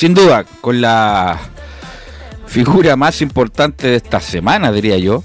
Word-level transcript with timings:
Sin 0.00 0.14
duda, 0.14 0.46
con 0.62 0.80
la 0.80 1.38
figura 2.46 2.96
más 2.96 3.20
importante 3.20 3.86
de 3.86 3.96
esta 3.96 4.18
semana, 4.18 4.72
diría 4.72 4.96
yo, 4.96 5.22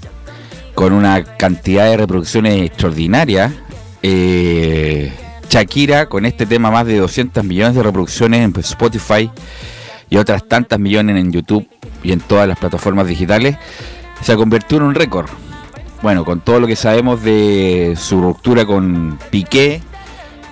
con 0.74 0.92
una 0.92 1.24
cantidad 1.24 1.86
de 1.86 1.96
reproducciones 1.96 2.60
extraordinarias. 2.60 3.54
Eh, 4.02 5.14
Shakira, 5.48 6.10
con 6.10 6.26
este 6.26 6.44
tema, 6.44 6.70
más 6.70 6.84
de 6.84 6.98
200 6.98 7.42
millones 7.42 7.74
de 7.74 7.84
reproducciones 7.84 8.42
en 8.42 8.60
Spotify 8.60 9.30
y 10.10 10.18
otras 10.18 10.46
tantas 10.46 10.78
millones 10.78 11.16
en 11.16 11.32
YouTube 11.32 11.66
y 12.02 12.12
en 12.12 12.20
todas 12.20 12.46
las 12.46 12.58
plataformas 12.58 13.06
digitales, 13.06 13.56
se 14.20 14.32
ha 14.32 14.36
convertido 14.36 14.82
en 14.82 14.88
un 14.88 14.94
récord. 14.94 15.30
Bueno, 16.02 16.22
con 16.26 16.42
todo 16.42 16.60
lo 16.60 16.66
que 16.66 16.76
sabemos 16.76 17.22
de 17.22 17.96
su 17.98 18.20
ruptura 18.20 18.66
con 18.66 19.18
Piqué, 19.30 19.80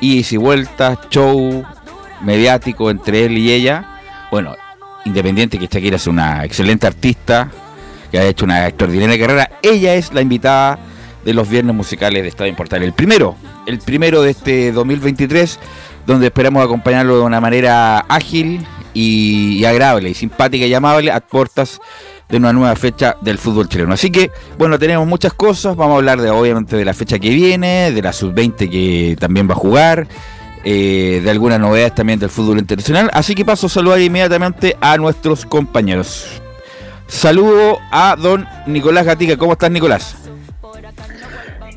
y 0.00 0.24
y 0.26 0.36
vueltas, 0.38 0.98
show 1.10 1.62
mediático 2.22 2.90
entre 2.90 3.26
él 3.26 3.36
y 3.36 3.52
ella, 3.52 3.90
bueno, 4.34 4.56
independiente 5.04 5.60
que 5.60 5.68
Shakira 5.68 5.94
es 5.94 6.08
una 6.08 6.44
excelente 6.44 6.88
artista, 6.88 7.52
que 8.10 8.18
ha 8.18 8.24
hecho 8.24 8.44
una 8.44 8.66
extraordinaria 8.66 9.16
carrera, 9.16 9.48
ella 9.62 9.94
es 9.94 10.12
la 10.12 10.22
invitada 10.22 10.76
de 11.24 11.32
los 11.32 11.48
viernes 11.48 11.72
musicales 11.72 12.24
de 12.24 12.30
Estado 12.30 12.48
Importante. 12.48 12.84
El 12.84 12.94
primero, 12.94 13.36
el 13.64 13.78
primero 13.78 14.22
de 14.22 14.32
este 14.32 14.72
2023, 14.72 15.60
donde 16.04 16.26
esperamos 16.26 16.64
acompañarlo 16.64 17.16
de 17.16 17.22
una 17.22 17.40
manera 17.40 18.00
ágil 18.08 18.66
y, 18.92 19.64
agradable, 19.66 20.10
y 20.10 20.14
simpática 20.14 20.66
y 20.66 20.74
amable 20.74 21.12
a 21.12 21.20
puertas 21.20 21.80
de 22.28 22.36
una 22.36 22.52
nueva 22.52 22.74
fecha 22.74 23.16
del 23.20 23.38
fútbol 23.38 23.68
chileno. 23.68 23.94
Así 23.94 24.10
que, 24.10 24.32
bueno, 24.58 24.80
tenemos 24.80 25.06
muchas 25.06 25.32
cosas. 25.32 25.76
Vamos 25.76 25.94
a 25.94 25.98
hablar 25.98 26.20
de, 26.20 26.30
obviamente, 26.30 26.74
de 26.74 26.84
la 26.84 26.92
fecha 26.92 27.20
que 27.20 27.30
viene, 27.30 27.92
de 27.92 28.02
la 28.02 28.12
sub-20 28.12 28.68
que 28.68 29.16
también 29.16 29.48
va 29.48 29.52
a 29.52 29.58
jugar, 29.58 30.08
eh, 30.64 31.20
de 31.22 31.30
algunas 31.30 31.60
novedades 31.60 31.94
también 31.94 32.18
del 32.18 32.30
fútbol 32.30 32.58
internacional. 32.58 33.10
Así 33.12 33.34
que 33.34 33.44
paso 33.44 33.66
a 33.66 33.70
saludar 33.70 34.00
inmediatamente 34.00 34.76
a 34.80 34.96
nuestros 34.96 35.44
compañeros. 35.44 36.40
Saludo 37.06 37.78
a 37.90 38.16
don 38.18 38.46
Nicolás 38.66 39.04
Gatica. 39.04 39.36
¿Cómo 39.36 39.52
estás, 39.52 39.70
Nicolás? 39.70 40.16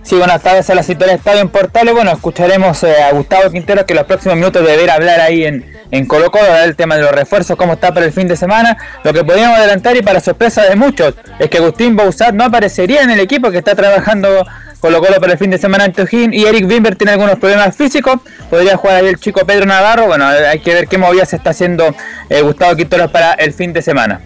Sí, 0.07 0.15
buenas 0.15 0.41
tardes 0.41 0.69
a 0.69 0.73
la 0.73 0.83
cita 0.83 1.05
del 1.05 1.15
Estadio 1.15 1.41
en 1.41 1.49
Portales. 1.49 1.93
Bueno, 1.93 2.11
escucharemos 2.11 2.81
eh, 2.83 3.03
a 3.03 3.11
Gustavo 3.11 3.51
Quintero 3.51 3.85
que 3.85 3.91
en 3.91 3.97
los 3.97 4.07
próximos 4.07 4.37
minutos 4.37 4.65
deberá 4.65 4.93
hablar 4.93 5.19
ahí 5.19 5.43
en, 5.43 5.69
en 5.91 6.05
Colo 6.05 6.31
Colo, 6.31 6.55
el 6.63 6.77
tema 6.77 6.95
de 6.95 7.01
los 7.01 7.11
refuerzos, 7.11 7.57
cómo 7.57 7.73
está 7.73 7.93
para 7.93 8.05
el 8.05 8.13
fin 8.13 8.25
de 8.25 8.37
semana. 8.37 8.77
Lo 9.03 9.11
que 9.11 9.25
podríamos 9.25 9.57
adelantar 9.57 9.97
y 9.97 10.01
para 10.01 10.21
sorpresa 10.21 10.63
de 10.63 10.77
muchos 10.77 11.13
es 11.39 11.49
que 11.49 11.57
Agustín 11.57 11.97
Bouzat 11.97 12.33
no 12.33 12.45
aparecería 12.45 13.01
en 13.01 13.09
el 13.09 13.19
equipo 13.19 13.51
que 13.51 13.57
está 13.57 13.75
trabajando 13.75 14.45
Colo 14.87 15.01
Colo 15.01 15.19
para 15.19 15.33
el 15.33 15.37
fin 15.37 15.49
de 15.49 15.57
semana 15.57 15.83
en 15.83 15.91
Tujín 15.91 16.33
y 16.33 16.45
Eric 16.45 16.65
Wimber 16.65 16.95
tiene 16.95 17.11
algunos 17.11 17.37
problemas 17.37 17.75
físicos. 17.75 18.21
Podría 18.49 18.77
jugar 18.77 19.03
ahí 19.03 19.07
el 19.07 19.17
chico 19.17 19.45
Pedro 19.45 19.65
Navarro. 19.65 20.07
Bueno, 20.07 20.25
hay 20.25 20.59
que 20.61 20.73
ver 20.73 20.87
qué 20.87 20.97
movida 20.97 21.25
se 21.25 21.35
está 21.35 21.49
haciendo 21.49 21.93
eh, 22.29 22.41
Gustavo 22.41 22.73
Quinteros 22.73 23.11
para 23.11 23.33
el 23.33 23.51
fin 23.51 23.73
de 23.73 23.81
semana. 23.81 24.21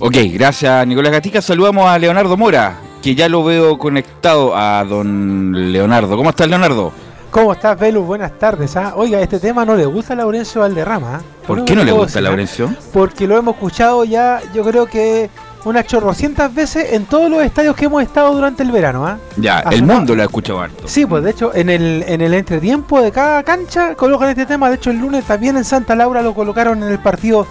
Ok, 0.00 0.16
gracias 0.32 0.84
Nicolás 0.88 1.12
Gatica. 1.12 1.40
Saludamos 1.40 1.88
a 1.88 1.96
Leonardo 2.00 2.36
Mora, 2.36 2.80
que 3.00 3.14
ya 3.14 3.28
lo 3.28 3.44
veo 3.44 3.78
conectado 3.78 4.56
a 4.56 4.82
don 4.82 5.72
Leonardo. 5.72 6.16
¿Cómo 6.16 6.30
estás, 6.30 6.48
Leonardo? 6.48 6.92
¿Cómo 7.30 7.52
estás, 7.52 7.78
Velus? 7.78 8.04
Buenas 8.04 8.36
tardes. 8.40 8.76
¿ah? 8.76 8.94
Oiga, 8.96 9.20
este 9.20 9.38
tema 9.38 9.64
no 9.64 9.76
le 9.76 9.86
gusta 9.86 10.14
a 10.14 10.16
Laurencio 10.16 10.62
Valderrama. 10.62 11.16
¿ah? 11.16 11.22
¿Por 11.46 11.64
qué 11.64 11.76
no 11.76 11.84
le 11.84 11.92
gusta 11.92 12.18
a 12.18 12.22
Laurencio? 12.22 12.74
Porque 12.92 13.28
lo 13.28 13.36
hemos 13.38 13.54
escuchado 13.54 14.02
ya, 14.02 14.40
yo 14.52 14.64
creo 14.64 14.86
que 14.86 15.30
unas 15.64 15.86
chorrocientas 15.86 16.54
veces 16.54 16.92
en 16.92 17.06
todos 17.06 17.30
los 17.30 17.42
estadios 17.42 17.74
que 17.76 17.86
hemos 17.86 18.02
estado 18.02 18.32
durante 18.32 18.62
el 18.62 18.70
verano. 18.70 19.06
¿ah? 19.06 19.18
Ya, 19.36 19.60
el 19.60 19.82
mundo 19.82 20.14
lo 20.14 20.22
ha 20.22 20.26
escuchado 20.26 20.60
harto. 20.60 20.86
Sí, 20.86 21.06
pues 21.06 21.24
de 21.24 21.30
hecho 21.30 21.54
en 21.54 21.70
el, 21.70 22.04
en 22.06 22.20
el 22.20 22.34
entretiempo 22.34 23.00
de 23.00 23.12
cada 23.12 23.42
cancha 23.42 23.94
colocan 23.94 24.28
este 24.28 24.46
tema. 24.46 24.68
De 24.68 24.76
hecho 24.76 24.90
el 24.90 24.98
lunes 24.98 25.24
también 25.24 25.56
en 25.56 25.64
Santa 25.64 25.94
Laura 25.94 26.22
lo 26.22 26.34
colocaron 26.34 26.82
en 26.82 26.90
el 26.90 26.98
partido 26.98 27.46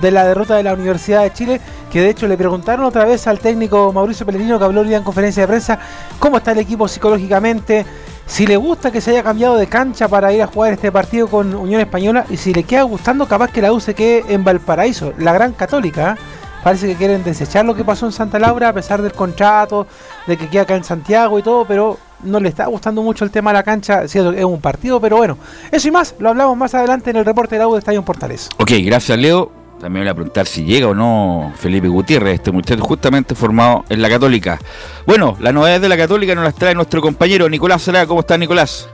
de 0.00 0.10
la 0.10 0.24
derrota 0.24 0.56
de 0.56 0.62
la 0.62 0.74
Universidad 0.74 1.22
de 1.22 1.32
Chile, 1.32 1.60
que 1.90 2.00
de 2.00 2.10
hecho 2.10 2.28
le 2.28 2.36
preguntaron 2.36 2.84
otra 2.84 3.04
vez 3.04 3.26
al 3.26 3.40
técnico 3.40 3.92
Mauricio 3.92 4.24
Pellegrino 4.24 4.58
que 4.58 4.64
habló 4.64 4.82
hoy 4.82 4.94
en 4.94 5.02
conferencia 5.02 5.42
de 5.42 5.48
prensa 5.48 5.78
cómo 6.18 6.38
está 6.38 6.52
el 6.52 6.58
equipo 6.58 6.86
psicológicamente, 6.86 7.84
si 8.26 8.46
le 8.46 8.56
gusta 8.56 8.90
que 8.90 9.00
se 9.00 9.10
haya 9.10 9.22
cambiado 9.22 9.56
de 9.56 9.66
cancha 9.66 10.06
para 10.06 10.32
ir 10.32 10.42
a 10.42 10.46
jugar 10.46 10.72
este 10.72 10.92
partido 10.92 11.28
con 11.28 11.54
Unión 11.54 11.80
Española 11.80 12.26
y 12.28 12.36
si 12.36 12.52
le 12.52 12.62
queda 12.62 12.82
gustando 12.82 13.26
capaz 13.26 13.50
que 13.50 13.62
la 13.62 13.72
U 13.72 13.80
se 13.80 13.94
quede 13.94 14.24
en 14.28 14.44
Valparaíso, 14.44 15.14
la 15.18 15.32
gran 15.32 15.52
católica. 15.52 16.10
¿ah? 16.10 16.47
Parece 16.62 16.86
que 16.88 16.96
quieren 16.96 17.22
desechar 17.24 17.64
lo 17.64 17.74
que 17.74 17.84
pasó 17.84 18.06
en 18.06 18.12
Santa 18.12 18.38
Laura 18.38 18.68
a 18.68 18.72
pesar 18.72 19.00
del 19.00 19.12
contrato, 19.12 19.86
de 20.26 20.36
que 20.36 20.48
queda 20.48 20.62
acá 20.62 20.76
en 20.76 20.84
Santiago 20.84 21.38
y 21.38 21.42
todo, 21.42 21.64
pero 21.64 21.98
no 22.22 22.40
le 22.40 22.48
está 22.48 22.66
gustando 22.66 23.02
mucho 23.02 23.24
el 23.24 23.30
tema 23.30 23.50
de 23.50 23.54
la 23.54 23.62
cancha. 23.62 24.04
es 24.04 24.14
un 24.16 24.60
partido, 24.60 25.00
pero 25.00 25.16
bueno, 25.16 25.38
eso 25.70 25.88
y 25.88 25.90
más 25.90 26.14
lo 26.18 26.30
hablamos 26.30 26.56
más 26.56 26.74
adelante 26.74 27.10
en 27.10 27.16
el 27.16 27.24
reporte 27.24 27.54
de 27.54 27.60
la 27.60 27.68
U 27.68 27.72
de 27.74 27.78
Estadio 27.78 28.04
Portales. 28.04 28.48
Ok, 28.58 28.72
gracias 28.84 29.18
Leo. 29.18 29.52
También 29.80 30.04
voy 30.04 30.10
a 30.10 30.14
preguntar 30.14 30.46
si 30.46 30.64
llega 30.64 30.88
o 30.88 30.94
no 30.94 31.52
Felipe 31.56 31.86
Gutiérrez, 31.86 32.34
este 32.34 32.50
muchacho 32.50 32.82
justamente 32.82 33.36
formado 33.36 33.84
en 33.88 34.02
la 34.02 34.08
Católica. 34.08 34.58
Bueno, 35.06 35.36
las 35.38 35.54
novedades 35.54 35.80
de 35.82 35.88
la 35.88 35.96
Católica 35.96 36.34
nos 36.34 36.42
las 36.42 36.54
trae 36.56 36.74
nuestro 36.74 37.00
compañero 37.00 37.48
Nicolás 37.48 37.82
Salada. 37.82 38.06
¿Cómo 38.06 38.20
está 38.20 38.36
Nicolás? 38.36 38.88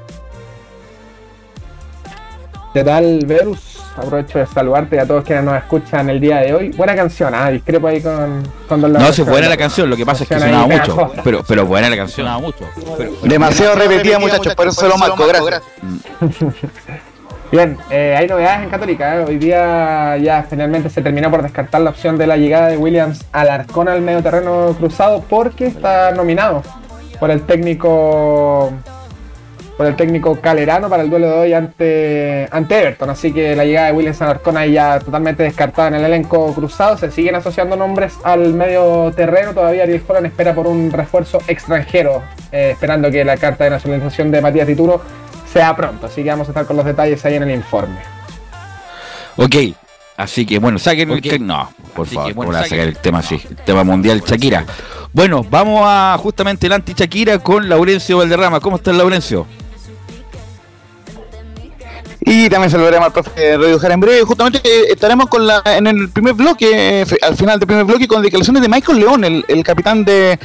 ¿Qué 2.74 2.82
tal, 2.84 3.20
Verus? 3.24 3.58
Aprovecho 3.96 4.40
de 4.40 4.46
saludarte 4.46 4.98
a 4.98 5.06
todos 5.06 5.22
quienes 5.24 5.44
nos 5.44 5.56
escuchan 5.56 6.10
el 6.10 6.18
día 6.20 6.38
de 6.38 6.52
hoy. 6.52 6.70
Buena 6.70 6.96
canción, 6.96 7.32
ah, 7.32 7.48
discrepo 7.50 7.86
ahí 7.86 8.00
con, 8.00 8.42
con 8.68 8.80
Don 8.80 8.92
No, 8.92 9.12
si 9.12 9.22
es 9.22 9.28
buena 9.28 9.48
la 9.48 9.56
canción, 9.56 9.88
lo 9.88 9.96
que 9.96 10.04
pasa 10.04 10.24
es 10.24 10.28
que 10.28 10.40
sonaba 10.40 10.66
mucho. 10.66 10.82
pegajosa. 10.96 11.22
Pero, 11.22 11.44
pero 11.46 11.64
buena 11.66 11.88
la 11.88 11.96
canción. 11.96 12.26
Sonaba 12.26 12.40
mucho. 12.42 12.64
Pero- 12.98 13.12
Demasiado 13.22 13.76
repetida, 13.76 14.18
muchachos, 14.18 14.54
por 14.56 14.66
eso 14.66 14.88
lo 14.88 14.98
marco, 14.98 15.24
gracias. 15.26 15.62
Bien, 17.52 17.78
eh, 17.90 18.16
hay 18.18 18.26
novedades 18.26 18.64
en 18.64 18.70
Católica. 18.70 19.16
¿eh? 19.20 19.24
Hoy 19.28 19.38
día 19.38 20.16
ya 20.16 20.44
finalmente 20.50 20.90
se 20.90 21.00
terminó 21.00 21.30
por 21.30 21.42
descartar 21.42 21.80
la 21.82 21.90
opción 21.90 22.18
de 22.18 22.26
la 22.26 22.36
llegada 22.36 22.66
de 22.68 22.76
Williams 22.76 23.24
Alarcón 23.30 23.88
al 23.88 24.00
medio 24.00 24.20
terreno 24.24 24.74
cruzado 24.76 25.22
porque 25.28 25.66
está 25.66 26.10
nominado 26.10 26.64
por 27.20 27.30
el 27.30 27.42
técnico 27.42 28.72
por 29.76 29.86
el 29.86 29.96
técnico 29.96 30.40
Calerano 30.40 30.88
para 30.88 31.02
el 31.02 31.10
duelo 31.10 31.26
de 31.28 31.32
hoy 31.32 31.52
ante, 31.52 32.48
ante 32.50 32.80
Everton. 32.80 33.10
Así 33.10 33.32
que 33.32 33.56
la 33.56 33.64
llegada 33.64 33.88
de 33.88 33.92
Williams 33.92 34.22
Alarcón 34.22 34.56
ahí 34.56 34.72
ya 34.72 34.98
totalmente 35.00 35.42
descartada 35.42 35.88
en 35.88 35.94
el 35.94 36.04
elenco 36.04 36.52
cruzado. 36.54 36.96
Se 36.96 37.10
siguen 37.10 37.34
asociando 37.34 37.76
nombres 37.76 38.14
al 38.22 38.54
medio 38.54 39.12
terreno. 39.16 39.52
Todavía 39.52 39.82
Ariel 39.82 40.02
Holland 40.06 40.26
espera 40.26 40.54
por 40.54 40.66
un 40.66 40.92
refuerzo 40.92 41.40
extranjero, 41.48 42.22
eh, 42.52 42.70
esperando 42.72 43.10
que 43.10 43.24
la 43.24 43.36
carta 43.36 43.64
de 43.64 43.70
nacionalización 43.70 44.30
de 44.30 44.40
Matías 44.40 44.66
Dituro 44.66 45.02
sea 45.52 45.74
pronto. 45.74 46.06
Así 46.06 46.22
que 46.22 46.30
vamos 46.30 46.48
a 46.48 46.50
estar 46.52 46.66
con 46.66 46.76
los 46.76 46.86
detalles 46.86 47.24
ahí 47.24 47.34
en 47.34 47.44
el 47.44 47.50
informe. 47.50 47.98
Ok, 49.36 49.56
así 50.16 50.46
que 50.46 50.60
bueno, 50.60 50.78
saquen 50.78 51.10
el 51.10 51.46
No, 51.46 51.70
por 51.94 52.06
favor, 52.06 52.34
¿cómo 52.34 52.44
le 52.44 52.58
van 52.58 52.64
a 52.64 52.68
sacar 52.68 52.86
el 52.86 52.98
tema 52.98 53.18
así? 53.18 53.40
El 53.50 53.56
tema 53.56 53.82
mundial 53.82 54.22
Shakira. 54.24 54.64
Bueno, 55.12 55.44
vamos 55.48 55.82
a 55.84 56.16
justamente 56.20 56.66
el 56.66 56.72
anti-Shakira 56.72 57.38
con 57.38 57.68
Laurencio 57.68 58.18
Valderrama. 58.18 58.58
¿Cómo 58.58 58.76
estás, 58.76 58.96
Laurencio? 58.96 59.46
Y 62.26 62.48
también 62.48 62.70
saludaremos 62.70 63.06
al 63.06 63.12
profe 63.12 63.56
Radio 63.58 63.78
Jara 63.78 63.94
en 63.94 64.00
breve. 64.00 64.22
Justamente 64.22 64.60
eh, 64.64 64.84
estaremos 64.90 65.26
con 65.26 65.46
la, 65.46 65.62
en 65.66 65.86
el 65.86 66.08
primer 66.08 66.32
bloque, 66.32 67.02
eh, 67.02 67.06
al 67.20 67.36
final 67.36 67.58
del 67.58 67.66
primer 67.66 67.84
bloque, 67.84 68.08
con 68.08 68.22
declaraciones 68.22 68.62
de 68.62 68.68
Michael 68.68 68.98
León, 68.98 69.24
el, 69.24 69.44
el 69.46 69.62
capitán 69.62 70.06
de, 70.06 70.38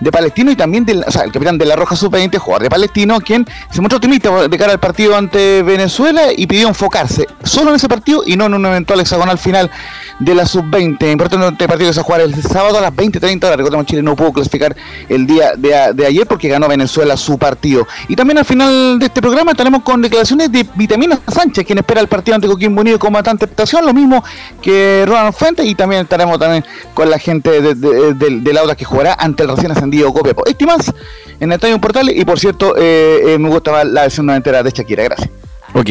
de 0.00 0.12
Palestino 0.12 0.50
y 0.50 0.56
también 0.56 0.86
del, 0.86 1.04
o 1.06 1.10
sea, 1.10 1.22
el 1.24 1.32
capitán 1.32 1.58
de 1.58 1.66
la 1.66 1.76
Roja 1.76 1.94
Sub-20, 1.94 2.38
jugador 2.38 2.62
de 2.62 2.70
Palestino, 2.70 3.20
quien 3.20 3.46
se 3.70 3.82
mostró 3.82 3.96
optimista 3.96 4.48
de 4.48 4.58
cara 4.58 4.72
al 4.72 4.80
partido 4.80 5.14
ante 5.14 5.62
Venezuela 5.62 6.32
y 6.34 6.46
pidió 6.46 6.68
enfocarse 6.68 7.26
solo 7.42 7.68
en 7.70 7.76
ese 7.76 7.88
partido 7.88 8.22
y 8.26 8.36
no 8.36 8.46
en 8.46 8.54
un 8.54 8.64
eventual 8.64 9.00
hexagonal 9.00 9.36
final 9.36 9.70
de 10.20 10.34
la 10.34 10.46
Sub-20. 10.46 11.12
Importante 11.12 11.68
partido 11.68 11.90
que 11.90 11.94
se 11.94 12.00
va 12.00 12.02
a 12.02 12.04
jugar 12.04 12.20
el 12.22 12.42
sábado 12.42 12.78
a 12.78 12.80
las 12.80 12.92
20.30 12.92 13.44
horas. 13.44 13.58
Recordemos 13.58 13.86
Chile 13.86 14.02
no 14.02 14.16
pudo 14.16 14.32
clasificar 14.32 14.74
el 15.10 15.26
día 15.26 15.52
de, 15.54 15.92
de 15.92 16.06
ayer 16.06 16.26
porque 16.26 16.48
ganó 16.48 16.66
Venezuela 16.66 17.14
su 17.18 17.36
partido. 17.36 17.86
Y 18.08 18.16
también 18.16 18.38
al 18.38 18.46
final 18.46 18.98
de 18.98 19.06
este 19.06 19.20
programa 19.20 19.50
estaremos 19.50 19.82
con 19.82 20.00
declaraciones 20.00 20.50
de 20.50 20.66
Vitamina 20.74 21.20
Sánchez, 21.32 21.64
quien 21.66 21.78
espera 21.78 22.00
el 22.00 22.08
partido 22.08 22.34
ante 22.34 22.46
Coquimbo 22.48 22.80
Unido 22.80 22.98
con 22.98 23.12
bastante 23.12 23.44
expectación, 23.44 23.84
lo 23.84 23.92
mismo 23.94 24.22
que 24.62 25.04
Ronald 25.06 25.34
Fuentes, 25.34 25.66
y 25.66 25.74
también 25.74 26.02
estaremos 26.02 26.38
también 26.38 26.64
con 26.94 27.08
la 27.10 27.18
gente 27.18 27.60
de, 27.60 27.74
de, 27.74 28.14
de- 28.14 28.40
que 28.76 28.84
jugará 28.84 29.14
ante 29.14 29.42
el 29.42 29.48
recién 29.48 29.70
ascendido 29.72 30.12
Copiapó. 30.12 30.44
Este 30.46 30.66
más 30.66 30.92
en 31.40 31.50
el 31.50 31.56
Estadio 31.56 31.80
Portales, 31.80 32.14
y 32.16 32.24
por 32.24 32.38
cierto, 32.38 32.74
eh, 32.76 33.34
eh, 33.34 33.38
me 33.38 33.48
gusta 33.48 33.70
más 33.72 33.84
la 33.86 34.02
versión 34.02 34.26
noventera 34.26 34.62
de 34.62 34.70
Shakira, 34.70 35.04
gracias. 35.04 35.30
Ok. 35.74 35.90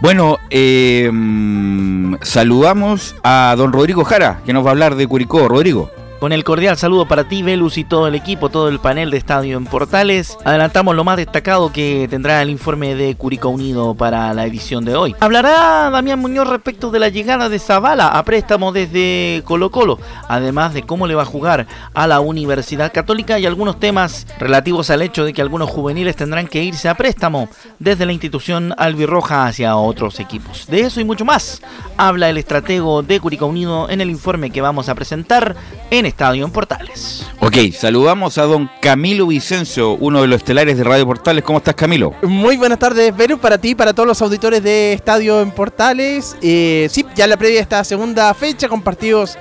Bueno, 0.00 0.36
eh, 0.50 1.08
mm, 1.12 2.16
saludamos 2.22 3.14
a 3.22 3.54
don 3.56 3.72
Rodrigo 3.72 4.04
Jara, 4.04 4.40
que 4.44 4.52
nos 4.52 4.62
va 4.64 4.68
a 4.68 4.72
hablar 4.72 4.94
de 4.94 5.06
Curicó. 5.06 5.48
Rodrigo. 5.48 5.90
Con 6.20 6.32
el 6.32 6.44
cordial 6.44 6.78
saludo 6.78 7.06
para 7.06 7.28
ti, 7.28 7.42
Velus, 7.42 7.76
y 7.76 7.84
todo 7.84 8.08
el 8.08 8.14
equipo, 8.14 8.48
todo 8.48 8.70
el 8.70 8.78
panel 8.78 9.10
de 9.10 9.18
Estadio 9.18 9.58
en 9.58 9.66
Portales. 9.66 10.38
Adelantamos 10.44 10.96
lo 10.96 11.04
más 11.04 11.18
destacado 11.18 11.70
que 11.70 12.06
tendrá 12.08 12.40
el 12.40 12.48
informe 12.48 12.94
de 12.94 13.14
Curicó 13.16 13.50
Unido 13.50 13.94
para 13.94 14.32
la 14.32 14.46
edición 14.46 14.86
de 14.86 14.96
hoy. 14.96 15.14
Hablará 15.20 15.90
Damián 15.90 16.18
Muñoz 16.18 16.48
respecto 16.48 16.90
de 16.90 17.00
la 17.00 17.10
llegada 17.10 17.50
de 17.50 17.58
Zavala 17.58 18.08
a 18.08 18.24
préstamo 18.24 18.72
desde 18.72 19.42
Colo 19.44 19.70
Colo, 19.70 19.98
además 20.26 20.72
de 20.72 20.84
cómo 20.84 21.06
le 21.06 21.14
va 21.14 21.22
a 21.22 21.26
jugar 21.26 21.66
a 21.92 22.06
la 22.06 22.20
Universidad 22.20 22.94
Católica 22.94 23.38
y 23.38 23.44
algunos 23.44 23.78
temas 23.78 24.26
relativos 24.38 24.88
al 24.88 25.02
hecho 25.02 25.22
de 25.22 25.34
que 25.34 25.42
algunos 25.42 25.68
juveniles 25.68 26.16
tendrán 26.16 26.48
que 26.48 26.64
irse 26.64 26.88
a 26.88 26.94
préstamo 26.94 27.50
desde 27.78 28.06
la 28.06 28.12
institución 28.12 28.74
albirroja 28.78 29.46
hacia 29.46 29.76
otros 29.76 30.18
equipos. 30.18 30.66
De 30.66 30.80
eso 30.80 30.98
y 30.98 31.04
mucho 31.04 31.26
más 31.26 31.60
habla 31.98 32.30
el 32.30 32.38
estratego 32.38 33.02
de 33.02 33.20
Curicó 33.20 33.46
Unido 33.46 33.90
en 33.90 34.00
el 34.00 34.08
informe 34.08 34.50
que 34.50 34.62
vamos 34.62 34.88
a 34.88 34.94
presentar 34.94 35.56
en 35.90 36.05
Estadio 36.06 36.44
en 36.44 36.50
Portales. 36.50 37.26
Ok, 37.40 37.56
saludamos 37.72 38.38
a 38.38 38.42
don 38.44 38.70
Camilo 38.80 39.26
Vicencio, 39.26 39.92
uno 39.92 40.22
de 40.22 40.28
los 40.28 40.38
estelares 40.38 40.78
de 40.78 40.84
Radio 40.84 41.06
Portales. 41.06 41.44
¿Cómo 41.44 41.58
estás, 41.58 41.74
Camilo? 41.74 42.14
Muy 42.22 42.56
buenas 42.56 42.78
tardes, 42.78 43.14
Verus, 43.16 43.38
para 43.38 43.58
ti 43.58 43.70
y 43.70 43.74
para 43.74 43.92
todos 43.92 44.06
los 44.06 44.22
auditores 44.22 44.62
de 44.62 44.92
Estadio 44.92 45.40
en 45.40 45.50
Portales. 45.50 46.36
Eh, 46.42 46.88
sí, 46.90 47.04
ya 47.14 47.26
la 47.26 47.36
previa 47.36 47.56
de 47.56 47.62
esta 47.62 47.84
segunda 47.84 48.32
fecha 48.34 48.68
con 48.68 48.82
partidos, 48.82 49.36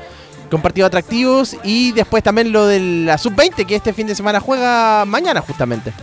con 0.52 0.62
partidos 0.62 0.88
atractivos 0.88 1.56
y 1.64 1.92
después 1.94 2.22
también 2.24 2.52
lo 2.52 2.68
de 2.68 2.80
la 2.80 3.18
Sub-20 3.18 3.66
que 3.66 3.76
este 3.76 3.94
fin 3.94 4.08
de 4.08 4.16
semana 4.16 4.40
juega 4.40 5.06
mañana 5.06 5.42
justamente. 5.42 5.94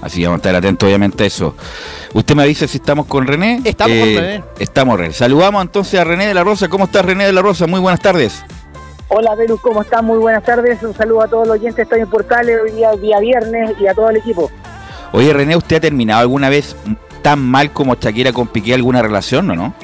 Así 0.00 0.18
que 0.20 0.26
vamos 0.26 0.38
a 0.38 0.40
estar 0.40 0.56
atentos, 0.56 0.86
obviamente, 0.86 1.22
a 1.22 1.26
eso. 1.28 1.54
Usted 2.12 2.34
me 2.34 2.42
avisa 2.42 2.66
si 2.66 2.78
estamos 2.78 3.06
con 3.06 3.24
René. 3.24 3.58
Eh, 3.58 3.70
Estamos 3.70 3.96
con 3.98 4.08
René. 4.14 4.44
Estamos, 4.58 4.98
René. 4.98 5.12
Saludamos 5.12 5.62
entonces 5.62 6.00
a 6.00 6.02
René 6.04 6.26
de 6.26 6.34
la 6.34 6.42
Rosa. 6.42 6.68
¿Cómo 6.68 6.86
estás, 6.86 7.04
René 7.04 7.24
de 7.24 7.32
la 7.32 7.40
Rosa? 7.40 7.68
Muy 7.68 7.78
buenas 7.78 8.00
tardes. 8.00 8.42
Hola, 9.14 9.34
Verus, 9.34 9.60
¿cómo 9.60 9.82
están? 9.82 10.04
Muy 10.06 10.18
buenas 10.18 10.42
tardes. 10.42 10.82
Un 10.82 10.94
saludo 10.94 11.22
a 11.22 11.28
todos 11.28 11.46
los 11.46 11.56
oyentes 11.56 11.76
de 11.76 11.82
Estadio 11.82 12.04
en 12.04 12.10
Portales 12.10 12.58
hoy 12.64 12.70
día, 12.70 12.92
día 12.92 13.18
viernes 13.20 13.72
y 13.78 13.86
a 13.86 13.94
todo 13.94 14.08
el 14.08 14.16
equipo. 14.16 14.50
Oye, 15.12 15.32
René, 15.34 15.54
¿usted 15.54 15.76
ha 15.76 15.80
terminado 15.80 16.20
alguna 16.22 16.48
vez 16.48 16.74
tan 17.20 17.38
mal 17.40 17.70
como 17.72 17.94
Shakira 17.94 18.32
con 18.32 18.46
Piqué 18.48 18.72
alguna 18.74 19.02
relación 19.02 19.50
o 19.50 19.54
no? 19.54 19.74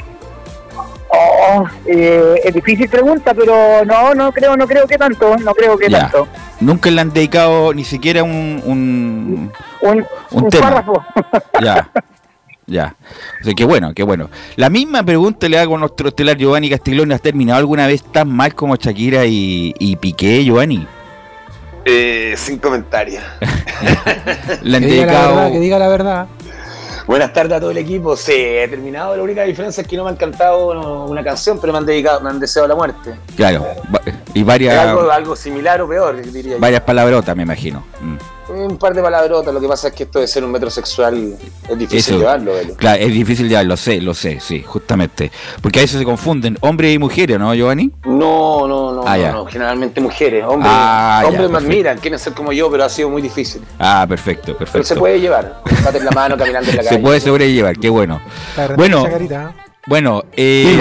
Oh, 1.10 1.64
eh, 1.86 2.40
es 2.44 2.54
difícil 2.54 2.88
pregunta, 2.88 3.34
pero 3.34 3.84
no, 3.84 4.14
no 4.14 4.32
creo, 4.32 4.56
no 4.56 4.66
creo 4.66 4.86
que 4.86 4.96
tanto, 4.96 5.36
no 5.36 5.52
creo 5.54 5.76
que 5.76 5.90
Ya. 5.90 6.00
tanto. 6.02 6.26
Nunca 6.60 6.90
le 6.90 7.00
han 7.00 7.12
dedicado 7.12 7.72
ni 7.74 7.84
siquiera 7.84 8.22
un... 8.22 8.62
un... 8.64 9.52
Un, 9.82 10.06
Un 10.30 10.44
un 10.44 10.48
tema. 10.50 10.70
párrafo. 10.70 11.04
Ya. 11.62 11.90
Ya. 12.68 12.94
O 13.40 13.44
sea, 13.44 13.54
qué 13.54 13.64
bueno, 13.64 13.94
qué 13.94 14.02
bueno. 14.02 14.28
La 14.56 14.68
misma 14.68 15.02
pregunta 15.02 15.48
le 15.48 15.58
hago 15.58 15.76
a 15.76 15.78
nuestro 15.78 16.08
estelar 16.08 16.36
Giovanni 16.36 16.68
Castiglione. 16.68 17.14
¿Has 17.14 17.22
terminado 17.22 17.58
alguna 17.58 17.86
vez 17.86 18.02
tan 18.02 18.30
mal 18.30 18.54
como 18.54 18.76
Shakira 18.76 19.24
y, 19.24 19.74
y 19.78 19.96
Piqué, 19.96 20.44
Giovanni? 20.44 20.86
Eh, 21.86 22.34
sin 22.36 22.58
comentarios. 22.58 23.24
Le 24.62 24.76
han 24.76 24.82
Que 24.88 24.88
diga 24.88 25.06
la 25.06 25.28
verdad, 25.28 25.52
que 25.52 25.60
diga 25.60 25.78
la 25.78 25.88
verdad. 25.88 26.26
Buenas 27.06 27.32
tardes 27.32 27.56
a 27.56 27.60
todo 27.60 27.70
el 27.70 27.78
equipo. 27.78 28.14
Sí, 28.14 28.34
he 28.34 28.68
terminado. 28.68 29.16
La 29.16 29.22
única 29.22 29.44
diferencia 29.44 29.80
es 29.80 29.88
que 29.88 29.96
no 29.96 30.04
me 30.04 30.10
han 30.10 30.16
cantado 30.16 31.06
una 31.08 31.24
canción, 31.24 31.58
pero 31.58 31.72
me 31.72 31.78
han 31.78 31.86
dedicado, 31.86 32.20
me 32.20 32.28
han 32.28 32.38
deseado 32.38 32.68
la 32.68 32.74
muerte. 32.74 33.14
Claro. 33.34 33.64
Y 34.34 34.42
varias, 34.42 34.76
algo, 34.78 35.10
algo 35.10 35.34
similar 35.36 35.80
o 35.82 35.88
peor, 35.88 36.20
diría 36.22 36.52
yo. 36.54 36.58
varias 36.60 36.82
palabrotas, 36.82 37.34
me 37.36 37.42
imagino. 37.44 37.84
Mm. 38.00 38.16
Un 38.50 38.78
par 38.78 38.94
de 38.94 39.02
palabrotas. 39.02 39.52
Lo 39.52 39.60
que 39.60 39.68
pasa 39.68 39.88
es 39.88 39.94
que 39.94 40.04
esto 40.04 40.20
de 40.20 40.26
ser 40.26 40.42
un 40.42 40.50
metrosexual 40.50 41.36
es 41.68 41.78
difícil 41.78 41.98
Eso. 42.14 42.18
llevarlo, 42.18 42.54
Velo. 42.54 42.74
Claro, 42.76 42.98
es 43.02 43.12
difícil 43.12 43.46
ya, 43.46 43.62
lo 43.62 43.76
sé, 43.76 44.00
lo 44.00 44.14
sé, 44.14 44.40
sí, 44.40 44.62
justamente. 44.62 45.30
Porque 45.60 45.80
a 45.80 45.82
veces 45.82 45.98
se 45.98 46.04
confunden 46.06 46.56
hombres 46.62 46.94
y 46.94 46.98
mujeres, 46.98 47.38
¿no, 47.38 47.54
Giovanni? 47.54 47.90
No, 48.06 48.66
no, 48.66 48.92
no, 48.94 49.02
Ah, 49.06 49.16
no, 49.16 49.22
ya. 49.22 49.32
no, 49.32 49.44
generalmente 49.46 50.00
mujeres. 50.00 50.44
Hombres, 50.46 50.70
Ah, 50.74 51.18
ya, 51.22 51.28
hombres 51.28 51.46
me 51.48 51.52
perfecto. 51.52 51.72
admiran, 51.72 51.98
quieren 51.98 52.18
ser 52.18 52.32
como 52.32 52.52
yo, 52.52 52.70
pero 52.70 52.84
ha 52.84 52.88
sido 52.88 53.10
muy 53.10 53.20
difícil. 53.20 53.60
Ah, 53.78 54.06
perfecto, 54.08 54.54
Pero 54.58 54.66
se 54.66 54.72
perfecto. 54.72 55.00
puede 55.00 55.20
llevar. 55.20 55.60
En 55.94 56.04
la 56.06 56.10
mano 56.12 56.36
caminando 56.38 56.70
en 56.70 56.76
la 56.76 56.82
calle. 56.84 56.96
Se 56.96 57.02
puede 57.02 57.20
sobrellevar, 57.20 57.76
qué 57.78 57.90
bueno. 57.90 58.20
Bueno. 58.76 59.04
Bueno, 59.86 60.24
eh. 60.36 60.80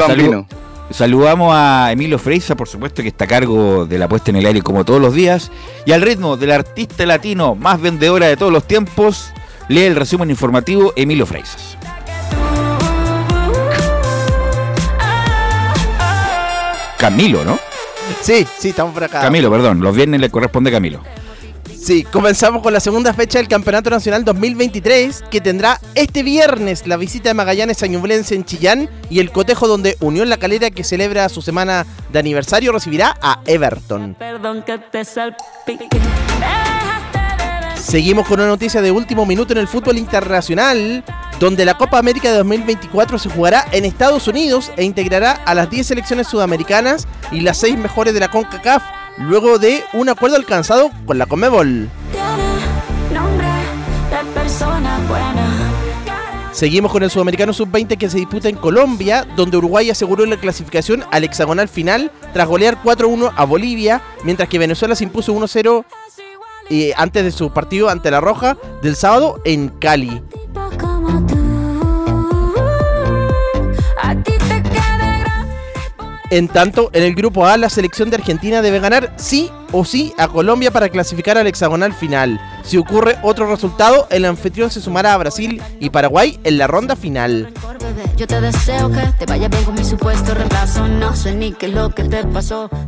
Saludamos 0.89 1.53
a 1.55 1.91
Emilio 1.91 2.19
Freisa, 2.19 2.55
por 2.55 2.67
supuesto, 2.67 3.01
que 3.01 3.09
está 3.09 3.25
a 3.25 3.27
cargo 3.27 3.85
de 3.85 3.97
la 3.97 4.07
puesta 4.07 4.31
en 4.31 4.37
el 4.37 4.45
aire 4.45 4.61
como 4.61 4.85
todos 4.85 5.01
los 5.01 5.13
días. 5.13 5.51
Y 5.85 5.91
al 5.91 6.01
ritmo 6.01 6.37
del 6.37 6.51
artista 6.51 7.05
latino 7.05 7.55
más 7.55 7.81
vendedora 7.81 8.27
de 8.27 8.37
todos 8.37 8.51
los 8.51 8.65
tiempos, 8.65 9.31
lee 9.67 9.83
el 9.83 9.95
resumen 9.95 10.29
informativo 10.29 10.93
Emilio 10.95 11.25
Freisas. 11.25 11.77
Camilo, 16.97 17.43
¿no? 17.45 17.59
Sí, 18.21 18.47
sí, 18.57 18.69
estamos 18.69 18.93
por 18.93 19.03
acá. 19.03 19.21
Camilo, 19.21 19.51
perdón, 19.51 19.81
los 19.81 19.95
viernes 19.95 20.19
le 20.19 20.29
corresponde 20.29 20.69
a 20.69 20.73
Camilo. 20.73 21.01
Sí, 21.79 22.03
comenzamos 22.03 22.61
con 22.61 22.73
la 22.73 22.79
segunda 22.79 23.13
fecha 23.13 23.39
del 23.39 23.47
Campeonato 23.47 23.89
Nacional 23.89 24.25
2023, 24.25 25.23
que 25.29 25.39
tendrá 25.39 25.79
este 25.95 26.23
viernes 26.23 26.85
la 26.85 26.97
visita 26.97 27.29
de 27.29 27.33
Magallanes 27.33 27.81
a 27.83 27.87
Ñublense 27.87 28.35
en 28.35 28.43
Chillán 28.43 28.89
y 29.09 29.19
el 29.19 29.31
cotejo 29.31 29.67
donde 29.67 29.95
Unión 30.01 30.29
La 30.29 30.37
Calera, 30.37 30.69
que 30.69 30.83
celebra 30.83 31.29
su 31.29 31.41
semana 31.41 31.85
de 32.11 32.19
aniversario, 32.19 32.71
recibirá 32.71 33.17
a 33.21 33.41
Everton. 33.45 34.15
Perdón 34.15 34.63
que 34.63 34.79
te 34.79 35.05
salpique. 35.05 35.87
Seguimos 37.81 38.27
con 38.27 38.41
una 38.41 38.49
noticia 38.49 38.81
de 38.81 38.91
último 38.91 39.25
minuto 39.25 39.53
en 39.53 39.59
el 39.59 39.67
fútbol 39.67 39.97
internacional, 39.97 41.05
donde 41.39 41.63
la 41.63 41.77
Copa 41.77 41.99
América 41.99 42.29
de 42.29 42.37
2024 42.39 43.17
se 43.17 43.29
jugará 43.29 43.65
en 43.71 43.85
Estados 43.85 44.27
Unidos 44.27 44.71
e 44.75 44.83
integrará 44.83 45.31
a 45.45 45.53
las 45.53 45.69
10 45.69 45.87
selecciones 45.87 46.27
sudamericanas 46.27 47.07
y 47.31 47.41
las 47.41 47.57
6 47.59 47.77
mejores 47.77 48.13
de 48.13 48.19
la 48.19 48.29
CONCACAF, 48.29 48.83
luego 49.17 49.59
de 49.59 49.83
un 49.93 50.09
acuerdo 50.09 50.35
alcanzado 50.35 50.91
con 51.05 51.17
la 51.17 51.25
Comebol. 51.25 51.89
Seguimos 56.51 56.91
con 56.91 57.03
el 57.03 57.11
Sudamericano 57.11 57.53
Sub-20 57.53 57.99
que 57.99 58.09
se 58.09 58.17
disputa 58.17 58.49
en 58.49 58.55
Colombia, 58.55 59.27
donde 59.35 59.57
Uruguay 59.57 59.91
aseguró 59.91 60.25
la 60.25 60.37
clasificación 60.37 61.03
al 61.11 61.23
hexagonal 61.23 61.67
final 61.67 62.11
tras 62.33 62.47
golear 62.47 62.81
4-1 62.81 63.31
a 63.35 63.45
Bolivia, 63.45 64.01
mientras 64.23 64.49
que 64.49 64.57
Venezuela 64.57 64.95
se 64.95 65.03
impuso 65.03 65.35
1-0 65.35 65.85
eh, 66.71 66.93
antes 66.97 67.23
de 67.23 67.31
su 67.31 67.51
partido 67.51 67.89
ante 67.89 68.09
la 68.09 68.21
Roja 68.21 68.57
del 68.81 68.95
sábado 68.95 69.39
en 69.45 69.69
Cali. 69.69 70.23
En 76.29 76.49
tanto, 76.49 76.89
en 76.91 77.03
el 77.03 77.15
grupo 77.15 77.45
A, 77.45 77.55
la 77.55 77.69
selección 77.69 78.09
de 78.09 78.17
Argentina 78.17 78.61
debe 78.61 78.79
ganar 78.79 79.13
sí 79.15 79.49
o 79.71 79.85
sí 79.85 80.13
a 80.17 80.27
Colombia 80.27 80.71
para 80.71 80.89
clasificar 80.89 81.37
al 81.37 81.47
hexagonal 81.47 81.93
final. 81.93 82.39
Si 82.67 82.75
ocurre 82.75 83.15
otro 83.23 83.49
resultado, 83.49 84.07
el 84.09 84.25
anfitrión 84.25 84.69
se 84.69 84.81
sumará 84.81 85.13
a 85.13 85.17
Brasil 85.17 85.61
y 85.79 85.89
Paraguay 85.89 86.37
en 86.43 86.57
la 86.57 86.67
ronda 86.67 86.97
final. 86.97 87.53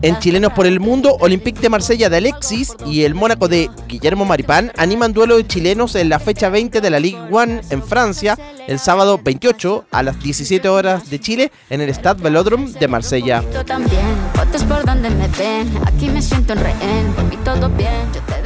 En 0.01 0.19
Chilenos 0.19 0.51
por 0.51 0.65
el 0.65 0.81
Mundo, 0.81 1.15
Olympique 1.21 1.62
de 1.62 1.69
Marsella 1.69 2.09
de 2.09 2.17
Alexis 2.17 2.74
y 2.86 3.03
el 3.03 3.15
Mónaco 3.15 3.48
de 3.48 3.69
Guillermo 3.88 4.25
Maripán 4.25 4.74
animan 4.75 5.13
duelo 5.13 5.38
de 5.38 5.48
chilenos 5.48 5.95
en 5.95 6.09
la 6.09 6.19
fecha 6.19 6.50
20 6.50 6.81
de 6.81 6.89
la 6.89 7.00
Ligue 7.00 7.21
1 7.29 7.62
en 7.69 7.81
Francia, 7.81 8.38
el 8.67 8.79
sábado 8.79 9.17
28 9.24 9.86
a 9.91 10.03
las 10.03 10.21
17 10.21 10.67
horas 10.67 11.09
de 11.09 11.21
Chile 11.21 11.51
en 11.69 11.79
el 11.79 11.89
Stade 11.93 12.21
Velodrome 12.21 12.71
de 12.71 12.88
Marsella. 12.89 13.43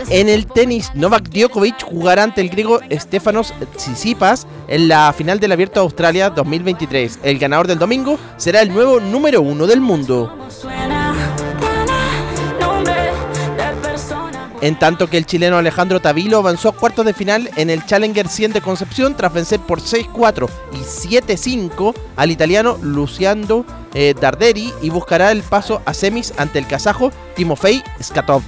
En 0.09 0.29
el 0.29 0.45
tenis, 0.45 0.91
Novak 0.93 1.29
Djokovic 1.29 1.83
jugará 1.83 2.23
ante 2.23 2.41
el 2.41 2.49
griego 2.49 2.79
Stefanos 2.91 3.53
Tsitsipas 3.75 4.47
en 4.67 4.87
la 4.87 5.13
final 5.13 5.39
del 5.39 5.51
Abierto 5.51 5.79
de 5.79 5.85
Australia 5.85 6.29
2023. 6.29 7.19
El 7.23 7.39
ganador 7.39 7.67
del 7.67 7.79
domingo 7.79 8.19
será 8.37 8.61
el 8.61 8.73
nuevo 8.73 8.99
número 8.99 9.41
uno 9.41 9.65
del 9.67 9.81
mundo. 9.81 10.31
En 14.61 14.79
tanto 14.79 15.09
que 15.09 15.17
el 15.17 15.25
chileno 15.25 15.57
Alejandro 15.57 15.99
Tavilo 15.99 16.37
avanzó 16.37 16.69
a 16.69 16.71
cuartos 16.71 17.05
de 17.05 17.13
final 17.13 17.49
en 17.57 17.69
el 17.69 17.85
Challenger 17.85 18.29
100 18.29 18.53
de 18.53 18.61
Concepción 18.61 19.17
tras 19.17 19.33
vencer 19.33 19.59
por 19.59 19.81
6-4 19.81 20.47
y 20.71 20.77
7-5 20.77 21.93
al 22.15 22.31
italiano 22.31 22.77
Luciano 22.81 23.65
eh, 23.93 24.13
Darderi 24.19 24.71
y 24.81 24.89
buscará 24.89 25.33
el 25.33 25.43
paso 25.43 25.81
a 25.85 25.93
semis 25.93 26.33
ante 26.37 26.59
el 26.59 26.67
kazajo 26.67 27.11
Timofey 27.35 27.83
Skatov. 28.01 28.41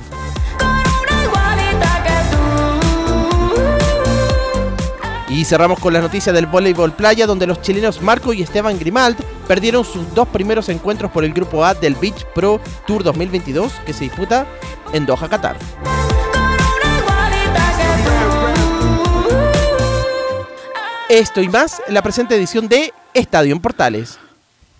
Y 5.35 5.43
cerramos 5.43 5.79
con 5.79 5.91
las 5.91 6.01
noticias 6.01 6.33
del 6.33 6.45
voleibol 6.45 6.93
playa, 6.93 7.27
donde 7.27 7.45
los 7.45 7.61
chilenos 7.61 8.01
Marco 8.01 8.31
y 8.31 8.41
Esteban 8.41 8.79
Grimald 8.79 9.17
perdieron 9.49 9.83
sus 9.83 10.15
dos 10.15 10.29
primeros 10.29 10.69
encuentros 10.69 11.11
por 11.11 11.25
el 11.25 11.33
grupo 11.33 11.65
A 11.65 11.73
del 11.73 11.95
Beach 11.95 12.23
Pro 12.33 12.61
Tour 12.87 13.03
2022 13.03 13.73
que 13.85 13.91
se 13.91 14.05
disputa 14.05 14.47
en 14.93 15.05
Doha, 15.05 15.27
Qatar. 15.27 15.57
Esto 21.09 21.41
y 21.41 21.49
más 21.49 21.81
en 21.85 21.95
la 21.95 22.01
presente 22.01 22.35
edición 22.35 22.69
de 22.69 22.93
Estadio 23.13 23.53
en 23.53 23.59
Portales. 23.59 24.17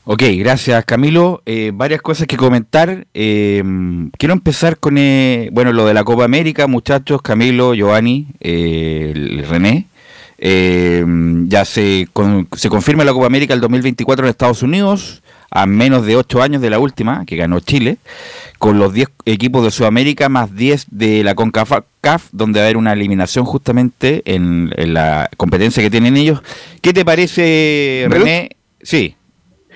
Ok, 0.05 0.23
gracias 0.37 0.85
Camilo. 0.85 1.43
Eh, 1.45 1.71
varias 1.73 2.01
cosas 2.01 2.27
que 2.27 2.37
comentar. 2.37 3.07
Eh, 3.13 3.61
quiero 4.17 4.33
empezar 4.33 4.77
con, 4.77 4.97
eh, 4.97 5.49
bueno, 5.51 5.73
lo 5.73 5.85
de 5.85 5.93
la 5.93 6.05
Copa 6.05 6.23
América, 6.23 6.65
muchachos, 6.67 7.21
Camilo, 7.21 7.73
Giovanni, 7.73 8.27
René. 8.39 9.87
Eh, 10.47 11.03
ya 11.47 11.65
se, 11.65 12.07
con- 12.13 12.47
se 12.55 12.69
confirma 12.69 13.03
la 13.03 13.13
Copa 13.13 13.25
América 13.25 13.55
el 13.55 13.61
2024 13.61 14.25
en 14.25 14.29
Estados 14.29 14.61
Unidos, 14.61 15.23
a 15.49 15.65
menos 15.65 16.05
de 16.05 16.15
8 16.17 16.43
años 16.43 16.61
de 16.61 16.69
la 16.69 16.77
última, 16.77 17.25
que 17.25 17.35
ganó 17.35 17.59
Chile, 17.61 17.97
con 18.59 18.77
los 18.77 18.93
10 18.93 19.07
equipos 19.25 19.63
de 19.63 19.71
Sudamérica 19.71 20.29
más 20.29 20.55
10 20.55 20.85
de 20.91 21.23
la 21.23 21.33
CONCACAF, 21.33 22.27
donde 22.31 22.59
va 22.59 22.65
a 22.65 22.67
haber 22.67 22.77
una 22.77 22.93
eliminación 22.93 23.43
justamente 23.45 24.21
en, 24.25 24.71
en 24.77 24.93
la 24.93 25.29
competencia 25.35 25.81
que 25.81 25.89
tienen 25.89 26.15
ellos. 26.15 26.41
¿Qué 26.81 26.93
te 26.93 27.03
parece. 27.03 28.05
René? 28.07 28.49
Sí. 28.83 29.15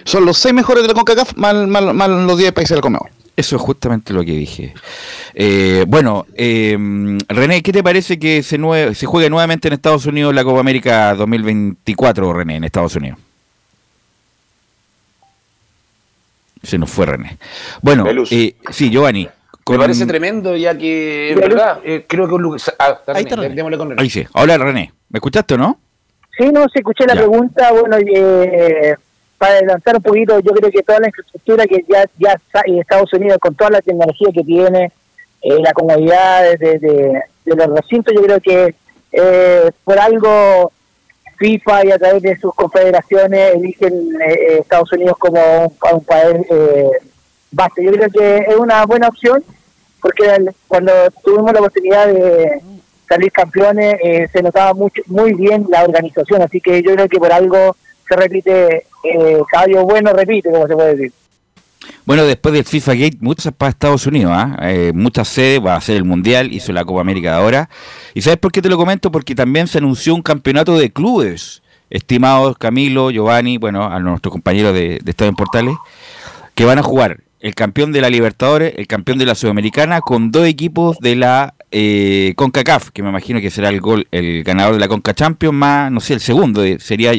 Son 0.05 0.23
los 0.23 0.37
seis 0.37 0.53
mejores 0.53 0.83
de 0.83 0.87
la 0.89 0.93
CONCACAF, 0.93 1.33
más, 1.35 1.55
más- 1.67 1.93
más 1.95 2.09
los 2.09 2.37
10 2.37 2.51
países 2.51 2.75
del 2.75 2.81
Conmebol. 2.81 3.09
Eso 3.39 3.55
es 3.55 3.61
justamente 3.61 4.11
lo 4.11 4.25
que 4.25 4.33
dije. 4.33 4.73
Eh, 5.33 5.85
bueno, 5.87 6.25
eh, 6.35 6.77
René, 7.29 7.61
¿qué 7.63 7.71
te 7.71 7.81
parece 7.81 8.19
que 8.19 8.43
se, 8.43 8.59
nue- 8.59 8.93
se 8.93 9.05
juegue 9.05 9.29
nuevamente 9.29 9.69
en 9.69 9.75
Estados 9.75 10.05
Unidos 10.05 10.35
la 10.35 10.43
Copa 10.43 10.59
América 10.59 11.15
2024, 11.15 12.33
René, 12.33 12.57
en 12.57 12.65
Estados 12.65 12.97
Unidos? 12.97 13.17
Se 16.63 16.77
nos 16.77 16.89
fue 16.89 17.05
René. 17.05 17.37
Bueno, 17.81 18.05
eh, 18.29 18.55
sí, 18.71 18.89
Giovanni. 18.89 19.29
Me 19.69 19.77
parece 19.77 20.05
tremendo, 20.05 20.57
ya 20.57 20.77
que, 20.77 21.31
en 21.31 21.39
verdad, 21.39 21.79
eh, 21.85 22.03
creo 22.07 22.27
que 22.27 22.33
un 22.33 22.41
lugar. 22.41 22.59
Ah, 22.77 22.99
Ahí 23.07 23.23
está 23.23 23.37
René. 23.37 23.77
con 23.77 23.89
René. 23.91 24.01
Ahí 24.01 24.09
sí. 24.09 24.25
Hola, 24.33 24.57
René. 24.57 24.91
¿Me 25.09 25.17
escuchaste 25.19 25.53
o 25.53 25.57
no? 25.57 25.79
Sí, 26.37 26.45
no, 26.51 26.65
se 26.73 26.79
escuché 26.79 27.05
la 27.05 27.13
Ya. 27.13 27.21
pregunta, 27.21 27.71
bueno, 27.71 27.95
eh, 27.99 28.95
para 29.39 29.53
adelantar 29.55 29.95
un 29.95 30.03
poquito, 30.03 30.39
yo 30.41 30.51
creo 30.51 30.69
que 30.69 30.83
toda 30.83 30.99
la 30.99 31.07
infraestructura 31.07 31.65
que 31.65 31.83
ya 31.89 32.05
ya 32.19 32.33
está 32.33 32.61
en 32.65 32.77
Estados 32.79 33.11
Unidos, 33.13 33.37
con 33.39 33.55
toda 33.55 33.71
la 33.71 33.81
tecnología 33.81 34.27
que 34.33 34.43
tiene, 34.43 34.91
eh, 35.41 35.57
la 35.61 35.73
comodidad 35.73 36.43
de, 36.59 36.77
de- 36.77 37.21
los 37.45 37.67
recintos, 37.75 38.13
yo 38.13 38.21
creo 38.21 38.39
que 38.41 38.75
eh, 39.11 39.71
por 39.83 39.97
algo 39.97 40.71
FIFA 41.37 41.85
y 41.85 41.91
a 41.91 41.97
través 41.97 42.21
de 42.21 42.37
sus 42.37 42.53
confederaciones 42.53 43.55
eligen 43.55 43.93
eh, 44.21 44.33
eh, 44.33 44.57
Estados 44.59 44.91
Unidos 44.93 45.17
como 45.17 45.39
un, 45.65 45.73
un 45.93 46.03
país 46.03 46.45
eh, 46.51 46.89
base. 47.49 47.83
Yo 47.83 47.91
creo 47.93 48.09
que 48.11 48.37
es 48.51 48.55
una 48.55 48.85
buena 48.85 49.07
opción 49.07 49.43
porque 50.01 50.23
cuando 50.67 50.91
tuvimos 51.23 51.51
la 51.53 51.59
oportunidad 51.59 52.07
de 52.07 52.61
salir 53.07 53.31
campeones 53.31 53.95
se 54.31 54.43
notaba 54.43 54.73
mucho, 54.73 55.01
muy 55.07 55.33
bien 55.33 55.65
la 55.69 55.83
organización, 55.83 56.41
así 56.43 56.61
que 56.61 56.83
yo 56.83 56.93
creo 56.93 57.09
que 57.09 57.17
por 57.17 57.31
algo 57.33 57.75
se 58.09 58.15
repite, 58.15 58.85
eh, 59.03 59.37
bueno 59.83 60.11
repite, 60.13 60.49
como 60.49 60.67
se 60.67 60.73
puede 60.73 60.95
decir. 60.95 61.13
Bueno, 62.05 62.25
después 62.25 62.53
del 62.53 62.65
FIFA 62.65 62.93
Gate, 62.95 63.17
muchas 63.21 63.53
para 63.53 63.69
Estados 63.69 64.05
Unidos, 64.07 64.31
¿ah? 64.35 64.57
Eh, 64.63 64.91
muchas 64.93 65.27
sedes, 65.27 65.63
va 65.63 65.75
a 65.75 65.81
ser 65.81 65.97
el 65.97 66.03
Mundial, 66.03 66.51
hizo 66.51 66.73
la 66.73 66.83
Copa 66.83 67.01
América 67.01 67.31
de 67.31 67.37
ahora. 67.37 67.69
¿Y 68.13 68.21
sabes 68.21 68.39
por 68.39 68.51
qué 68.51 68.61
te 68.61 68.69
lo 68.69 68.77
comento? 68.77 69.11
Porque 69.11 69.35
también 69.35 69.67
se 69.67 69.77
anunció 69.77 70.15
un 70.15 70.21
campeonato 70.21 70.77
de 70.77 70.91
clubes, 70.91 71.61
estimados 71.89 72.57
Camilo, 72.57 73.11
Giovanni, 73.11 73.57
bueno, 73.57 73.85
a 73.85 73.99
nuestros 73.99 74.31
compañeros 74.31 74.73
de, 74.73 74.99
de 75.03 75.11
Estadio 75.11 75.29
en 75.29 75.35
Portales, 75.35 75.75
que 76.55 76.65
van 76.65 76.79
a 76.79 76.83
jugar 76.83 77.21
el 77.39 77.55
campeón 77.55 77.91
de 77.91 78.01
la 78.01 78.09
Libertadores, 78.09 78.73
el 78.75 78.87
campeón 78.87 79.17
de 79.17 79.25
la 79.25 79.35
Sudamericana, 79.35 80.01
con 80.01 80.31
dos 80.31 80.47
equipos 80.47 80.97
de 80.99 81.15
la 81.15 81.53
eh, 81.71 82.33
CONCACAF, 82.35 82.89
que 82.91 83.03
me 83.03 83.09
imagino 83.09 83.39
que 83.41 83.51
será 83.51 83.69
el 83.69 83.81
gol, 83.81 84.07
el 84.11 84.43
ganador 84.43 84.73
de 84.73 84.79
la 84.79 84.87
CONCA 84.87 85.13
Champions, 85.13 85.55
más, 85.55 85.91
no 85.91 85.99
sé, 85.99 86.13
el 86.15 86.19
segundo, 86.19 86.63
eh, 86.63 86.77
sería... 86.79 87.11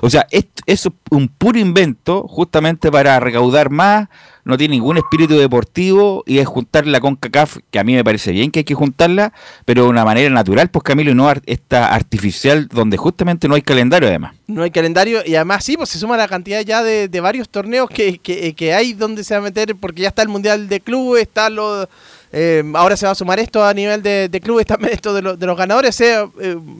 O 0.00 0.10
sea, 0.10 0.26
es, 0.30 0.46
es 0.66 0.88
un 1.10 1.28
puro 1.28 1.58
invento 1.58 2.26
justamente 2.28 2.90
para 2.90 3.18
recaudar 3.20 3.70
más, 3.70 4.08
no 4.44 4.56
tiene 4.56 4.76
ningún 4.76 4.96
espíritu 4.96 5.36
deportivo 5.36 6.24
y 6.26 6.38
es 6.38 6.46
juntar 6.46 6.86
la 6.86 7.00
CONCACAF, 7.00 7.58
que 7.70 7.78
a 7.78 7.84
mí 7.84 7.94
me 7.94 8.02
parece 8.02 8.32
bien 8.32 8.50
que 8.50 8.60
hay 8.60 8.64
que 8.64 8.74
juntarla, 8.74 9.34
pero 9.66 9.82
de 9.82 9.88
una 9.90 10.04
manera 10.06 10.30
natural, 10.30 10.70
pues 10.70 10.82
Camilo, 10.84 11.10
y 11.10 11.14
no 11.14 11.28
ar- 11.28 11.42
esta 11.44 11.94
artificial 11.94 12.66
donde 12.68 12.96
justamente 12.96 13.46
no 13.46 13.56
hay 13.56 13.62
calendario 13.62 14.08
además. 14.08 14.34
No 14.46 14.62
hay 14.62 14.70
calendario 14.70 15.20
y 15.26 15.34
además 15.34 15.64
sí, 15.64 15.76
pues 15.76 15.90
se 15.90 15.98
suma 15.98 16.16
la 16.16 16.28
cantidad 16.28 16.62
ya 16.62 16.82
de, 16.82 17.20
varios 17.20 17.50
torneos 17.50 17.90
que, 17.90 18.18
que, 18.18 18.54
que 18.54 18.72
hay 18.72 18.94
donde 18.94 19.22
se 19.22 19.34
va 19.34 19.40
a 19.40 19.42
meter, 19.42 19.76
porque 19.76 20.02
ya 20.02 20.08
está 20.08 20.22
el 20.22 20.28
Mundial 20.28 20.68
de 20.68 20.80
Clubes, 20.80 21.22
está 21.22 21.50
lo, 21.50 21.86
eh, 22.32 22.62
ahora 22.74 22.96
se 22.96 23.06
va 23.06 23.12
a 23.12 23.14
sumar 23.14 23.38
esto 23.38 23.64
a 23.64 23.72
nivel 23.74 24.02
de, 24.02 24.28
de 24.28 24.40
clubes, 24.40 24.66
también 24.66 24.92
esto 24.94 25.14
de, 25.14 25.22
los 25.22 25.38
de 25.38 25.46
los 25.46 25.56
ganadores, 25.56 26.00
eh, 26.00 26.24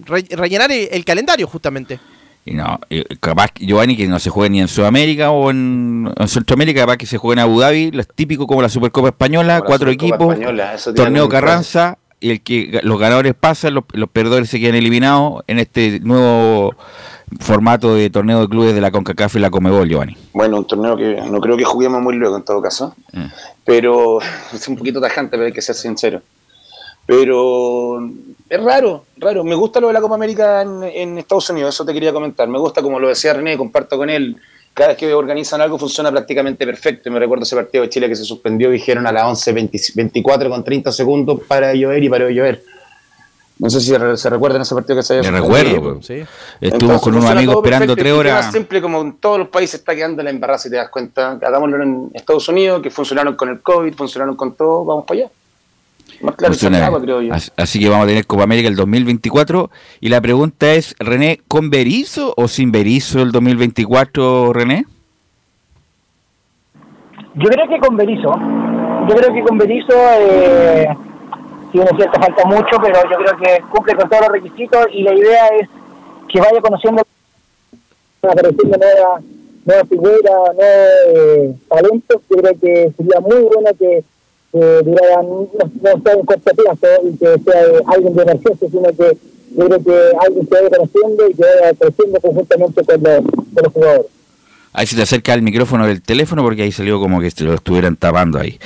re- 0.07 0.27
rellenar 0.31 0.71
el, 0.73 0.89
el 0.91 1.05
calendario 1.05 1.47
justamente. 1.47 1.99
Y 2.45 2.55
no, 2.55 2.81
capaz, 3.21 3.49
que, 3.53 3.67
Giovanni, 3.67 3.95
que 3.95 4.07
no 4.07 4.19
se 4.19 4.31
juegue 4.31 4.49
ni 4.49 4.61
en 4.61 4.69
Sudamérica 4.69 5.31
o 5.31 5.51
en, 5.51 6.11
en 6.17 6.29
Centroamérica, 6.29 6.81
capaz 6.81 6.97
que 6.97 7.05
se 7.05 7.19
juegue 7.19 7.35
en 7.41 7.47
Abu 7.47 7.61
Dhabi, 7.61 7.91
lo 7.91 8.03
típico 8.05 8.47
como 8.47 8.63
la 8.63 8.71
Supercopa 8.71 9.09
Española, 9.09 9.59
Como 9.59 9.67
cuatro 9.69 9.91
Supercopa 9.93 10.15
equipos, 10.15 10.35
Española, 10.35 10.77
torneo. 10.97 11.29
Carranza, 11.29 11.99
y 12.21 12.31
el 12.31 12.41
que 12.41 12.81
los 12.83 12.99
ganadores 12.99 13.35
pasan, 13.39 13.75
los, 13.75 13.85
los 13.93 14.09
perdedores 14.09 14.49
se 14.49 14.59
quedan 14.59 14.77
eliminados 14.77 15.43
en 15.47 15.59
este 15.59 16.01
nuevo 16.01 16.75
formato 17.41 17.95
de 17.95 18.11
torneo 18.11 18.41
de 18.43 18.49
clubes 18.49 18.75
de 18.75 18.81
la 18.81 18.91
CONCACAF 18.91 19.37
y 19.37 19.39
la 19.39 19.51
Comebol, 19.51 19.89
Giovanni. 19.89 20.17
Bueno, 20.33 20.59
un 20.59 20.67
torneo 20.67 20.97
que 20.97 21.21
no 21.31 21.41
creo 21.41 21.57
que 21.57 21.65
juguemos 21.65 22.01
muy 22.03 22.15
luego 22.17 22.37
en 22.37 22.45
todo 22.45 22.61
caso, 22.63 22.95
Mm. 23.13 23.27
pero 23.65 24.19
es 24.53 24.67
un 24.69 24.77
poquito 24.77 25.01
tajante, 25.01 25.31
pero 25.33 25.45
hay 25.47 25.53
que 25.53 25.63
ser 25.63 25.75
sincero. 25.75 26.21
Pero 27.07 28.01
es 28.51 28.63
raro, 28.63 29.05
raro. 29.17 29.43
Me 29.43 29.55
gusta 29.55 29.81
lo 29.81 29.87
de 29.87 29.95
la 29.95 30.01
Copa 30.01 30.15
América 30.15 30.61
en, 30.63 30.83
en 30.83 31.19
Estados 31.19 31.49
Unidos, 31.51 31.75
eso 31.75 31.85
te 31.87 31.95
quería 31.95 32.13
comentar. 32.13 32.47
Me 32.49 32.59
gusta, 32.59 32.83
como 32.83 33.01
lo 33.01 33.09
decía 33.09 33.33
René, 33.33 33.57
comparto 33.57 33.97
con 33.97 34.11
él. 34.11 34.37
Cada 34.75 34.91
vez 34.91 34.99
que 34.99 35.13
organizan 35.15 35.61
algo 35.63 35.79
funciona 35.79 36.11
prácticamente 36.11 36.67
perfecto. 36.67 37.09
Y 37.09 37.13
me 37.13 37.19
recuerdo 37.19 37.45
ese 37.45 37.57
partido 37.57 37.83
de 37.83 37.89
Chile 37.91 38.09
que 38.09 38.15
se 38.15 38.25
suspendió, 38.25 38.71
dijeron 38.71 39.07
a 39.07 39.13
las 39.13 39.25
11.24 39.25 40.51
con 40.51 40.63
30 40.63 40.93
segundos 40.93 41.41
para 41.49 41.73
llover 41.75 42.05
y 42.05 42.09
para 42.11 42.29
llover. 42.31 42.63
No 43.61 43.69
sé 43.71 43.81
si 43.81 43.97
re- 43.97 44.17
se 44.17 44.31
recuerdan 44.31 44.63
ese 44.63 44.75
partido 44.75 44.97
que 44.97 45.03
se 45.03 45.19
había 45.19 45.33
Me 45.33 45.41
recuerdo, 45.41 45.95
pues. 45.95 46.07
Sí. 46.07 46.15
Estuvimos 46.15 46.29
Entonces, 46.61 47.01
con 47.01 47.15
unos 47.17 47.31
amigos 47.31 47.57
esperando 47.57 47.97
tres 47.97 48.13
horas. 48.13 48.45
Más 48.45 48.53
simple 48.53 48.81
como 48.81 49.01
en 49.01 49.15
todos 49.15 49.39
los 49.39 49.49
países 49.49 49.81
está 49.81 49.95
quedando 49.97 50.23
la 50.23 50.31
embarrada, 50.31 50.59
si 50.59 50.71
te 50.71 50.77
das 50.77 50.89
cuenta. 50.91 51.33
Hagámoslo 51.43 51.83
en 51.83 52.11
Estados 52.15 52.49
Unidos, 52.49 52.81
que 52.83 52.91
funcionaron 52.91 53.35
con 53.35 53.49
el 53.49 53.61
COVID, 53.61 53.95
funcionaron 53.95 54.37
con 54.37 54.55
todo, 54.55 54.85
vamos 54.85 55.05
para 55.07 55.21
allá. 55.23 55.31
Más 56.21 56.35
claro 56.37 57.01
creo 57.01 57.23
yo. 57.23 57.35
Así, 57.35 57.51
así 57.57 57.79
que 57.81 57.89
vamos 57.89 58.05
a 58.05 58.09
tener 58.09 58.27
Copa 58.27 58.45
América 58.45 58.69
el 58.69 58.77
2024. 58.77 59.71
Y 60.01 60.09
la 60.09 60.21
pregunta 60.21 60.73
es, 60.75 60.95
René, 60.99 61.41
¿con 61.49 61.71
Berizzo 61.71 62.35
o 62.37 62.49
sin 62.49 62.71
Berizzo 62.73 63.23
el 63.23 63.33
2024, 63.33 64.53
René? 64.53 64.85
Yo 67.35 67.49
creo 67.51 67.69
que 67.69 67.79
con 67.79 67.97
Berizzo, 67.97 68.33
yo 69.09 69.15
creo 69.15 69.33
que 69.33 69.43
con 69.43 69.59
Berizzo, 69.59 69.93
eh, 69.93 70.89
si 71.71 71.79
bien 71.79 71.89
es 71.91 71.97
cierto, 71.97 72.21
falta 72.21 72.45
mucho, 72.45 72.77
pero 72.83 73.01
yo 73.11 73.17
creo 73.17 73.37
que 73.37 73.63
cumple 73.69 73.95
con 73.95 74.09
todos 74.09 74.23
los 74.23 74.33
requisitos 74.33 74.87
y 74.93 75.03
la 75.03 75.15
idea 75.15 75.47
es 75.61 75.69
que 76.29 76.41
vaya 76.41 76.61
conociendo, 76.61 77.03
apareciendo 78.23 78.79
nuevas, 78.79 79.23
nuevas 79.65 79.89
figuras, 79.89 80.23
nuevos 80.23 80.89
eh, 81.15 81.55
talentos. 81.69 82.23
Yo 82.31 82.37
creo 82.37 82.61
que 82.61 82.93
sería 82.97 83.21
muy 83.21 83.41
bueno 83.41 83.71
que 83.79 84.05
eh, 84.53 84.81
duraran, 84.85 85.27
no, 85.27 85.49
no 85.83 86.03
sea 86.03 86.13
en 86.15 86.27
corto 86.27 86.51
plazo 86.55 86.87
y 87.05 87.17
que 87.19 87.39
sea 87.39 87.63
eh, 87.63 87.83
alguien 87.87 88.15
de 88.15 88.23
emergencia, 88.23 88.69
sino 88.71 88.83
que 88.85 89.19
yo 89.57 89.67
creo 89.67 89.85
que 89.85 90.17
alguien 90.21 90.49
se 90.49 90.55
vaya 90.55 90.71
conociendo 90.71 91.29
y 91.29 91.35
que 91.35 91.43
vaya 91.43 91.75
creciendo 91.79 92.21
conjuntamente 92.21 92.85
con 92.85 93.03
los, 93.03 93.25
con 93.25 93.65
los 93.65 93.73
jugadores. 93.73 94.07
Ahí 94.73 94.87
se 94.87 94.97
te 94.97 95.03
acerca 95.03 95.35
el 95.35 95.43
micrófono 95.43 95.87
del 95.87 96.03
teléfono 96.03 96.43
porque 96.43 96.63
ahí 96.63 96.73
salió 96.73 97.01
como 97.01 97.21
que 97.21 97.33
lo 97.39 97.55
estuvieran 97.55 97.97
tapando 97.97 98.39
ahí. 98.39 98.59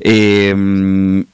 Eh, 0.00 1.24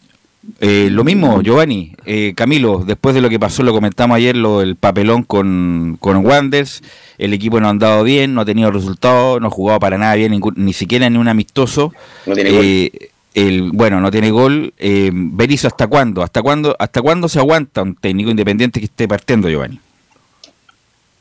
eh, 0.60 0.88
lo 0.90 1.04
mismo, 1.04 1.42
Giovanni, 1.42 1.94
eh, 2.06 2.32
Camilo, 2.34 2.82
después 2.86 3.14
de 3.14 3.20
lo 3.20 3.28
que 3.28 3.38
pasó, 3.38 3.62
lo 3.62 3.72
comentamos 3.72 4.16
ayer, 4.16 4.36
lo, 4.36 4.62
el 4.62 4.76
papelón 4.76 5.22
con, 5.22 5.96
con 6.00 6.24
Wanders, 6.24 6.82
el 7.18 7.34
equipo 7.34 7.60
no 7.60 7.66
ha 7.66 7.70
andado 7.70 8.02
bien, 8.04 8.34
no 8.34 8.40
ha 8.40 8.44
tenido 8.44 8.70
resultados, 8.70 9.40
no 9.40 9.48
ha 9.48 9.50
jugado 9.50 9.78
para 9.80 9.98
nada 9.98 10.14
bien, 10.14 10.40
ni 10.56 10.72
siquiera 10.72 11.08
ni 11.10 11.18
un 11.18 11.28
amistoso. 11.28 11.92
No 12.26 12.34
tiene 12.34 12.50
Eh, 12.52 13.10
el, 13.34 13.70
bueno, 13.72 14.00
no 14.00 14.10
tiene 14.10 14.30
gol. 14.30 14.72
Eh, 14.78 15.10
Berizzo, 15.12 15.68
¿hasta 15.68 15.86
cuándo? 15.86 16.22
¿Hasta 16.22 16.42
cuándo? 16.42 16.74
¿Hasta 16.78 17.00
cuándo 17.02 17.28
se 17.28 17.38
aguanta 17.38 17.82
un 17.82 17.94
técnico 17.94 18.30
independiente 18.30 18.80
que 18.80 18.86
esté 18.86 19.06
partiendo, 19.06 19.48
Giovanni? 19.48 19.78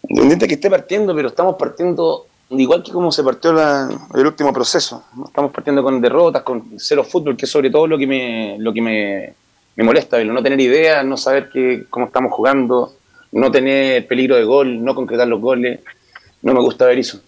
Independiente 0.08 0.48
que 0.48 0.54
esté 0.56 0.70
partiendo, 0.70 1.14
pero 1.14 1.28
estamos 1.28 1.56
partiendo 1.60 2.26
igual 2.52 2.84
que 2.84 2.92
como 2.92 3.12
se 3.12 3.24
partió 3.24 3.52
el 3.52 4.26
último 4.26 4.52
proceso. 4.54 5.04
Estamos 5.26 5.52
partiendo 5.52 5.84
con 5.84 6.02
derrotas, 6.02 6.44
con 6.44 6.64
cero 6.78 7.04
fútbol, 7.04 7.38
que 7.38 7.46
es 7.46 7.52
sobre 7.52 7.70
todo 7.70 7.88
lo 7.88 7.98
que 7.98 8.08
me, 8.08 8.58
lo 8.60 8.74
que 8.74 8.82
me, 8.82 9.34
me 9.76 9.84
molesta, 9.84 10.20
el 10.20 10.34
no 10.34 10.42
tener 10.42 10.60
idea, 10.60 11.04
no 11.04 11.18
saber 11.18 11.50
que, 11.50 11.86
cómo 11.90 12.08
estamos 12.08 12.32
jugando, 12.32 12.94
no 13.32 13.52
tener 13.52 14.08
peligro 14.08 14.36
de 14.36 14.44
gol, 14.44 14.84
no 14.84 14.96
concretar 14.96 15.28
los 15.28 15.40
goles. 15.40 15.80
No 16.42 16.54
me 16.54 16.62
gusta 16.62 16.86
ver 16.86 17.00
eso. 17.00 17.22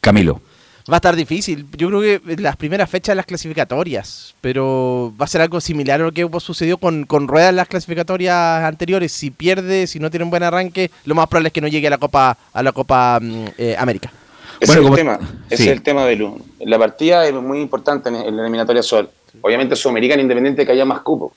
Camilo. 0.00 0.40
Va 0.88 0.94
a 0.94 0.98
estar 0.98 1.16
difícil. 1.16 1.66
Yo 1.76 1.88
creo 1.88 2.00
que 2.00 2.36
las 2.40 2.56
primeras 2.56 2.88
fechas 2.88 3.12
de 3.12 3.16
las 3.16 3.26
clasificatorias, 3.26 4.34
pero 4.40 5.12
va 5.20 5.24
a 5.24 5.28
ser 5.28 5.40
algo 5.40 5.60
similar 5.60 6.00
a 6.00 6.04
lo 6.04 6.12
que 6.12 6.28
sucedió 6.38 6.78
con, 6.78 7.04
con 7.06 7.26
Rueda 7.26 7.48
en 7.48 7.56
las 7.56 7.66
clasificatorias 7.66 8.62
anteriores. 8.62 9.10
Si 9.10 9.30
pierde, 9.32 9.88
si 9.88 9.98
no 9.98 10.10
tiene 10.10 10.22
un 10.24 10.30
buen 10.30 10.44
arranque, 10.44 10.90
lo 11.04 11.16
más 11.16 11.26
probable 11.26 11.48
es 11.48 11.52
que 11.52 11.60
no 11.60 11.66
llegue 11.68 11.88
a 11.88 11.90
la 11.90 11.98
Copa 11.98 12.36
a 12.52 12.62
la 12.62 12.70
Copa 12.72 13.18
mm, 13.20 13.44
eh, 13.58 13.74
América. 13.76 14.12
Ese 14.60 14.72
Bueno, 14.80 14.94
es 14.96 15.02
como- 15.02 15.12
el 15.12 15.18
tema. 15.18 15.38
Ese 15.50 15.62
sí. 15.64 15.68
es 15.68 15.76
el 15.76 15.82
tema 15.82 16.04
de 16.06 16.16
Lu. 16.16 16.40
La 16.60 16.78
partida 16.78 17.26
es 17.26 17.34
muy 17.34 17.60
importante 17.60 18.08
en, 18.08 18.14
en 18.14 18.36
la 18.36 18.42
eliminatoria 18.42 18.82
Sol. 18.82 19.10
Obviamente 19.40 19.74
Sudamericana 19.76 20.22
independiente 20.22 20.64
que 20.64 20.72
haya 20.72 20.84
más 20.84 21.00
cupo. 21.00 21.34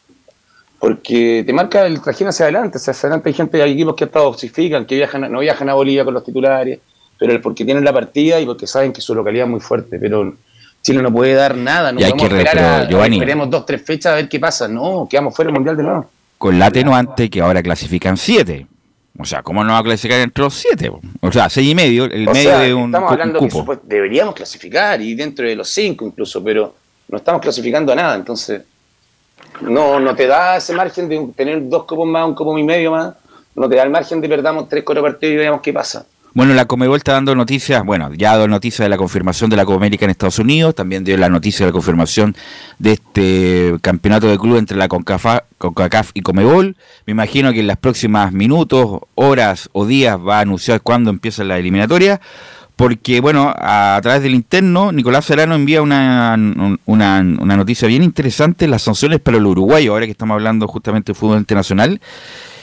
Porque 0.80 1.44
te 1.46 1.52
marca 1.52 1.86
el 1.86 2.02
trajín 2.02 2.28
hacia 2.28 2.46
adelante. 2.46 2.78
Hacia 2.78 2.94
adelante 2.94 3.30
hay 3.30 3.34
gente, 3.34 3.62
hay 3.62 3.74
equipos 3.74 3.96
que 3.96 4.06
hasta 4.06 4.20
dosifican, 4.20 4.86
que 4.86 4.96
viajan, 4.96 5.30
no 5.32 5.40
viajan 5.40 5.68
a 5.70 5.74
Bolivia 5.74 6.06
con 6.06 6.14
los 6.14 6.24
titulares, 6.24 6.80
pero 7.20 7.40
porque 7.42 7.64
tienen 7.66 7.84
la 7.86 7.94
partida 7.94 8.40
y 8.40 8.46
porque 8.48 8.66
saben 8.66 8.92
que 8.94 9.02
su 9.02 9.14
localidad 9.14 9.46
es 9.46 9.52
muy 9.52 9.60
fuerte. 9.60 10.00
Pero 10.00 10.34
Chile 10.82 11.02
no 11.04 11.12
puede 11.12 11.34
dar 11.36 11.56
nada. 11.56 11.92
No 11.92 12.00
Y 12.00 12.04
hay 12.06 12.12
podemos 12.14 12.30
que 12.30 12.38
esperar 12.44 12.58
a, 12.84 12.88
Giovanni. 12.90 13.18
esperemos 13.18 13.50
dos, 13.50 13.66
tres 13.66 13.84
fechas 13.84 14.14
a 14.14 14.16
ver 14.16 14.30
qué 14.30 14.40
pasa. 14.40 14.68
No, 14.68 15.06
quedamos 15.10 15.36
fuera 15.36 15.48
del 15.50 15.56
Mundial 15.56 15.78
de 15.78 15.84
nuevo. 15.84 16.10
con 16.38 16.58
la 16.58 16.68
atenuante 16.68 17.30
que 17.30 17.42
ahora 17.42 17.62
clasifican 17.62 18.16
siete. 18.18 18.66
O 19.22 19.26
sea, 19.26 19.44
¿cómo 19.44 19.62
no 19.66 19.74
va 19.74 19.80
a 19.80 19.84
clasificar 19.84 20.22
entre 20.22 20.42
los 20.46 20.54
siete? 20.54 20.90
O 21.20 21.32
sea, 21.32 21.50
seis 21.50 21.70
y 21.70 21.76
medio, 21.76 22.06
el 22.06 22.26
O 22.26 22.32
medio 22.32 22.50
sea, 22.52 22.60
de 22.60 22.74
un, 22.74 22.86
estamos 22.86 23.12
hablando 23.12 23.40
un 23.42 23.48
que 23.50 23.52
cupo. 23.52 23.74
supuest- 23.74 23.82
deberíamos 23.84 24.34
clasificar 24.34 25.02
y 25.02 25.14
dentro 25.14 25.46
de 25.46 25.58
los 25.58 25.68
cinco 25.68 26.06
incluso, 26.06 26.42
pero 26.42 26.74
no 27.10 27.18
estamos 27.18 27.42
clasificando 27.42 27.92
a 27.92 27.96
nada, 27.96 28.16
entonces 28.16 28.62
no, 29.62 30.00
no 30.00 30.16
te 30.16 30.28
da 30.28 30.58
ese 30.58 30.74
margen 30.74 31.10
de 31.10 31.28
tener 31.36 31.68
dos 31.68 31.84
copos 31.84 32.08
más, 32.08 32.26
un 32.28 32.34
copo 32.36 32.58
y 32.58 32.64
medio 32.64 32.92
más, 32.92 33.14
no 33.56 33.68
te 33.68 33.76
da 33.76 33.84
el 33.84 33.90
margen 33.90 34.22
de 34.22 34.30
perdamos 34.30 34.70
tres, 34.70 34.84
cuatro 34.86 35.04
partidos 35.04 35.34
y 35.34 35.38
veamos 35.38 35.62
qué 35.62 35.74
pasa. 35.74 36.06
Bueno, 36.36 36.54
la 36.54 36.66
Comebol 36.66 36.98
está 36.98 37.14
dando 37.14 37.34
noticias, 37.34 37.84
bueno, 37.84 38.14
ya 38.14 38.32
ha 38.32 38.36
dado 38.36 38.48
noticias 38.48 38.86
de 38.86 38.90
la 38.90 38.98
confirmación 38.98 39.50
de 39.50 39.56
la 39.58 39.66
Copa 39.66 39.78
América 39.78 40.06
en 40.06 40.12
Estados 40.12 40.38
Unidos, 40.38 40.76
también 40.76 41.04
dio 41.04 41.18
la 41.18 41.28
noticia 41.28 41.66
de 41.66 41.72
la 41.72 41.74
confirmación 41.74 42.36
de 42.78 42.92
este 42.94 43.76
campeonato 43.82 44.28
de 44.28 44.38
club 44.38 44.58
entre 44.58 44.78
la 44.78 44.88
CONCACAF 44.88 46.12
y 46.14 46.22
Comebol. 46.22 46.78
Me 47.08 47.12
imagino 47.12 47.52
que 47.52 47.62
en 47.62 47.68
las 47.68 47.78
próximas 47.78 48.32
minutos, 48.32 49.00
horas 49.16 49.70
o 49.74 49.88
días 49.88 50.18
va 50.20 50.38
a 50.38 50.42
anunciar 50.42 50.82
cuándo 50.82 51.10
empieza 51.10 51.44
la 51.44 51.58
eliminatoria, 51.58 52.22
porque, 52.76 53.20
bueno, 53.22 53.52
a, 53.58 54.00
través 54.04 54.22
del 54.22 54.36
interno, 54.36 54.92
Nicolás 54.92 55.26
Serrano 55.26 55.56
envía 55.56 55.82
una, 55.82 56.36
un- 56.38 56.80
una, 56.86 57.20
una 57.20 57.58
noticia 57.58 57.88
bien 57.88 58.04
interesante, 58.04 58.68
las 58.68 58.84
sanciones 58.84 59.20
para 59.20 59.38
el 59.38 59.46
uruguayo, 59.48 59.94
ahora 59.94 60.06
que 60.06 60.12
estamos 60.12 60.36
hablando 60.36 60.68
justamente 60.68 61.12
de 61.12 61.16
fútbol 61.20 61.40
internacional. 61.40 62.00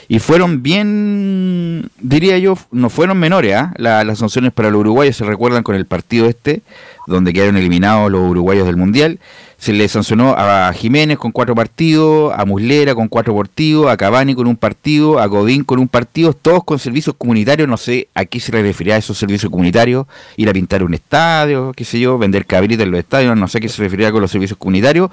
Y 0.09 0.19
fueron 0.21 0.63
bien, 0.63 1.91
diría 2.01 2.39
yo, 2.39 2.57
no 2.71 2.91
fueron 2.91 3.19
menores, 3.19 3.55
¿ah? 3.57 3.73
La- 3.77 4.05
las 4.05 4.19
sanciones 4.19 4.53
para 4.53 4.71
los 4.71 4.81
uruguayos 4.81 5.17
se 5.17 5.25
recuerdan 5.25 5.63
con 5.63 5.75
el 5.75 5.87
partido 5.87 6.27
este, 6.27 6.63
donde 7.07 7.33
quedaron 7.33 7.57
eliminados 7.57 8.11
los 8.11 8.23
uruguayos 8.31 8.67
del 8.67 8.77
Mundial. 8.77 9.19
Se 9.59 9.73
le 9.73 9.89
sancionó 9.89 10.35
a 10.37 10.71
Jiménez 10.75 11.17
con 11.17 11.33
cuatro 11.33 11.55
partidos, 11.55 12.31
a 12.37 12.45
Muslera 12.45 12.95
con 12.95 13.09
cuatro 13.09 13.35
partidos, 13.35 13.89
a 13.89 13.97
Cavani 13.97 14.35
con 14.35 14.47
un 14.47 14.57
partido, 14.57 15.19
a 15.19 15.25
Godín 15.27 15.65
con 15.65 15.79
un 15.79 15.89
partido, 15.89 16.35
todos 16.35 16.63
con 16.63 16.79
servicios 16.79 17.17
comunitarios, 17.17 17.67
no 17.67 17.79
sé 17.79 18.09
a 18.15 18.27
qué 18.27 18.39
se 18.39 18.53
le 18.53 18.61
refería 18.63 18.97
a 18.97 18.99
esos 18.99 19.17
servicios 19.17 19.51
comunitarios, 19.51 20.07
ir 20.37 20.49
a 20.51 20.53
pintar 20.53 20.83
un 20.85 20.93
estadio, 20.93 21.73
qué 21.75 21.85
sé 21.87 21.99
yo, 21.99 22.19
vender 22.19 22.45
cabritas 22.45 22.85
en 22.85 22.91
los 22.93 23.01
estadios, 23.01 23.35
no 23.37 23.49
sé 23.49 23.59
a 23.59 23.61
qué 23.63 23.69
se 23.71 23.83
refería 23.83 24.13
con 24.13 24.21
los 24.21 24.31
servicios 24.31 24.59
comunitarios, 24.59 25.11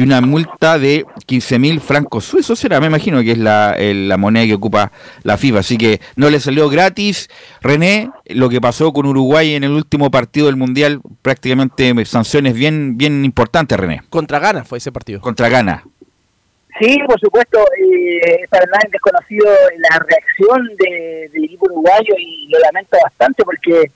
y 0.00 0.02
una 0.02 0.20
multa 0.22 0.78
de 0.78 1.04
15 1.26 1.58
mil 1.58 1.80
francos 1.80 2.24
suizos, 2.24 2.58
será, 2.58 2.80
me 2.80 2.86
imagino 2.86 3.20
que 3.22 3.32
es 3.32 3.38
la, 3.38 3.74
el- 3.78 4.08
la 4.08 4.16
moneda 4.16 4.46
que 4.46 4.54
ocupa 4.54 4.90
la 5.22 5.36
FIFA, 5.36 5.58
así 5.58 5.76
que 5.76 6.00
no 6.16 6.30
le 6.30 6.40
salió 6.40 6.68
gratis. 6.70 7.28
René, 7.60 8.10
lo 8.26 8.48
que 8.48 8.60
pasó 8.60 8.92
con 8.92 9.06
Uruguay 9.06 9.54
en 9.54 9.64
el 9.64 9.72
último 9.72 10.10
partido 10.10 10.46
del 10.46 10.56
Mundial, 10.56 11.00
prácticamente 11.22 11.92
sanciones 12.06 12.54
bien, 12.54 12.96
bien 12.96 13.24
importantes, 13.24 13.78
René, 13.78 14.02
Contra 14.08 14.38
Ghana 14.38 14.64
fue 14.64 14.78
ese 14.78 14.90
partido. 14.90 15.20
contra 15.20 15.48
Ghana. 15.48 15.84
Sí, 16.80 16.96
por 17.06 17.20
supuesto, 17.20 17.58
eh, 17.60 18.44
es 18.44 18.90
desconocido 18.90 19.44
la 19.78 19.98
reacción 19.98 20.66
de- 20.78 21.28
del 21.32 21.44
equipo 21.44 21.66
uruguayo 21.66 22.14
y 22.18 22.48
lo 22.48 22.58
lamento 22.60 22.96
bastante 23.02 23.44
porque 23.44 23.90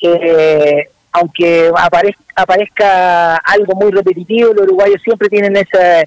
eh, 0.00 0.88
aunque 1.18 1.70
aparezca, 1.76 2.22
aparezca 2.36 3.36
algo 3.36 3.74
muy 3.74 3.90
repetitivo, 3.90 4.52
los 4.52 4.64
uruguayos 4.64 5.02
siempre 5.02 5.28
tienen 5.28 5.56
esa... 5.56 6.02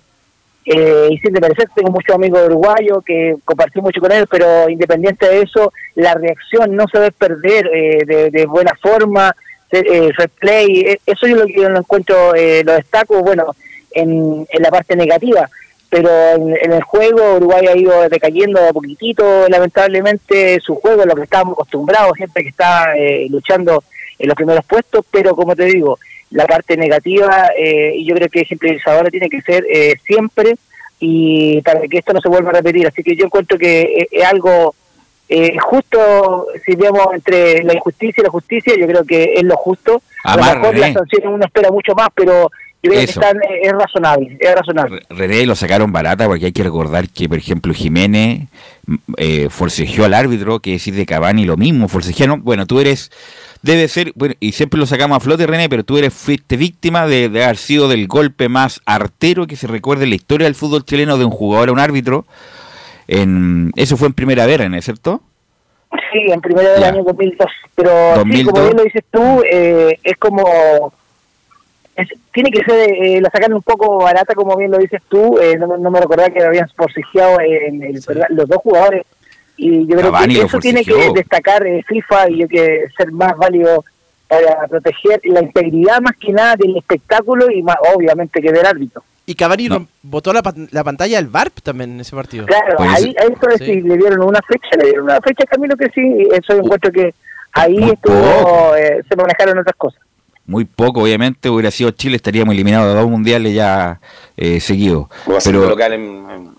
Eh, 0.63 1.07
y 1.09 1.17
sin 1.17 1.33
parecer, 1.33 1.67
tengo 1.73 1.89
muchos 1.89 2.15
amigos 2.15 2.45
uruguayos 2.45 3.03
que 3.03 3.35
compartí 3.43 3.81
mucho 3.81 3.99
con 3.99 4.11
él, 4.11 4.27
pero 4.29 4.69
independiente 4.69 5.27
de 5.27 5.41
eso, 5.41 5.73
la 5.95 6.13
reacción 6.13 6.75
no 6.75 6.85
debe 6.93 7.11
perder 7.11 7.67
eh, 7.73 8.29
de, 8.31 8.45
buena 8.45 8.71
forma, 8.79 9.35
eh, 9.71 10.11
fair 10.15 10.29
play, 10.29 10.81
eh, 10.81 10.99
eso 11.05 11.25
es 11.25 11.33
lo 11.33 11.47
yo 11.47 11.67
lo 11.67 11.79
encuentro, 11.79 12.35
eh, 12.35 12.61
lo 12.63 12.73
destaco, 12.73 13.21
bueno, 13.23 13.55
en, 13.91 14.45
en 14.49 14.61
la 14.61 14.69
parte 14.69 14.95
negativa. 14.95 15.49
Pero 15.91 16.09
en, 16.09 16.71
el 16.71 16.81
juego 16.83 17.35
Uruguay 17.35 17.67
ha 17.67 17.75
ido 17.75 18.07
decayendo 18.07 18.61
de 18.61 18.69
a 18.69 18.73
poquitito, 18.73 19.49
lamentablemente 19.49 20.57
su 20.61 20.75
juego, 20.75 21.03
lo 21.05 21.15
que 21.15 21.23
estábamos 21.23 21.53
acostumbrados, 21.53 22.17
gente 22.17 22.43
que 22.43 22.47
está 22.47 22.95
eh, 22.95 23.27
luchando 23.29 23.83
en 24.21 24.27
los 24.27 24.35
primeros 24.35 24.65
puestos, 24.65 25.05
pero 25.11 25.35
como 25.35 25.55
te 25.55 25.65
digo, 25.65 25.97
la 26.31 26.45
parte 26.45 26.77
negativa, 26.77 27.49
eh, 27.57 27.93
y 27.95 28.05
yo 28.05 28.15
creo 28.15 28.29
que 28.29 28.41
ejemplarizadora 28.41 29.09
tiene 29.09 29.29
que 29.29 29.41
ser 29.41 29.65
eh, 29.69 29.95
siempre, 30.05 30.55
y 30.99 31.61
para 31.61 31.81
que 31.81 31.97
esto 31.97 32.13
no 32.13 32.21
se 32.21 32.29
vuelva 32.29 32.51
a 32.51 32.53
repetir, 32.53 32.87
así 32.87 33.03
que 33.03 33.15
yo 33.15 33.25
encuentro 33.25 33.57
que 33.57 33.81
eh, 33.81 34.07
es 34.11 34.25
algo 34.25 34.75
eh, 35.33 35.57
justo, 35.61 36.47
si 36.65 36.75
vemos 36.75 37.07
entre 37.13 37.63
la 37.63 37.73
injusticia 37.73 38.19
y 38.19 38.23
la 38.25 38.29
justicia, 38.29 38.73
yo 38.77 38.85
creo 38.85 39.05
que 39.05 39.33
es 39.35 39.43
lo 39.43 39.55
justo, 39.55 40.01
a 40.25 40.35
lo 40.35 40.43
Amar, 40.43 40.59
mejor 40.59 40.77
las 40.77 40.93
sanciones 40.93 41.29
uno 41.31 41.45
espera 41.45 41.71
mucho 41.71 41.95
más, 41.95 42.09
pero 42.13 42.51
yo 42.83 42.91
creo 42.91 43.01
Eso. 43.01 43.21
que 43.21 43.27
están, 43.27 43.37
eh, 43.37 43.61
es 43.63 43.71
razonable, 43.71 44.37
es 44.37 44.55
razonable. 44.55 45.03
René 45.09 45.45
lo 45.45 45.55
sacaron 45.55 45.93
barata 45.93 46.27
porque 46.27 46.47
hay 46.47 46.51
que 46.51 46.63
recordar 46.63 47.07
que, 47.07 47.29
por 47.29 47.37
ejemplo, 47.37 47.73
Jiménez 47.73 48.41
mm, 48.85 48.95
eh, 49.15 49.47
forcejeó 49.49 50.03
al 50.03 50.15
árbitro, 50.15 50.59
que 50.59 50.71
decir 50.71 50.95
de 50.95 51.05
Cavani 51.05 51.45
lo 51.45 51.55
mismo, 51.55 51.87
forcejearon. 51.87 52.43
Bueno, 52.43 52.65
tú 52.65 52.81
eres, 52.81 53.09
debe 53.61 53.87
ser, 53.87 54.11
bueno, 54.15 54.35
y 54.39 54.51
siempre 54.53 54.79
lo 54.79 54.85
sacamos 54.85 55.17
a 55.17 55.19
flote, 55.19 55.45
René, 55.47 55.69
pero 55.69 55.83
tú 55.83 55.97
eres 55.97 56.13
fuiste 56.13 56.57
víctima 56.57 57.05
de, 57.07 57.29
de 57.29 57.43
haber 57.43 57.57
sido 57.57 57.87
del 57.87 58.07
golpe 58.07 58.49
más 58.49 58.81
artero 58.85 59.47
que 59.47 59.55
se 59.55 59.67
recuerde 59.67 60.03
en 60.05 60.09
la 60.09 60.15
historia 60.15 60.45
del 60.45 60.55
fútbol 60.55 60.83
chileno 60.83 61.17
de 61.17 61.25
un 61.25 61.31
jugador 61.31 61.69
a 61.69 61.71
un 61.73 61.79
árbitro. 61.79 62.25
en 63.07 63.71
eso 63.75 63.97
fue 63.97 64.07
en 64.07 64.13
primera 64.13 64.45
¿no 64.69 64.77
es 64.77 64.85
cierto? 64.85 65.21
Sí, 66.11 66.31
en 66.31 66.39
primero 66.41 66.71
del 66.71 66.81
Ya. 66.81 66.87
año 66.89 67.03
2002. 67.03 67.47
Pero 67.75 67.89
sí, 67.89 68.19
2002. 68.19 68.51
como 68.53 68.65
bien 68.65 68.77
lo 68.77 68.83
dices 68.83 69.03
tú, 69.11 69.43
eh, 69.49 69.99
es 70.03 70.17
como... 70.17 70.93
tiene 72.33 72.49
que 72.51 72.63
ser, 72.63 72.89
eh, 72.89 73.21
la 73.21 73.29
sacan 73.29 73.53
un 73.53 73.61
poco 73.61 73.97
barata, 73.97 74.33
como 74.33 74.55
bien 74.57 74.71
lo 74.71 74.77
dices 74.77 75.01
tú. 75.09 75.37
eh, 75.39 75.57
no, 75.57 75.77
no 75.77 75.91
me 75.91 75.99
recordaba 75.99 76.29
que 76.29 76.43
habían 76.43 76.69
forcejeado 76.69 77.39
en 77.41 77.83
el- 77.83 78.01
los 78.29 78.47
dos 78.47 78.57
jugadores. 78.63 79.05
Y 79.63 79.85
yo 79.85 79.95
creo 79.95 80.11
Cavani 80.11 80.35
que 80.35 80.41
eso 80.41 80.57
tiene 80.57 80.83
que 80.83 81.11
destacar 81.13 81.65
eh, 81.67 81.83
FIFA 81.87 82.29
y 82.31 82.41
hay 82.41 82.47
que 82.47 82.85
ser 82.97 83.11
más 83.11 83.37
válido 83.37 83.85
para 84.27 84.65
proteger 84.67 85.21
la 85.25 85.41
integridad 85.43 86.01
más 86.01 86.15
que 86.17 86.31
nada 86.31 86.55
del 86.55 86.75
espectáculo 86.77 87.51
y 87.51 87.61
más 87.61 87.75
obviamente 87.95 88.41
que 88.41 88.51
del 88.51 88.65
árbitro. 88.65 89.03
Y 89.27 89.35
Cavani 89.35 89.67
No. 89.69 89.85
botó 90.01 90.33
la, 90.33 90.41
la 90.71 90.83
pantalla 90.83 91.17
del 91.17 91.27
VARP 91.27 91.59
también 91.61 91.91
en 91.91 91.99
ese 91.99 92.15
partido. 92.15 92.47
Claro, 92.47 92.73
Pues 92.77 92.89
ahí, 92.89 93.15
ahí 93.19 93.27
eso 93.31 93.57
sí. 93.59 93.65
sí, 93.65 93.81
le 93.81 93.97
dieron 93.97 94.23
una 94.23 94.39
fecha, 94.41 94.75
le 94.79 94.85
dieron 94.85 95.03
una 95.03 95.21
fecha, 95.21 95.45
Camilo, 95.45 95.75
que 95.77 95.89
sí, 95.89 96.27
eso 96.31 96.53
yo 96.55 96.63
encuentro 96.63 96.91
que 96.91 97.13
ahí 97.53 97.77
estuvo, 97.91 98.75
eh, 98.75 99.03
se 99.07 99.15
manejaron 99.15 99.59
otras 99.59 99.75
cosas. 99.75 100.01
Muy 100.51 100.65
poco, 100.65 101.01
obviamente, 101.01 101.49
hubiera 101.49 101.71
sido 101.71 101.91
Chile, 101.91 102.17
estaríamos 102.17 102.53
eliminados 102.53 102.93
de 102.93 102.99
dos 102.99 103.09
mundiales 103.09 103.53
ya 103.55 104.01
eh, 104.35 104.59
seguidos. 104.59 105.07
Pero, 105.45 105.69
local 105.69 105.93
en, 105.93 106.01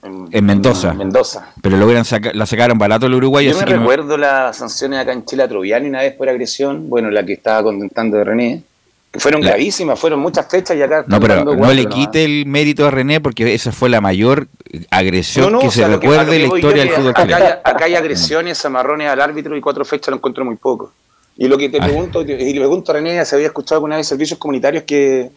en, 0.03 0.29
En 0.33 0.45
Mendoza. 0.47 0.93
en 0.93 0.97
Mendoza. 0.97 1.53
pero 1.61 1.77
lo 1.77 1.85
hubieran 1.85 2.07
saca- 2.07 2.33
la 2.33 2.47
sacaron 2.47 2.79
barato 2.79 3.05
el 3.05 3.13
uruguayo, 3.13 3.51
Yo 3.51 3.57
así 3.59 3.67
me 3.67 3.71
que 3.73 3.79
recuerdo 3.79 4.17
las 4.17 4.57
sanciones 4.57 4.99
acá 4.99 5.13
en 5.13 5.27
Chile 5.27 5.43
a 5.43 5.49
Troviani 5.49 5.91
una 5.91 6.01
vez 6.01 6.15
por 6.15 6.27
agresión, 6.31 6.89
bueno, 6.89 7.11
la 7.11 7.23
que 7.27 7.35
estaba 7.35 7.63
contentando 7.65 8.17
de 8.17 8.25
René, 8.25 8.63
que 9.11 9.21
fueron 9.21 9.43
La- 9.43 9.49
gravísimas, 9.51 10.01
fueron 10.01 10.21
muchas 10.21 10.49
fechas 10.51 10.75
y 10.75 10.81
acá 10.81 11.05
No, 11.07 11.21
pero 11.21 11.45
no 11.45 11.55
cuatro 11.55 11.75
le 11.75 11.85
quite 11.85 12.25
el 12.25 12.47
mérito 12.47 12.87
a 12.87 12.91
René 12.91 13.21
porque 13.21 13.53
esa 13.53 13.73
fue 13.73 13.91
la 13.91 14.01
mayor 14.01 14.49
agresión 14.91 15.45
No, 15.45 15.51
no, 15.51 15.59
que 15.59 15.67
o 15.67 15.71
sea, 15.71 15.87
se 15.89 15.97
recuerde 15.97 16.37
en 16.37 16.49
la 16.49 16.55
historia 16.57 16.83
del 16.85 16.93
fútbol 16.95 17.13
acá, 17.15 17.61
acá 17.63 17.85
hay 17.85 17.95
agresiones, 17.95 18.65
amarrones 18.65 19.11
al 19.11 19.21
árbitro 19.21 19.55
y 19.55 19.61
cuatro 19.61 19.85
fechas 19.85 20.09
lo 20.09 20.17
encuentro 20.17 20.47
muy 20.47 20.57
poco. 20.57 20.93
Y 21.37 21.49
lo 21.49 21.57
que 21.59 21.69
te 21.69 21.79
Ay. 21.79 21.83
pregunto, 21.85 22.23
y 22.23 22.53
le 22.53 22.61
pregunto 22.61 22.93
a 22.93 22.95
René, 22.97 23.25
se 23.25 23.35
había 23.35 23.47
escuchado 23.49 23.77
alguna 23.79 23.97
vez 23.97 24.07
servicios 24.07 24.39
comunitarios 24.39 24.85
que, 24.85 25.31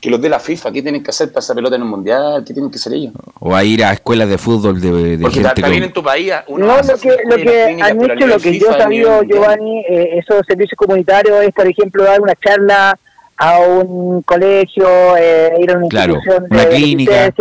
que 0.00 0.08
los 0.10 0.20
de 0.20 0.28
la 0.30 0.40
FIFA, 0.40 0.72
¿qué 0.72 0.82
tienen 0.82 1.02
que 1.02 1.10
hacer 1.10 1.28
para 1.28 1.40
esa 1.40 1.54
pelota 1.54 1.76
en 1.76 1.82
un 1.82 1.88
mundial? 1.90 2.42
¿Qué 2.46 2.54
tienen 2.54 2.70
que 2.70 2.76
hacer 2.76 2.94
ellos? 2.94 3.12
O 3.40 3.54
a 3.54 3.62
ir 3.62 3.84
a 3.84 3.92
escuelas 3.92 4.28
de 4.28 4.38
fútbol 4.38 4.80
de, 4.80 5.16
de 5.16 5.22
Porque 5.22 5.40
gente 5.42 5.60
con- 5.62 5.72
en 5.74 5.92
tu 5.92 6.02
país, 6.02 6.32
uno 6.48 6.66
No, 6.66 6.76
lo 6.82 6.96
que, 6.98 7.16
lo 7.28 7.36
que 7.36 7.64
han 7.82 8.00
hecho, 8.02 8.26
lo 8.26 8.38
que 8.38 8.58
yo 8.58 8.66
FIFA, 8.66 8.76
he 8.78 8.82
sabido. 8.82 9.22
Giovanni, 9.22 9.80
eh, 9.88 10.18
esos 10.18 10.40
servicios 10.46 10.76
comunitarios 10.78 11.42
es, 11.44 11.52
por 11.52 11.66
ejemplo, 11.66 12.04
dar 12.04 12.20
una 12.20 12.34
charla 12.36 12.98
a 13.36 13.58
un 13.60 14.22
colegio, 14.22 14.86
eh, 15.18 15.52
ir 15.60 15.70
a 15.72 15.76
una 15.78 15.88
Claro, 15.88 16.14
institución 16.14 16.46
una 16.50 16.64
de 16.64 16.68
clínica. 16.76 17.32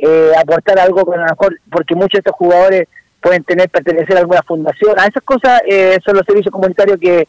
eh, 0.00 0.30
aportar 0.38 0.78
algo 0.78 1.04
con 1.04 1.14
a 1.18 1.22
lo 1.24 1.30
mejor, 1.30 1.58
porque 1.70 1.94
muchos 1.96 2.12
de 2.12 2.18
estos 2.18 2.36
jugadores 2.36 2.86
pueden 3.20 3.42
tener 3.44 3.68
pertenecer 3.68 4.16
a 4.16 4.20
alguna 4.20 4.42
fundación. 4.42 4.98
A 4.98 5.06
esas 5.06 5.22
cosas 5.22 5.60
eh, 5.66 5.98
son 6.04 6.16
los 6.16 6.24
servicios 6.26 6.52
comunitarios 6.52 6.98
que 7.00 7.26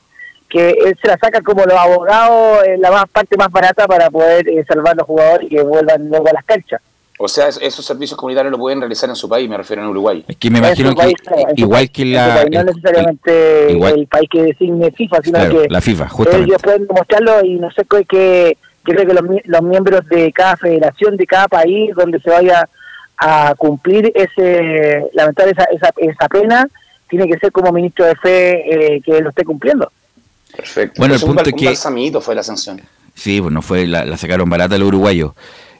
que 0.49 0.71
él 0.71 0.97
se 0.99 1.07
la 1.07 1.15
saca 1.19 1.41
como 1.41 1.63
los 1.63 1.77
abogados 1.77 2.63
eh, 2.65 2.75
la 2.79 2.89
más 2.89 3.05
parte 3.11 3.37
más 3.37 3.51
barata 3.51 3.85
para 3.85 4.09
poder 4.09 4.49
eh, 4.49 4.65
salvar 4.67 4.93
a 4.93 4.95
los 4.95 5.05
jugadores 5.05 5.45
y 5.45 5.49
que 5.55 5.61
vuelvan 5.61 6.09
luego 6.09 6.27
a 6.27 6.33
las 6.33 6.43
canchas. 6.43 6.81
O 7.19 7.27
sea, 7.27 7.49
es- 7.49 7.59
esos 7.61 7.85
servicios 7.85 8.17
comunitarios 8.17 8.51
lo 8.51 8.57
pueden 8.57 8.79
realizar 8.79 9.07
en 9.09 9.15
su 9.15 9.29
país, 9.29 9.47
me 9.47 9.57
refiero 9.57 9.83
en 9.83 9.89
Uruguay. 9.89 10.25
Es 10.27 10.37
que 10.37 10.49
me 10.49 10.57
imagino 10.57 10.89
que 10.89 10.95
país, 10.95 11.13
igual 11.55 11.77
país, 11.81 11.89
que 11.91 12.05
la, 12.05 12.33
país, 12.41 12.49
no 12.51 12.59
el- 12.61 12.65
necesariamente 12.65 13.67
igual- 13.73 13.93
el 13.99 14.07
país 14.07 14.29
que 14.31 14.41
designe 14.41 14.89
FIFA, 14.91 15.17
sino 15.21 15.37
claro, 15.37 15.61
que 15.61 15.67
la 15.69 15.81
FIFA, 15.81 16.09
justamente. 16.09 16.47
ellos 16.47 16.61
pueden 16.63 16.87
demostrarlo 16.87 17.45
y 17.45 17.55
no 17.59 17.69
sé 17.71 17.83
qué, 17.87 18.05
que 18.05 18.57
yo 18.87 18.93
creo 18.95 19.05
que 19.05 19.13
los, 19.13 19.23
los 19.45 19.61
miembros 19.61 20.07
de 20.07 20.31
cada 20.33 20.57
federación, 20.57 21.15
de 21.15 21.27
cada 21.27 21.47
país 21.47 21.93
donde 21.95 22.19
se 22.21 22.29
vaya 22.31 22.67
a 23.19 23.53
cumplir 23.57 24.11
ese, 24.15 25.05
lamentar 25.13 25.47
esa, 25.49 25.65
esa, 25.65 25.91
esa 25.97 26.27
pena, 26.29 26.67
tiene 27.09 27.27
que 27.27 27.37
ser 27.39 27.51
como 27.51 27.71
ministro 27.71 28.05
de 28.05 28.15
fe 28.15 28.95
eh, 28.95 29.01
que 29.01 29.19
lo 29.21 29.29
esté 29.29 29.43
cumpliendo. 29.43 29.91
Perfecto. 30.55 30.95
Bueno, 30.99 31.15
el 31.15 31.21
Entonces, 31.21 31.23
un 31.29 31.35
punto 31.35 31.49
es 31.49 31.53
un 31.53 31.59
que- 31.59 31.65
balsamito 31.65 32.21
fue 32.21 32.35
la 32.35 32.43
sanción. 32.43 32.81
Sí, 33.15 33.39
bueno, 33.39 33.61
fue 33.61 33.85
la, 33.87 34.05
la 34.05 34.15
sacaron 34.17 34.49
barata 34.49 34.77
los 34.77 34.87
uruguayos. 34.87 35.33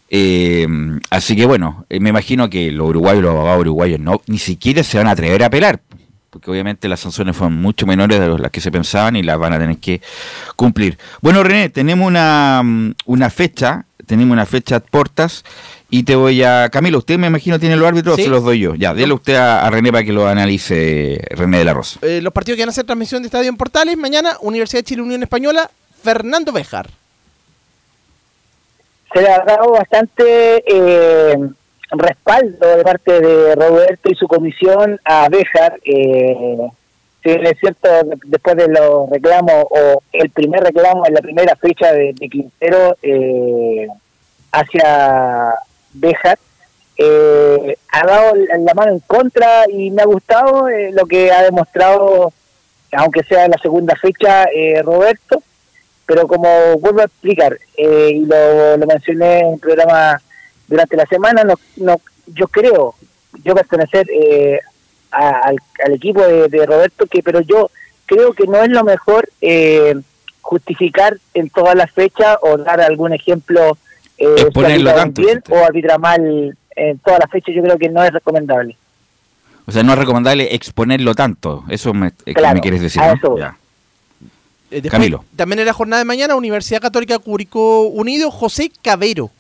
Eh, 0.10 0.68
así 1.12 1.36
que 1.36 1.46
bueno, 1.46 1.86
eh, 1.90 2.00
me 2.00 2.10
imagino 2.10 2.50
que 2.50 2.72
los 2.72 2.90
uruguayos, 2.90 3.22
los 3.22 3.32
abogados 3.32 3.62
uruguayos, 3.62 4.00
no 4.00 4.22
ni 4.28 4.40
siquiera 4.40 4.84
se 4.84 4.98
van 4.98 5.08
a 5.08 5.12
atrever 5.12 5.44
a 5.44 5.48
apelar, 5.48 5.80
porque 6.32 6.50
obviamente 6.50 6.88
las 6.90 7.00
sanciones 7.00 7.38
fueron 7.38 7.62
mucho 7.62 7.86
menores 7.86 8.20
de 8.20 8.28
los- 8.28 8.40
las 8.40 8.52
que 8.52 8.60
se 8.60 8.72
pensaban 8.72 9.16
y 9.16 9.24
las 9.24 9.38
van 9.38 9.54
a 9.54 9.60
tener 9.60 9.78
que 9.78 10.02
cumplir. 10.56 10.98
Bueno, 11.22 11.44
René, 11.44 11.70
tenemos 11.70 12.08
una, 12.08 12.62
mm, 12.64 12.94
una 13.06 13.30
fecha, 13.30 13.86
tenemos 14.08 14.34
una 14.34 14.48
fecha 14.48 14.78
a 14.78 14.80
portas 14.80 15.44
y 15.92 16.04
te 16.04 16.16
voy 16.16 16.44
a... 16.44 16.70
Camilo, 16.70 17.00
usted 17.00 17.18
me 17.18 17.28
imagino 17.28 17.60
tiene 17.60 17.76
los 17.76 17.88
árbitros 17.88 18.16
Sí. 18.18 18.24
se 18.24 18.30
los 18.30 18.44
doy 18.44 18.60
yo. 18.60 18.76
Ya, 18.76 18.94
déle 18.94 19.14
usted 19.14 19.36
a, 19.36 19.66
a 19.66 19.70
René 19.70 19.92
para 19.92 20.04
que 20.04 20.14
lo 20.14 20.28
analice 20.28 21.20
René 21.32 21.58
de 21.60 21.66
la 21.66 21.74
Rosa. 21.74 22.00
Eh, 22.04 22.22
los 22.22 22.32
partidos 22.34 22.58
que 22.58 22.62
van 22.64 22.70
a 22.70 22.72
hacer 22.72 22.86
transmisión 22.86 23.22
de 23.24 23.28
Estadio 23.28 23.50
en 23.50 23.58
Portales, 23.58 23.98
mañana 23.98 24.38
Universidad 24.42 24.80
de 24.80 24.84
Chile 24.86 25.02
Unión 25.02 25.24
Española, 25.24 25.70
Fernando 26.04 26.52
Bejar. 26.52 26.90
se 29.14 29.22
le 29.22 29.30
ha 29.30 29.44
dado 29.44 29.72
bastante 29.72 30.64
eh, 30.68 31.38
respaldo 31.92 32.68
de 32.78 32.84
parte 32.84 33.20
de 33.20 33.56
Roberto 33.56 34.12
y 34.12 34.16
su 34.16 34.28
comisión 34.28 35.00
a 35.04 35.28
Béjar. 35.30 35.80
Eh, 35.84 36.58
si 37.24 37.30
bien 37.30 37.46
es 37.48 37.60
cierto, 37.60 37.90
de- 37.90 38.18
después 38.26 38.56
de 38.56 38.68
los 38.68 39.10
reclamos, 39.10 39.66
o 39.72 40.02
el 40.14 40.30
primer 40.30 40.62
reclamo 40.64 41.06
en 41.08 41.16
la 41.16 41.22
primera 41.22 41.56
fecha 41.56 41.92
de, 41.92 42.14
de 42.14 42.30
Quintero 42.30 42.96
eh, 43.02 43.88
hacia 44.52 45.56
Béjar, 45.94 46.38
eh, 46.98 47.78
ha 47.92 48.06
dado 48.06 48.34
la 48.36 48.74
mano 48.74 48.92
en 48.92 49.00
contra 49.00 49.64
y 49.70 49.90
me 49.92 50.02
ha 50.02 50.06
gustado 50.06 50.68
eh, 50.70 50.92
lo 50.92 51.06
que 51.06 51.32
ha 51.32 51.44
demostrado, 51.44 52.34
aunque 52.92 53.24
sea 53.24 53.46
en 53.46 53.52
la 53.52 53.58
segunda 53.58 53.96
fecha, 53.96 54.44
eh, 54.54 54.82
Roberto. 54.84 55.42
Pero 56.06 56.28
como 56.28 56.78
vuelvo 56.80 57.02
a 57.02 57.06
explicar, 57.06 57.58
eh, 57.78 58.12
y 58.16 58.26
lo, 58.26 58.78
lo 58.78 58.86
mencioné 58.88 59.40
en 59.42 59.54
el 59.54 59.60
programa 59.60 60.20
durante 60.68 60.98
la 60.98 61.06
semana, 61.06 61.44
no, 61.44 61.54
no, 61.78 62.02
yo 62.28 62.48
creo, 62.48 62.96
yo 63.44 63.54
pertenecer 63.54 64.08
eh, 64.10 64.60
a- 65.12 65.40
al, 65.50 65.58
al 65.86 65.94
equipo 65.94 66.22
de, 66.26 66.48
de 66.48 66.66
Roberto, 66.66 67.06
que 67.06 67.22
pero 67.22 67.42
yo 67.42 67.70
creo 68.08 68.34
que 68.34 68.48
no 68.48 68.62
es 68.64 68.70
lo 68.70 68.84
mejor 68.84 69.30
justificar 70.42 71.18
en 71.36 71.50
todas 71.52 71.76
las 71.76 71.92
fechas 71.92 72.38
o 72.42 72.58
dar 72.58 72.82
algún 72.82 73.14
ejemplo 73.14 73.78
eh, 74.20 74.28
si 74.38 74.44
Exponerlo 74.44 74.90
arbitra 74.90 74.96
tanto, 74.96 75.22
bien 75.22 75.44
o 75.50 75.58
arbitra 75.66 75.98
mal 75.98 76.58
en 76.76 77.00
todas 77.00 77.20
las 77.20 77.32
fechas, 77.32 77.56
yo 77.56 77.64
creo 77.64 77.78
que 77.78 77.90
no 77.90 78.04
es 78.04 78.12
recomendable. 78.12 78.78
O 79.66 79.72
sea, 79.72 79.84
no 79.84 79.94
es 79.94 80.00
recomendable 80.00 80.56
exponerlo 80.56 81.14
tanto, 81.14 81.64
eso 81.70 81.94
me, 81.94 82.08
eh, 82.26 82.34
Claro, 82.34 82.56
me 82.56 82.62
quieres 82.62 82.82
decir. 82.82 83.02
a 83.02 83.08
¿no? 83.08 83.14
eso. 83.14 83.38
Ya. 83.38 83.58
Eh, 84.72 84.82
después, 84.82 84.92
Camilo. 84.92 85.26
También 85.36 85.60
en 85.60 85.66
la 85.66 85.74
jornada 85.74 86.00
de 86.00 86.06
mañana, 86.06 86.36
Universidad 86.36 86.82
Católica 86.82 87.18
Curicó 87.20 87.84
Unido, 87.84 88.32
José 88.32 88.72
Cabero. 88.82 89.32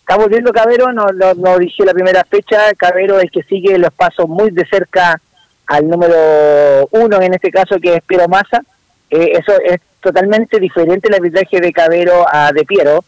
Está 0.00 0.16
volviendo 0.16 0.52
Cabero, 0.52 0.92
no, 0.92 1.06
no, 1.14 1.34
no 1.34 1.58
dije 1.58 1.84
la 1.84 1.92
primera 1.92 2.24
fecha, 2.24 2.72
Cabero 2.76 3.18
es 3.18 3.24
el 3.24 3.30
que 3.30 3.42
sigue 3.42 3.76
los 3.78 3.92
pasos 3.92 4.28
muy 4.28 4.50
de 4.50 4.64
cerca 4.66 5.20
al 5.66 5.86
número 5.86 6.88
uno, 6.92 7.20
en 7.20 7.34
este 7.34 7.50
caso 7.50 7.78
que 7.78 7.96
es 7.96 8.02
Piero 8.02 8.26
Massa. 8.26 8.62
Eh, 9.10 9.32
eso 9.32 9.52
es 9.64 9.80
totalmente 10.00 10.58
diferente 10.58 11.08
el 11.08 11.14
arbitraje 11.14 11.60
de 11.60 11.72
Cabero 11.72 12.26
a 12.30 12.52
de 12.52 12.64
Piero. 12.64 13.04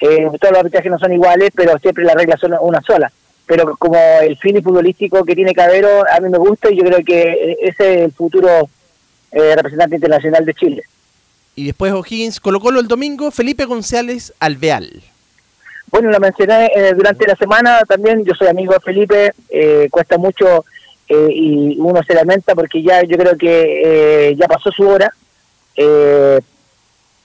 Eh, 0.00 0.28
todos 0.40 0.52
los 0.52 0.60
arbitrajes 0.60 0.90
no 0.90 0.98
son 0.98 1.12
iguales, 1.12 1.50
pero 1.54 1.78
siempre 1.78 2.04
las 2.04 2.14
reglas 2.14 2.40
son 2.40 2.54
una 2.60 2.80
sola. 2.82 3.12
Pero 3.46 3.76
como 3.76 3.98
el 4.22 4.36
fin 4.38 4.62
futbolístico 4.62 5.24
que 5.24 5.34
tiene 5.34 5.54
Cabero, 5.54 6.04
a 6.10 6.20
mí 6.20 6.28
me 6.28 6.38
gusta 6.38 6.70
y 6.70 6.76
yo 6.76 6.84
creo 6.84 7.04
que 7.04 7.56
ese 7.60 7.94
es 7.94 8.00
el 8.02 8.12
futuro 8.12 8.68
eh, 9.32 9.56
representante 9.56 9.96
internacional 9.96 10.44
de 10.44 10.54
Chile. 10.54 10.82
Y 11.54 11.66
después 11.66 11.92
O'Higgins, 11.92 12.40
Colo 12.40 12.60
Colo 12.60 12.80
el 12.80 12.88
domingo, 12.88 13.30
Felipe 13.30 13.64
González 13.64 14.32
Alveal. 14.38 15.02
Bueno, 15.90 16.10
lo 16.10 16.20
mencioné 16.20 16.70
eh, 16.74 16.94
durante 16.94 17.26
la 17.26 17.34
semana 17.34 17.80
también, 17.86 18.24
yo 18.24 18.34
soy 18.34 18.46
amigo 18.46 18.72
de 18.72 18.80
Felipe, 18.80 19.32
eh, 19.48 19.88
cuesta 19.90 20.16
mucho 20.18 20.64
y 21.12 21.76
uno 21.80 22.04
se 22.04 22.14
lamenta 22.14 22.54
porque 22.54 22.84
ya 22.84 23.02
yo 23.02 23.16
creo 23.16 23.36
que 23.36 24.28
eh, 24.28 24.36
ya 24.36 24.46
pasó 24.46 24.70
su 24.70 24.88
hora, 24.88 25.12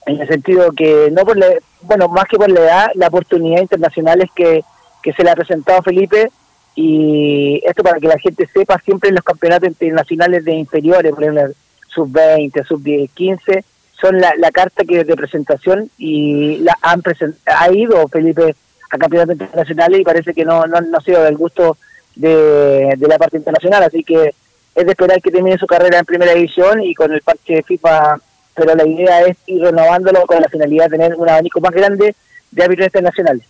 en 0.06 0.22
el 0.22 0.28
sentido 0.28 0.72
que 0.72 1.10
no 1.12 1.24
por 1.26 1.38
la, 1.38 1.48
bueno, 1.82 2.08
más 2.10 2.26
que 2.26 2.38
por 2.38 2.50
la 2.50 2.60
edad, 2.62 2.88
la 2.96 3.08
oportunidad 3.08 3.62
internacional 3.62 4.22
es 4.22 4.30
que, 4.36 4.64
que 5.02 5.14
se 5.14 5.24
le 5.24 5.32
ha 5.32 5.36
presentado 5.36 5.80
a 5.80 5.84
Felipe 5.84 6.30
y 6.76 7.62
esto 7.66 7.84
para 7.84 8.00
que 8.00 8.08
la 8.08 8.20
gente 8.20 8.48
sepa, 8.54 8.80
siempre 8.84 9.12
los 9.12 9.24
campeonatos 9.24 9.70
internacionales 9.70 10.44
de 10.44 10.54
inferiores, 10.54 11.12
por 11.14 11.24
ejemplo, 11.24 11.54
sub-20, 11.88 12.66
sub-15, 12.68 13.64
son 14.00 14.20
la, 14.20 14.34
la 14.38 14.52
carta 14.52 14.84
que 14.84 15.04
de 15.06 15.16
presentación 15.16 15.90
y 15.98 16.58
la 16.58 16.78
han 16.82 17.02
present- 17.02 17.38
ha 17.46 17.72
ido 17.72 18.06
Felipe 18.10 18.54
a 18.92 18.98
campeonatos 18.98 19.36
internacionales 19.36 20.00
y 20.02 20.04
parece 20.04 20.34
que 20.34 20.44
no, 20.44 20.66
no, 20.68 20.82
no 20.82 20.98
ha 20.98 21.02
sido 21.02 21.24
del 21.24 21.38
gusto 21.38 21.78
de, 22.16 22.94
de 22.98 23.08
la 23.08 23.18
parte 23.18 23.38
internacional, 23.38 23.84
así 23.84 24.04
que 24.04 24.34
es 24.76 24.86
de 24.86 24.92
esperar 24.92 25.22
que 25.22 25.32
termine 25.32 25.58
su 25.58 25.66
carrera 25.66 26.00
en 26.00 26.06
primera 26.06 26.34
división 26.34 26.84
y 26.84 26.94
con 26.94 27.12
el 27.14 27.22
parche 27.22 27.56
de 27.56 27.64
FIFA, 27.64 28.18
pero 28.56 28.76
la 28.76 28.86
idea 28.86 29.22
es 29.22 29.38
ir 29.48 29.62
renovándolo 29.62 30.26
con 30.26 30.42
la 30.42 30.50
finalidad 30.50 30.86
de 30.86 30.98
tener 30.98 31.16
un 31.16 31.30
abanico 31.30 31.60
más 31.62 31.72
grande 31.72 32.16
de 32.52 32.64
árbitros 32.64 32.88
internacionales. 32.88 33.44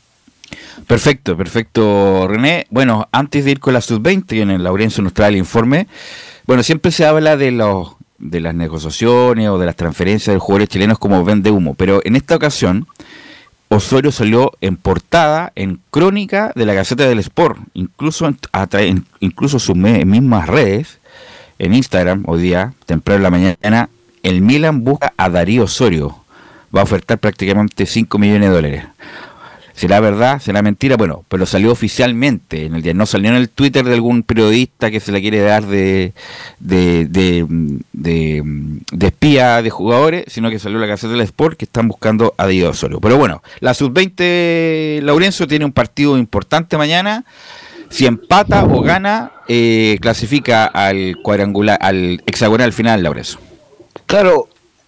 Perfecto, 0.87 1.37
perfecto, 1.37 2.27
René. 2.27 2.67
Bueno, 2.69 3.07
antes 3.11 3.45
de 3.45 3.51
ir 3.51 3.59
con 3.59 3.73
la 3.73 3.81
sub-20, 3.81 4.41
en 4.41 4.51
el 4.51 4.63
Laurencio 4.63 5.03
nos 5.03 5.13
trae 5.13 5.29
el 5.29 5.37
informe. 5.37 5.87
Bueno, 6.45 6.63
siempre 6.63 6.91
se 6.91 7.05
habla 7.05 7.37
de 7.37 7.51
los 7.51 7.95
de 8.17 8.39
las 8.39 8.55
negociaciones 8.55 9.49
o 9.49 9.57
de 9.57 9.65
las 9.65 9.75
transferencias 9.75 10.33
de 10.33 10.39
jugadores 10.39 10.69
chilenos 10.69 10.97
como 10.97 11.23
vende 11.25 11.51
humo, 11.51 11.75
pero 11.75 12.01
en 12.05 12.15
esta 12.15 12.35
ocasión 12.35 12.87
Osorio 13.67 14.11
salió 14.11 14.51
en 14.61 14.77
portada, 14.77 15.51
en 15.55 15.81
crónica 15.89 16.51
de 16.55 16.65
la 16.65 16.73
Gaceta 16.73 17.07
del 17.07 17.19
Sport, 17.19 17.59
incluso 17.73 18.27
en, 18.27 19.05
incluso 19.19 19.59
sus 19.59 19.75
mismas 19.75 20.47
redes, 20.47 20.99
en 21.57 21.73
Instagram, 21.73 22.23
hoy 22.27 22.41
día, 22.41 22.73
temprano 22.85 23.17
en 23.17 23.23
la 23.23 23.29
mañana, 23.31 23.89
el 24.25 24.41
Milan 24.41 24.83
busca 24.83 25.13
a 25.17 25.29
Darío 25.29 25.65
Osorio. 25.65 26.17
Va 26.75 26.81
a 26.81 26.83
ofertar 26.83 27.19
prácticamente 27.19 27.85
5 27.85 28.17
millones 28.17 28.49
de 28.49 28.55
dólares. 28.55 28.83
¿Será 29.75 29.99
verdad? 29.99 30.41
¿Será 30.41 30.63
mentira? 30.63 30.97
Bueno, 30.97 31.23
pero 31.29 31.45
salió 31.45 31.71
oficialmente 31.71 32.65
en 32.65 32.73
el 32.73 32.81
día. 32.81 32.95
No 32.95 33.05
salió 33.05 33.29
en 33.29 33.35
el 33.35 33.49
Twitter 33.49 33.85
de 33.85 33.93
algún 33.93 34.23
periodista 34.23 34.89
que 34.89 34.99
se 34.99 35.11
le 35.11 35.21
quiere 35.21 35.41
dar 35.41 35.67
de, 35.67 36.13
de, 36.59 37.07
de, 37.91 39.05
espía 39.05 39.61
de 39.61 39.69
jugadores, 39.69 40.25
sino 40.27 40.49
que 40.49 40.57
salió 40.57 40.79
la 40.79 40.87
Gaceta 40.87 41.11
del 41.11 41.21
Sport 41.21 41.57
que 41.57 41.65
están 41.65 41.87
buscando 41.87 42.33
a 42.37 42.47
Diego 42.47 42.71
Osorio. 42.71 42.99
Pero 43.01 43.17
bueno, 43.17 43.43
la 43.59 43.75
sub-20 43.75 45.01
Laurencio 45.01 45.45
tiene 45.45 45.65
un 45.65 45.71
partido 45.71 46.17
importante 46.17 46.77
mañana. 46.77 47.25
Si 47.89 48.07
empata 48.07 48.63
o 48.63 48.81
gana, 48.81 49.33
eh, 49.47 49.99
clasifica 50.01 50.65
al 50.65 51.17
cuadrangular, 51.21 51.77
al 51.79 52.23
hexagonal 52.25 52.73
final, 52.73 53.03
Laurencio. 53.03 53.39
Claro, 54.07 54.47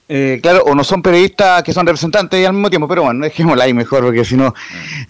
eh, 0.09 0.39
claro, 0.41 0.63
o 0.65 0.73
no 0.73 0.85
son 0.85 1.01
periodistas 1.01 1.63
que 1.63 1.73
son 1.73 1.85
representantes 1.85 2.47
al 2.47 2.53
mismo 2.53 2.69
tiempo, 2.69 2.87
pero 2.87 3.03
bueno, 3.03 3.25
dejémosla 3.25 3.65
ahí 3.65 3.73
mejor, 3.73 4.05
porque 4.05 4.23
si 4.23 4.37
no, 4.37 4.53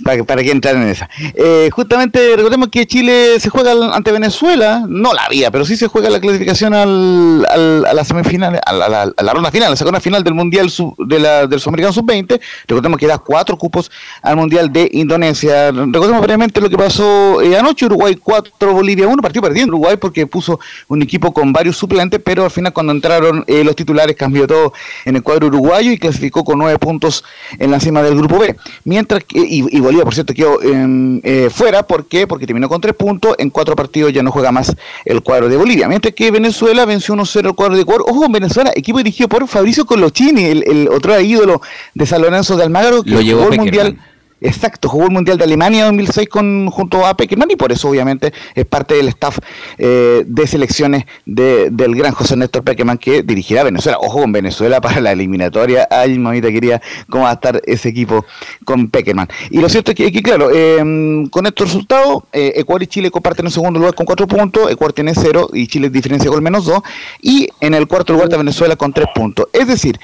para, 0.04 0.24
para 0.24 0.44
qué 0.44 0.50
entrar 0.50 0.76
en 0.76 0.88
esa. 0.88 1.08
Eh, 1.36 1.70
justamente 1.72 2.36
recordemos 2.36 2.70
que 2.70 2.88
Chile 2.88 3.40
se 3.40 3.50
juega 3.50 3.74
ante 3.94 4.12
Venezuela, 4.12 4.86
no 4.88 5.14
la 5.14 5.30
vía, 5.30 5.52
pero 5.52 5.66
sí 5.66 5.78
se 5.78 5.88
juega 5.88 6.10
la 6.10 6.20
clasificación 6.20 6.74
al, 6.74 7.46
a 7.46 7.94
la 7.94 8.04
semifinal, 8.04 8.60
a 8.66 8.74
la, 8.74 9.34
ronda 9.34 9.52
final, 9.52 9.68
a 9.68 9.70
la 9.72 9.76
segunda 9.76 10.00
final 10.00 10.24
del 10.24 10.34
Mundial 10.34 10.72
de 10.98 11.20
la, 11.20 11.46
del 11.46 11.60
Sudamericano 11.60 11.94
Sub-20. 11.94 12.42
Recordemos 12.68 13.00
que 13.00 13.06
da 13.06 13.20
cuatro 13.20 13.56
cupos 13.56 13.92
al 14.24 14.36
Mundial 14.36 14.74
de 14.74 14.90
Indonesia. 14.94 15.72
Recordemos 15.72 16.22
brevemente 16.22 16.60
lo 16.60 16.70
que 16.72 16.78
pasó 16.78 17.40
eh, 17.44 17.56
anoche: 17.56 17.86
Uruguay 17.86 18.16
4, 18.16 18.74
Bolivia 18.74 19.08
1, 19.08 19.22
partido 19.22 19.44
perdiendo 19.44 19.74
Uruguay 19.76 19.98
porque 19.98 20.26
puso 20.26 20.60
un 20.88 21.04
equipo 21.04 21.32
con 21.32 21.54
varios 21.54 21.78
suplentes, 21.78 22.20
pero 22.24 22.46
al 22.46 22.52
final, 22.52 22.74
cuando 22.74 22.94
entraron 22.94 23.46
los 23.48 23.76
titulares, 23.76 24.16
cambió 24.16 24.48
todo 24.48 24.74
en 25.06 25.15
el 25.15 25.23
cuadro 25.23 25.47
uruguayo 25.47 25.91
y 25.91 25.97
clasificó 25.97 26.43
con 26.43 26.60
nueve 26.60 26.78
puntos 26.80 27.23
en 27.60 27.71
la 27.71 27.80
cima 27.80 28.02
del 28.02 28.15
grupo 28.15 28.39
B. 28.39 28.56
Mientras 28.84 29.23
que, 29.23 29.39
y, 29.39 29.80
Bolivia, 29.80 30.04
por 30.04 30.13
cierto, 30.13 30.34
quedó 30.34 30.60
eh, 30.62 31.50
fuera, 31.52 31.84
¿por 31.84 32.08
qué? 32.08 32.28
Porque 32.28 32.45
terminó 32.45 32.69
con 32.69 32.82
tres 32.82 32.95
puntos, 32.95 33.36
en 33.38 33.50
cuatro 33.50 33.76
partidos 33.76 34.13
ya 34.13 34.23
no 34.23 34.32
juega 34.32 34.52
más 34.52 34.76
el 35.06 35.21
cuadro 35.21 35.50
de 35.50 35.58
Bolivia. 35.58 35.88
Mientras 35.88 36.13
que 36.13 36.32
Venezuela 36.32 36.86
venció 36.86 37.15
1-0 37.15 37.47
el 37.47 37.54
cuadro 37.54 37.76
de 37.76 37.82
Ecuador. 37.82 38.06
Ojo, 38.08 38.28
Venezuela, 38.30 38.71
equipo 38.76 38.97
dirigido 38.97 39.30
por 39.30 39.47
Fabricio 39.47 39.86
Colochini, 39.86 40.45
el, 40.45 40.89
otro 40.91 41.19
ídolo 41.19 41.62
de 41.93 42.06
San 42.06 42.21
Lorenzo 42.21 42.56
de 42.56 42.63
Almagro, 42.63 43.04
que 43.04 43.12
Lo 43.12 43.21
llevó 43.21 43.50
el 43.50 43.58
Mundial. 43.58 43.97
Exacto, 44.39 44.88
jugó 44.88 45.06
el 45.06 45.12
Mundial 45.12 45.38
de 45.39 45.45
Alemania 45.45 45.86
2006 45.86 46.30
con, 46.30 46.69
junto 46.69 47.06
a 47.08 47.17
Peckerman 47.17 47.50
y 47.50 47.56
por 47.56 47.71
eso 47.71 47.89
obviamente 47.89 48.34
es 48.54 48.65
parte 48.65 48.93
del 48.93 49.08
staff 49.08 49.39
eh, 49.80 50.23
de 50.28 50.47
selecciones 50.47 51.06
de, 51.26 51.69
del 51.71 51.95
gran 51.95 52.13
José 52.13 52.36
Néstor 52.36 52.63
Peckerman 52.63 53.00
que 53.00 53.23
dirigirá 53.23 53.63
Venezuela. 53.63 53.97
Ojo 54.00 54.21
con 54.21 54.32
Venezuela 54.32 54.80
para 54.80 55.02
la 55.02 55.12
eliminatoria. 55.12 55.88
Ay, 55.89 56.19
mamita 56.19 56.52
quería 56.52 56.82
cómo 57.10 57.23
va 57.23 57.32
a 57.32 57.34
estar 57.34 57.62
ese 57.65 57.89
equipo 57.89 58.26
con 58.63 58.89
Peckerman. 58.89 59.28
Y 59.50 59.60
lo 59.60 59.69
cierto 59.69 59.91
es 59.91 59.95
que, 59.95 60.21
claro, 60.21 60.52
em, 60.52 61.28
con 61.30 61.47
estos 61.47 61.69
resultados, 61.69 62.23
eh, 62.32 62.54
Ecuador 62.58 62.84
y 62.84 62.88
Chile 62.88 63.10
comparten 63.10 63.45
en 63.45 63.52
segundo 63.52 63.80
lugar 63.80 63.95
con 63.95 64.06
cuatro 64.06 64.28
puntos, 64.28 64.71
Ecuador 64.71 64.93
tiene 64.93 65.13
cero 65.15 65.50
y 65.52 65.67
Chile 65.67 65.89
diferencia 65.89 66.30
con 66.30 66.38
el 66.38 66.43
menos 66.43 66.65
dos, 66.65 66.82
y 67.21 67.50
en 67.60 67.73
el 67.73 67.88
cuarto 67.88 68.13
lugar 68.13 68.28
está 68.28 68.38
Venezuela 68.38 68.76
con 68.76 68.93
tres 68.93 69.08
puntos. 69.15 69.47
Es 69.52 69.67
decir, 69.67 70.00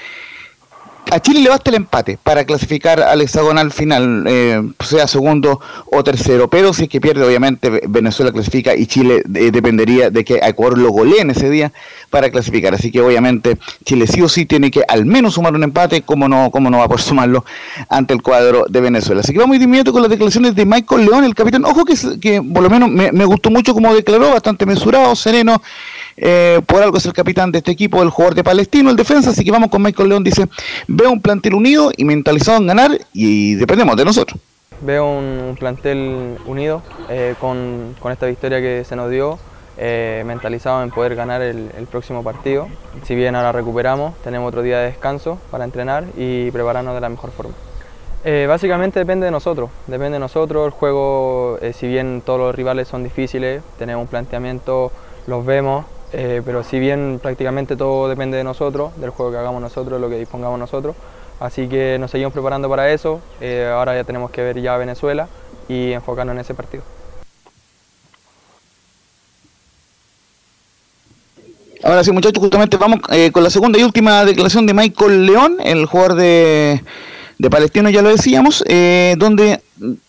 a 1.11 1.19
Chile 1.19 1.41
le 1.41 1.49
basta 1.49 1.69
el 1.69 1.75
empate 1.75 2.17
para 2.21 2.45
clasificar 2.45 2.99
al 2.99 3.21
hexagonal 3.21 3.71
final, 3.71 4.25
eh, 4.27 4.61
sea 4.79 5.07
segundo 5.07 5.59
o 5.85 6.03
tercero, 6.03 6.49
pero 6.49 6.73
si 6.73 6.83
es 6.83 6.89
que 6.89 6.99
pierde, 6.99 7.23
obviamente 7.23 7.81
Venezuela 7.87 8.31
clasifica 8.31 8.75
y 8.75 8.87
Chile 8.87 9.23
eh, 9.35 9.51
dependería 9.51 10.09
de 10.09 10.23
que 10.23 10.39
Ecuador 10.41 10.77
lo 10.77 10.89
goleen 10.89 11.29
ese 11.29 11.49
día 11.49 11.71
para 12.09 12.29
clasificar. 12.31 12.73
Así 12.73 12.91
que 12.91 13.01
obviamente 13.01 13.57
Chile 13.85 14.07
sí 14.07 14.21
o 14.21 14.29
sí 14.29 14.45
tiene 14.45 14.71
que 14.71 14.83
al 14.87 15.05
menos 15.05 15.35
sumar 15.35 15.53
un 15.53 15.63
empate, 15.63 16.01
como 16.01 16.27
no, 16.27 16.49
como 16.51 16.69
no 16.69 16.79
va 16.79 16.85
a 16.85 16.87
poder 16.87 17.01
sumarlo 17.01 17.45
ante 17.89 18.13
el 18.13 18.21
cuadro 18.21 18.65
de 18.67 18.81
Venezuela. 18.81 19.21
Así 19.21 19.33
que 19.33 19.39
vamos 19.39 19.57
de 19.57 19.65
inmediato 19.65 19.91
con 19.91 20.01
las 20.01 20.09
declaraciones 20.09 20.55
de 20.55 20.65
Michael 20.65 21.05
León, 21.05 21.23
el 21.25 21.35
capitán. 21.35 21.65
Ojo 21.65 21.85
que, 21.85 21.95
que 22.19 22.41
por 22.41 22.63
lo 22.63 22.69
menos 22.69 22.89
me, 22.89 23.11
me 23.11 23.25
gustó 23.25 23.49
mucho 23.49 23.73
como 23.73 23.93
declaró, 23.93 24.31
bastante 24.31 24.65
mesurado, 24.65 25.15
sereno 25.15 25.61
eh, 26.17 26.61
por 26.65 26.81
algo 26.81 26.97
es 26.97 27.05
el 27.05 27.13
capitán 27.13 27.51
de 27.51 27.59
este 27.59 27.71
equipo, 27.71 28.01
el 28.01 28.09
jugador 28.09 28.35
de 28.35 28.43
Palestino, 28.43 28.89
el 28.89 28.95
defensa, 28.95 29.31
así 29.31 29.43
que 29.43 29.51
vamos 29.51 29.69
con 29.69 29.81
Michael 29.81 30.09
León, 30.09 30.23
dice, 30.23 30.47
veo 30.87 31.11
un 31.11 31.21
plantel 31.21 31.55
unido 31.55 31.91
y 31.95 32.05
mentalizado 32.05 32.57
en 32.57 32.67
ganar 32.67 32.91
y 33.13 33.55
dependemos 33.55 33.95
de 33.97 34.05
nosotros. 34.05 34.39
Veo 34.81 35.05
un 35.05 35.55
plantel 35.57 36.37
unido 36.45 36.81
eh, 37.09 37.35
con, 37.39 37.95
esta 38.11 38.25
victoria 38.25 38.59
que 38.59 38.83
se 38.83 38.95
nos 38.95 39.09
dio, 39.09 39.39
eh, 39.77 40.23
mentalizado 40.25 40.83
en 40.83 40.91
poder 40.91 41.15
ganar 41.15 41.41
el, 41.41 41.87
próximo 41.89 42.23
partido. 42.23 42.67
Si 43.03 43.15
bien 43.15 43.35
ahora 43.35 43.51
recuperamos, 43.51 44.15
tenemos 44.23 44.49
otro 44.49 44.61
día 44.61 44.79
de 44.79 44.87
descanso 44.87 45.39
para 45.51 45.63
entrenar 45.63 46.05
y 46.17 46.51
prepararnos 46.51 46.95
de 46.95 47.01
la 47.01 47.09
mejor 47.09 47.31
forma. 47.31 47.53
básicamente 48.47 48.99
depende 48.99 49.25
de 49.25 49.31
nosotros, 49.31 49.69
depende 49.87 50.13
de 50.13 50.19
nosotros. 50.19 50.65
El 50.65 50.71
juego, 50.71 51.59
si 51.73 51.87
bien 51.87 52.21
todos 52.25 52.39
los 52.39 52.55
rivales 52.55 52.87
son 52.87 53.03
difíciles, 53.03 53.63
tenemos 53.79 54.01
un 54.03 54.07
planteamiento, 54.09 54.91
los 55.27 55.45
vemos, 55.45 55.85
eh, 56.13 56.43
pero 56.45 56.63
si 56.63 56.79
bien 56.79 57.19
prácticamente 57.21 57.75
todo 57.75 58.07
depende 58.07 58.37
de 58.37 58.43
nosotros, 58.43 58.95
del 58.97 59.09
juego 59.09 59.31
que 59.31 59.37
hagamos 59.39 59.61
nosotros, 59.61 59.99
lo 59.99 60.09
que 60.09 60.19
dispongamos 60.19 60.59
nosotros, 60.59 60.95
así 61.39 61.67
que 61.67 61.97
nos 61.99 62.11
seguimos 62.11 62.33
preparando 62.33 62.69
para 62.69 62.91
eso, 62.91 63.19
eh, 63.41 63.67
ahora 63.73 63.95
ya 63.95 64.03
tenemos 64.03 64.29
que 64.29 64.43
ver 64.43 64.61
ya 64.61 64.77
Venezuela 64.77 65.27
y 65.67 65.91
enfocarnos 65.91 66.35
en 66.35 66.41
ese 66.41 66.53
partido. 66.53 66.83
Ahora 71.83 72.03
sí, 72.03 72.11
muchachos, 72.11 72.41
justamente 72.41 72.77
vamos 72.77 72.99
eh, 73.09 73.31
con 73.31 73.43
la 73.43 73.49
segunda 73.49 73.79
y 73.79 73.83
última 73.83 74.23
declaración 74.23 74.67
de 74.67 74.73
Michael 74.75 75.25
León, 75.25 75.57
el 75.63 75.87
jugador 75.87 76.15
de, 76.15 76.83
de 77.39 77.49
Palestino, 77.49 77.89
ya 77.89 78.03
lo 78.03 78.09
decíamos, 78.09 78.63
donde 79.17 79.61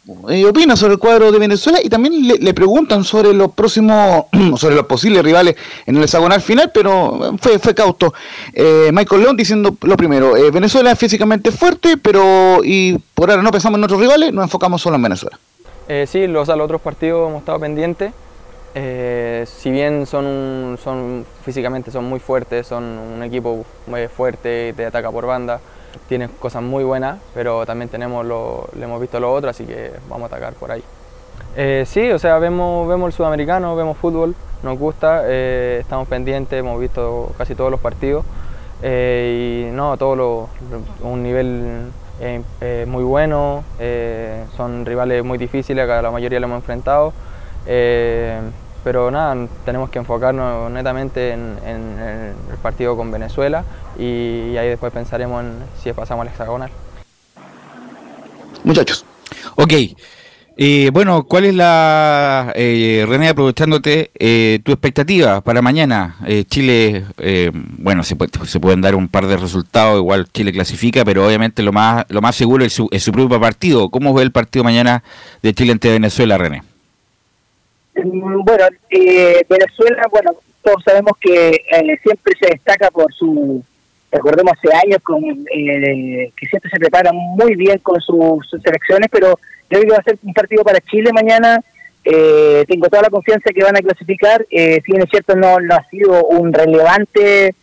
opina 0.07 0.77
sobre 0.77 0.95
el 0.95 0.99
cuadro 0.99 1.33
de 1.33 1.38
Venezuela 1.38 1.79
y 1.83 1.88
también 1.88 2.29
le, 2.40 2.55
preguntan 2.55 3.05
sobre 3.05 3.33
los 3.33 3.53
próximos, 3.53 4.27
sobre 4.57 4.75
los 4.75 4.87
posibles 4.87 5.23
rivales 5.23 5.57
en 5.87 5.97
el 5.97 6.05
hexagonal 6.05 6.40
final, 6.40 6.71
pero 6.73 7.37
fue, 7.40 7.59
fue 7.59 7.75
cauto. 7.75 8.12
Eh, 8.53 8.90
Michael 8.93 9.23
León 9.23 9.37
diciendo 9.37 9.77
lo 9.83 9.97
primero, 9.97 10.37
eh, 10.37 10.51
Venezuela 10.51 10.93
es 10.93 10.99
físicamente 10.99 11.51
fuerte, 11.51 11.97
pero 11.97 12.61
y 12.62 12.99
por 13.14 13.31
ahora 13.31 13.43
no 13.43 13.51
pensamos 13.51 13.79
en 13.79 13.85
otros 13.85 14.01
rivales, 14.01 14.33
nos 14.33 14.45
enfocamos 14.45 14.83
solo 14.83 14.97
en 14.97 15.03
Venezuela. 15.03 15.38
sí, 16.07 16.27
los, 16.27 16.49
los 16.49 16.61
otros 16.61 16.81
partidos 16.81 17.29
hemos 17.29 17.40
estado 17.40 17.59
pendientes. 17.61 18.12
si 18.75 19.71
bien 19.71 20.07
son, 20.07 20.79
son 20.83 21.25
físicamente 21.45 21.90
son 21.90 22.05
muy 22.05 22.21
fuertes, 22.21 22.67
son 22.67 22.85
un 22.85 23.23
equipo 23.23 23.64
muy 23.87 24.07
fuerte, 24.09 24.75
te 24.77 24.85
ataca 24.85 25.11
por 25.11 25.25
banda, 25.27 25.61
tiene 26.09 26.28
cosas 26.28 26.62
muy 26.62 26.85
buenas, 26.85 27.18
pero 27.35 27.64
también 27.66 27.88
tenemos 27.88 28.24
lo, 28.24 28.68
le 28.76 28.85
hemos 28.85 29.00
visto 29.00 29.18
lo 29.20 29.33
otro, 29.33 29.50
así 29.50 29.64
que 29.64 29.92
vamos 30.09 30.24
a 30.24 30.26
atacar 30.37 30.54
por 30.54 30.70
ahí. 30.70 30.83
Eh, 31.57 31.85
sí, 31.87 32.11
o 32.11 32.18
sea, 32.18 32.38
vemos, 32.38 32.88
vemos 32.88 33.09
el 33.09 33.12
sudamericano, 33.12 33.76
vemos 33.76 33.96
fútbol, 33.96 34.35
nos 34.62 34.78
gusta, 34.78 35.22
eh, 35.24 35.78
estamos 35.80 36.09
pendientes, 36.09 36.59
hemos 36.59 36.80
visto 36.80 37.33
casi 37.38 37.54
todos 37.54 37.70
los 37.70 37.80
partidos 37.80 38.24
eh, 38.83 39.68
y 39.68 39.74
no, 39.74 39.96
todo 39.96 40.16
lo, 40.16 40.48
un 41.02 41.22
nivel 41.22 41.90
muy 42.87 43.04
bueno, 43.04 43.64
son 44.57 44.87
rivales 44.87 45.24
muy 45.24 45.37
difíciles, 45.37 45.87
que 45.87 46.02
la 46.02 46.11
mayoría 46.11 46.40
lo 46.40 46.46
hemos 46.46 46.59
enfrentado. 46.59 47.12
Pero 48.85 49.11
nada, 49.11 49.49
tenemos 49.64 49.88
que 49.88 49.99
enfocarnos 49.99 50.70
netamente 50.70 51.33
en, 51.33 51.57
el 51.66 52.59
partido 52.62 52.97
con 52.97 53.11
Venezuela 53.11 53.64
y, 53.99 54.57
ahí 54.59 54.68
después 54.68 54.92
pensaremos 54.92 55.42
en 55.42 55.55
si 55.83 55.92
pasamos 55.94 56.27
al 56.27 56.29
hexagonal. 56.29 56.70
Muchachos. 58.62 59.07
Ok. 59.57 59.73
Eh, 60.57 60.90
bueno, 60.92 61.25
¿cuál 61.25 61.47
es 61.47 61.55
la, 61.55 62.53
eh, 62.55 63.05
René, 63.09 63.31
aprovechándote, 63.31 64.12
eh, 64.16 64.61
tu 64.62 64.70
expectativa 64.70 65.40
para 65.40 65.62
mañana? 65.62 66.16
Eh, 66.27 66.44
Chile, 66.44 67.05
bueno, 67.79 68.05
se, 68.05 68.16
se, 68.47 68.61
pueden 68.61 68.81
dar 68.81 68.94
un 68.94 69.09
par 69.09 69.27
de 69.27 69.37
resultados, 69.37 69.99
igual 69.99 70.29
Chile 70.33 70.53
clasifica, 70.53 71.05
pero 71.05 71.27
obviamente 71.27 71.62
lo 71.62 71.73
más, 71.73 72.05
lo 72.09 72.20
más 72.20 72.37
seguro 72.37 72.64
es 72.64 72.73
su, 72.73 72.88
es 72.92 73.03
su 73.03 73.11
propio 73.11 73.40
partido. 73.40 73.88
¿Cómo 73.88 74.14
ve 74.14 74.23
el 74.23 74.31
partido 74.31 74.62
mañana 74.62 75.03
de 75.42 75.55
Chile 75.55 75.73
ante 75.73 75.90
Venezuela, 75.90 76.38
René? 76.38 76.73
Mm, 77.94 78.44
bueno, 78.44 78.64
eh, 78.90 79.44
Venezuela, 79.48 80.07
bueno, 80.11 80.33
todos 80.62 80.83
sabemos 80.85 81.12
que 81.20 81.50
eh, 81.50 81.98
siempre 82.02 82.33
se 82.40 82.50
destaca 82.50 82.90
por 82.90 83.12
su, 83.12 83.62
recordemos 84.11 84.52
hace 84.57 84.74
años, 84.74 84.98
con, 85.02 85.22
eh, 85.24 86.33
que 86.37 86.46
siempre 86.46 86.70
se 86.70 86.78
prepara 86.78 87.12
muy 87.12 87.54
bien 87.57 87.78
con 87.78 88.00
sus, 88.00 88.48
selecciones, 88.62 89.09
pero 89.11 89.38
Yo 89.70 89.80
creo 89.80 89.83
que 89.83 89.90
va 89.90 89.98
a 89.98 90.02
ser 90.02 90.18
un 90.22 90.33
partido 90.33 90.62
para 90.64 90.80
Chile 90.80 91.11
mañana. 91.12 91.61
Eh, 92.04 92.64
tengo 92.68 92.88
toda 92.88 93.02
la 93.02 93.09
confianza 93.11 93.50
que 93.50 93.64
van 93.64 93.76
a 93.76 93.80
clasificar. 93.80 94.46
Eh, 94.50 94.80
si 94.85 94.92
bien 94.92 95.02
es 95.02 95.11
cierto, 95.11 95.35
no, 95.35 95.59
no 95.59 95.74
ha 95.74 95.83
sido 95.88 96.24
un 96.26 96.52
relevante 96.52 97.54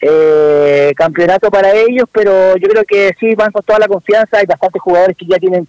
eh, 0.00 0.92
campeonato 0.96 1.50
para 1.50 1.72
ellos, 1.72 2.08
pero 2.12 2.56
yo 2.56 2.68
creo 2.68 2.84
que 2.84 3.12
sí 3.18 3.34
van 3.34 3.50
con 3.50 3.62
toda 3.64 3.80
la 3.80 3.88
confianza. 3.88 4.38
Hay 4.38 4.46
bastantes 4.46 4.80
jugadores 4.80 5.16
que 5.16 5.26
ya 5.26 5.38
tienen 5.38 5.66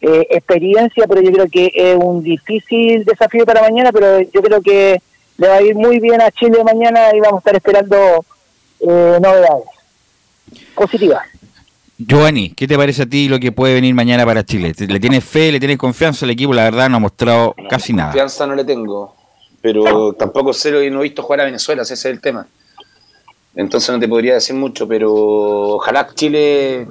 eh, 0.00 0.26
experiencia, 0.30 1.06
pero 1.06 1.20
yo 1.20 1.30
creo 1.30 1.46
que 1.48 1.70
es 1.74 1.96
un 1.96 2.22
difícil 2.22 3.04
desafío 3.04 3.44
para 3.44 3.60
mañana, 3.60 3.92
pero 3.92 4.20
yo 4.20 4.42
creo 4.42 4.62
que 4.62 5.00
le 5.36 5.48
va 5.48 5.56
a 5.56 5.62
ir 5.62 5.74
muy 5.74 6.00
bien 6.00 6.20
a 6.20 6.30
Chile 6.30 6.62
mañana 6.64 7.14
y 7.14 7.20
vamos 7.20 7.36
a 7.36 7.40
estar 7.40 7.56
esperando 7.56 8.24
eh, 8.80 9.18
novedades 9.20 9.64
positivas. 10.74 11.22
Giovanni, 11.98 12.50
¿qué 12.50 12.66
te 12.66 12.78
parece 12.78 13.02
a 13.02 13.06
ti 13.06 13.28
lo 13.28 13.38
que 13.38 13.52
puede 13.52 13.74
venir 13.74 13.94
mañana 13.94 14.24
para 14.24 14.42
Chile? 14.42 14.72
¿Le 14.78 15.00
tienes 15.00 15.22
fe, 15.22 15.52
le 15.52 15.58
tienes 15.58 15.76
confianza 15.76 16.24
al 16.24 16.30
equipo? 16.30 16.54
La 16.54 16.64
verdad 16.64 16.88
no 16.88 16.96
ha 16.96 17.00
mostrado 17.00 17.54
casi 17.68 17.92
nada. 17.92 18.08
Confianza 18.08 18.46
no 18.46 18.54
le 18.54 18.64
tengo, 18.64 19.14
pero 19.60 20.14
tampoco 20.14 20.54
sé 20.54 20.70
y 20.86 20.90
no 20.90 21.00
he 21.00 21.04
visto 21.04 21.22
jugar 21.22 21.42
a 21.42 21.44
Venezuela, 21.44 21.82
ese 21.82 21.92
es 21.92 22.04
el 22.06 22.22
tema. 22.22 22.46
Entonces 23.54 23.90
no 23.90 24.00
te 24.00 24.08
podría 24.08 24.34
decir 24.34 24.56
mucho, 24.56 24.88
pero 24.88 25.12
ojalá 25.12 26.08
Chile 26.14 26.86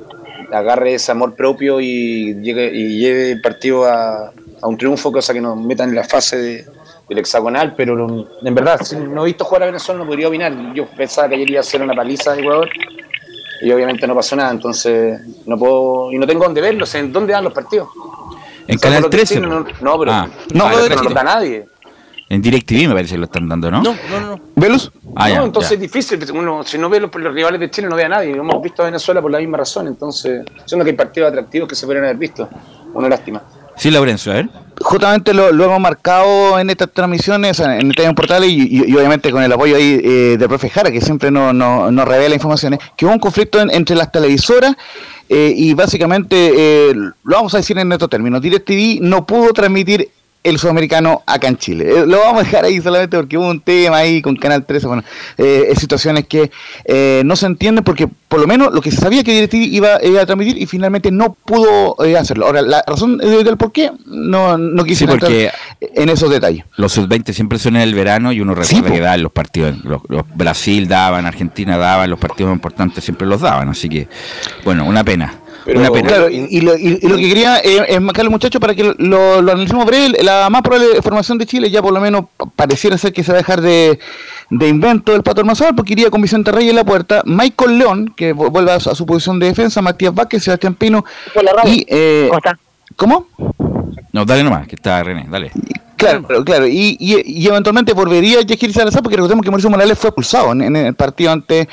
agarre 0.51 0.95
ese 0.95 1.11
amor 1.11 1.35
propio 1.35 1.79
y, 1.79 2.35
llegue, 2.41 2.71
y 2.73 2.99
lleve 2.99 3.31
el 3.31 3.41
partido 3.41 3.85
a, 3.85 4.31
a 4.61 4.67
un 4.67 4.77
triunfo, 4.77 5.11
cosa 5.11 5.33
que 5.33 5.41
nos 5.41 5.57
metan 5.57 5.89
en 5.89 5.95
la 5.95 6.03
fase 6.03 6.37
de- 6.37 6.65
del 7.07 7.17
hexagonal, 7.17 7.73
pero 7.75 7.95
no- 7.95 8.27
en 8.43 8.53
verdad, 8.55 8.79
si 8.83 8.95
no 8.95 9.23
he 9.23 9.25
visto 9.27 9.43
jugar 9.45 9.63
a 9.63 9.65
Venezuela, 9.67 9.99
no 10.01 10.07
podría 10.07 10.27
opinar. 10.27 10.53
Yo 10.75 10.85
pensaba 10.87 11.27
que 11.29 11.35
ayer 11.35 11.49
iba 11.49 11.59
a 11.59 11.63
ser 11.63 11.81
una 11.81 11.93
paliza 11.95 12.33
de 12.33 12.41
Ecuador 12.41 12.69
y 13.61 13.71
obviamente 13.71 14.05
no 14.07 14.13
pasó 14.15 14.35
nada, 14.35 14.51
entonces 14.51 15.19
no 15.45 15.57
puedo, 15.57 16.11
y 16.11 16.17
no 16.17 16.27
tengo 16.27 16.43
dónde 16.45 16.61
verlos, 16.61 16.93
en 16.95 17.11
dónde 17.11 17.33
dan 17.33 17.43
los 17.43 17.53
partidos. 17.53 17.89
En 18.67 18.75
O 18.75 18.79
sea, 18.79 18.89
Canal 18.89 19.01
por 19.01 19.05
lo 19.05 19.09
que 19.09 19.17
13. 19.17 19.33
sí, 19.33 19.39
no, 19.41 19.65
no, 19.81 19.99
pero 19.99 20.11
Ah, 20.11 20.29
no, 20.53 20.65
ah, 20.65 20.73
en 20.73 20.89
no 20.95 21.03
nos 21.03 21.13
da 21.13 21.21
13. 21.21 21.23
nadie. 21.23 21.65
En 22.31 22.41
DirecTV 22.43 22.87
me 22.87 22.93
parece 22.93 23.15
que 23.15 23.19
lo 23.19 23.25
están 23.25 23.49
dando, 23.49 23.71
¿no? 23.71 23.81
No, 23.81 23.95
no, 24.11 24.19
no. 24.19 24.39
¿Velus? 24.55 24.91
Ah, 25.15 25.29
ya, 25.29 25.37
no, 25.39 25.45
entonces 25.45 25.71
ya. 25.71 25.75
es 25.75 25.81
difícil. 25.81 26.19
Uno, 26.31 26.63
si 26.63 26.77
no 26.77 26.87
ve 26.87 26.99
los, 26.99 27.09
los 27.15 27.33
rivales 27.33 27.59
de 27.59 27.71
Chile, 27.71 27.87
no 27.89 27.95
ve 27.95 28.05
a 28.05 28.09
nadie. 28.09 28.31
Hemos 28.31 28.61
visto 28.61 28.83
a 28.83 28.85
Venezuela 28.85 29.19
por 29.21 29.31
la 29.31 29.39
misma 29.39 29.57
razón. 29.57 29.87
Entonces, 29.87 30.45
siendo 30.65 30.85
que 30.85 30.91
hay 30.91 30.97
partidos 30.97 31.29
atractivos 31.29 31.67
que 31.67 31.75
se 31.75 31.85
podrían 31.87 32.05
haber 32.05 32.17
visto. 32.17 32.47
Una 32.93 33.09
lástima. 33.09 33.41
Sí, 33.77 33.89
Laurencio, 33.89 34.31
a 34.31 34.35
ver. 34.35 34.49
Justamente 34.81 35.33
lo, 35.33 35.51
lo 35.51 35.63
hemos 35.65 35.79
marcado 35.79 36.59
en 36.59 36.69
estas 36.69 36.91
transmisiones, 36.91 37.59
en 37.61 37.71
el 37.71 37.89
Estadio 37.89 38.13
Portales 38.13 38.49
y, 38.49 38.61
y- 38.77 38.91
y 38.91 38.95
obviamente 38.95 39.31
con 39.31 39.41
el 39.41 39.51
apoyo 39.51 39.75
ahí 39.77 39.99
eh, 40.03 40.35
de 40.37 40.47
profe 40.49 40.69
Jara, 40.69 40.91
que 40.91 41.01
siempre 41.01 41.31
nos 41.31 41.53
no, 41.55 41.89
nos 41.89 42.07
revela 42.07 42.35
informaciones, 42.35 42.79
que 42.97 43.05
hubo 43.05 43.13
un 43.13 43.19
conflicto 43.19 43.59
en- 43.61 43.69
entre 43.71 43.95
las 43.95 44.11
televisoras 44.11 44.75
eh, 45.29 45.53
y 45.55 45.73
básicamente, 45.73 46.51
eh, 46.55 46.93
lo 46.93 47.13
vamos 47.23 47.53
a 47.53 47.57
decir 47.57 47.77
en 47.77 47.91
estos 47.91 48.09
términos, 48.09 48.41
DirecTV 48.41 48.99
no 49.01 49.25
pudo 49.25 49.53
transmitir 49.53 50.09
el 50.43 50.57
sudamericano 50.57 51.21
acá 51.25 51.47
en 51.47 51.57
Chile. 51.57 51.85
Eh, 51.89 52.05
lo 52.05 52.19
vamos 52.19 52.41
a 52.41 52.43
dejar 52.45 52.63
ahí 52.65 52.79
solamente 52.81 53.17
porque 53.17 53.37
hubo 53.37 53.49
un 53.49 53.59
tema 53.59 53.97
ahí 53.97 54.21
con 54.21 54.35
Canal 54.37 54.65
13, 54.65 54.87
bueno, 54.87 55.03
eh, 55.37 55.73
situaciones 55.77 56.25
que 56.27 56.49
eh, 56.85 57.21
no 57.25 57.35
se 57.35 57.45
entienden 57.45 57.83
porque 57.83 58.07
por 58.29 58.39
lo 58.39 58.47
menos 58.47 58.71
lo 58.73 58.81
que 58.81 58.91
se 58.91 58.97
sabía 58.97 59.23
que 59.23 59.33
DirecTV 59.33 59.57
iba, 59.73 60.03
iba 60.03 60.21
a 60.21 60.25
transmitir 60.25 60.57
y 60.57 60.65
finalmente 60.65 61.11
no 61.11 61.33
pudo 61.33 61.95
eh, 62.05 62.15
hacerlo. 62.15 62.45
Ahora, 62.45 62.61
la 62.61 62.83
razón 62.87 63.17
del 63.17 63.57
por 63.57 63.71
qué 63.71 63.91
no, 64.05 64.57
no 64.57 64.83
Sí, 64.83 64.89
quisiera 64.89 65.11
porque 65.13 65.51
en 65.81 66.09
esos 66.09 66.29
detalles. 66.29 66.63
los 66.77 66.91
sub-20 66.93 67.33
siempre 67.33 67.59
son 67.59 67.75
en 67.75 67.81
el 67.81 67.93
verano 67.95 68.31
y 68.31 68.39
uno 68.39 68.55
recuerda 68.55 68.91
que 68.91 68.99
daban 68.99 69.23
los 69.23 69.31
partidos. 69.31 69.83
Los, 69.83 70.01
los 70.07 70.23
Brasil 70.35 70.87
daban, 70.87 71.25
Argentina 71.25 71.77
daban, 71.77 72.09
los 72.09 72.19
partidos 72.19 72.53
importantes 72.53 73.03
siempre 73.03 73.27
los 73.27 73.41
daban. 73.41 73.69
Así 73.69 73.89
que, 73.89 74.07
bueno, 74.63 74.85
una 74.85 75.03
pena. 75.03 75.33
Una 75.77 75.91
pena. 75.91 76.07
Claro, 76.07 76.29
y, 76.29 76.47
y 76.49 76.61
lo, 76.61 76.77
y- 76.77 76.99
y 77.01 77.07
lo 77.07 77.15
que 77.17 77.27
quería 77.29 77.57
eh, 77.59 77.85
es 77.87 78.01
marcarle, 78.01 78.29
muchachos, 78.29 78.59
para 78.59 78.73
que 78.75 78.83
lo, 78.97 79.41
lo 79.41 79.51
analicemos 79.51 79.85
breve, 79.85 80.23
la 80.23 80.49
más 80.49 80.61
probable 80.61 81.01
formación 81.01 81.37
de 81.37 81.45
Chile 81.45 81.69
ya 81.69 81.81
por 81.81 81.93
lo 81.93 81.99
menos 81.99 82.25
pa- 82.37 82.45
pareciera 82.55 82.97
ser 82.97 83.13
que 83.13 83.23
se 83.23 83.31
va 83.31 83.37
a 83.37 83.41
dejar 83.41 83.61
de, 83.61 83.99
de 84.49 84.67
invento 84.67 85.11
del 85.11 85.23
Pato 85.23 85.41
Armazal, 85.41 85.75
porque 85.75 85.93
iría 85.93 86.09
con 86.09 86.21
Vicente 86.21 86.51
Reyes 86.51 86.71
en 86.71 86.75
la 86.77 86.83
puerta, 86.83 87.21
Michael 87.25 87.77
León, 87.77 88.13
que 88.15 88.33
vu- 88.35 88.49
vuelve 88.49 88.71
a 88.71 88.79
su, 88.79 88.89
a 88.89 88.95
su 88.95 89.05
posición 89.05 89.39
de 89.39 89.47
defensa, 89.47 89.81
Matías 89.81 90.13
Vázquez, 90.13 90.43
Sebastián 90.43 90.75
Pino, 90.75 91.05
y... 91.67 91.85
Eh, 91.87 92.29
¿Cómo? 92.95 93.27
No, 94.11 94.25
dale 94.25 94.43
nomás, 94.43 94.67
que 94.67 94.75
está 94.75 95.01
René, 95.03 95.27
dale. 95.29 95.51
Claro, 95.99 96.23
claro, 96.23 96.45
claro. 96.45 96.65
Y, 96.67 96.95
y, 96.97 97.41
y 97.43 97.47
eventualmente 97.47 97.91
volvería 97.91 98.41
Yajir 98.41 98.71
Salazar, 98.71 99.03
porque 99.03 99.17
recordemos 99.17 99.43
que 99.43 99.51
Mauricio 99.51 99.69
Morales 99.69 99.97
fue 99.97 100.07
expulsado 100.07 100.53
en, 100.53 100.61
en 100.61 100.75
el 100.77 100.93
partido 100.95 101.31
ante 101.31 101.67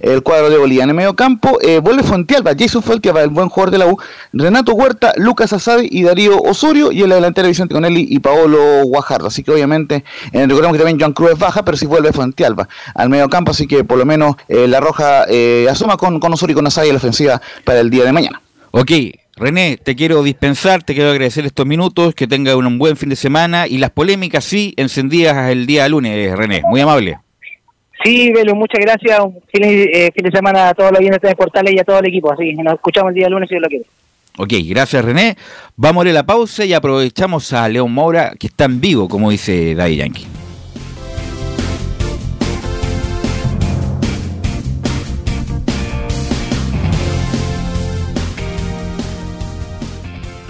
el 0.00 0.22
cuadro 0.22 0.50
de 0.50 0.56
Bolivia. 0.56 0.84
En 0.84 0.90
el 0.90 0.94
medio 0.94 1.16
campo, 1.16 1.58
eh, 1.60 1.80
vuelve 1.80 2.04
Fuentealba, 2.04 2.52
Jason 2.56 2.80
Fuentealba, 2.80 3.22
el 3.22 3.30
buen 3.30 3.48
jugador 3.48 3.72
de 3.72 3.78
la 3.78 3.86
U, 3.88 3.98
Renato 4.32 4.72
Huerta, 4.74 5.12
Lucas 5.16 5.52
Asadi 5.52 5.88
y 5.90 6.04
Darío 6.04 6.38
Osorio, 6.38 6.92
y 6.92 7.02
en 7.02 7.08
la 7.08 7.16
delantera 7.16 7.48
Vicente 7.48 7.74
Conelli 7.74 8.06
y 8.08 8.20
Paolo 8.20 8.84
Guajardo. 8.84 9.26
Así 9.26 9.42
que 9.42 9.50
obviamente, 9.50 10.04
eh, 10.32 10.46
recordemos 10.46 10.74
que 10.74 10.78
también 10.78 11.00
Joan 11.00 11.12
Cruz 11.12 11.36
baja, 11.36 11.64
pero 11.64 11.76
sí 11.76 11.86
vuelve 11.86 12.12
Fuentealba 12.12 12.68
al 12.94 13.08
medio 13.08 13.28
campo, 13.28 13.50
así 13.50 13.66
que 13.66 13.82
por 13.82 13.98
lo 13.98 14.04
menos 14.04 14.36
eh, 14.46 14.68
la 14.68 14.78
Roja 14.78 15.24
eh, 15.28 15.66
asoma 15.68 15.96
con, 15.96 16.20
con 16.20 16.32
Osorio 16.32 16.52
y 16.52 16.56
con 16.56 16.66
Asadi 16.68 16.90
la 16.90 16.98
ofensiva 16.98 17.42
para 17.64 17.80
el 17.80 17.90
día 17.90 18.04
de 18.04 18.12
mañana. 18.12 18.40
Ok, 18.70 18.92
René, 19.36 19.78
te 19.82 19.96
quiero 19.96 20.22
dispensar, 20.22 20.82
te 20.82 20.94
quiero 20.94 21.10
agradecer 21.10 21.46
estos 21.46 21.64
minutos, 21.64 22.14
que 22.14 22.26
tenga 22.26 22.54
un 22.54 22.78
buen 22.78 22.96
fin 22.96 23.08
de 23.08 23.16
semana 23.16 23.66
y 23.66 23.78
las 23.78 23.90
polémicas 23.90 24.44
sí 24.44 24.74
encendidas 24.76 25.50
el 25.50 25.66
día 25.66 25.88
lunes, 25.88 26.36
René. 26.36 26.62
Muy 26.68 26.80
amable. 26.80 27.18
Sí, 28.04 28.30
Velo, 28.32 28.54
muchas 28.54 28.80
gracias. 28.80 29.20
Un 29.20 29.40
feliz 29.50 29.88
eh, 29.92 30.10
fin 30.14 30.24
de 30.24 30.30
semana 30.30 30.70
a 30.70 30.74
todos 30.74 30.90
los 30.90 31.00
oyentes 31.00 31.22
de 31.22 31.36
Portales 31.36 31.74
y 31.74 31.78
a 31.78 31.84
todo 31.84 31.98
el 32.00 32.08
equipo. 32.08 32.32
Así 32.32 32.54
que 32.54 32.62
nos 32.62 32.74
escuchamos 32.74 33.10
el 33.10 33.14
día 33.14 33.28
lunes 33.28 33.48
si 33.48 33.54
Dios 33.54 33.62
lo 33.62 33.68
quiere. 33.68 33.84
Ok, 34.38 34.52
gracias 34.68 35.04
René. 35.04 35.36
Vamos 35.76 36.06
a 36.06 36.08
la 36.10 36.24
pausa 36.24 36.64
y 36.64 36.72
aprovechamos 36.74 37.52
a 37.52 37.68
León 37.68 37.92
Moura, 37.92 38.32
que 38.38 38.48
está 38.48 38.64
en 38.64 38.80
vivo, 38.80 39.08
como 39.08 39.30
dice 39.30 39.74
Daddy 39.74 39.96
Yankee. 39.96 40.26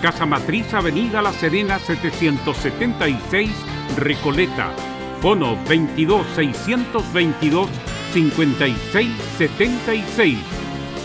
Casa 0.00 0.26
Matriz, 0.26 0.72
Avenida 0.72 1.20
La 1.22 1.32
Serena 1.32 1.78
776, 1.78 3.50
Recoleta. 3.96 4.72
Fono 5.20 5.56
22 5.68 6.26
622 6.34 7.68
5676. 8.12 10.38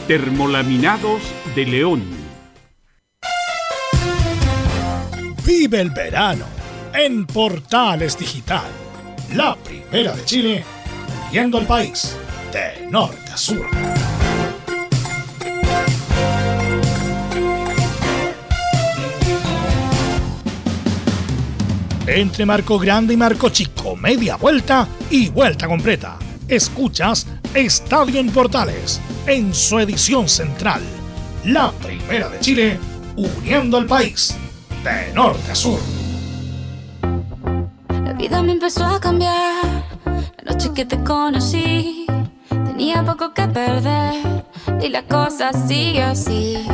Termolaminados 0.08 1.22
de 1.56 1.66
León. 1.66 2.04
Vive 5.46 5.82
el 5.82 5.91
verano 5.91 6.46
en 6.93 7.26
Portales 7.26 8.18
Digital, 8.18 8.70
la 9.36 9.56
primera 9.56 10.16
de 10.16 10.26
Chile, 10.26 10.64
viendo 11.32 11.60
el 11.60 11.68
país 11.68 12.18
de 12.54 12.88
norte 12.89 13.32
a 13.32 13.38
sur. 13.38 13.95
Entre 22.16 22.45
Marco 22.45 22.80
Grande 22.80 23.13
y 23.13 23.18
Marco 23.18 23.49
Chico, 23.49 23.97
media 23.97 24.38
vuelta 24.38 24.88
y 25.09 25.28
vuelta 25.28 25.68
completa. 25.68 26.18
Escuchas 26.47 27.28
Estadio 27.53 28.22
en 28.22 28.32
Portales 28.32 29.01
en 29.28 29.53
su 29.53 29.80
edición 29.80 30.30
central, 30.30 30.82
la 31.43 31.74
primera 31.74 32.30
de 32.30 32.39
Chile, 32.39 32.80
uniendo 33.18 33.76
al 33.76 33.86
país 33.86 34.34
de 34.82 35.13
norte 35.13 35.51
a 35.51 35.55
sur. 35.55 35.78
La 37.89 38.13
vida 38.13 38.41
me 38.41 38.53
empezó 38.53 38.86
a 38.86 38.97
cambiar. 39.01 39.66
La 40.05 40.53
noche 40.53 40.72
que 40.74 40.86
te 40.86 40.97
conocí, 41.03 42.05
tenía 42.47 43.03
poco 43.03 43.34
que 43.34 43.45
perder. 43.49 44.45
Y 44.82 44.88
la 44.88 45.03
cosa 45.03 45.51
sigue 45.68 46.01
así. 46.01 46.66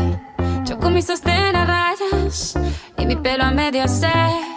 Yo 0.65 0.77
con 0.77 0.93
mi 0.93 1.01
sostén 1.01 1.53
rayas 1.53 2.53
y 2.95 3.07
mi 3.07 3.15
pelo 3.15 3.43
a 3.43 3.49
medio 3.49 3.87
se. 3.87 4.50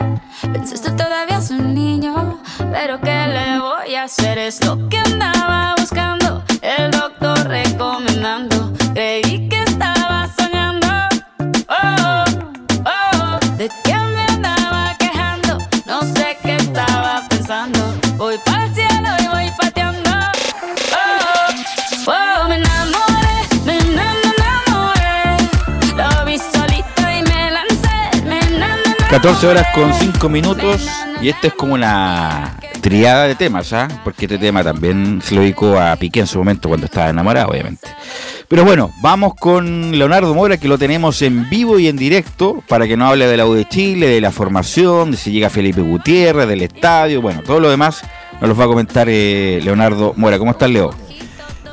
Pensaste 0.54 0.92
todavía 0.92 1.38
es 1.38 1.50
un 1.50 1.74
niño, 1.74 2.40
pero 2.72 3.00
¿qué 3.00 3.26
le 3.26 3.58
voy 3.58 3.96
a 3.96 4.04
hacer? 4.04 4.38
Es 4.38 4.64
lo 4.64 4.88
que 4.88 4.98
andaba 4.98 5.74
buscando, 5.76 6.44
el 6.62 6.92
doctor 6.92 7.48
recomendando. 7.48 8.72
14 29.14 29.46
horas 29.46 29.68
con 29.72 29.94
5 29.94 30.28
minutos 30.28 30.88
y 31.22 31.28
esta 31.28 31.46
es 31.46 31.54
como 31.54 31.74
una 31.74 32.58
triada 32.80 33.28
de 33.28 33.36
temas, 33.36 33.72
¿ah? 33.72 33.86
Porque 34.02 34.24
este 34.24 34.38
tema 34.38 34.64
también 34.64 35.22
se 35.22 35.36
lo 35.36 35.42
dedicó 35.42 35.78
a 35.78 35.94
Piqué 35.94 36.18
en 36.18 36.26
su 36.26 36.38
momento 36.38 36.68
cuando 36.68 36.86
estaba 36.86 37.10
enamorado, 37.10 37.50
obviamente. 37.50 37.86
Pero 38.48 38.64
bueno, 38.64 38.90
vamos 39.02 39.34
con 39.36 39.96
Leonardo 39.96 40.34
Mora 40.34 40.56
que 40.56 40.66
lo 40.66 40.78
tenemos 40.78 41.22
en 41.22 41.48
vivo 41.48 41.78
y 41.78 41.86
en 41.86 41.96
directo 41.96 42.60
para 42.66 42.88
que 42.88 42.96
nos 42.96 43.08
hable 43.08 43.28
de 43.28 43.36
la 43.36 43.46
U 43.46 43.54
de 43.54 43.68
Chile, 43.68 44.08
de 44.08 44.20
la 44.20 44.32
formación, 44.32 45.12
de 45.12 45.16
si 45.16 45.30
llega 45.30 45.48
Felipe 45.48 45.80
Gutiérrez, 45.80 46.48
del 46.48 46.62
estadio, 46.62 47.22
bueno, 47.22 47.42
todo 47.44 47.60
lo 47.60 47.70
demás 47.70 48.02
nos 48.40 48.48
lo 48.48 48.56
va 48.56 48.64
a 48.64 48.68
comentar 48.68 49.06
eh, 49.08 49.60
Leonardo 49.62 50.12
Mora. 50.16 50.40
¿Cómo 50.40 50.50
estás, 50.50 50.70
Leo? 50.70 51.03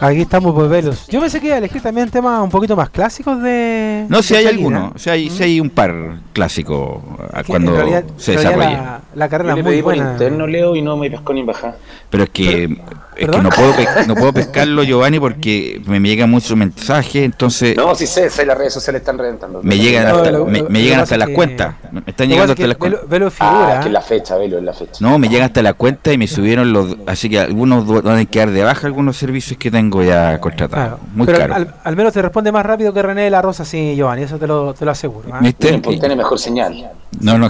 Aquí 0.04 0.22
estamos, 0.22 0.54
pues, 0.56 0.68
Velos. 0.70 1.08
Yo 1.10 1.22
pensé 1.22 1.40
que 1.40 1.46
iba 1.46 1.56
a 1.56 1.60
elegir 1.60 1.82
también 1.82 2.10
temas 2.10 2.42
un 2.44 2.50
poquito 2.50 2.76
más 2.76 2.90
clásicos 2.90 3.42
de. 3.42 4.06
No, 4.10 4.24
si 4.24 4.34
de 4.34 4.40
hay 4.40 4.46
salida. 4.46 4.58
alguno, 4.58 4.94
si 4.96 5.10
hay, 5.12 5.30
si 5.30 5.44
hay 5.44 5.60
un 5.60 5.70
par 5.70 5.94
clásicos 6.34 7.00
ah, 7.32 7.44
Que 7.44 7.48
cuando 7.48 7.72
en 7.72 7.78
realidad- 7.78 8.04
se 8.18 8.32
desarrolla. 8.32 8.70
La, 8.72 9.02
la 9.14 9.30
carrera 9.30 9.52
Yo 9.52 9.56
le 9.56 9.60
es 9.62 9.66
muy 9.66 9.74
pedí 9.74 9.84
por 9.84 9.96
buena. 9.96 10.12
interno, 10.14 10.48
Leo, 10.48 10.76
y 10.76 10.82
no 10.82 10.98
me 10.98 11.12
pescó 11.12 11.34
ni 11.34 11.44
bajada. 11.44 11.78
Pero 12.10 12.24
es 12.24 12.30
que, 12.32 12.78
es 13.16 13.30
que 13.30 13.38
no 13.42 13.50
puedo, 13.50 13.74
no 14.08 14.16
puedo 14.16 14.34
pescarlo, 14.34 14.84
Giovanni, 14.84 15.20
porque 15.20 15.82
me, 15.86 16.00
me 16.00 16.10
llegan 16.10 16.30
muchos 16.30 16.56
mensajes, 16.58 17.24
entonces 17.24 17.76
No, 17.76 17.94
sí 17.96 18.08
sé, 18.08 18.30
sé, 18.30 18.46
las 18.46 18.58
redes 18.58 18.74
sociales 18.74 19.02
están 19.02 19.18
reventando. 19.18 19.60
me 19.64 19.78
llegan 19.78 20.08
No, 20.08 20.16
hasta, 20.18 20.32
lo- 20.32 20.46
me, 20.46 20.60
lo- 20.60 20.70
me 20.70 20.80
lo 20.80 20.86
llegan 20.86 21.00
hasta 21.02 21.18
las 21.18 21.28
que- 21.28 21.34
cuentas. 21.34 21.76
Me 21.92 22.02
están 22.08 22.30
llegando 22.30 22.54
hasta 22.54 22.64
es 22.64 22.70
las 22.70 22.78
que 22.78 22.84
Velo. 22.90 23.02
Velo 23.08 23.28
Ah, 23.28 23.32
figura. 23.32 23.80
que 23.82 23.88
es 23.88 23.94
la 23.94 24.02
fecha, 24.02 24.38
velo, 24.38 24.58
es 24.58 24.64
la 24.64 24.74
fecha. 24.74 24.94
No, 25.02 25.20
me 25.20 25.28
llegan 25.30 25.46
hasta 25.48 25.62
la 25.62 25.74
cuenta 25.74 26.14
y 26.14 26.18
me 26.18 26.28
subieron 26.28 26.72
los. 26.72 26.96
Así 27.06 27.30
que 27.30 27.40
algunos 27.40 27.86
van 28.04 28.18
a 28.18 28.26
quedar 28.26 28.50
de 28.52 28.64
baja 28.64 28.88
algunos 28.88 29.18
servicios 29.18 29.58
que 29.60 29.70
tengo 29.70 30.02
ya 30.04 30.40
contratados. 30.40 30.88
Claro. 31.00 31.00
Muy 31.14 31.26
Pero 31.26 31.38
caro. 31.40 31.54
al, 31.56 31.76
al 31.84 31.96
menos 31.96 32.14
te 32.14 32.22
responde 32.22 32.52
más 32.52 32.66
rápido 32.66 32.94
que 32.94 33.02
René 33.02 33.24
de 33.24 33.30
la 33.30 33.42
Rosa, 33.42 33.66
sí, 33.66 33.94
Giovanni, 33.96 34.24
eso 34.24 34.38
te 34.40 34.48
lo, 34.48 34.74
te 34.74 34.86
lo 34.86 34.92
aseguro. 34.92 35.28
¿ah? 35.34 35.40
¿Viste? 35.42 35.80
Tiene, 35.80 36.00
tiene 36.00 36.16
mejor 36.16 36.40
señal. 36.40 36.90
No, 37.20 37.38
no, 37.38 37.50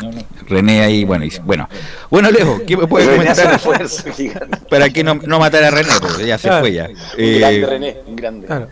René 0.51 0.81
ahí, 0.81 1.03
bueno, 1.05 1.25
y- 1.25 1.31
bueno. 1.43 1.67
Bueno, 2.09 2.29
Leo, 2.29 2.61
¿qué 2.67 2.77
me 2.77 2.85
puede 2.87 3.09
comentar 3.15 3.59
para 4.69 4.89
que 4.89 5.03
no, 5.03 5.15
no 5.15 5.39
matar 5.39 5.63
a 5.63 5.71
René? 5.71 5.89
Porque 5.99 6.25
ya 6.27 6.37
se 6.37 6.47
Claro. 6.47 6.63
fue 6.63 6.73
ya. 6.73 6.87
Un 6.89 6.95
Eh, 7.17 7.39
grande, 7.39 7.65
René, 7.65 7.97
un 8.07 8.15
grande. 8.15 8.47
Claro. 8.47 8.67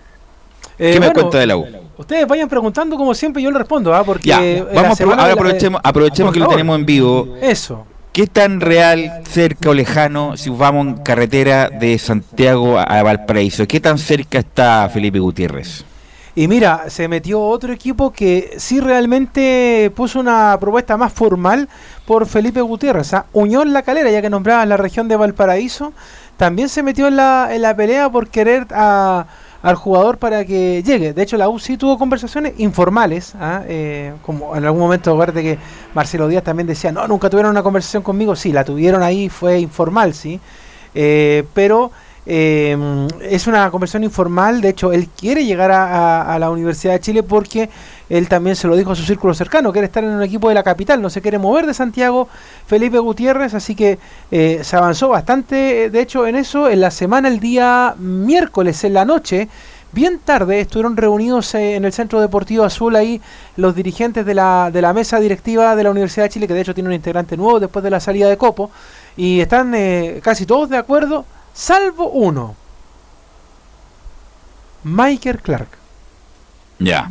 ¿Qué 0.77 0.89
Eh, 0.91 0.93
me 0.93 0.99
bueno, 0.99 1.13
cuenta 1.13 1.39
de 1.39 1.47
la 1.47 1.57
U? 1.57 1.65
Ustedes 1.97 2.25
vayan 2.27 2.47
preguntando 2.47 2.95
como 2.95 3.13
siempre, 3.13 3.41
yo 3.43 3.51
le 3.51 3.57
respondo, 3.59 3.93
¿ah? 3.93 4.03
Porque 4.03 4.29
Ya, 4.29 4.39
vamos 4.73 4.99
ahora 5.01 5.33
aprovechemos, 5.33 5.81
aprovechemos 5.83 6.33
que 6.33 6.39
lo 6.39 6.47
tenemos 6.47 6.77
en 6.79 6.85
vivo. 6.85 7.35
Eso. 7.41 7.85
¿Qué 8.13 8.25
tan 8.27 8.59
real, 8.61 9.21
cerca 9.29 9.69
o 9.69 9.73
lejano, 9.73 10.35
si 10.35 10.49
vamos 10.49 10.87
en 10.87 10.93
carretera 11.03 11.69
de 11.69 11.97
Santiago 11.99 12.77
a 12.79 12.83
a 12.83 13.03
Valparaíso? 13.03 13.67
¿Qué 13.67 13.79
tan 13.79 13.97
cerca 13.97 14.39
está 14.39 14.89
Felipe 14.91 15.19
Gutiérrez? 15.19 15.83
Y 16.39 16.47
mira, 16.47 16.85
se 16.89 17.09
metió 17.09 17.41
otro 17.41 17.73
equipo 17.73 18.11
que 18.13 18.53
sí 18.59 18.79
realmente 18.79 19.91
puso 19.93 20.21
una 20.21 20.55
propuesta 20.57 20.95
más 20.95 21.11
formal 21.11 21.67
por 22.05 22.25
Felipe 22.27 22.61
Gutiérrez. 22.61 23.13
¿ah? 23.13 23.25
Unión 23.33 23.73
La 23.73 23.81
Calera, 23.81 24.09
ya 24.09 24.21
que 24.21 24.29
nombraban 24.29 24.69
la 24.69 24.77
región 24.77 25.09
de 25.09 25.17
Valparaíso, 25.17 25.91
también 26.37 26.69
se 26.69 26.81
metió 26.81 27.09
en 27.09 27.17
la, 27.17 27.49
en 27.51 27.61
la 27.61 27.75
pelea 27.75 28.09
por 28.09 28.29
querer 28.29 28.67
a- 28.71 29.25
al 29.61 29.75
jugador 29.75 30.17
para 30.17 30.45
que 30.45 30.81
llegue. 30.81 31.11
De 31.11 31.23
hecho, 31.23 31.35
la 31.35 31.49
U 31.49 31.59
sí 31.59 31.75
tuvo 31.75 31.97
conversaciones 31.97 32.53
informales. 32.57 33.35
¿ah? 33.37 33.63
Eh, 33.67 34.13
como 34.25 34.55
en 34.55 34.63
algún 34.63 34.79
momento, 34.79 35.11
acuérdate 35.11 35.43
que 35.43 35.57
Marcelo 35.93 36.29
Díaz 36.29 36.45
también 36.45 36.67
decía, 36.67 36.93
no, 36.93 37.05
nunca 37.05 37.29
tuvieron 37.29 37.51
una 37.51 37.63
conversación 37.63 38.01
conmigo. 38.01 38.37
Sí, 38.37 38.53
la 38.53 38.63
tuvieron 38.63 39.03
ahí, 39.03 39.27
fue 39.27 39.59
informal, 39.59 40.13
sí. 40.13 40.39
Eh, 40.95 41.43
pero 41.53 41.91
eh, 42.25 43.07
es 43.21 43.47
una 43.47 43.69
conversación 43.71 44.03
informal. 44.03 44.61
De 44.61 44.69
hecho, 44.69 44.91
él 44.91 45.09
quiere 45.09 45.45
llegar 45.45 45.71
a, 45.71 46.37
la 46.39 46.49
Universidad 46.49 46.93
de 46.93 46.99
Chile 46.99 47.23
porque 47.23 47.69
él 48.09 48.27
también 48.27 48.55
se 48.55 48.67
lo 48.67 48.75
dijo 48.75 48.91
a 48.91 48.95
su 48.95 49.03
círculo 49.03 49.33
cercano. 49.33 49.71
Quiere 49.71 49.85
estar 49.85 50.03
en 50.03 50.11
un 50.11 50.23
equipo 50.23 50.49
de 50.49 50.55
la 50.55 50.63
capital, 50.63 51.01
no 51.01 51.09
se 51.09 51.21
quiere 51.21 51.37
mover 51.37 51.65
de 51.65 51.73
Santiago. 51.73 52.27
Felipe 52.67 52.99
Gutiérrez, 52.99 53.53
así 53.53 53.75
que 53.75 53.99
eh, 54.31 54.59
se 54.63 54.75
avanzó 54.75 55.09
bastante. 55.09 55.85
eh, 55.85 55.89
De 55.89 56.01
hecho, 56.01 56.27
en 56.27 56.35
eso, 56.35 56.69
en 56.69 56.81
la 56.81 56.91
semana, 56.91 57.27
el 57.27 57.39
día 57.39 57.95
miércoles 57.97 58.83
en 58.83 58.93
la 58.93 59.05
noche. 59.05 59.49
Bien 59.91 60.19
tarde 60.23 60.59
estuvieron 60.59 60.95
reunidos 60.95 61.55
eh, 61.55 61.75
en 61.75 61.83
el 61.83 61.91
Centro 61.91 62.21
Deportivo 62.21 62.63
Azul 62.63 62.95
ahí 62.95 63.19
los 63.57 63.73
dirigentes 63.73 64.23
de 64.23 64.35
la, 64.35 64.69
de 64.71 64.83
la 64.83 64.93
mesa 64.93 65.19
directiva 65.19 65.75
de 65.75 65.83
la 65.83 65.89
Universidad 65.89 66.25
de 66.25 66.29
Chile, 66.29 66.47
que 66.47 66.53
de 66.53 66.61
hecho 66.61 66.75
tiene 66.75 66.89
un 66.89 66.93
integrante 66.93 67.35
nuevo 67.35 67.59
después 67.59 67.81
de 67.81 67.89
la 67.89 67.99
salida 67.99 68.29
de 68.29 68.37
Copo, 68.37 68.69
y 69.17 69.39
están 69.39 69.73
casi 70.21 70.45
todos 70.45 70.69
de 70.69 70.77
acuerdo, 70.77 71.25
salvo 71.59 72.09
uno, 72.09 72.55
Michael 74.83 75.41
Clark. 75.41 75.67
Ya. 76.79 77.09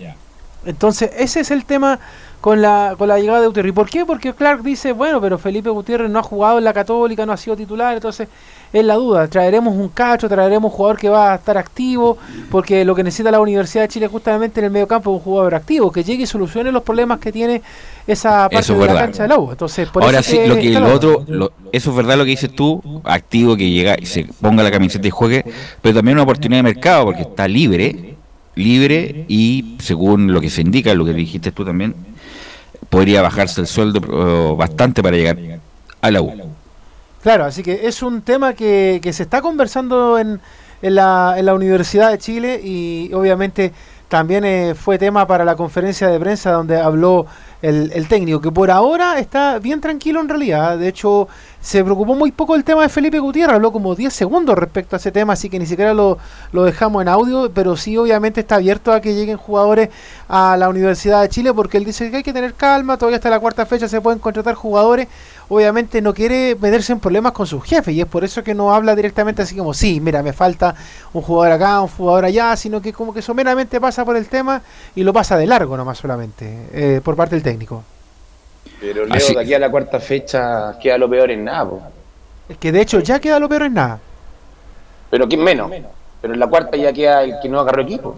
Entonces, 0.65 1.11
ese 1.17 1.41
es 1.41 1.51
el 1.51 1.67
tema 1.67 2.01
con 2.41 2.63
la, 2.63 2.95
con 2.97 3.09
la 3.09 3.19
llegada 3.19 3.43
de 3.43 3.47
Gutiérrez. 3.49 3.73
¿Y 3.73 3.75
por 3.75 3.91
qué? 3.91 4.07
Porque 4.07 4.35
Clark 4.35 4.63
dice, 4.63 4.93
bueno, 4.93 5.21
pero 5.21 5.37
Felipe 5.37 5.69
Gutiérrez 5.69 6.11
no 6.11 6.21
ha 6.21 6.23
jugado 6.23 6.57
en 6.57 6.65
la 6.65 6.73
Católica, 6.73 7.27
no 7.27 7.33
ha 7.35 7.37
sido 7.37 7.57
titular, 7.57 7.95
entonces 7.95 8.29
es 8.73 8.85
la 8.85 8.95
duda. 8.95 9.29
Traeremos 9.29 9.75
un 9.75 9.89
cacho, 9.89 10.29
traeremos 10.29 10.71
un 10.71 10.77
jugador 10.77 10.99
que 10.99 11.09
va 11.09 11.33
a 11.33 11.37
estar 11.37 11.57
activo, 11.57 12.19
porque 12.51 12.85
lo 12.85 12.95
que 12.95 13.03
necesita 13.03 13.31
la 13.31 13.41
Universidad 13.41 13.83
de 13.85 13.89
Chile 13.89 14.07
justamente 14.09 14.61
en 14.61 14.66
el 14.66 14.71
medio 14.71 14.87
campo 14.87 15.11
es 15.11 15.16
un 15.19 15.23
jugador 15.23 15.55
activo, 15.55 15.91
que 15.91 16.05
llegue 16.05 16.25
y 16.25 16.27
solucione 16.27 16.71
los 16.73 16.83
problemas 16.83 17.19
que 17.19 17.33
tiene 17.33 17.62
esa 18.07 18.43
parte 18.49 18.59
Eso 18.59 18.73
es 18.75 18.79
de 18.81 18.87
la 18.87 18.93
verdad. 18.93 19.07
cancha 19.07 19.23
de 19.25 19.29
la 19.29 19.39
U. 19.39 19.51
Entonces, 19.51 19.89
por 19.89 20.03
Ahora 20.03 20.21
eso 20.21 20.31
sí, 20.31 20.39
que 20.39 20.49
lo 20.49 20.57
que 20.57 20.71
la 20.71 20.87
otro, 20.95 21.25
lo- 21.29 21.53
eso 21.73 21.91
es 21.91 21.97
verdad 21.97 22.16
lo 22.16 22.25
que 22.25 22.31
dices 22.31 22.55
tú, 22.55 22.83
activo 23.05 23.57
que 23.57 23.71
llega 23.71 23.97
y 23.99 24.07
se 24.07 24.27
ponga 24.41 24.62
la 24.62 24.71
camiseta 24.71 25.07
y 25.07 25.11
juegue, 25.11 25.45
pero 25.83 25.95
también 25.97 26.16
una 26.16 26.23
oportunidad 26.25 26.59
de 26.59 26.62
mercado 26.62 27.05
porque 27.07 27.23
está 27.23 27.47
libre, 27.49 28.14
libre 28.55 29.25
y 29.29 29.77
según 29.79 30.33
lo 30.33 30.41
que 30.41 30.51
se 30.51 30.61
indica, 30.62 30.93
lo 30.95 31.05
que 31.05 31.12
dijiste 31.12 31.53
tú 31.53 31.64
también, 31.64 31.95
podría 32.91 33.23
bajarse 33.23 33.61
el 33.61 33.66
sueldo 33.66 34.57
bastante 34.57 35.03
para 35.03 35.16
llegar 35.16 35.39
a 36.01 36.11
la 36.11 36.23
U. 36.23 36.33
Claro, 37.23 37.45
así 37.45 37.62
que 37.62 37.87
es 37.87 38.03
un 38.03 38.23
tema 38.23 38.55
que, 38.55 39.01
que 39.03 39.12
se 39.12 39.25
está 39.25 39.43
conversando 39.43 40.19
en, 40.19 40.41
en, 40.83 40.95
la, 40.95 41.35
en 41.37 41.47
la 41.47 41.55
Universidad 41.55 42.11
de 42.11 42.19
Chile 42.19 42.61
y 42.62 43.11
obviamente 43.12 43.73
también 44.09 44.45
eh, 44.45 44.75
fue 44.75 44.99
tema 44.99 45.27
para 45.27 45.45
la 45.45 45.57
conferencia 45.57 46.09
de 46.09 46.19
prensa 46.19 46.53
donde 46.53 46.81
habló 46.81 47.27
el, 47.61 47.91
el 47.93 48.09
técnico, 48.09 48.41
que 48.41 48.51
por 48.53 48.71
ahora 48.71 49.19
está 49.19 49.59
bien 49.59 49.81
tranquilo 49.81 50.21
en 50.21 50.29
realidad. 50.29 50.79
De 50.79 50.89
hecho, 50.89 51.29
se 51.61 51.83
preocupó 51.83 52.14
muy 52.14 52.31
poco 52.31 52.55
el 52.55 52.64
tema 52.64 52.83
de 52.83 52.89
Felipe 52.89 53.19
Gutiérrez, 53.19 53.57
habló 53.57 53.73
como 53.73 53.95
10 53.95 54.12
segundos 54.14 54.57
respecto 54.57 54.97
a 54.97 54.99
ese 54.99 55.12
tema, 55.12 55.33
así 55.33 55.51
que 55.51 55.59
ni 55.59 55.66
siquiera 55.66 55.93
lo, 55.93 56.19
lo 56.53 56.64
dejamos 56.64 57.03
en 57.03 57.09
audio, 57.09 57.51
pero 57.53 57.77
sí 57.77 57.97
obviamente 57.97 58.41
está 58.41 58.55
abierto 58.55 58.93
a 58.93 59.01
que 59.01 59.14
lleguen 59.14 59.37
jugadores 59.37 59.91
a 60.29 60.57
la 60.57 60.69
Universidad 60.69 61.21
de 61.21 61.29
Chile 61.29 61.53
porque 61.53 61.77
él 61.79 61.85
dice 61.85 62.11
que 62.11 62.19
hay 62.19 62.23
que 62.23 62.33
tener 62.33 62.55
calma, 62.55 62.97
todavía 62.97 63.16
hasta 63.16 63.29
la 63.29 63.41
cuarta 63.41 63.66
fecha 63.66 63.89
se 63.89 64.01
pueden 64.01 64.21
contratar 64.21 64.55
jugadores, 64.55 65.09
obviamente 65.49 66.01
no 66.03 66.13
quiere 66.15 66.57
meterse 66.61 66.93
en 66.93 67.01
problemas 67.01 67.33
con 67.33 67.47
sus 67.47 67.65
jefes 67.65 67.95
y 67.95 68.01
es 68.01 68.07
por 68.07 68.23
eso 68.25 68.43
que 68.45 68.55
no 68.55 68.73
habla 68.75 68.95
directamente 68.95 69.43
así 69.43 69.57
como, 69.57 69.73
sí, 69.75 70.01
mira, 70.01 70.23
me 70.23 70.33
falta 70.33 70.75
un 71.13 71.23
jugador 71.23 71.53
acá, 71.53 71.81
un 71.81 71.89
jugador 71.89 72.25
allá, 72.27 72.55
sino 72.57 72.81
que 72.83 72.93
como 72.93 73.15
que 73.15 73.23
someramente 73.23 73.81
pasa 73.81 74.05
por 74.05 74.17
el 74.17 74.27
tema 74.29 74.61
y 74.95 75.03
lo 75.03 75.13
pasa 75.13 75.37
de 75.37 75.47
largo 75.47 75.77
nomás 75.77 75.99
solamente, 75.99 76.69
eh, 76.73 77.01
por 77.03 77.17
parte 77.17 77.35
del 77.35 77.43
técnico. 77.43 77.83
Pero 78.81 79.07
Leo, 79.07 79.17
Así- 79.17 79.35
de 79.35 79.41
aquí 79.41 79.55
a 79.55 79.59
la 79.59 79.71
cuarta 79.71 79.99
fecha 79.99 80.79
queda 80.79 80.99
lo 80.99 81.09
peor 81.09 81.31
en 81.31 81.45
nada, 81.45 81.69
po. 81.69 81.83
Es 82.49 82.57
que 82.59 82.71
de 82.73 82.81
hecho 82.81 83.01
ya 83.01 83.19
queda 83.19 83.39
lo 83.39 83.49
peor 83.49 83.63
en 83.65 83.75
nada. 83.75 83.99
Pero 85.11 85.27
¿quién 85.29 85.43
menos? 85.43 85.71
Pero 86.21 86.35
en 86.35 86.41
la 86.41 86.47
cuarta 86.47 86.77
ya 86.77 86.93
queda 86.93 87.23
el 87.25 87.35
que 87.41 87.49
no 87.49 87.61
agarró 87.61 87.83
equipo. 87.83 88.17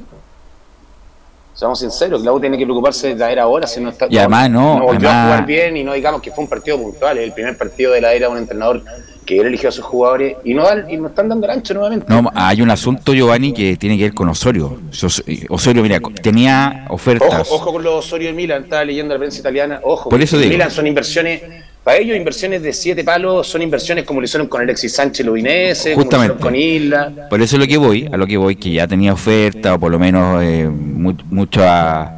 Seamos 1.60 1.78
sinceros, 1.78 2.22
la 2.22 2.32
U 2.32 2.40
tiene 2.40 2.56
que 2.56 2.64
preocuparse 2.64 3.08
de 3.08 3.16
traer 3.16 3.38
ahora, 3.38 3.66
si 3.66 3.82
no 3.82 3.90
está 3.90 4.06
Y 4.08 4.16
además 4.16 4.48
no, 4.48 4.78
no 4.78 4.84
volvió 4.86 5.10
a 5.10 5.12
además- 5.12 5.26
jugar 5.26 5.46
bien 5.46 5.76
y 5.76 5.84
no 5.84 5.92
digamos 5.92 6.22
que 6.22 6.30
fue 6.30 6.44
un 6.44 6.48
partido 6.48 6.78
puntual, 6.78 7.18
es 7.18 7.24
el 7.24 7.32
primer 7.32 7.54
partido 7.58 7.92
de 7.92 8.00
la 8.00 8.14
era 8.14 8.28
de 8.28 8.32
un 8.32 8.38
entrenador 8.38 8.82
que 9.26 9.38
él 9.38 9.46
eligió 9.46 9.68
a 9.68 9.72
sus 9.72 9.84
jugadores 9.84 10.38
y 10.42 10.54
no, 10.54 10.62
dan- 10.64 10.88
y 10.90 10.96
no 10.96 11.08
están 11.08 11.28
dando 11.28 11.44
el 11.44 11.52
ancho 11.52 11.74
nuevamente. 11.74 12.06
No, 12.08 12.30
hay 12.34 12.62
un 12.62 12.70
asunto, 12.70 13.12
Giovanni, 13.12 13.52
que 13.52 13.76
tiene 13.76 13.98
que 13.98 14.04
ver 14.04 14.14
con 14.14 14.30
Osorio. 14.30 14.80
Os- 14.90 15.22
Osorio, 15.50 15.82
mira, 15.82 16.00
tenía 16.22 16.86
ofertas. 16.88 17.42
Ojo, 17.42 17.56
ojo 17.56 17.72
con 17.74 17.82
los 17.84 18.06
Osorio 18.06 18.28
de 18.28 18.32
Milan, 18.32 18.62
estaba 18.62 18.82
leyendo 18.82 19.12
la 19.12 19.18
prensa 19.18 19.40
italiana, 19.40 19.80
ojo. 19.84 20.08
Por 20.08 20.22
eso 20.22 20.38
digo. 20.38 20.48
Milan 20.50 20.70
son 20.70 20.86
inversiones, 20.86 21.42
para 21.84 21.96
ellos 21.98 22.16
inversiones 22.16 22.62
de 22.62 22.72
siete 22.72 23.02
palos, 23.04 23.46
son 23.46 23.62
inversiones 23.62 24.04
como 24.04 24.20
lo 24.20 24.24
hicieron 24.26 24.48
con 24.48 24.60
Alexis 24.60 24.92
Sánchez 24.94 25.24
Lubinese, 25.24 25.94
como 25.94 26.02
lo 26.04 26.08
hicieron 26.08 26.36
Justamente. 26.36 26.42
con 26.42 26.54
Isla. 26.54 27.28
Por 27.30 27.40
eso 27.40 27.56
es 27.56 27.60
lo 27.60 27.66
que 27.66 27.76
voy, 27.78 28.08
a 28.12 28.16
lo 28.16 28.26
que 28.26 28.36
voy, 28.36 28.56
que 28.56 28.70
ya 28.72 28.86
tenía 28.86 29.12
oferta, 29.12 29.74
o 29.74 29.78
por 29.80 29.90
lo 29.90 29.98
menos 29.98 30.42
eh, 30.42 30.68
mu- 30.68 31.14
mucha, 31.30 32.16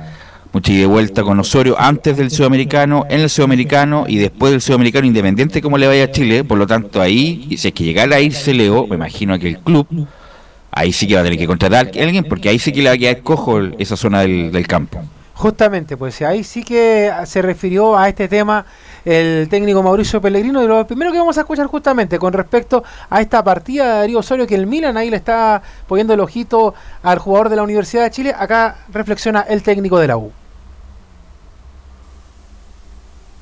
mucha 0.52 0.72
y 0.72 0.84
vuelta 0.84 1.22
con 1.22 1.38
Osorio 1.38 1.76
antes 1.78 2.16
del 2.16 2.30
sudamericano, 2.30 3.06
en 3.08 3.20
el 3.20 3.30
sudamericano 3.30 4.04
y 4.08 4.18
después 4.18 4.50
del 4.50 4.60
sudamericano, 4.60 5.06
independiente 5.06 5.62
como 5.62 5.78
le 5.78 5.86
vaya 5.86 6.04
a 6.04 6.10
Chile. 6.10 6.42
Por 6.42 6.58
lo 6.58 6.66
tanto, 6.66 7.00
ahí, 7.00 7.56
si 7.56 7.68
es 7.68 7.74
que 7.74 7.84
llegara 7.84 8.16
a 8.16 8.20
irse 8.20 8.52
Leo, 8.52 8.86
me 8.88 8.96
imagino 8.96 9.38
que 9.38 9.48
el 9.48 9.58
club, 9.60 9.86
ahí 10.72 10.92
sí 10.92 11.06
que 11.06 11.14
va 11.14 11.20
a 11.20 11.24
tener 11.24 11.38
que 11.38 11.46
contratar 11.46 11.86
a 11.86 12.02
alguien, 12.02 12.24
porque 12.24 12.48
ahí 12.48 12.58
sí 12.58 12.72
que 12.72 12.82
le 12.82 12.88
va 12.88 12.94
a 12.96 12.98
quedar 12.98 13.20
cojo 13.22 13.60
esa 13.78 13.96
zona 13.96 14.22
del, 14.22 14.50
del 14.50 14.66
campo. 14.66 15.02
Justamente, 15.34 15.96
pues 15.96 16.20
ahí 16.22 16.44
sí 16.44 16.62
que 16.62 17.10
se 17.24 17.42
refirió 17.42 17.96
a 17.96 18.08
este 18.08 18.28
tema 18.28 18.64
el 19.04 19.48
técnico 19.48 19.82
Mauricio 19.82 20.20
Pellegrino 20.20 20.62
y 20.62 20.66
lo 20.66 20.86
primero 20.86 21.12
que 21.12 21.18
vamos 21.18 21.36
a 21.38 21.42
escuchar 21.42 21.66
justamente 21.66 22.18
con 22.18 22.32
respecto 22.32 22.84
a 23.10 23.20
esta 23.20 23.42
partida 23.42 23.84
de 23.84 23.98
Darío 24.00 24.18
Osorio 24.20 24.46
que 24.46 24.54
el 24.54 24.66
Milan 24.66 24.96
ahí 24.96 25.10
le 25.10 25.16
está 25.16 25.62
poniendo 25.86 26.14
el 26.14 26.20
ojito 26.20 26.74
al 27.02 27.18
jugador 27.18 27.48
de 27.48 27.56
la 27.56 27.62
Universidad 27.62 28.04
de 28.04 28.10
Chile, 28.10 28.34
acá 28.36 28.84
reflexiona 28.92 29.40
el 29.42 29.62
técnico 29.62 29.98
de 29.98 30.06
la 30.06 30.16
U. 30.16 30.32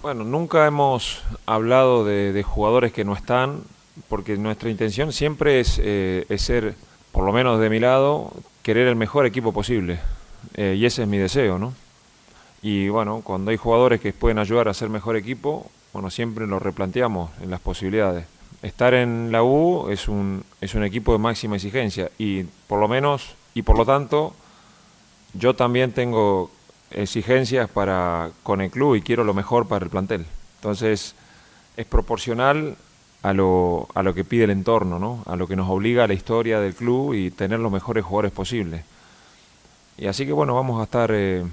Bueno, 0.02 0.24
nunca 0.24 0.66
hemos 0.66 1.22
hablado 1.44 2.06
de, 2.06 2.42
jugadores 2.42 2.90
que 2.90 3.04
no 3.04 3.12
están, 3.12 3.60
porque 4.08 4.38
nuestra 4.38 4.70
intención 4.70 5.12
siempre 5.12 5.60
es, 5.60 5.78
eh, 5.82 6.24
ser, 6.38 6.74
por 7.12 7.24
lo 7.24 7.32
menos 7.32 7.60
de 7.60 7.68
mi 7.68 7.80
lado, 7.80 8.32
querer 8.62 8.88
el 8.88 8.96
mejor 8.96 9.26
equipo 9.26 9.52
posible. 9.52 10.00
Eh, 10.54 10.74
y 10.78 10.86
ese 10.86 11.02
es 11.02 11.08
mi 11.08 11.18
deseo, 11.18 11.58
¿no? 11.58 11.74
Y 12.62 12.88
bueno, 12.88 13.22
cuando 13.24 13.50
hay 13.50 13.56
jugadores 13.56 14.00
que 14.00 14.12
pueden 14.12 14.38
ayudar 14.38 14.68
a 14.68 14.74
ser 14.74 14.90
mejor 14.90 15.16
equipo, 15.16 15.70
bueno, 15.92 16.10
siempre 16.10 16.46
lo 16.46 16.58
replanteamos 16.58 17.30
en 17.42 17.50
las 17.50 17.60
posibilidades. 17.60 18.26
Estar 18.62 18.92
en 18.94 19.32
la 19.32 19.42
U 19.42 19.88
es 19.88 20.08
un, 20.08 20.44
es 20.60 20.74
un 20.74 20.84
equipo 20.84 21.12
de 21.12 21.18
máxima 21.18 21.56
exigencia 21.56 22.10
y 22.18 22.44
por 22.66 22.78
lo 22.78 22.88
menos, 22.88 23.34
y 23.54 23.62
por 23.62 23.78
lo 23.78 23.86
tanto, 23.86 24.34
yo 25.32 25.54
también 25.54 25.92
tengo 25.92 26.50
exigencias 26.90 27.70
para 27.70 28.30
con 28.42 28.60
el 28.60 28.70
club 28.70 28.96
y 28.96 29.02
quiero 29.02 29.24
lo 29.24 29.32
mejor 29.32 29.66
para 29.66 29.84
el 29.84 29.90
plantel. 29.90 30.26
Entonces, 30.56 31.14
es 31.76 31.86
proporcional 31.86 32.76
a 33.22 33.32
lo, 33.32 33.88
a 33.94 34.02
lo 34.02 34.14
que 34.14 34.24
pide 34.24 34.44
el 34.44 34.50
entorno, 34.50 34.98
¿no? 34.98 35.22
a 35.26 35.36
lo 35.36 35.46
que 35.46 35.56
nos 35.56 35.68
obliga 35.68 36.06
la 36.06 36.14
historia 36.14 36.60
del 36.60 36.74
club 36.74 37.14
y 37.14 37.30
tener 37.30 37.60
los 37.60 37.72
mejores 37.72 38.04
jugadores 38.04 38.32
posibles. 38.32 38.84
Y 39.98 40.06
así 40.06 40.26
que 40.26 40.32
bueno, 40.32 40.54
vamos 40.54 40.80
a 40.80 40.84
estar 40.84 41.10
eh, 41.12 41.44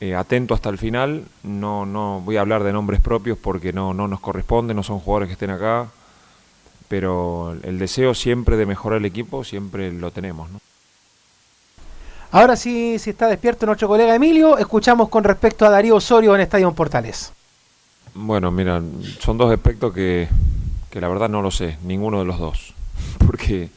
eh, 0.00 0.14
atentos 0.14 0.56
hasta 0.56 0.70
el 0.70 0.78
final. 0.78 1.24
No, 1.42 1.84
no 1.84 2.20
voy 2.24 2.38
a 2.38 2.40
hablar 2.40 2.64
de 2.64 2.72
nombres 2.72 3.00
propios 3.00 3.36
porque 3.36 3.72
no, 3.72 3.92
no 3.92 4.08
nos 4.08 4.20
corresponde, 4.20 4.74
no 4.74 4.82
son 4.82 4.98
jugadores 4.98 5.28
que 5.28 5.34
estén 5.34 5.50
acá. 5.50 5.88
Pero 6.88 7.56
el 7.62 7.78
deseo 7.78 8.14
siempre 8.14 8.56
de 8.56 8.66
mejorar 8.66 8.98
el 8.98 9.04
equipo, 9.04 9.44
siempre 9.44 9.92
lo 9.92 10.10
tenemos. 10.10 10.50
¿no? 10.50 10.60
Ahora 12.32 12.56
sí, 12.56 12.98
si 12.98 13.10
está 13.10 13.26
despierto 13.26 13.66
nuestro 13.66 13.88
colega 13.88 14.14
Emilio, 14.14 14.56
escuchamos 14.56 15.08
con 15.08 15.22
respecto 15.22 15.66
a 15.66 15.70
Darío 15.70 15.96
Osorio 15.96 16.34
en 16.34 16.40
Estadio 16.40 16.72
Portales. 16.72 17.32
Bueno, 18.14 18.50
mira, 18.50 18.82
son 19.20 19.36
dos 19.36 19.52
aspectos 19.52 19.92
que, 19.92 20.28
que 20.90 21.00
la 21.00 21.08
verdad 21.08 21.28
no 21.28 21.42
lo 21.42 21.50
sé, 21.50 21.76
ninguno 21.84 22.20
de 22.20 22.24
los 22.24 22.38
dos. 22.38 22.74
Porque 23.26 23.68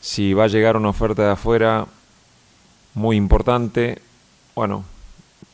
si 0.00 0.34
va 0.34 0.44
a 0.44 0.48
llegar 0.48 0.76
una 0.76 0.90
oferta 0.90 1.22
de 1.22 1.30
afuera 1.32 1.86
muy 2.94 3.16
importante, 3.16 4.00
bueno, 4.54 4.84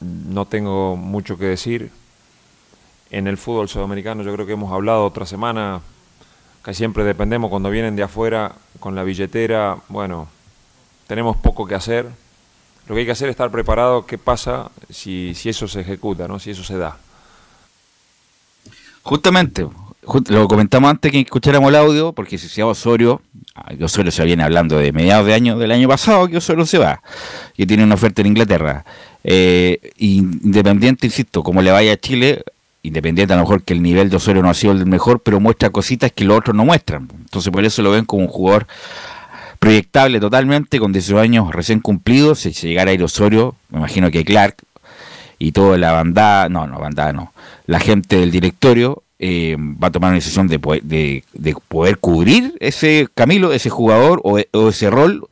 no 0.01 0.47
tengo 0.47 0.97
mucho 0.97 1.37
que 1.39 1.47
decir. 1.47 1.91
En 3.11 3.27
el 3.29 3.37
fútbol 3.37 3.69
sudamericano 3.69 4.23
yo 4.23 4.33
creo 4.35 4.47
que 4.47 4.53
hemos 4.55 4.73
hablado 4.73 5.05
otra 5.05 5.27
semana, 5.27 5.81
que 6.65 6.75
siempre 6.75 7.05
dependemos 7.05 7.51
cuando 7.51 7.71
vienen 7.71 7.97
de 7.97 8.03
afuera 8.03 8.53
con 8.81 8.95
la 8.95 9.05
billetera, 9.05 9.79
bueno, 9.89 10.29
tenemos 11.07 11.37
poco 11.37 11.67
que 11.67 11.75
hacer. 11.75 12.09
Lo 12.87 12.95
que 12.95 13.01
hay 13.01 13.07
que 13.07 13.13
hacer 13.13 13.29
es 13.29 13.35
estar 13.35 13.51
preparado 13.51 14.05
qué 14.07 14.19
pasa 14.19 14.71
si, 14.91 15.33
si 15.35 15.49
eso 15.49 15.69
se 15.69 15.81
ejecuta, 15.81 16.27
¿no? 16.29 16.39
si 16.39 16.51
eso 16.51 16.65
se 16.65 16.77
da. 16.77 16.99
Justamente, 19.03 19.65
ju- 19.65 19.73
lo 20.29 20.49
comentamos 20.49 20.91
antes 20.91 21.11
que 21.11 21.21
escucháramos 21.21 21.69
el 21.69 21.77
audio, 21.77 22.13
porque 22.13 22.39
si 22.39 22.49
se 22.49 22.63
va 22.63 22.71
Osorio, 22.71 23.23
ah, 23.55 23.73
Osorio 23.81 24.13
se 24.13 24.25
viene 24.25 24.43
hablando 24.43 24.79
de 24.79 24.93
mediados 24.93 25.27
de 25.27 25.35
año 25.35 25.59
del 25.59 25.73
año 25.73 25.89
pasado, 25.89 26.29
que 26.29 26.37
Osorio 26.37 26.67
se 26.67 26.79
va, 26.79 27.03
que 27.57 27.67
tiene 27.67 27.85
una 27.85 27.95
oferta 27.95 28.21
en 28.21 28.29
Inglaterra. 28.29 28.85
Eh, 29.23 29.93
independiente, 29.99 31.07
insisto, 31.07 31.43
como 31.43 31.63
le 31.63 31.71
vaya 31.71 31.93
a 31.93 31.97
Chile, 31.97 32.45
independiente 32.83 33.33
a 33.33 33.37
lo 33.37 33.43
mejor 33.43 33.63
que 33.63 33.73
el 33.73 33.83
nivel 33.83 34.11
de 34.11 34.17
Osorio 34.17 34.43
no 34.43 34.51
ha 34.51 34.55
sido 34.55 34.73
el 34.73 34.87
mejor, 34.87 35.21
pero 35.21 35.41
muestra 35.41 35.71
cositas 35.71 36.13
que 36.13 36.25
los 36.25 36.39
otros 36.39 36.55
no 36.55 36.65
muestran. 36.65 37.09
Entonces 37.19 37.51
por 37.51 37.65
eso 37.65 37.83
lo 37.83 37.91
ven 37.91 38.05
como 38.05 38.23
un 38.23 38.29
jugador 38.29 38.67
proyectable 39.59 40.21
totalmente, 40.21 40.79
con 40.79 40.93
18 40.93 41.19
años 41.19 41.53
recién 41.53 41.81
cumplidos, 41.81 42.41
si 42.41 42.53
llegara 42.53 42.91
a 42.91 42.95
ir 42.95 43.03
Osorio, 43.03 43.57
me 43.71 43.79
imagino 43.79 44.11
que 44.11 44.25
Clark 44.25 44.57
y 45.39 45.53
toda 45.53 45.79
la 45.79 45.93
bandada, 45.93 46.51
no, 46.51 46.67
no, 46.67 46.79
bandada 46.79 47.15
no, 47.15 47.33
la 47.67 47.81
gente 47.81 48.17
del 48.17 48.31
directorio 48.31 49.04
eh, 49.27 49.57
va 49.59 49.89
a 49.89 49.91
tomar 49.91 50.09
una 50.11 50.17
decisión 50.17 50.49
de, 50.49 50.59
poder- 50.59 50.83
de, 50.83 51.25
de 51.33 51.55
poder 51.69 51.97
cubrir 51.99 52.55
ese 52.61 53.09
Camilo, 53.15 53.53
ese 53.53 53.71
jugador 53.71 54.21
o, 54.23 54.39
o 54.53 54.69
ese 54.69 54.91
rol, 54.91 55.29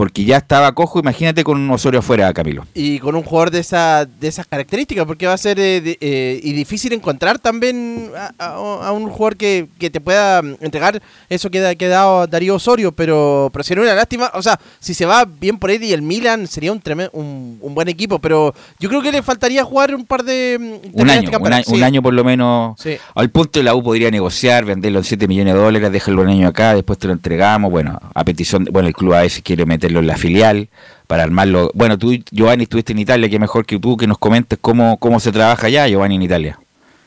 porque 0.00 0.24
ya 0.24 0.38
estaba 0.38 0.72
cojo, 0.72 0.98
imagínate 0.98 1.44
con 1.44 1.58
un 1.60 1.68
Osorio 1.70 1.98
afuera, 1.98 2.32
Camilo. 2.32 2.64
Y 2.72 2.98
con 3.00 3.14
un 3.16 3.22
jugador 3.22 3.50
de, 3.50 3.58
esa, 3.58 4.06
de 4.06 4.28
esas 4.28 4.46
características, 4.46 5.04
porque 5.04 5.26
va 5.26 5.34
a 5.34 5.36
ser 5.36 5.60
eh, 5.60 5.82
de- 5.82 5.98
eh, 6.00 6.40
y 6.42 6.52
difícil 6.54 6.94
encontrar 6.94 7.38
también 7.38 8.10
a, 8.16 8.32
a- 8.38 8.86
a 8.88 8.92
un 8.92 9.10
jugador 9.10 9.36
que, 9.36 9.68
que 9.78 9.90
te 9.90 10.00
pueda 10.00 10.40
mm, 10.40 10.56
entregar 10.62 11.02
eso 11.28 11.50
que, 11.50 11.60
da- 11.60 11.74
que 11.74 11.86
Darío 11.88 12.54
Osorio, 12.54 12.92
pero, 12.92 13.50
pero 13.52 13.62
sería 13.62 13.82
una 13.84 13.92
lástima. 13.94 14.30
O 14.32 14.40
sea, 14.40 14.58
si 14.78 14.94
se 14.94 15.04
va 15.04 15.26
bien 15.26 15.58
por 15.58 15.70
él 15.70 15.82
y 15.84 15.92
el 15.92 16.00
Milan 16.00 16.46
sería 16.46 16.72
un, 16.72 16.80
tremen- 16.82 17.10
un, 17.12 17.58
un 17.60 17.74
buen 17.74 17.88
equipo, 17.88 18.18
pero 18.20 18.54
yo 18.78 18.88
creo 18.88 19.02
que 19.02 19.12
le 19.12 19.22
faltaría 19.22 19.64
jugar 19.64 19.94
un 19.94 20.06
par 20.06 20.24
de. 20.24 20.80
Un 20.94 21.10
año, 21.10 21.28
un, 21.38 21.52
año, 21.52 21.64
un 21.68 21.76
Sí. 21.76 21.82
año 21.82 22.00
por 22.02 22.14
lo 22.14 22.24
menos. 22.24 22.80
Sí. 22.80 22.96
Al 23.14 23.28
punto 23.28 23.58
de 23.60 23.64
la 23.64 23.74
U 23.74 23.82
podría 23.82 24.10
negociar, 24.10 24.64
venderlo 24.64 25.00
en 25.00 25.04
7 25.04 25.28
millones 25.28 25.52
de 25.52 25.60
dólares, 25.60 25.92
dejarlo 25.92 26.22
un 26.22 26.28
año 26.28 26.48
acá, 26.48 26.74
después 26.74 26.98
te 26.98 27.06
lo 27.06 27.12
entregamos. 27.12 27.70
Bueno, 27.70 27.98
a 28.14 28.24
petición, 28.24 28.64
de- 28.64 28.70
bueno, 28.70 28.88
el 28.88 28.94
club 28.94 29.12
a 29.12 29.20
veces 29.20 29.42
quiere 29.42 29.66
en 29.98 30.06
la 30.06 30.16
filial 30.16 30.68
para 31.08 31.24
armarlo. 31.24 31.72
Bueno, 31.74 31.98
tú, 31.98 32.12
Giovanni, 32.30 32.62
estuviste 32.62 32.92
en 32.92 33.00
Italia, 33.00 33.28
que 33.28 33.40
mejor 33.40 33.66
que 33.66 33.80
tú 33.80 33.96
que 33.96 34.06
nos 34.06 34.18
comentes 34.18 34.58
cómo, 34.60 34.96
cómo 34.98 35.18
se 35.18 35.32
trabaja 35.32 35.66
allá, 35.66 35.88
Giovanni, 35.88 36.14
en 36.14 36.22
Italia. 36.22 36.58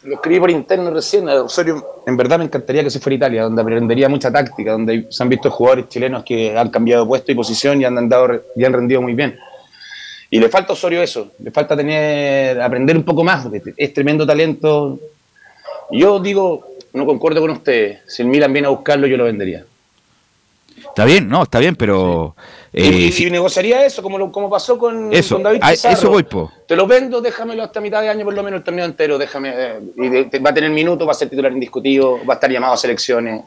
Lo 0.03 0.15
escribí 0.15 0.39
por 0.41 0.51
interno 0.51 0.91
recién, 0.91 1.29
a 1.29 1.43
Osorio, 1.43 2.01
en 2.05 2.17
verdad 2.17 2.37
me 2.37 2.43
encantaría 2.43 2.83
que 2.83 2.89
se 2.89 2.99
fuera 2.99 3.13
a 3.13 3.17
Italia, 3.17 3.43
donde 3.43 3.61
aprendería 3.61 4.09
mucha 4.09 4.29
táctica, 4.29 4.73
donde 4.73 5.07
se 5.09 5.23
han 5.23 5.29
visto 5.29 5.49
jugadores 5.49 5.87
chilenos 5.87 6.25
que 6.25 6.57
han 6.57 6.69
cambiado 6.69 7.07
puesto 7.07 7.31
y 7.31 7.35
posición 7.35 7.79
y 7.79 7.85
han, 7.85 7.97
andado, 7.97 8.41
y 8.53 8.65
han 8.65 8.73
rendido 8.73 9.01
muy 9.01 9.13
bien. 9.13 9.39
Y 10.29 10.39
le 10.39 10.49
falta 10.49 10.73
a 10.73 10.73
Osorio 10.73 11.01
eso, 11.01 11.31
le 11.39 11.51
falta 11.51 11.77
tener, 11.77 12.59
aprender 12.61 12.97
un 12.97 13.03
poco 13.03 13.23
más, 13.23 13.47
porque 13.47 13.73
es 13.77 13.93
tremendo 13.93 14.27
talento. 14.27 14.99
Yo 15.91 16.19
digo, 16.19 16.67
no 16.91 17.05
concuerdo 17.05 17.39
con 17.39 17.51
ustedes, 17.51 18.01
si 18.07 18.23
el 18.23 18.27
Milan 18.27 18.51
viene 18.51 18.67
a 18.67 18.71
buscarlo 18.71 19.07
yo 19.07 19.15
lo 19.15 19.23
vendería. 19.23 19.63
Está 20.75 21.05
bien, 21.05 21.29
no, 21.29 21.43
está 21.43 21.59
bien, 21.59 21.77
pero... 21.77 22.35
eh, 22.73 22.85
y- 22.87 23.11
si- 23.11 23.27
y 23.27 23.29
negociaría 23.31 23.85
eso, 23.85 24.01
como, 24.01 24.17
lo- 24.17 24.31
como 24.31 24.49
pasó 24.49 24.77
con, 24.79 25.13
Eso, 25.13 25.35
con 25.35 25.43
David 25.43 25.59
a- 25.61 25.69
Pizarro. 25.71 25.93
eso 25.97 26.09
voy, 26.09 26.23
po. 26.23 26.51
Te 26.67 26.75
lo 26.75 26.87
vendo, 26.87 27.21
déjamelo 27.21 27.61
hasta 27.63 27.79
mitad 27.79 28.01
de 28.01 28.09
año, 28.09 28.25
por 28.25 28.33
lo 28.33 28.41
menos 28.43 28.57
el 28.59 28.63
torneo 28.63 28.83
entero, 28.85 29.17
déjame. 29.17 29.53
eh, 29.55 29.79
y 29.97 30.09
de- 30.09 30.23
te- 30.25 30.39
va 30.39 30.49
a 30.49 30.53
tener 30.53 30.71
minutos, 30.71 31.07
va 31.07 31.11
a 31.11 31.15
ser 31.15 31.29
titular 31.29 31.51
indiscutido, 31.51 32.19
va 32.27 32.33
a 32.33 32.35
estar 32.35 32.49
llamado 32.51 32.73
a 32.73 32.77
selecciones. 32.77 33.43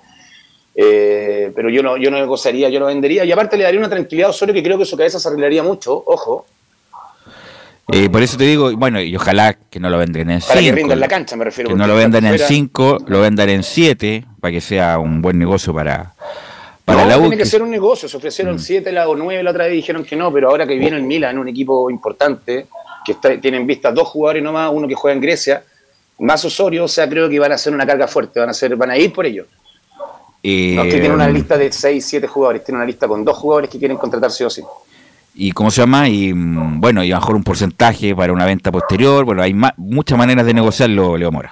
eh, 0.79 1.53
pero 1.57 1.70
yo 1.70 1.83
no, 1.83 1.97
yo 1.97 2.11
no 2.11 2.18
negociaría, 2.18 2.68
yo 2.68 2.79
lo 2.79 2.85
vendería. 2.87 3.24
Y 3.24 3.33
aparte 3.33 3.57
le 3.57 3.64
daría 3.64 3.81
una 3.81 3.89
tranquilidad 3.89 4.27
a 4.29 4.31
Osorio 4.31 4.53
que 4.55 4.62
creo 4.62 4.77
que 4.77 4.85
su 4.85 4.95
cabeza 4.95 5.18
se 5.18 5.27
arreglaría 5.27 5.62
mucho, 5.62 6.05
ojo, 6.07 6.45
eh, 7.93 8.11
por 8.11 8.20
eso 8.22 8.37
te 8.37 8.45
digo, 8.45 8.70
bueno, 8.77 9.01
y 9.01 9.14
ojalá 9.16 9.55
que 9.55 9.81
no 9.81 9.89
lo 9.89 9.97
vendan 9.97 10.29
en 10.29 10.41
para 10.41 10.55
que 10.61 10.64
5. 10.66 10.77
rinda 10.77 10.93
en 10.95 11.01
la 11.01 11.09
cancha, 11.09 11.35
me 11.37 11.45
refiero. 11.45 11.70
Que 11.70 11.77
no 11.77 11.87
lo 11.87 11.95
vendan 11.95 12.24
en 12.27 12.33
fuera- 12.33 12.47
5, 12.47 12.99
lo 13.07 13.20
vendan 13.22 13.49
en 13.49 13.62
7, 13.62 14.24
para 14.41 14.53
que 14.53 14.61
sea 14.61 14.99
un 14.99 15.22
buen 15.22 15.39
negocio 15.39 15.72
para, 15.72 16.12
para 16.87 17.03
no, 17.03 17.09
la 17.11 17.16
U. 17.18 17.20
tiene 17.22 17.37
que 17.37 17.43
que- 17.43 17.49
ser 17.49 17.61
un 17.62 17.70
negocio. 17.70 18.09
Se 18.09 18.16
ofrecieron 18.16 18.59
7 18.59 18.91
la, 18.93 19.09
o 19.09 19.14
9 19.16 19.43
la 19.43 19.51
otra 19.51 19.64
vez 19.64 19.74
dijeron 19.74 20.05
que 20.05 20.16
no, 20.16 20.32
pero 20.32 20.49
ahora 20.49 20.66
que 20.66 20.76
viene 20.76 20.97
el 20.97 21.03
Milan, 21.03 21.37
un 21.39 21.49
equipo 21.49 21.91
importante, 21.91 22.66
que 23.05 23.12
está- 23.12 23.39
tienen 23.41 23.66
vistas 23.66 23.95
dos 23.95 24.09
jugadores 24.09 24.43
nomás, 24.43 24.70
uno 24.72 24.89
que 24.89 24.95
juega 24.95 25.14
en 25.14 25.20
Grecia, 25.20 25.62
más 26.20 26.43
Osorio, 26.47 26.84
o 26.84 26.89
sea, 26.89 27.07
creo 27.09 27.28
que 27.28 27.39
van 27.39 27.53
a 27.53 27.57
hacer 27.57 27.74
una 27.74 27.84
carga 27.87 28.07
fuerte, 28.09 28.41
van 28.41 28.49
a 28.49 28.55
ser, 28.55 28.74
van 28.76 28.91
a 28.91 28.97
ir 28.97 29.12
por 29.12 29.26
ello. 29.26 29.45
Eh, 30.43 30.74
No 30.76 30.84
es 30.84 30.95
que 30.95 31.01
tiene 31.01 31.14
una 31.14 31.28
lista 31.28 31.59
de 31.59 31.70
6, 31.72 32.05
7 32.07 32.26
jugadores, 32.26 32.64
tiene 32.64 32.76
una 32.78 32.87
lista 32.87 33.07
con 33.09 33.24
dos 33.24 33.37
jugadores 33.37 33.68
que 33.68 33.78
quieren 33.78 33.97
contratar 33.99 34.30
sí 34.30 34.45
o 34.45 34.51
sí. 34.51 34.62
y 35.34 35.51
cómo 35.53 35.70
se 35.70 35.82
llama 35.82 36.09
y 36.09 36.32
mm, 36.32 36.80
bueno 36.80 37.05
y 37.05 37.11
a 37.12 37.16
lo 37.16 37.20
mejor 37.20 37.37
un 37.37 37.43
porcentaje 37.45 38.14
para 38.16 38.32
una 38.32 38.47
venta 38.47 38.72
posterior 38.72 39.24
bueno 39.26 39.43
hay 39.43 39.55
muchas 39.76 40.16
maneras 40.16 40.47
de 40.47 40.55
negociarlo 40.55 41.16
Leo 41.18 41.30
Mora 41.30 41.51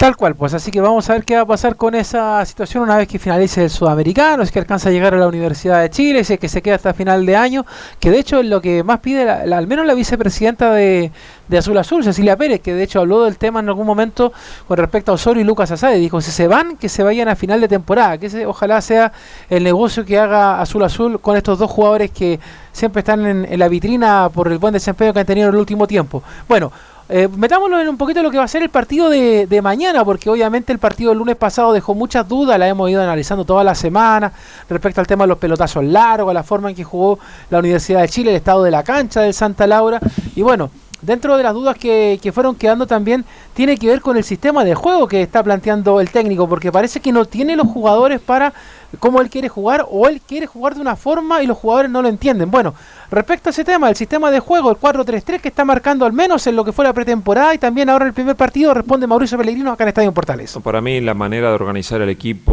Tal 0.00 0.16
cual, 0.16 0.34
pues 0.34 0.54
así 0.54 0.70
que 0.70 0.80
vamos 0.80 1.10
a 1.10 1.12
ver 1.12 1.24
qué 1.26 1.36
va 1.36 1.42
a 1.42 1.46
pasar 1.46 1.76
con 1.76 1.94
esa 1.94 2.42
situación 2.46 2.82
una 2.84 2.96
vez 2.96 3.06
que 3.06 3.18
finalice 3.18 3.64
el 3.64 3.68
sudamericano, 3.68 4.42
es 4.42 4.50
que 4.50 4.58
alcanza 4.58 4.88
a 4.88 4.92
llegar 4.92 5.12
a 5.12 5.18
la 5.18 5.28
Universidad 5.28 5.82
de 5.82 5.90
Chile, 5.90 6.24
si 6.24 6.32
es 6.32 6.40
que 6.40 6.48
se 6.48 6.62
queda 6.62 6.76
hasta 6.76 6.94
final 6.94 7.26
de 7.26 7.36
año, 7.36 7.66
que 7.98 8.10
de 8.10 8.18
hecho 8.18 8.40
es 8.40 8.46
lo 8.46 8.62
que 8.62 8.82
más 8.82 9.00
pide 9.00 9.26
la- 9.44 9.58
al 9.58 9.66
menos 9.66 9.84
la 9.84 9.92
vicepresidenta 9.92 10.72
de, 10.72 11.12
de 11.48 11.58
Azul 11.58 11.76
Azul, 11.76 12.02
Cecilia 12.02 12.34
Pérez, 12.38 12.62
que 12.62 12.72
de 12.72 12.82
hecho 12.82 13.00
habló 13.00 13.24
del 13.24 13.36
tema 13.36 13.60
en 13.60 13.68
algún 13.68 13.86
momento 13.86 14.32
con 14.66 14.78
respecto 14.78 15.12
a 15.12 15.16
Osorio 15.16 15.42
y 15.42 15.44
Lucas 15.44 15.70
Asade, 15.70 15.98
dijo, 15.98 16.22
si 16.22 16.30
se 16.30 16.48
van, 16.48 16.78
que 16.78 16.88
se 16.88 17.02
vayan 17.02 17.28
a 17.28 17.36
final 17.36 17.60
de 17.60 17.68
temporada, 17.68 18.16
que 18.16 18.28
ese 18.28 18.46
ojalá 18.46 18.80
sea 18.80 19.12
el 19.50 19.62
negocio 19.62 20.06
que 20.06 20.18
haga 20.18 20.62
Azul 20.62 20.82
Azul 20.82 21.20
con 21.20 21.36
estos 21.36 21.58
dos 21.58 21.70
jugadores 21.70 22.10
que 22.10 22.40
siempre 22.72 23.00
están 23.00 23.26
en, 23.26 23.44
en 23.44 23.58
la 23.58 23.68
vitrina 23.68 24.30
por 24.32 24.48
el 24.50 24.56
buen 24.56 24.72
desempeño 24.72 25.12
que 25.12 25.20
han 25.20 25.26
tenido 25.26 25.48
en 25.50 25.54
el 25.56 25.60
último 25.60 25.86
tiempo. 25.86 26.22
Bueno, 26.48 26.72
eh, 27.10 27.28
metámoslo 27.36 27.80
en 27.80 27.88
un 27.88 27.96
poquito 27.96 28.22
lo 28.22 28.30
que 28.30 28.38
va 28.38 28.44
a 28.44 28.48
ser 28.48 28.62
el 28.62 28.70
partido 28.70 29.10
de, 29.10 29.46
de 29.46 29.62
mañana, 29.62 30.04
porque 30.04 30.30
obviamente 30.30 30.72
el 30.72 30.78
partido 30.78 31.10
del 31.10 31.18
lunes 31.18 31.36
pasado 31.36 31.72
dejó 31.72 31.94
muchas 31.94 32.28
dudas, 32.28 32.58
la 32.58 32.68
hemos 32.68 32.88
ido 32.88 33.02
analizando 33.02 33.44
toda 33.44 33.64
la 33.64 33.74
semana 33.74 34.32
respecto 34.68 35.00
al 35.00 35.06
tema 35.06 35.24
de 35.24 35.28
los 35.28 35.38
pelotazos 35.38 35.84
largos, 35.84 36.30
a 36.30 36.34
la 36.34 36.44
forma 36.44 36.70
en 36.70 36.76
que 36.76 36.84
jugó 36.84 37.18
la 37.50 37.58
Universidad 37.58 38.00
de 38.02 38.08
Chile, 38.08 38.30
el 38.30 38.36
estado 38.36 38.62
de 38.62 38.70
la 38.70 38.84
cancha 38.84 39.22
del 39.22 39.34
Santa 39.34 39.66
Laura, 39.66 39.98
y 40.36 40.42
bueno, 40.42 40.70
dentro 41.02 41.36
de 41.36 41.42
las 41.42 41.54
dudas 41.54 41.76
que, 41.76 42.18
que 42.22 42.32
fueron 42.32 42.54
quedando 42.54 42.86
también 42.86 43.24
tiene 43.54 43.76
que 43.76 43.86
ver 43.88 44.00
con 44.00 44.16
el 44.16 44.24
sistema 44.24 44.64
de 44.64 44.74
juego 44.74 45.06
que 45.08 45.22
está 45.22 45.42
planteando 45.42 46.00
el 46.00 46.10
técnico, 46.10 46.48
porque 46.48 46.70
parece 46.72 47.00
que 47.00 47.12
no 47.12 47.24
tiene 47.24 47.56
los 47.56 47.66
jugadores 47.68 48.20
para 48.20 48.52
cómo 48.98 49.20
él 49.20 49.30
quiere 49.30 49.48
jugar, 49.48 49.86
o 49.88 50.08
él 50.08 50.20
quiere 50.26 50.46
jugar 50.46 50.74
de 50.74 50.80
una 50.80 50.96
forma 50.96 51.42
y 51.42 51.46
los 51.46 51.56
jugadores 51.56 51.90
no 51.90 52.02
lo 52.02 52.08
entienden. 52.08 52.50
Bueno, 52.50 52.74
respecto 53.10 53.48
a 53.48 53.52
ese 53.52 53.64
tema, 53.64 53.88
el 53.88 53.94
sistema 53.96 54.30
de 54.32 54.40
juego, 54.40 54.68
el 54.70 54.76
4-3-3 54.78 55.40
que 55.40 55.48
está 55.48 55.64
marcando 55.64 56.04
al 56.04 56.12
menos 56.12 56.44
en 56.48 56.56
lo 56.56 56.64
que 56.64 56.72
fue 56.72 56.84
la 56.84 56.92
pretemporada 56.92 57.54
y 57.54 57.58
también 57.58 57.88
ahora 57.88 58.06
el 58.06 58.12
primer 58.12 58.34
partido, 58.34 58.74
responde 58.74 59.06
Mauricio 59.06 59.38
Pellegrino 59.38 59.70
acá 59.72 59.84
en 59.84 59.88
Estadio 59.88 60.12
Portales. 60.12 60.58
Para 60.62 60.80
mí 60.80 61.00
la 61.00 61.14
manera 61.14 61.48
de 61.48 61.54
organizar 61.54 62.00
el 62.00 62.08
equipo 62.08 62.52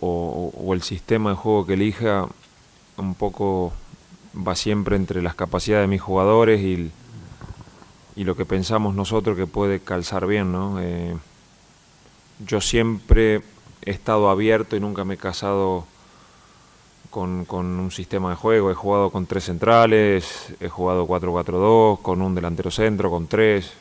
o, 0.00 0.52
o 0.64 0.72
el 0.74 0.82
sistema 0.82 1.30
de 1.30 1.36
juego 1.36 1.66
que 1.66 1.74
elija 1.74 2.26
un 2.96 3.14
poco 3.14 3.72
va 4.36 4.54
siempre 4.56 4.96
entre 4.96 5.20
las 5.22 5.34
capacidades 5.34 5.84
de 5.84 5.88
mis 5.88 6.00
jugadores 6.00 6.60
y, 6.62 6.74
el- 6.74 6.90
y 8.16 8.24
lo 8.24 8.36
que 8.36 8.44
pensamos 8.44 8.94
nosotros 8.94 9.36
que 9.36 9.46
puede 9.46 9.80
calzar 9.80 10.26
bien, 10.26 10.52
¿no? 10.52 10.80
Eh, 10.80 11.16
yo 12.46 12.60
siempre 12.60 13.42
he 13.82 13.90
estado 13.90 14.28
abierto 14.30 14.76
y 14.76 14.80
nunca 14.80 15.04
me 15.04 15.14
he 15.14 15.18
casado 15.18 15.86
con, 17.10 17.46
un 17.50 17.90
sistema 17.90 18.30
de 18.30 18.36
juego. 18.36 18.70
He 18.70 18.74
jugado 18.74 19.10
con 19.10 19.26
tres 19.26 19.44
centrales, 19.44 20.52
he 20.60 20.68
jugado 20.68 21.06
4-4-2, 21.06 22.02
con 22.02 22.22
un 22.22 22.34
delantero 22.34 22.70
centro, 22.70 23.10
con 23.10 23.28
tres, 23.28 23.72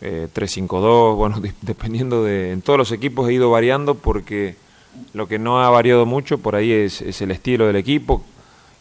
eh, 0.00 0.28
3-5-2, 0.34 1.14
bueno, 1.16 1.40
de- 1.40 1.54
dependiendo 1.62 2.24
de... 2.24 2.52
En 2.52 2.62
todos 2.62 2.78
los 2.78 2.92
equipos 2.92 3.28
he 3.28 3.34
ido 3.34 3.50
variando 3.50 3.94
porque 3.94 4.56
lo 5.12 5.28
que 5.28 5.38
no 5.38 5.62
ha 5.62 5.70
variado 5.70 6.06
mucho 6.06 6.38
por 6.38 6.56
ahí 6.56 6.72
es, 6.72 7.00
es 7.02 7.20
el 7.22 7.30
estilo 7.30 7.66
del 7.66 7.76
equipo, 7.76 8.24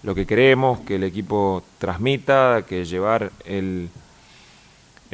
lo 0.02 0.16
que 0.16 0.26
queremos, 0.26 0.80
que 0.80 0.96
el 0.96 1.04
equipo 1.04 1.62
transmita, 1.78 2.64
que 2.68 2.86
llevar 2.86 3.32
el, 3.46 3.90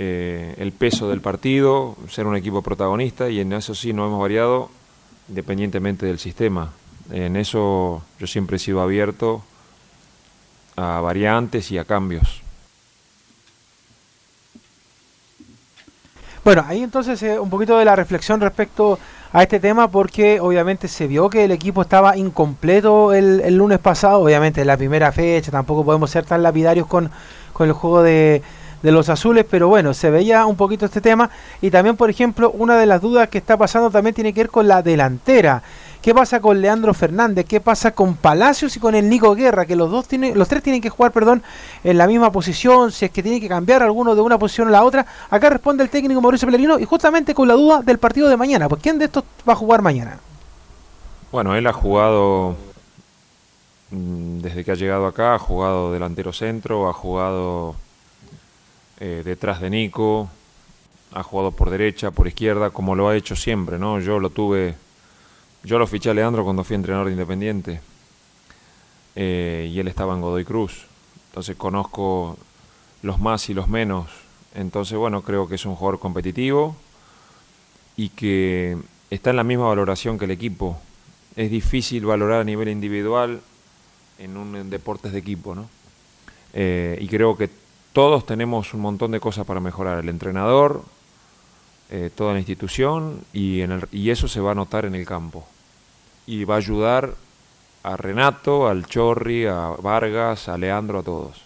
eh, 0.03 0.55
el 0.57 0.71
peso 0.71 1.09
del 1.09 1.21
partido, 1.21 1.95
ser 2.09 2.25
un 2.25 2.35
equipo 2.35 2.63
protagonista 2.63 3.29
y 3.29 3.39
en 3.39 3.53
eso 3.53 3.75
sí 3.75 3.93
no 3.93 4.07
hemos 4.07 4.19
variado 4.19 4.71
independientemente 5.29 6.07
del 6.07 6.17
sistema. 6.17 6.71
En 7.11 7.35
eso 7.35 8.01
yo 8.19 8.25
siempre 8.25 8.55
he 8.55 8.59
sido 8.59 8.81
abierto 8.81 9.43
a 10.75 11.01
variantes 11.01 11.69
y 11.69 11.77
a 11.77 11.85
cambios. 11.85 12.41
Bueno, 16.43 16.65
ahí 16.67 16.81
entonces 16.81 17.21
eh, 17.21 17.37
un 17.37 17.51
poquito 17.51 17.77
de 17.77 17.85
la 17.85 17.95
reflexión 17.95 18.41
respecto 18.41 18.97
a 19.31 19.43
este 19.43 19.59
tema 19.59 19.91
porque 19.91 20.39
obviamente 20.39 20.87
se 20.87 21.05
vio 21.05 21.29
que 21.29 21.43
el 21.43 21.51
equipo 21.51 21.83
estaba 21.83 22.17
incompleto 22.17 23.13
el, 23.13 23.41
el 23.41 23.55
lunes 23.55 23.77
pasado, 23.77 24.21
obviamente 24.21 24.61
en 24.61 24.67
la 24.67 24.77
primera 24.77 25.11
fecha, 25.11 25.51
tampoco 25.51 25.85
podemos 25.85 26.09
ser 26.09 26.25
tan 26.25 26.41
lapidarios 26.41 26.87
con, 26.87 27.11
con 27.53 27.67
el 27.67 27.73
juego 27.73 28.01
de, 28.01 28.41
de 28.81 28.91
los 28.91 29.09
azules, 29.09 29.45
pero 29.49 29.67
bueno, 29.67 29.93
se 29.93 30.09
veía 30.09 30.45
un 30.45 30.55
poquito 30.55 30.85
este 30.85 31.01
tema 31.01 31.29
y 31.61 31.69
también, 31.69 31.97
por 31.97 32.09
ejemplo, 32.09 32.51
una 32.51 32.77
de 32.77 32.85
las 32.85 33.01
dudas 33.01 33.29
que 33.29 33.37
está 33.37 33.57
pasando 33.57 33.91
también 33.91 34.15
tiene 34.15 34.33
que 34.33 34.41
ver 34.41 34.49
con 34.49 34.67
la 34.67 34.81
delantera. 34.81 35.63
¿Qué 36.01 36.15
pasa 36.15 36.41
con 36.41 36.59
Leandro 36.59 36.95
Fernández? 36.95 37.45
¿Qué 37.45 37.61
pasa 37.61 37.91
con 37.91 38.15
Palacios 38.15 38.75
y 38.75 38.79
con 38.79 38.95
el 38.95 39.07
Nico 39.07 39.35
Guerra? 39.35 39.67
Que 39.67 39.75
los 39.75 39.91
dos 39.91 40.07
tienen, 40.07 40.35
los 40.35 40.47
tres 40.47 40.63
tienen 40.63 40.81
que 40.81 40.89
jugar, 40.89 41.11
perdón, 41.11 41.43
en 41.83 41.95
la 41.95 42.07
misma 42.07 42.31
posición, 42.31 42.91
si 42.91 43.05
es 43.05 43.11
que 43.11 43.21
tienen 43.21 43.39
que 43.39 43.47
cambiar 43.47 43.83
alguno 43.83 44.15
de 44.15 44.21
una 44.21 44.39
posición 44.39 44.69
a 44.69 44.71
la 44.71 44.83
otra. 44.83 45.05
Acá 45.29 45.51
responde 45.51 45.83
el 45.83 45.91
técnico 45.91 46.19
Mauricio 46.19 46.47
Pellegrino 46.47 46.79
y 46.79 46.85
justamente 46.85 47.35
con 47.35 47.47
la 47.47 47.53
duda 47.53 47.83
del 47.83 47.99
partido 47.99 48.29
de 48.29 48.37
mañana. 48.37 48.67
Pues 48.67 48.81
¿quién 48.81 48.97
de 48.97 49.05
estos 49.05 49.23
va 49.47 49.53
a 49.53 49.55
jugar 49.55 49.83
mañana? 49.83 50.17
Bueno, 51.31 51.55
él 51.55 51.67
ha 51.67 51.73
jugado 51.73 52.55
mm, 53.91 54.39
desde 54.39 54.65
que 54.65 54.71
ha 54.71 54.75
llegado 54.75 55.05
acá, 55.05 55.35
ha 55.35 55.39
jugado 55.39 55.93
delantero 55.93 56.33
centro, 56.33 56.89
ha 56.89 56.93
jugado 56.93 57.75
eh, 59.03 59.23
detrás 59.25 59.59
de 59.59 59.71
Nico, 59.71 60.29
ha 61.11 61.23
jugado 61.23 61.49
por 61.49 61.71
derecha, 61.71 62.11
por 62.11 62.27
izquierda, 62.27 62.69
como 62.69 62.93
lo 62.95 63.09
ha 63.09 63.15
hecho 63.15 63.35
siempre, 63.35 63.79
¿no? 63.79 63.99
Yo 63.99 64.19
lo 64.19 64.29
tuve, 64.29 64.75
yo 65.63 65.79
lo 65.79 65.87
fiché 65.87 66.11
a 66.11 66.13
Leandro 66.13 66.43
cuando 66.43 66.63
fui 66.63 66.75
entrenador 66.75 67.07
de 67.07 67.13
Independiente 67.13 67.81
eh, 69.15 69.71
y 69.73 69.79
él 69.79 69.87
estaba 69.87 70.13
en 70.13 70.21
Godoy 70.21 70.45
Cruz, 70.45 70.85
entonces 71.29 71.55
conozco 71.55 72.37
los 73.01 73.19
más 73.19 73.49
y 73.49 73.55
los 73.55 73.67
menos, 73.67 74.07
entonces 74.53 74.95
bueno, 74.99 75.23
creo 75.23 75.47
que 75.47 75.55
es 75.55 75.65
un 75.65 75.75
jugador 75.75 75.99
competitivo 75.99 76.75
y 77.97 78.09
que 78.09 78.77
está 79.09 79.31
en 79.31 79.37
la 79.37 79.43
misma 79.43 79.65
valoración 79.65 80.19
que 80.19 80.25
el 80.25 80.31
equipo. 80.31 80.77
Es 81.35 81.49
difícil 81.49 82.05
valorar 82.05 82.41
a 82.41 82.43
nivel 82.43 82.69
individual 82.69 83.41
en 84.19 84.37
un 84.37 84.55
en 84.55 84.69
deportes 84.69 85.11
de 85.11 85.17
equipo, 85.17 85.55
¿no? 85.55 85.67
Eh, 86.53 86.99
y 87.01 87.07
creo 87.07 87.35
que 87.35 87.49
todos 87.93 88.25
tenemos 88.25 88.73
un 88.73 88.81
montón 88.81 89.11
de 89.11 89.19
cosas 89.19 89.45
para 89.45 89.59
mejorar. 89.59 89.99
El 89.99 90.09
entrenador, 90.09 90.83
eh, 91.89 92.09
toda 92.13 92.33
la 92.33 92.39
institución 92.39 93.21
y, 93.33 93.61
en 93.61 93.71
el- 93.73 93.87
y 93.91 94.09
eso 94.11 94.27
se 94.27 94.39
va 94.39 94.51
a 94.51 94.55
notar 94.55 94.85
en 94.85 94.95
el 94.95 95.05
campo. 95.05 95.45
Y 96.25 96.45
va 96.45 96.55
a 96.55 96.57
ayudar 96.57 97.15
a 97.83 97.97
Renato, 97.97 98.67
al 98.67 98.85
Chorri, 98.85 99.45
a 99.45 99.69
Vargas, 99.81 100.47
a 100.47 100.57
Leandro, 100.57 100.99
a 100.99 101.03
todos. 101.03 101.41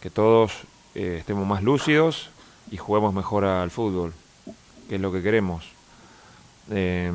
Que 0.00 0.10
todos 0.10 0.52
eh, 0.94 1.16
estemos 1.18 1.46
más 1.46 1.62
lúcidos 1.62 2.30
y 2.70 2.76
juguemos 2.76 3.12
mejor 3.12 3.44
al 3.44 3.70
fútbol, 3.70 4.12
que 4.88 4.94
es 4.94 5.00
lo 5.00 5.10
que 5.12 5.22
queremos. 5.22 5.64
Eh, 6.70 7.12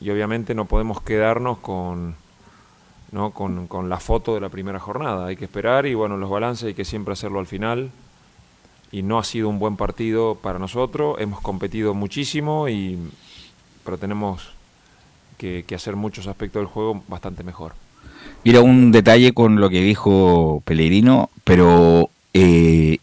y 0.00 0.10
obviamente 0.10 0.54
no 0.54 0.64
podemos 0.64 1.00
quedarnos 1.02 1.58
con, 1.58 2.16
¿no? 3.12 3.30
con, 3.30 3.66
con 3.66 3.88
la 3.88 3.98
foto 3.98 4.34
de 4.34 4.40
la 4.40 4.48
primera 4.48 4.78
jornada. 4.78 5.26
Hay 5.26 5.36
que 5.36 5.44
esperar 5.44 5.86
y 5.86 5.94
bueno, 5.94 6.16
los 6.16 6.30
balances 6.30 6.68
hay 6.68 6.74
que 6.74 6.84
siempre 6.84 7.12
hacerlo 7.12 7.38
al 7.38 7.46
final. 7.46 7.90
Y 8.92 9.02
no 9.02 9.18
ha 9.18 9.24
sido 9.24 9.48
un 9.48 9.58
buen 9.58 9.76
partido 9.76 10.34
para 10.34 10.58
nosotros. 10.58 11.16
Hemos 11.20 11.40
competido 11.40 11.94
muchísimo, 11.94 12.68
y, 12.68 12.98
pero 13.84 13.98
tenemos 13.98 14.50
que, 15.38 15.64
que 15.64 15.76
hacer 15.76 15.94
muchos 15.94 16.26
aspectos 16.26 16.60
del 16.60 16.66
juego 16.66 17.02
bastante 17.06 17.44
mejor. 17.44 17.74
Mira, 18.42 18.62
un 18.62 18.90
detalle 18.90 19.32
con 19.32 19.60
lo 19.60 19.70
que 19.70 19.80
dijo 19.80 20.62
Pellegrino, 20.64 21.30
pero 21.44 22.10
eh, 22.34 22.98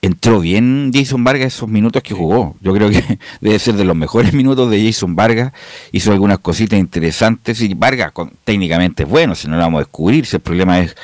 entró 0.00 0.40
bien 0.40 0.90
Jason 0.94 1.24
Vargas 1.24 1.54
esos 1.54 1.68
minutos 1.68 2.02
que 2.02 2.14
jugó. 2.14 2.54
Yo 2.60 2.72
creo 2.72 2.88
que 2.90 3.18
debe 3.40 3.58
ser 3.58 3.74
de 3.74 3.84
los 3.84 3.96
mejores 3.96 4.32
minutos 4.32 4.70
de 4.70 4.84
Jason 4.86 5.16
Vargas. 5.16 5.52
Hizo 5.92 6.12
algunas 6.12 6.38
cositas 6.38 6.78
interesantes 6.78 7.60
y 7.60 7.74
Vargas 7.74 8.12
con- 8.12 8.32
técnicamente 8.44 9.02
es 9.02 9.08
bueno, 9.08 9.34
si 9.34 9.48
no 9.48 9.56
lo 9.56 9.62
vamos 9.62 9.78
a 9.78 9.84
descubrir. 9.84 10.26
Si 10.26 10.36
el 10.36 10.42
problema 10.42 10.78
es 10.80 10.96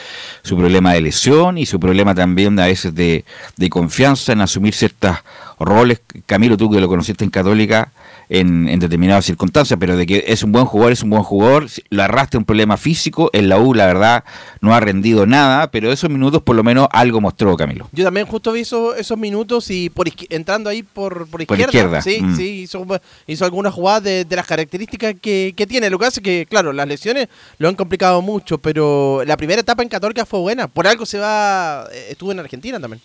su 0.42 0.57
problema 0.57 0.92
de 0.92 1.01
lesión 1.01 1.59
y 1.59 1.66
su 1.66 1.80
problema 1.80 2.14
también 2.14 2.59
a 2.61 2.66
veces 2.66 2.95
de, 2.95 3.24
de 3.57 3.68
confianza 3.70 4.32
en 4.32 4.40
asumir 4.40 4.74
ciertos 4.74 5.16
roles. 5.59 6.01
Camilo, 6.26 6.57
tú 6.57 6.70
que 6.70 6.80
lo 6.80 6.88
conociste 6.88 7.24
en 7.24 7.30
Católica, 7.30 7.90
en, 8.29 8.68
en 8.68 8.81
determinadas 8.81 9.25
circunstancias, 9.25 9.79
pero 9.79 9.97
de 9.97 10.07
que 10.07 10.25
es 10.27 10.43
un 10.43 10.53
buen 10.53 10.64
jugador, 10.64 10.93
es 10.93 11.03
un 11.03 11.11
buen 11.11 11.22
jugador, 11.22 11.66
lo 11.91 12.03
arrastra 12.03 12.39
un 12.39 12.45
problema 12.45 12.77
físico, 12.77 13.31
en 13.33 13.49
la 13.49 13.59
U 13.59 13.75
la 13.75 13.87
verdad 13.87 14.25
no 14.61 14.75
ha 14.75 14.81
rendido 14.81 15.27
nada, 15.27 15.70
pero 15.70 15.93
esos 15.93 16.09
minutos 16.11 16.43
por 16.43 16.57
lo 16.57 16.62
menos 16.64 16.89
algo 16.93 17.20
mostró 17.20 17.57
Camilo. 17.57 17.89
Yo 17.93 18.05
también 18.05 18.27
justo 18.27 18.53
vi 18.53 18.61
esos, 18.61 18.97
esos 18.99 19.18
minutos 19.18 19.70
y 19.70 19.91
por 19.91 20.09
entrando 20.31 20.70
ahí 20.70 20.83
por, 20.83 21.27
por 21.29 21.45
Por 21.47 21.61
izquierda. 21.61 21.99
izquierda, 21.99 22.03
Sí, 22.03 22.20
mm. 22.22 22.37
sí, 22.37 22.49
hizo, 22.62 22.87
hizo 23.27 23.45
algunas 23.45 23.72
jugadas 23.75 24.03
de, 24.03 24.25
de 24.25 24.37
las 24.37 24.47
características 24.47 25.14
que, 25.20 25.53
que 25.57 25.66
tiene. 25.66 25.91
Lo 25.91 25.99
que 25.99 26.07
hace 26.07 26.20
que, 26.22 26.47
claro, 26.49 26.72
las 26.72 26.89
lesiones 26.89 27.29
lo 27.59 27.68
han 27.68 27.75
complicado 27.75 28.22
mucho, 28.22 28.59
pero 28.59 29.22
la 29.27 29.37
primera 29.37 29.61
etapa 29.61 29.83
en 29.83 29.89
Católica 29.89 30.25
fue 30.25 30.41
buena. 30.41 30.68
Por 30.68 30.87
algo 30.87 31.05
se 31.07 31.18
va, 31.18 31.87
eh, 31.93 32.09
estuvo 32.11 32.33
en 32.33 32.41
Argentina 32.41 32.81
también. 32.81 33.01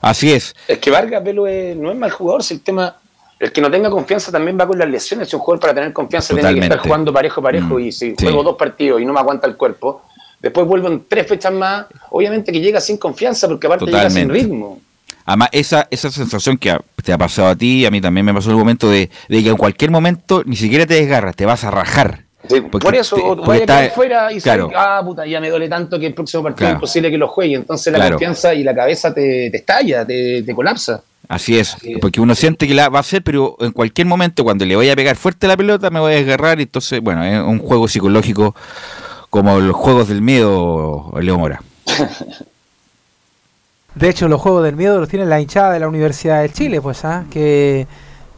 Así 0.00 0.32
es. 0.32 0.54
Es 0.66 0.78
que 0.78 0.90
Vargas 0.90 1.22
Velo 1.22 1.46
es- 1.46 1.76
no 1.76 1.90
es 1.92 1.96
mal 1.96 2.10
jugador, 2.10 2.42
si 2.42 2.54
el 2.54 2.60
tema. 2.60 2.96
El 3.42 3.50
que 3.50 3.60
no 3.60 3.68
tenga 3.68 3.90
confianza 3.90 4.30
también 4.30 4.56
va 4.58 4.68
con 4.68 4.78
las 4.78 4.88
lesiones. 4.88 5.28
Si 5.28 5.34
un 5.34 5.42
jugador 5.42 5.60
para 5.60 5.74
tener 5.74 5.92
confianza 5.92 6.28
tiene 6.28 6.42
que 6.42 6.46
Totalmente. 6.46 6.74
estar 6.76 6.86
jugando 6.86 7.12
parejo, 7.12 7.42
parejo. 7.42 7.74
Mm, 7.74 7.80
y 7.80 7.90
si 7.92 8.10
sí. 8.10 8.14
juego 8.22 8.44
dos 8.44 8.56
partidos 8.56 9.00
y 9.00 9.04
no 9.04 9.12
me 9.12 9.18
aguanta 9.18 9.48
el 9.48 9.56
cuerpo, 9.56 10.02
después 10.40 10.64
vuelvo 10.64 10.86
en 10.86 11.04
tres 11.08 11.26
fechas 11.26 11.52
más. 11.52 11.86
Obviamente 12.10 12.52
que 12.52 12.60
llega 12.60 12.80
sin 12.80 12.98
confianza, 12.98 13.48
porque 13.48 13.66
aparte 13.66 13.84
llega 13.86 14.08
sin 14.08 14.28
Totalmente. 14.28 14.42
ritmo. 14.44 14.80
Además, 15.24 15.48
esa, 15.50 15.88
esa 15.90 16.10
sensación 16.12 16.56
que 16.56 16.76
te 17.04 17.12
ha 17.12 17.18
pasado 17.18 17.48
a 17.48 17.56
ti, 17.56 17.84
a 17.84 17.90
mí 17.90 18.00
también 18.00 18.24
me 18.26 18.32
pasó 18.32 18.48
en 18.50 18.54
un 18.54 18.60
momento 18.60 18.88
de, 18.88 19.10
de 19.28 19.42
que 19.42 19.48
en 19.48 19.56
cualquier 19.56 19.90
momento 19.90 20.42
ni 20.46 20.54
siquiera 20.54 20.86
te 20.86 20.94
desgarras, 20.94 21.34
te 21.34 21.44
vas 21.44 21.64
a 21.64 21.70
rajar. 21.72 22.20
Por 22.70 22.94
eso, 22.94 23.16
te- 23.16 23.52
a 23.52 23.60
quedar 23.60 23.90
fuera 23.90 24.32
y 24.32 24.40
claro. 24.40 24.64
sabes, 24.70 24.76
ah, 24.78 25.00
puta, 25.04 25.26
ya 25.26 25.40
me 25.40 25.48
duele 25.50 25.68
tanto 25.68 25.98
que 25.98 26.06
el 26.06 26.14
próximo 26.14 26.42
partido 26.44 26.58
Claro. 26.58 26.72
es 26.74 26.76
imposible 26.76 27.10
que 27.10 27.18
lo 27.18 27.26
juegue. 27.28 27.54
Entonces 27.56 27.92
la 27.92 27.98
Claro. 27.98 28.14
confianza 28.14 28.52
y 28.54 28.62
la 28.64 28.74
cabeza 28.74 29.12
te, 29.14 29.48
te 29.50 29.56
estalla, 29.58 30.04
te, 30.04 30.42
te 30.42 30.54
colapsa. 30.54 31.02
Así 31.28 31.58
es, 31.58 31.76
porque 32.00 32.20
uno 32.20 32.34
siente 32.34 32.66
que 32.66 32.74
la 32.74 32.88
va 32.88 32.98
a 32.98 33.00
hacer, 33.00 33.22
pero 33.22 33.56
en 33.60 33.72
cualquier 33.72 34.06
momento 34.06 34.44
cuando 34.44 34.64
le 34.66 34.76
voy 34.76 34.90
a 34.90 34.96
pegar 34.96 35.16
fuerte 35.16 35.46
la 35.46 35.56
pelota 35.56 35.88
me 35.88 36.00
voy 36.00 36.12
a 36.12 36.16
desgarrar 36.16 36.58
y 36.58 36.64
entonces, 36.64 37.00
bueno, 37.00 37.24
es 37.24 37.40
un 37.40 37.58
juego 37.58 37.88
psicológico 37.88 38.54
como 39.30 39.58
los 39.60 39.74
juegos 39.74 40.08
del 40.08 40.20
miedo, 40.20 41.12
Leo 41.20 41.38
Mora. 41.38 41.62
De 43.94 44.08
hecho, 44.08 44.26
los 44.26 44.40
juegos 44.40 44.64
del 44.64 44.74
miedo 44.74 44.98
los 44.98 45.08
tiene 45.08 45.26
la 45.26 45.40
hinchada 45.40 45.72
de 45.72 45.80
la 45.80 45.88
Universidad 45.88 46.40
de 46.40 46.50
Chile, 46.50 46.80
pues, 46.80 47.04
¿ah? 47.04 47.24
que 47.30 47.86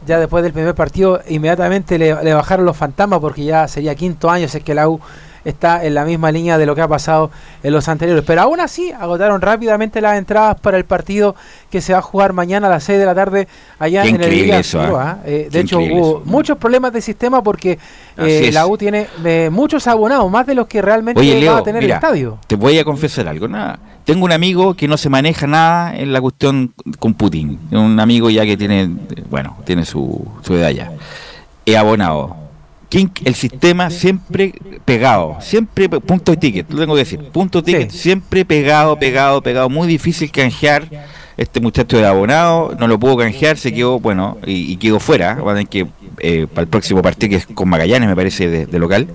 ya 0.05 0.19
después 0.19 0.43
del 0.43 0.53
primer 0.53 0.75
partido 0.75 1.21
inmediatamente 1.29 1.97
le, 1.97 2.23
le 2.23 2.33
bajaron 2.33 2.65
los 2.65 2.75
fantasmas 2.77 3.19
porque 3.19 3.45
ya 3.45 3.67
sería 3.67 3.95
quinto 3.95 4.29
año, 4.29 4.47
si 4.47 4.57
es 4.57 4.63
que 4.63 4.75
la 4.75 4.89
U 4.89 4.99
está 5.45 5.85
en 5.85 5.93
la 5.93 6.03
misma 6.03 6.31
línea 6.31 6.57
de 6.57 6.65
lo 6.65 6.75
que 6.75 6.81
ha 6.81 6.87
pasado 6.87 7.31
en 7.63 7.71
los 7.71 7.87
anteriores. 7.87 8.23
Pero 8.25 8.41
aún 8.41 8.59
así, 8.59 8.91
agotaron 8.91 9.39
rápidamente 9.39 10.01
las 10.01 10.17
entradas 10.17 10.59
para 10.59 10.77
el 10.77 10.85
partido 10.85 11.35
que 11.69 11.79
se 11.79 11.93
va 11.93 11.99
a 11.99 12.01
jugar 12.01 12.33
mañana 12.33 12.67
a 12.67 12.69
las 12.71 12.83
6 12.83 12.99
de 12.99 13.05
la 13.05 13.15
tarde 13.15 13.47
allá 13.79 14.03
Qué 14.03 14.09
en 14.09 14.21
el 14.21 14.33
eso, 14.51 14.79
¿ah? 14.79 14.83
Figueroa, 14.83 15.19
¿eh? 15.25 15.47
De 15.51 15.59
hecho, 15.61 15.79
hubo 15.79 16.21
muchos 16.25 16.57
problemas 16.57 16.91
de 16.91 17.01
sistema 17.01 17.41
porque 17.43 17.77
eh, 18.17 18.49
la 18.51 18.67
U 18.67 18.77
tiene 18.77 19.07
eh, 19.23 19.49
muchos 19.51 19.87
abonados, 19.87 20.29
más 20.29 20.45
de 20.47 20.55
los 20.55 20.67
que 20.67 20.81
realmente 20.81 21.21
Oye, 21.21 21.47
va 21.47 21.57
a 21.57 21.63
tener 21.63 21.81
mira, 21.81 21.95
el 21.95 22.03
estadio. 22.03 22.39
te 22.47 22.55
voy 22.55 22.77
a 22.79 22.83
confesar 22.83 23.27
algo. 23.27 23.47
Nada. 23.47 23.79
Tengo 24.03 24.25
un 24.25 24.31
amigo 24.31 24.75
que 24.75 24.87
no 24.87 24.97
se 24.97 25.09
maneja 25.09 25.47
nada 25.47 25.95
en 25.95 26.13
la 26.13 26.21
cuestión 26.21 26.73
con 26.99 27.15
Putin. 27.15 27.59
Un 27.71 27.99
amigo 27.99 28.29
ya 28.29 28.45
que 28.45 28.55
tiene, 28.55 28.89
bueno, 29.29 29.57
tiene 29.65 29.83
su, 29.85 30.27
su 30.43 30.55
edad 30.55 30.69
ya. 30.69 30.91
He 31.65 31.75
abonado. 31.75 32.44
¿Quién- 32.95 33.11
El 33.25 33.35
sistema 33.35 33.89
siempre 33.89 34.53
pegado, 34.85 35.35
siempre 35.41 35.89
punto 35.89 36.31
de 36.31 36.37
ticket, 36.37 36.69
lo 36.71 36.79
tengo 36.79 36.93
que 36.93 36.99
decir, 36.99 37.19
punto 37.31 37.61
ticket, 37.61 37.91
siempre 37.91 38.45
pegado, 38.45 38.97
pegado, 38.97 39.41
pegado, 39.41 39.69
muy 39.69 39.85
difícil 39.87 40.31
canjear. 40.31 40.87
Este 41.37 41.59
muchacho 41.59 41.97
de 41.97 42.05
abonado 42.05 42.73
no 42.79 42.87
lo 42.87 42.97
pudo 42.97 43.17
canjear, 43.17 43.57
se 43.57 43.73
quedó, 43.73 43.99
bueno, 43.99 44.37
y, 44.45 44.71
y 44.71 44.77
quedó 44.77 45.01
fuera. 45.01 45.33
Va 45.35 45.51
a 45.51 45.55
tener 45.55 45.67
que, 45.67 45.85
eh, 46.19 46.47
para 46.47 46.61
el 46.61 46.69
próximo 46.69 47.01
partido 47.01 47.31
que 47.31 47.35
es 47.35 47.45
con 47.47 47.67
Magallanes, 47.67 48.07
me 48.07 48.15
parece, 48.15 48.47
de, 48.47 48.65
de 48.65 48.79
local. 48.79 49.07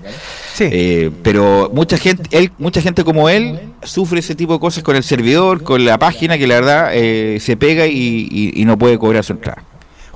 Eh, 0.71 1.09
pero 1.23 1.71
mucha 1.73 1.97
gente, 1.97 2.21
él, 2.29 2.51
mucha 2.59 2.79
gente 2.79 3.03
como 3.03 3.27
él 3.29 3.59
sufre 3.81 4.19
ese 4.19 4.35
tipo 4.35 4.53
de 4.53 4.59
cosas 4.59 4.83
con 4.83 4.95
el 4.95 5.01
servidor, 5.03 5.63
con 5.63 5.83
la 5.83 5.97
página, 5.97 6.37
que 6.37 6.45
la 6.45 6.55
verdad 6.55 6.89
eh, 6.93 7.39
se 7.39 7.57
pega 7.57 7.87
y, 7.87 8.27
y- 8.29 8.61
y 8.61 8.65
no 8.65 8.77
puede 8.77 8.99
cobrar 8.99 9.23
su 9.23 9.33
entrada. 9.33 9.63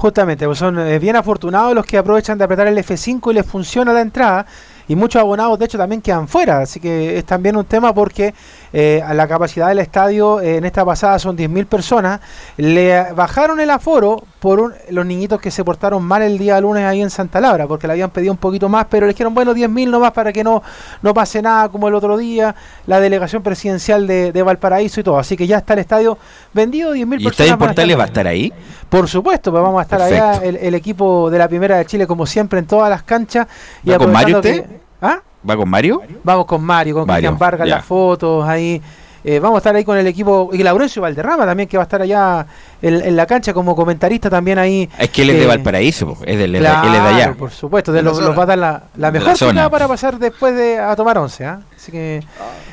Justamente, 0.06 0.46
pues 0.46 0.60
son 0.60 0.78
eh, 0.78 1.00
bien 1.00 1.16
afortunados 1.16 1.74
los 1.74 1.84
que 1.84 1.98
aprovechan 1.98 2.38
de 2.38 2.44
apretar 2.44 2.68
el 2.68 2.78
F5 2.78 3.32
y 3.32 3.34
les 3.34 3.44
funciona 3.44 3.92
la 3.92 4.02
entrada. 4.02 4.46
Y 4.88 4.96
muchos 4.96 5.20
abonados, 5.20 5.58
de 5.58 5.66
hecho, 5.66 5.80
también 5.80 6.00
quedan 6.00 6.28
fuera. 6.28 6.60
Así 6.60 6.80
que 6.80 7.18
es 7.18 7.26
también 7.26 7.56
un 7.58 7.66
tema 7.66 7.92
porque 7.92 8.36
eh, 8.72 9.02
a 9.04 9.16
la 9.16 9.28
capacidad 9.28 9.68
del 9.70 9.80
estadio 9.80 10.40
eh, 10.42 10.58
en 10.58 10.66
esta 10.66 10.86
pasada 10.86 11.18
son 11.18 11.36
10.000 11.36 11.66
personas. 11.66 12.20
Le 12.58 13.12
bajaron 13.14 13.60
el 13.60 13.72
aforo 13.72 14.24
por 14.40 14.60
un- 14.60 14.74
los 14.92 15.04
niñitos 15.04 15.42
que 15.42 15.50
se 15.50 15.64
portaron 15.64 16.04
mal 16.04 16.22
el 16.22 16.38
día 16.38 16.62
lunes 16.62 16.86
ahí 16.86 17.02
en 17.02 17.10
Santa 17.10 17.42
Laura, 17.42 17.66
porque 17.66 17.88
le 17.88 17.94
habían 17.94 18.12
pedido 18.12 18.32
un 18.32 18.38
poquito 18.38 18.70
más, 18.70 18.86
pero 18.88 19.08
le 19.08 19.14
dijeron, 19.14 19.34
bueno, 19.34 19.56
10.000 19.56 19.90
nomás 19.90 20.12
para 20.12 20.32
que 20.32 20.44
no, 20.44 20.62
no 21.02 21.16
pase 21.16 21.42
nada 21.42 21.70
como 21.70 21.88
el 21.88 21.96
otro 21.96 22.16
día, 22.16 22.54
la 22.86 23.00
delegación 23.00 23.42
presidencial 23.42 24.06
de, 24.06 24.32
de 24.32 24.44
Valparaíso 24.44 25.00
y 25.00 25.04
todo. 25.04 25.18
Así 25.18 25.36
que 25.36 25.48
ya 25.48 25.58
está 25.58 25.74
el 25.74 25.80
estadio 25.80 26.16
vendido, 26.54 26.94
10.000 26.94 27.22
¿Y 27.22 27.24
personas. 27.24 27.32
Estadio 27.32 27.52
van 27.54 27.56
a 27.56 27.66
Portales 27.70 27.98
va 27.98 28.04
a 28.04 28.06
estar 28.06 28.28
ahí? 28.28 28.54
Por 28.90 29.08
supuesto, 29.08 29.52
pues 29.52 29.62
vamos 29.64 29.80
a 29.80 29.84
estar 29.84 30.02
allá 30.02 30.38
el, 30.44 30.56
el 30.58 30.76
equipo 30.76 31.30
de 31.30 31.38
la 31.40 31.48
Primera 31.48 31.78
de 31.78 31.86
Chile 31.86 32.06
como 32.08 32.26
siempre 32.26 32.60
en 32.60 32.66
todas 32.68 32.90
las 32.90 33.04
canchas. 33.04 33.48
Y 33.84 33.90
¿Va 33.90 33.98
con 33.98 34.12
Mario 34.12 34.38
usted? 34.38 34.64
que- 34.66 34.80
¿Ah? 35.02 35.20
¿Va 35.48 35.56
con 35.58 35.70
Mario? 35.70 36.02
Vamos 36.24 36.46
con 36.46 36.64
Mario, 36.64 36.96
con 36.96 37.06
Cristian 37.08 37.38
Vargas, 37.38 37.68
ya. 37.68 37.76
las 37.78 37.86
fotos 37.86 38.48
ahí. 38.48 38.82
Eh, 39.28 39.40
vamos 39.40 39.56
a 39.56 39.60
estar 39.60 39.76
ahí 39.76 39.84
con 39.84 39.98
el 39.98 40.06
equipo 40.06 40.52
y 40.54 40.62
Laurencio 40.62 41.02
Valderrama 41.02 41.48
también 41.48 41.68
que 41.68 41.78
va 41.78 41.84
a 41.84 41.86
estar 41.86 42.00
allá 42.00 42.46
en, 42.80 42.94
en 43.02 43.16
la 43.16 43.26
cancha 43.26 43.54
como 43.56 43.76
comentarista 43.76 44.30
también 44.30 44.60
ahí. 44.60 44.88
Es 45.00 45.10
que 45.10 45.24
él 45.24 45.32
es 45.32 45.38
de 45.38 45.44
Eh, 45.46 45.48
Valparaíso, 45.48 46.16
de, 46.24 46.34
él 46.36 46.42
es 46.44 46.52
de- 46.52 46.60
Claro, 46.60 46.88
él 46.90 46.94
es 46.96 47.02
de 47.04 47.10
allá. 47.10 47.34
por 47.34 47.50
supuesto, 47.50 47.92
de 47.92 48.04
los, 48.04 48.22
va 48.38 48.44
a 48.44 48.46
dar 48.46 48.58
la, 48.58 49.12
mejor 49.12 49.30
la 49.30 49.36
zona. 49.36 49.70
para 49.72 49.88
pasar 49.88 50.20
después 50.20 50.56
de 50.56 50.78
a 50.78 50.96
tomar 50.96 51.18
once, 51.18 51.44
¿ah? 51.44 51.60
Así 51.86 51.92
que 51.92 52.24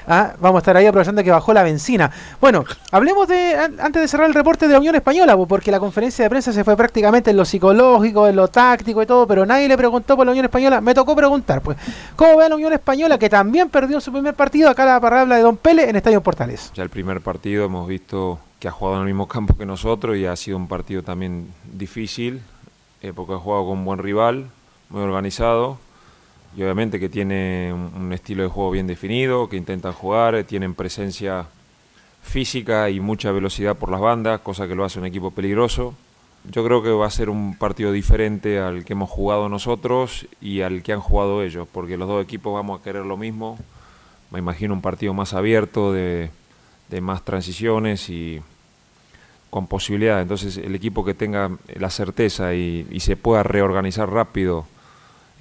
ah, 0.08 0.32
vamos 0.40 0.56
a 0.56 0.58
estar 0.60 0.74
ahí 0.74 0.86
aprovechando 0.86 1.22
que 1.22 1.30
bajó 1.30 1.52
la 1.52 1.62
benzina. 1.62 2.10
Bueno, 2.40 2.64
hablemos 2.90 3.28
de, 3.28 3.54
an- 3.56 3.78
antes 3.78 4.00
de 4.00 4.08
cerrar 4.08 4.26
el 4.26 4.32
reporte 4.32 4.66
de 4.66 4.72
la 4.72 4.78
Unión 4.78 4.94
Española, 4.94 5.36
po, 5.36 5.46
porque 5.46 5.70
la 5.70 5.78
conferencia 5.78 6.24
de 6.24 6.30
prensa 6.30 6.50
se 6.50 6.64
fue 6.64 6.78
prácticamente 6.78 7.30
en 7.30 7.36
lo 7.36 7.44
psicológico, 7.44 8.26
en 8.26 8.36
lo 8.36 8.48
táctico 8.48 9.02
y 9.02 9.06
todo, 9.06 9.26
pero 9.26 9.44
nadie 9.44 9.68
le 9.68 9.76
preguntó 9.76 10.16
por 10.16 10.24
la 10.24 10.32
Unión 10.32 10.46
Española. 10.46 10.80
Me 10.80 10.94
tocó 10.94 11.14
preguntar, 11.14 11.60
pues, 11.60 11.76
¿cómo 12.16 12.38
ve 12.38 12.46
a 12.46 12.48
la 12.48 12.54
Unión 12.54 12.72
Española 12.72 13.18
que 13.18 13.28
también 13.28 13.68
perdió 13.68 14.00
su 14.00 14.10
primer 14.10 14.32
partido? 14.32 14.70
Acá 14.70 14.86
la 14.86 14.98
palabra 14.98 15.36
de 15.36 15.42
Don 15.42 15.58
Pele 15.58 15.90
en 15.90 15.96
Estadio 15.96 16.22
Portales. 16.22 16.72
Ya 16.74 16.82
el 16.82 16.88
primer 16.88 17.20
partido 17.20 17.66
hemos 17.66 17.86
visto 17.86 18.38
que 18.60 18.68
ha 18.68 18.70
jugado 18.70 18.96
en 18.96 19.02
el 19.02 19.08
mismo 19.08 19.28
campo 19.28 19.58
que 19.58 19.66
nosotros 19.66 20.16
y 20.16 20.24
ha 20.24 20.34
sido 20.36 20.56
un 20.56 20.68
partido 20.68 21.02
también 21.02 21.52
difícil, 21.70 22.40
eh, 23.02 23.12
porque 23.14 23.34
ha 23.34 23.38
jugado 23.38 23.66
con 23.66 23.78
un 23.80 23.84
buen 23.84 23.98
rival, 23.98 24.46
muy 24.88 25.02
organizado 25.02 25.76
y 26.56 26.62
obviamente 26.62 27.00
que 27.00 27.08
tiene 27.08 27.72
un, 27.72 28.12
estilo 28.12 28.42
de 28.42 28.48
juego 28.48 28.70
bien 28.70 28.86
definido, 28.86 29.48
que 29.48 29.56
intentan 29.56 29.92
jugar, 29.92 30.44
tienen 30.44 30.74
presencia 30.74 31.46
física 32.22 32.90
y 32.90 33.00
mucha 33.00 33.32
velocidad 33.32 33.76
por 33.76 33.90
las 33.90 34.00
bandas, 34.00 34.40
cosa 34.40 34.68
que 34.68 34.74
lo 34.74 34.84
hace 34.84 34.98
un 34.98 35.06
equipo 35.06 35.30
peligroso. 35.30 35.94
Yo 36.50 36.64
creo 36.64 36.82
que 36.82 36.90
va 36.90 37.06
a 37.06 37.10
ser 37.10 37.30
un 37.30 37.56
partido 37.56 37.92
diferente 37.92 38.58
al 38.58 38.84
que 38.84 38.92
hemos 38.92 39.08
jugado 39.08 39.48
nosotros 39.48 40.26
y 40.40 40.60
al 40.60 40.82
que 40.82 40.92
han 40.92 41.00
jugado 41.00 41.42
ellos, 41.42 41.66
porque 41.72 41.96
los 41.96 42.08
dos 42.08 42.22
equipos 42.22 42.52
vamos 42.52 42.80
a 42.80 42.84
querer 42.84 43.06
lo 43.06 43.16
mismo. 43.16 43.58
Me 44.30 44.38
imagino 44.40 44.74
un 44.74 44.82
partido 44.82 45.14
más 45.14 45.34
abierto, 45.34 45.92
de, 45.92 46.30
de 46.90 47.00
más 47.00 47.24
transiciones 47.24 48.10
y 48.10 48.42
con 49.50 49.66
posibilidades. 49.66 50.22
Entonces 50.22 50.56
el 50.58 50.74
equipo 50.74 51.04
que 51.04 51.14
tenga 51.14 51.50
la 51.76 51.90
certeza 51.90 52.54
y, 52.54 52.86
y 52.90 53.00
se 53.00 53.16
pueda 53.16 53.42
reorganizar 53.42 54.10
rápido 54.10 54.66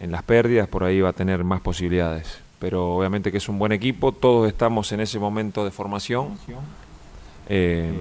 en 0.01 0.11
las 0.11 0.23
pérdidas, 0.23 0.67
por 0.67 0.83
ahí 0.83 0.99
va 0.99 1.09
a 1.09 1.13
tener 1.13 1.43
más 1.43 1.61
posibilidades. 1.61 2.39
Pero 2.59 2.95
obviamente 2.95 3.31
que 3.31 3.37
es 3.37 3.47
un 3.47 3.59
buen 3.59 3.71
equipo, 3.71 4.11
todos 4.11 4.47
estamos 4.47 4.91
en 4.91 4.99
ese 4.99 5.19
momento 5.19 5.63
de 5.63 5.69
formación. 5.69 6.29
Eh, 7.47 7.93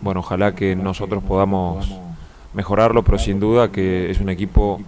bueno, 0.00 0.20
ojalá 0.20 0.54
que 0.54 0.74
nosotros 0.74 1.22
podamos 1.22 1.88
mejorarlo, 2.52 3.04
pero 3.04 3.18
sin 3.18 3.38
duda 3.38 3.70
que 3.70 4.10
es 4.10 4.20
un 4.20 4.28
equipo 4.28 4.80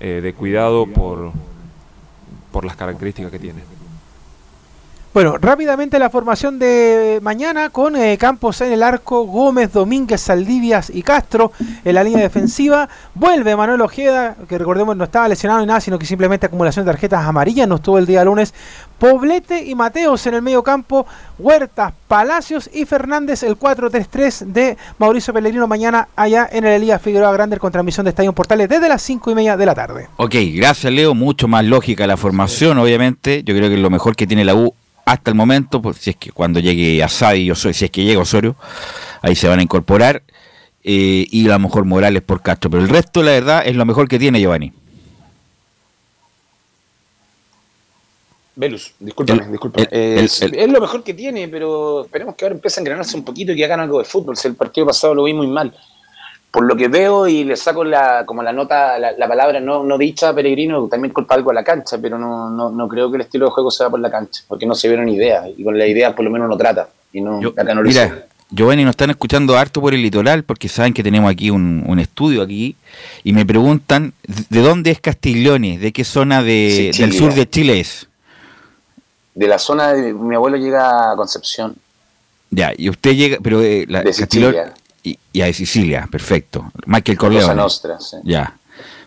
eh, 0.00 0.20
de 0.22 0.34
cuidado 0.34 0.86
por, 0.86 1.32
por 2.52 2.64
las 2.66 2.76
características 2.76 3.32
que 3.32 3.38
tiene. 3.38 3.60
Bueno, 5.14 5.38
rápidamente 5.38 6.00
la 6.00 6.10
formación 6.10 6.58
de 6.58 7.20
mañana 7.22 7.70
con 7.70 7.94
eh, 7.94 8.18
Campos 8.18 8.60
en 8.62 8.72
el 8.72 8.82
arco, 8.82 9.22
Gómez, 9.26 9.72
Domínguez, 9.72 10.20
Saldivias 10.20 10.90
y 10.90 11.04
Castro 11.04 11.52
en 11.84 11.94
la 11.94 12.02
línea 12.02 12.20
defensiva. 12.20 12.88
Vuelve 13.14 13.54
Manuel 13.54 13.80
Ojeda, 13.82 14.34
que 14.48 14.58
recordemos 14.58 14.96
no 14.96 15.04
estaba 15.04 15.28
lesionado 15.28 15.60
ni 15.60 15.68
nada, 15.68 15.80
sino 15.80 16.00
que 16.00 16.06
simplemente 16.06 16.46
acumulación 16.46 16.84
de 16.84 16.90
tarjetas 16.90 17.24
amarillas, 17.24 17.68
no 17.68 17.76
estuvo 17.76 17.96
el 17.98 18.06
día 18.06 18.24
lunes. 18.24 18.54
Poblete 18.98 19.64
y 19.64 19.76
Mateos 19.76 20.26
en 20.26 20.34
el 20.34 20.42
medio 20.42 20.64
campo, 20.64 21.06
Huertas, 21.38 21.92
Palacios 22.08 22.68
y 22.72 22.84
Fernández, 22.84 23.44
el 23.44 23.56
4-3-3 23.56 24.46
de 24.46 24.76
Mauricio 24.98 25.32
Pellegrino 25.32 25.68
mañana 25.68 26.08
allá 26.16 26.48
en 26.50 26.64
el 26.64 26.72
Elías 26.72 27.00
Figueroa 27.00 27.32
Grande 27.32 27.58
con 27.58 27.70
transmisión 27.70 28.02
de 28.02 28.10
Estadio 28.10 28.32
Portales 28.32 28.68
desde 28.68 28.88
las 28.88 29.00
5 29.02 29.30
y 29.30 29.34
media 29.36 29.56
de 29.56 29.66
la 29.66 29.76
tarde. 29.76 30.08
Ok, 30.16 30.34
gracias 30.56 30.92
Leo, 30.92 31.14
mucho 31.14 31.46
más 31.46 31.64
lógica 31.64 32.04
la 32.08 32.16
formación, 32.16 32.78
obviamente. 32.78 33.44
Yo 33.44 33.54
creo 33.54 33.70
que 33.70 33.76
lo 33.76 33.90
mejor 33.90 34.16
que 34.16 34.26
tiene 34.26 34.44
la 34.44 34.56
U 34.56 34.74
hasta 35.04 35.30
el 35.30 35.36
momento, 35.36 35.80
pues, 35.82 35.98
si 35.98 36.10
es 36.10 36.16
que 36.16 36.32
cuando 36.32 36.60
llegue 36.60 37.02
Asadi 37.02 37.40
y 37.42 37.50
Osorio, 37.50 37.74
si 37.74 37.84
es 37.84 37.90
que 37.90 38.04
llega 38.04 38.20
Osorio, 38.20 38.56
ahí 39.22 39.34
se 39.36 39.48
van 39.48 39.58
a 39.58 39.62
incorporar. 39.62 40.22
eh, 40.86 41.26
y 41.30 41.46
a 41.48 41.52
lo 41.54 41.58
mejor 41.60 41.86
Morales 41.86 42.20
por 42.20 42.42
Castro. 42.42 42.68
Pero 42.68 42.82
el 42.82 42.90
resto, 42.90 43.22
la 43.22 43.30
verdad, 43.30 43.62
es 43.66 43.74
lo 43.74 43.86
mejor 43.86 44.06
que 44.06 44.18
tiene 44.18 44.38
Giovanni. 44.38 44.70
Velus, 48.56 48.92
discúlpame, 49.00 49.44
El- 49.44 49.50
discúlpame. 49.50 49.88
el- 49.90 50.18
el- 50.18 50.24
es, 50.26 50.42
el- 50.42 50.54
es 50.54 50.68
lo 50.70 50.80
mejor 50.80 51.02
que 51.02 51.14
tiene, 51.14 51.48
pero 51.48 52.04
esperemos 52.04 52.36
que 52.36 52.44
ahora 52.44 52.54
empiece 52.54 52.78
a 52.78 52.82
engranarse 52.82 53.16
un 53.16 53.24
poquito 53.24 53.52
y 53.52 53.56
que 53.56 53.64
hagan 53.64 53.80
algo 53.80 53.98
de 53.98 54.04
fútbol. 54.04 54.36
Si 54.36 54.46
el 54.46 54.54
partido 54.54 54.86
pasado 54.86 55.14
lo 55.14 55.24
vi 55.24 55.32
muy 55.34 55.48
mal. 55.48 55.74
Por 56.54 56.66
lo 56.66 56.76
que 56.76 56.86
veo 56.86 57.26
y 57.26 57.42
le 57.42 57.56
saco 57.56 57.82
la, 57.82 58.24
como 58.24 58.40
la 58.40 58.52
nota, 58.52 58.96
la, 58.96 59.10
la 59.10 59.26
palabra 59.26 59.58
no, 59.58 59.82
no 59.82 59.98
dicha 59.98 60.28
a 60.28 60.34
Peregrino, 60.36 60.86
también 60.86 61.12
culpa 61.12 61.34
algo 61.34 61.50
a 61.50 61.54
la 61.54 61.64
cancha, 61.64 61.98
pero 62.00 62.16
no, 62.16 62.48
no, 62.48 62.70
no 62.70 62.86
creo 62.86 63.10
que 63.10 63.16
el 63.16 63.22
estilo 63.22 63.46
de 63.46 63.50
juego 63.50 63.72
sea 63.72 63.90
por 63.90 63.98
la 63.98 64.08
cancha, 64.08 64.44
porque 64.46 64.64
no 64.64 64.76
se 64.76 64.86
vieron 64.86 65.08
ideas, 65.08 65.48
y 65.56 65.64
con 65.64 65.76
la 65.76 65.84
idea 65.84 66.14
por 66.14 66.24
lo 66.24 66.30
menos 66.30 66.48
no 66.48 66.56
trata, 66.56 66.88
y 67.12 67.20
no, 67.20 67.40
acá 67.48 67.74
no 67.74 67.82
lo 67.82 67.90
hizo. 67.90 68.00
Mira, 68.00 68.26
Giovanni, 68.52 68.84
nos 68.84 68.92
están 68.92 69.10
escuchando 69.10 69.58
harto 69.58 69.80
por 69.80 69.94
el 69.94 70.02
litoral 70.02 70.44
porque 70.44 70.68
saben 70.68 70.94
que 70.94 71.02
tenemos 71.02 71.28
aquí 71.28 71.50
un, 71.50 71.82
un 71.88 71.98
estudio 71.98 72.40
aquí 72.40 72.76
y 73.24 73.32
me 73.32 73.44
preguntan 73.44 74.12
de 74.22 74.60
dónde 74.60 74.92
es 74.92 75.00
Castiglione, 75.00 75.78
de 75.78 75.92
qué 75.92 76.04
zona 76.04 76.40
de, 76.44 76.92
del 76.96 77.12
sur 77.14 77.34
de 77.34 77.50
Chile 77.50 77.80
es. 77.80 78.06
De 79.34 79.48
la 79.48 79.58
zona 79.58 79.92
de 79.92 80.12
mi 80.14 80.36
abuelo 80.36 80.56
llega 80.56 81.10
a 81.10 81.16
Concepción, 81.16 81.74
Ya, 82.50 82.72
y 82.78 82.88
usted 82.90 83.14
llega, 83.14 83.38
pero 83.42 83.60
eh, 83.60 83.86
la, 83.88 84.04
De 84.04 84.12
Castiglione-. 84.12 84.83
Y, 85.04 85.18
y 85.32 85.42
a 85.42 85.52
Sicilia, 85.52 86.08
perfecto. 86.10 86.72
Michael 86.86 87.18
Cosa 87.18 87.30
Corleone. 87.30 87.54
Nostra, 87.54 88.00
sí. 88.00 88.16
Ya, 88.24 88.56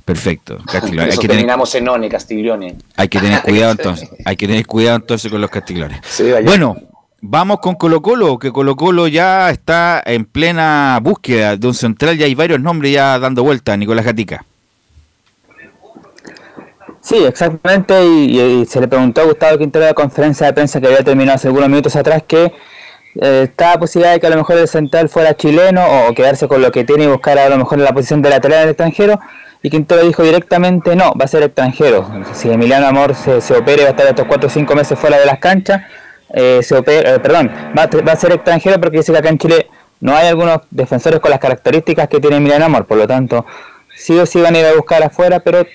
perfecto. 0.05 0.59
Castiglione. 0.65 1.03
Hay 1.03 1.09
eso 1.09 1.21
que, 1.21 1.27
tener, 1.27 1.41
terminamos 1.41 1.75
en 1.75 1.89
One, 1.89 2.07
Castiglione. 2.07 2.77
hay 2.95 3.07
que 3.09 3.19
tener 3.19 3.41
cuidado 3.41 3.71
entonces. 3.77 4.09
Hay 4.23 4.37
que 4.37 4.47
tener 4.47 4.65
cuidado 4.65 4.97
entonces 4.97 5.29
con 5.29 5.41
los 5.41 5.49
Castigliones. 5.49 5.99
Sí. 6.07 6.31
Bueno, 6.45 6.77
vamos 7.19 7.59
con 7.59 7.75
Colo 7.75 8.01
Colo, 8.01 8.37
que 8.37 8.51
Colo 8.51 8.75
Colo 8.75 9.07
ya 9.07 9.49
está 9.49 10.01
en 10.05 10.25
plena 10.25 10.99
búsqueda 11.01 11.57
de 11.57 11.67
un 11.67 11.73
central, 11.73 12.17
ya 12.17 12.25
hay 12.25 12.35
varios 12.35 12.61
nombres 12.61 12.93
ya 12.93 13.17
dando 13.19 13.43
vuelta, 13.43 13.75
Nicolás 13.75 14.05
Gatica. 14.05 14.45
Sí, 17.01 17.23
exactamente, 17.23 18.05
y, 18.05 18.39
y 18.39 18.65
se 18.65 18.81
le 18.81 18.87
preguntó 18.87 19.21
a 19.21 19.23
Gustavo 19.23 19.57
Quintero 19.57 19.85
en 19.85 19.89
la 19.89 19.93
conferencia 19.93 20.45
de 20.45 20.53
prensa 20.53 20.81
que 20.81 20.87
había 20.87 21.03
terminado 21.03 21.35
hace 21.35 21.47
algunos 21.47 21.69
minutos 21.69 21.95
atrás 21.95 22.23
que 22.27 22.51
eh, 23.21 23.49
posibilidad 23.79 24.13
de 24.13 24.19
que 24.19 24.27
a 24.27 24.29
lo 24.29 24.37
mejor 24.37 24.57
el 24.57 24.67
central 24.67 25.09
fuera 25.09 25.35
chileno 25.35 26.07
o 26.07 26.13
quedarse 26.13 26.47
con 26.47 26.61
lo 26.61 26.71
que 26.71 26.83
tiene 26.83 27.05
y 27.05 27.07
buscar 27.07 27.37
a 27.37 27.49
lo 27.49 27.57
mejor 27.57 27.79
la 27.79 27.93
posición 27.93 28.21
de 28.21 28.29
lateral 28.29 28.59
en 28.59 28.63
el 28.63 28.69
extranjero, 28.69 29.19
y 29.63 29.69
Quintero 29.69 30.03
dijo 30.03 30.23
directamente 30.23 30.95
no, 30.95 31.13
va 31.19 31.25
a 31.25 31.27
ser 31.27 31.43
extranjero. 31.43 32.07
Si 32.33 32.49
Emiliano 32.49 32.87
Amor 32.87 33.15
se, 33.15 33.41
se 33.41 33.55
opere, 33.55 33.83
va 33.83 33.89
a 33.89 33.91
estar 33.91 34.07
estos 34.07 34.27
4 34.27 34.47
o 34.47 34.49
5 34.49 34.75
meses 34.75 34.99
fuera 34.99 35.17
de 35.17 35.25
las 35.25 35.39
canchas, 35.39 35.81
eh, 36.33 36.59
se 36.61 36.75
opera, 36.75 37.15
eh, 37.15 37.19
perdón, 37.19 37.51
va 37.77 37.83
a, 37.83 37.87
va 37.87 38.11
a 38.11 38.15
ser 38.15 38.33
extranjero 38.33 38.79
porque 38.79 38.97
dice 38.97 39.11
que 39.11 39.17
acá 39.17 39.29
en 39.29 39.37
Chile 39.37 39.67
no 39.99 40.15
hay 40.15 40.27
algunos 40.27 40.61
defensores 40.69 41.19
con 41.19 41.31
las 41.31 41.39
características 41.39 42.07
que 42.07 42.19
tiene 42.19 42.37
Emiliano 42.37 42.65
Amor, 42.65 42.85
por 42.85 42.97
lo 42.97 43.07
tanto, 43.07 43.45
sí 43.95 44.17
o 44.17 44.25
sí 44.25 44.39
van 44.41 44.55
a 44.55 44.59
ir 44.59 44.65
a 44.65 44.73
buscar 44.73 45.01
afuera, 45.03 45.39
pero 45.39 45.65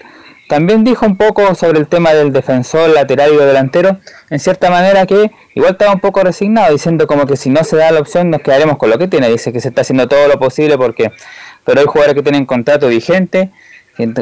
también 0.48 0.84
dijo 0.84 1.06
un 1.06 1.16
poco 1.16 1.54
sobre 1.54 1.78
el 1.78 1.86
tema 1.86 2.12
del 2.12 2.32
defensor, 2.32 2.90
lateral 2.90 3.32
y 3.32 3.36
delantero, 3.36 3.98
en 4.30 4.38
cierta 4.38 4.70
manera 4.70 5.06
que 5.06 5.30
igual 5.54 5.72
estaba 5.72 5.92
un 5.92 6.00
poco 6.00 6.22
resignado, 6.22 6.72
diciendo 6.72 7.06
como 7.06 7.26
que 7.26 7.36
si 7.36 7.50
no 7.50 7.64
se 7.64 7.76
da 7.76 7.90
la 7.90 8.00
opción 8.00 8.30
nos 8.30 8.42
quedaremos 8.42 8.76
con 8.76 8.90
lo 8.90 8.98
que 8.98 9.08
tiene, 9.08 9.28
dice 9.28 9.52
que 9.52 9.60
se 9.60 9.68
está 9.68 9.80
haciendo 9.80 10.08
todo 10.08 10.28
lo 10.28 10.38
posible 10.38 10.76
porque, 10.76 11.10
pero 11.64 11.80
hay 11.80 11.86
jugadores 11.86 12.14
que 12.14 12.22
tienen 12.22 12.44
contrato 12.44 12.88
vigente 12.88 13.50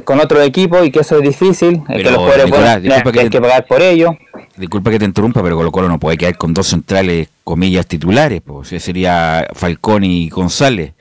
con 0.05 0.19
otro 0.19 0.43
equipo 0.43 0.83
y 0.83 0.91
que 0.91 1.01
eso 1.01 1.17
es 1.19 1.23
difícil, 1.23 1.83
eh, 1.89 1.97
que 1.97 2.03
Pero, 2.03 2.11
los 2.11 2.19
jugadores 2.19 2.45
Nicolás, 2.47 3.03
que 3.13 3.21
hay 3.21 3.31
que 3.31 3.41
pagar 3.41 3.67
por 3.67 3.81
ello. 3.81 4.17
Disculpa 4.57 4.91
que 4.91 4.99
te 4.99 5.05
interrumpa, 5.05 5.43
pero 5.43 5.57
Colo 5.57 5.71
Colo 5.71 5.89
no 5.89 5.99
puede 5.99 6.19
quedar 6.19 6.37
con 6.37 6.53
dos 6.53 6.67
centrales, 6.67 7.29
comillas, 7.45 7.87
titulares, 7.87 8.43
pues 8.45 8.69
sería 8.83 9.47
Falcón 9.55 10.05
y 10.05 10.29
González. 10.29 10.93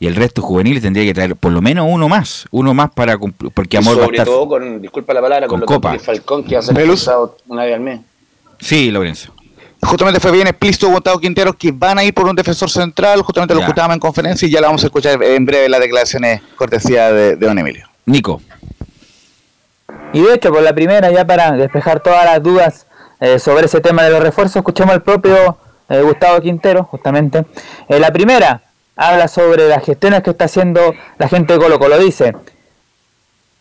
Y 0.00 0.06
el 0.06 0.14
resto 0.14 0.42
juveniles 0.42 0.82
tendría 0.82 1.04
que 1.04 1.14
traer 1.14 1.34
por 1.34 1.50
lo 1.50 1.60
menos 1.60 1.86
uno 1.90 2.08
más, 2.08 2.46
uno 2.52 2.72
más 2.72 2.90
para 2.92 3.18
cumplir, 3.18 3.50
porque 3.52 3.78
Amor 3.78 3.98
va 3.98 4.02
a 4.02 4.04
Sobre 4.04 4.16
estar... 4.18 4.26
todo 4.26 4.48
con, 4.48 4.80
disculpa 4.80 5.12
la 5.12 5.20
palabra, 5.20 5.46
con, 5.48 5.58
con 5.58 5.60
lo 5.60 5.66
Copa. 5.66 5.92
que 5.92 5.98
Falcón, 5.98 6.44
que 6.44 6.54
va 6.54 6.60
a 6.60 6.62
ser 6.62 6.78
expulsado 6.78 7.36
una 7.48 7.64
vez 7.64 7.74
al 7.74 7.80
mes. 7.80 8.00
Sí, 8.60 8.90
Lorenzo. 8.92 9.32
Justamente 9.82 10.20
fue 10.20 10.32
bien 10.32 10.46
explícito 10.46 10.88
Gustavo 10.88 11.18
Quintero 11.20 11.52
que 11.52 11.72
van 11.72 11.98
a 11.98 12.04
ir 12.04 12.12
por 12.12 12.26
un 12.28 12.34
defensor 12.34 12.68
central, 12.70 13.22
justamente 13.22 13.54
lo 13.54 13.60
escuchábamos 13.60 13.94
en 13.94 14.00
conferencia 14.00 14.46
y 14.46 14.50
ya 14.50 14.60
la 14.60 14.68
vamos 14.68 14.82
a 14.82 14.86
escuchar 14.86 15.22
en 15.22 15.44
breve 15.44 15.68
las 15.68 15.80
declaraciones 15.80 16.42
cortesía 16.56 17.12
de, 17.12 17.36
de 17.36 17.46
don 17.46 17.58
Emilio. 17.58 17.88
Nico. 18.06 18.40
Y 20.12 20.20
de 20.22 20.34
hecho, 20.34 20.50
por 20.52 20.62
la 20.62 20.72
primera, 20.74 21.10
ya 21.10 21.26
para 21.26 21.52
despejar 21.52 22.00
todas 22.00 22.24
las 22.24 22.42
dudas 22.42 22.86
eh, 23.20 23.38
sobre 23.38 23.66
ese 23.66 23.80
tema 23.80 24.02
de 24.04 24.10
los 24.10 24.22
refuerzos, 24.22 24.56
escuchemos 24.56 24.94
al 24.94 25.02
propio 25.02 25.58
eh, 25.88 26.00
Gustavo 26.02 26.40
Quintero, 26.40 26.84
justamente. 26.84 27.44
Eh, 27.88 27.98
la 28.00 28.10
primera 28.12 28.62
habla 28.98 29.28
sobre 29.28 29.68
las 29.68 29.84
gestiones 29.84 30.22
que 30.22 30.30
está 30.30 30.46
haciendo 30.46 30.92
la 31.18 31.28
gente 31.28 31.54
de 31.54 31.58
Colo 31.60 31.78
Colo. 31.78 31.98
Dice, 31.98 32.34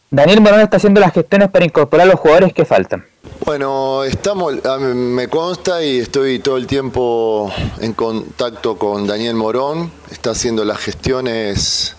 Daniel 0.09 0.41
Morón 0.41 0.61
está 0.61 0.77
haciendo 0.77 0.99
las 0.99 1.13
gestiones 1.13 1.49
para 1.49 1.63
incorporar 1.63 2.07
los 2.07 2.19
jugadores 2.19 2.53
que 2.53 2.65
faltan. 2.65 3.05
Bueno, 3.45 4.03
estamos, 4.03 4.65
a 4.65 4.77
me 4.79 5.27
consta 5.27 5.83
y 5.83 5.99
estoy 5.99 6.39
todo 6.39 6.57
el 6.57 6.65
tiempo 6.65 7.53
en 7.79 7.93
contacto 7.93 8.77
con 8.77 9.05
Daniel 9.05 9.35
Morón. 9.35 9.91
Está 10.11 10.31
haciendo 10.31 10.65
las 10.65 10.79
gestiones 10.79 11.95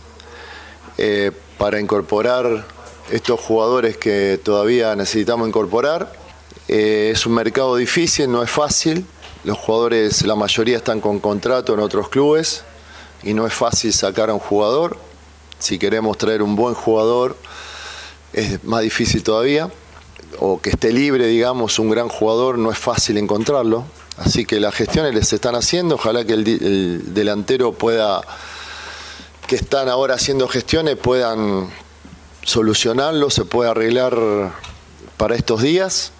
eh, 0.98 1.30
para 1.58 1.78
incorporar 1.78 2.64
estos 3.08 3.38
jugadores 3.40 3.96
que 3.96 4.40
todavía 4.42 4.96
necesitamos 4.96 5.46
incorporar. 5.46 6.12
Eh, 6.66 7.12
es 7.14 7.24
un 7.24 7.34
mercado 7.34 7.76
difícil, 7.76 8.32
no 8.32 8.42
es 8.42 8.50
fácil. 8.50 9.06
Los 9.44 9.56
jugadores, 9.58 10.22
la 10.22 10.34
mayoría 10.34 10.76
están 10.76 11.00
con 11.00 11.20
contrato 11.20 11.72
en 11.72 11.80
otros 11.80 12.08
clubes 12.08 12.64
y 13.22 13.34
no 13.34 13.46
es 13.46 13.54
fácil 13.54 13.92
sacar 13.92 14.30
a 14.30 14.34
un 14.34 14.40
jugador. 14.40 14.98
Si 15.58 15.78
queremos 15.78 16.18
traer 16.18 16.42
un 16.42 16.56
buen 16.56 16.74
jugador, 16.74 17.36
es 18.32 18.62
más 18.64 18.82
difícil 18.82 19.22
todavía 19.22 19.70
o 20.38 20.60
que 20.60 20.70
esté 20.70 20.92
libre, 20.92 21.26
digamos, 21.26 21.78
un 21.78 21.90
gran 21.90 22.08
jugador, 22.08 22.58
no 22.58 22.70
es 22.70 22.78
fácil 22.78 23.18
encontrarlo. 23.18 23.84
Así 24.16 24.44
que 24.44 24.60
las 24.60 24.74
gestiones 24.74 25.14
les 25.14 25.32
están 25.32 25.54
haciendo, 25.54 25.94
ojalá 25.94 26.24
que 26.24 26.34
el, 26.34 27.14
delantero 27.14 27.72
pueda, 27.72 28.22
que 29.46 29.56
están 29.56 29.88
ahora 29.88 30.14
haciendo 30.14 30.48
gestiones, 30.48 30.96
puedan 30.96 31.68
solucionarlo, 32.42 33.30
se 33.30 33.44
puede 33.44 33.70
arreglar 33.70 34.16
para 35.16 35.36
estos 35.36 35.62
días. 35.62 36.12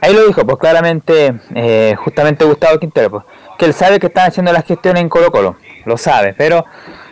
Ahí 0.00 0.12
lo 0.12 0.26
dijo, 0.26 0.44
pues 0.44 0.58
claramente, 0.58 1.34
eh, 1.54 1.94
justamente 1.96 2.44
Gustavo 2.44 2.78
Quintero, 2.78 3.10
pues, 3.10 3.24
que 3.58 3.64
él 3.64 3.74
sabe 3.74 3.98
que 3.98 4.08
están 4.08 4.28
haciendo 4.28 4.52
las 4.52 4.64
gestiones 4.64 5.02
en 5.02 5.08
Colo 5.08 5.30
Colo, 5.30 5.56
lo 5.86 5.96
sabe, 5.96 6.34
pero 6.36 6.64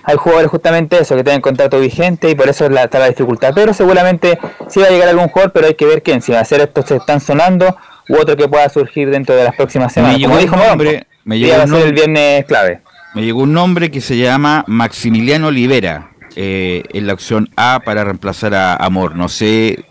hay 0.05 0.17
jugadores 0.17 0.51
justamente 0.51 1.01
eso, 1.01 1.15
que 1.17 1.25
tienen 1.25 1.41
contrato 1.41 1.79
vigente 1.79 2.29
y 2.29 2.35
por 2.35 2.49
eso 2.49 2.69
la, 2.69 2.85
está 2.85 2.99
la 2.99 3.09
dificultad. 3.09 3.53
Pero 3.55 3.73
seguramente 3.73 4.39
sí 4.69 4.81
va 4.81 4.87
a 4.87 4.91
llegar 4.91 5.09
algún 5.09 5.29
jugador, 5.29 5.53
pero 5.53 5.67
hay 5.69 5.75
que 5.75 5.87
ver 5.87 6.03
quién, 6.03 6.23
si 6.23 6.33
va 6.33 6.41
a 6.41 6.45
ser 6.45 6.61
estos 6.61 6.85
que 6.85 6.97
están 6.97 7.21
sonando 7.21 7.77
u 8.09 8.17
otro 8.17 8.37
que 8.37 8.49
pueda 8.49 8.69
surgir 8.69 9.11
dentro 9.11 9.35
de 9.35 9.45
las 9.45 9.55
próximas 9.55 9.93
semanas. 9.93 10.19
llegó 10.19 10.31
Como 10.31 10.41
un 10.41 10.45
dijo 10.45 10.57
nombre, 10.57 11.07
me 11.25 11.39
llegó 11.39 11.57
va 11.57 11.63
a 11.63 11.65
un 11.65 11.71
ser 11.71 11.87
el 11.87 11.93
viernes 11.93 12.45
clave. 12.47 12.81
Me 13.15 13.23
llegó 13.23 13.43
un 13.43 13.53
nombre 13.53 13.91
que 13.91 14.01
se 14.01 14.17
llama 14.17 14.65
Maximiliano 14.67 15.49
Olivera, 15.49 16.11
eh, 16.35 16.83
en 16.93 17.07
la 17.07 17.13
opción 17.13 17.51
A 17.57 17.81
para 17.85 18.05
reemplazar 18.05 18.55
a 18.55 18.75
Amor. 18.75 19.15
No 19.15 19.29
sé 19.29 19.85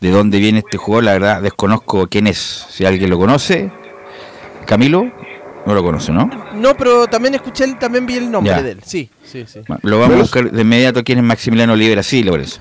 de 0.00 0.10
dónde 0.10 0.38
viene 0.38 0.60
este 0.60 0.76
jugador, 0.78 1.04
la 1.04 1.12
verdad 1.12 1.42
desconozco 1.42 2.06
quién 2.08 2.26
es. 2.26 2.66
Si 2.70 2.84
alguien 2.84 3.10
lo 3.10 3.18
conoce, 3.18 3.70
Camilo, 4.66 5.10
no 5.66 5.74
lo 5.74 5.82
conoce, 5.82 6.12
¿no? 6.12 6.30
No, 6.54 6.76
pero 6.76 7.06
también 7.06 7.34
escuché, 7.34 7.64
el- 7.64 7.78
también 7.78 8.06
vi 8.06 8.14
el 8.16 8.30
nombre 8.30 8.52
Ya. 8.54 8.62
de 8.62 8.70
él. 8.72 8.80
Sí, 8.84 9.10
sí, 9.24 9.44
sí. 9.46 9.60
Lo 9.82 9.98
vamos 9.98 10.16
a 10.16 10.20
buscar 10.22 10.50
de 10.50 10.62
inmediato 10.62 11.04
quién 11.04 11.18
es 11.18 11.24
Maximiliano 11.24 11.74
Olivera, 11.74 12.02
sí, 12.02 12.22
Lorenzo. 12.22 12.60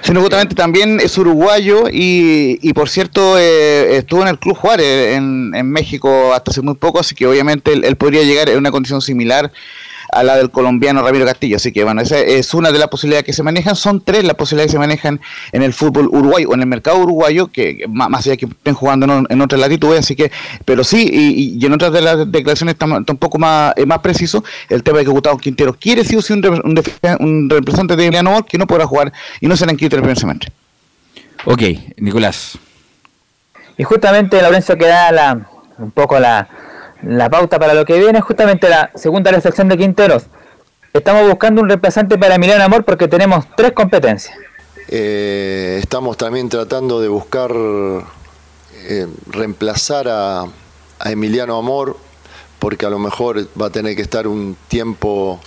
Sino 0.00 0.20
justamente 0.20 0.56
también 0.56 0.98
es 0.98 1.16
uruguayo 1.16 1.84
y, 1.88 2.58
y 2.60 2.72
por 2.72 2.88
cierto 2.88 3.38
eh, 3.38 3.98
estuvo 3.98 4.22
en 4.22 4.28
el 4.28 4.38
Club 4.40 4.56
Juárez 4.56 5.14
en, 5.16 5.52
en 5.54 5.70
México 5.70 6.32
hasta 6.34 6.50
hace 6.50 6.60
muy 6.60 6.74
poco, 6.74 6.98
así 6.98 7.14
que 7.14 7.24
obviamente 7.28 7.72
él, 7.72 7.84
él 7.84 7.94
podría 7.94 8.24
llegar 8.24 8.48
en 8.48 8.58
una 8.58 8.72
condición 8.72 9.00
similar 9.00 9.52
a 10.12 10.22
la 10.22 10.36
del 10.36 10.50
colombiano 10.50 11.02
Ramiro 11.02 11.24
Castillo. 11.24 11.56
Así 11.56 11.72
que 11.72 11.82
bueno, 11.84 12.00
esa 12.00 12.18
es 12.18 12.54
una 12.54 12.70
de 12.70 12.78
las 12.78 12.88
posibilidades 12.88 13.24
que 13.24 13.32
se 13.32 13.42
manejan. 13.42 13.74
Son 13.74 14.00
tres 14.00 14.24
las 14.24 14.36
posibilidades 14.36 14.70
que 14.70 14.76
se 14.76 14.78
manejan 14.78 15.20
en 15.52 15.62
el 15.62 15.72
fútbol 15.72 16.08
uruguayo 16.08 16.50
o 16.50 16.54
en 16.54 16.60
el 16.60 16.66
mercado 16.66 16.98
uruguayo, 16.98 17.48
que 17.48 17.86
más, 17.88 18.08
más 18.10 18.26
allá 18.26 18.36
que 18.36 18.46
estén 18.46 18.74
jugando 18.74 19.06
en, 19.06 19.26
en 19.28 19.40
otras 19.40 19.60
latitudes. 19.60 20.00
Así 20.00 20.14
que, 20.14 20.30
pero 20.64 20.84
sí, 20.84 21.08
y, 21.12 21.58
y 21.58 21.66
en 21.66 21.72
otras 21.72 21.92
de 21.92 22.02
las 22.02 22.30
declaraciones 22.30 22.74
está, 22.74 22.86
está 22.86 23.12
un 23.12 23.18
poco 23.18 23.38
más, 23.38 23.72
eh, 23.76 23.86
más 23.86 23.98
preciso 24.00 24.44
el 24.68 24.82
tema 24.82 24.98
de 24.98 25.04
que 25.04 25.10
Gustavo 25.10 25.38
Quintero 25.38 25.74
quiere 25.74 26.04
sí 26.04 26.14
o 26.14 26.22
sí 26.22 26.32
un, 26.32 26.42
re- 26.42 26.50
un, 26.50 26.82
un 27.20 27.50
representante 27.50 27.96
de 27.96 28.04
Emiliano 28.04 28.44
que 28.44 28.58
no 28.58 28.66
podrá 28.66 28.86
jugar 28.86 29.12
y 29.40 29.46
no 29.46 29.56
será 29.56 29.72
inscrito 29.72 29.96
el 29.96 30.02
primer 30.02 30.18
semestre. 30.18 30.52
Ok, 31.44 31.62
Nicolás. 31.96 32.58
Y 33.78 33.84
justamente 33.84 34.40
Lorenzo 34.42 34.76
que 34.76 34.86
da 34.86 35.10
la, 35.10 35.48
un 35.78 35.90
poco 35.90 36.20
la, 36.20 36.46
la 37.02 37.28
pauta 37.28 37.58
para 37.58 37.74
lo 37.74 37.84
que 37.84 37.98
viene, 37.98 38.20
justamente 38.20 38.68
la 38.68 38.90
segunda 38.94 39.30
reflexión 39.30 39.68
de 39.68 39.76
Quinteros. 39.76 40.24
Estamos 40.92 41.28
buscando 41.28 41.62
un 41.62 41.68
reemplazante 41.68 42.18
para 42.18 42.34
Emiliano 42.34 42.64
Amor 42.64 42.84
porque 42.84 43.08
tenemos 43.08 43.46
tres 43.56 43.72
competencias. 43.72 44.36
Eh, 44.88 45.78
estamos 45.82 46.16
también 46.16 46.48
tratando 46.48 47.00
de 47.00 47.08
buscar 47.08 47.50
eh, 47.52 49.06
reemplazar 49.30 50.08
a, 50.08 50.42
a 50.98 51.10
Emiliano 51.10 51.56
Amor 51.56 51.96
porque 52.58 52.86
a 52.86 52.90
lo 52.90 52.98
mejor 52.98 53.48
va 53.60 53.66
a 53.66 53.70
tener 53.70 53.96
que 53.96 54.02
estar 54.02 54.26
un 54.26 54.56
tiempo 54.68 55.40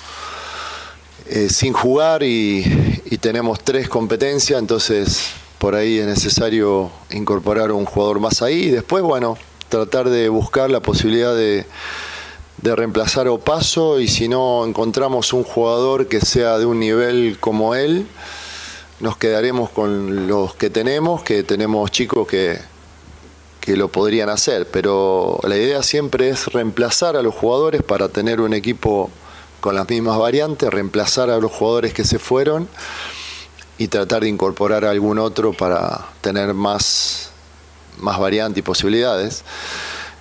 eh, 1.27 1.47
sin 1.49 1.73
jugar 1.73 2.23
y, 2.23 3.01
y 3.05 3.17
tenemos 3.17 3.61
tres 3.61 3.87
competencias, 3.87 4.59
entonces 4.59 5.31
por 5.59 5.75
ahí 5.75 5.99
es 5.99 6.05
necesario 6.05 6.91
incorporar 7.11 7.71
un 7.71 7.85
jugador 7.85 8.19
más 8.19 8.41
ahí 8.41 8.63
y 8.63 8.69
después, 8.69 9.01
bueno, 9.03 9.37
tratar 9.69 10.09
de 10.09 10.29
buscar 10.29 10.69
la 10.69 10.79
posibilidad 10.79 11.35
de, 11.35 11.65
de 12.57 12.75
reemplazar 12.75 13.27
Opaso 13.27 13.99
y 13.99 14.07
si 14.07 14.27
no 14.27 14.65
encontramos 14.65 15.33
un 15.33 15.43
jugador 15.43 16.07
que 16.07 16.21
sea 16.21 16.57
de 16.57 16.65
un 16.65 16.79
nivel 16.79 17.37
como 17.39 17.75
él, 17.75 18.07
nos 18.99 19.17
quedaremos 19.17 19.69
con 19.69 20.27
los 20.27 20.55
que 20.55 20.69
tenemos, 20.69 21.23
que 21.23 21.43
tenemos 21.43 21.91
chicos 21.91 22.27
que, 22.27 22.59
que 23.59 23.75
lo 23.75 23.89
podrían 23.89 24.29
hacer, 24.29 24.67
pero 24.71 25.39
la 25.43 25.57
idea 25.57 25.83
siempre 25.83 26.29
es 26.29 26.47
reemplazar 26.47 27.17
a 27.17 27.21
los 27.21 27.33
jugadores 27.33 27.83
para 27.83 28.09
tener 28.09 28.39
un 28.39 28.53
equipo 28.53 29.09
con 29.59 29.75
las 29.75 29.89
mismas 29.89 30.17
variantes, 30.19 30.69
reemplazar 30.69 31.29
a 31.29 31.39
los 31.39 31.51
jugadores 31.51 31.93
que 31.93 32.05
se 32.05 32.19
fueron 32.19 32.69
y 33.77 33.87
tratar 33.87 34.21
de 34.21 34.29
incorporar 34.29 34.85
a 34.85 34.91
algún 34.91 35.19
otro 35.19 35.51
para 35.51 36.05
tener 36.21 36.53
más, 36.53 37.31
más 37.99 38.19
variante 38.19 38.59
y 38.59 38.63
posibilidades. 38.63 39.43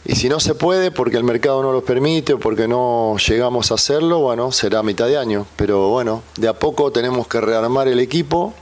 Y 0.06 0.16
si 0.16 0.28
no 0.28 0.38
se 0.38 0.54
puede, 0.54 0.90
porque 0.90 1.16
el 1.16 1.24
mercado 1.24 1.62
no 1.62 1.72
lo 1.72 1.82
permite 1.82 2.34
o 2.34 2.38
porque 2.38 2.68
no 2.68 3.16
llegamos 3.16 3.70
a 3.70 3.74
hacerlo, 3.74 4.18
bueno, 4.18 4.52
será 4.52 4.80
a 4.80 4.82
mitad 4.82 5.06
de 5.06 5.16
año. 5.16 5.46
Pero 5.56 5.88
bueno, 5.88 6.22
de 6.36 6.48
a 6.48 6.52
poco 6.52 6.92
tenemos 6.92 7.26
que 7.26 7.40
rearmar 7.40 7.88
el 7.88 8.00
equipo. 8.00 8.52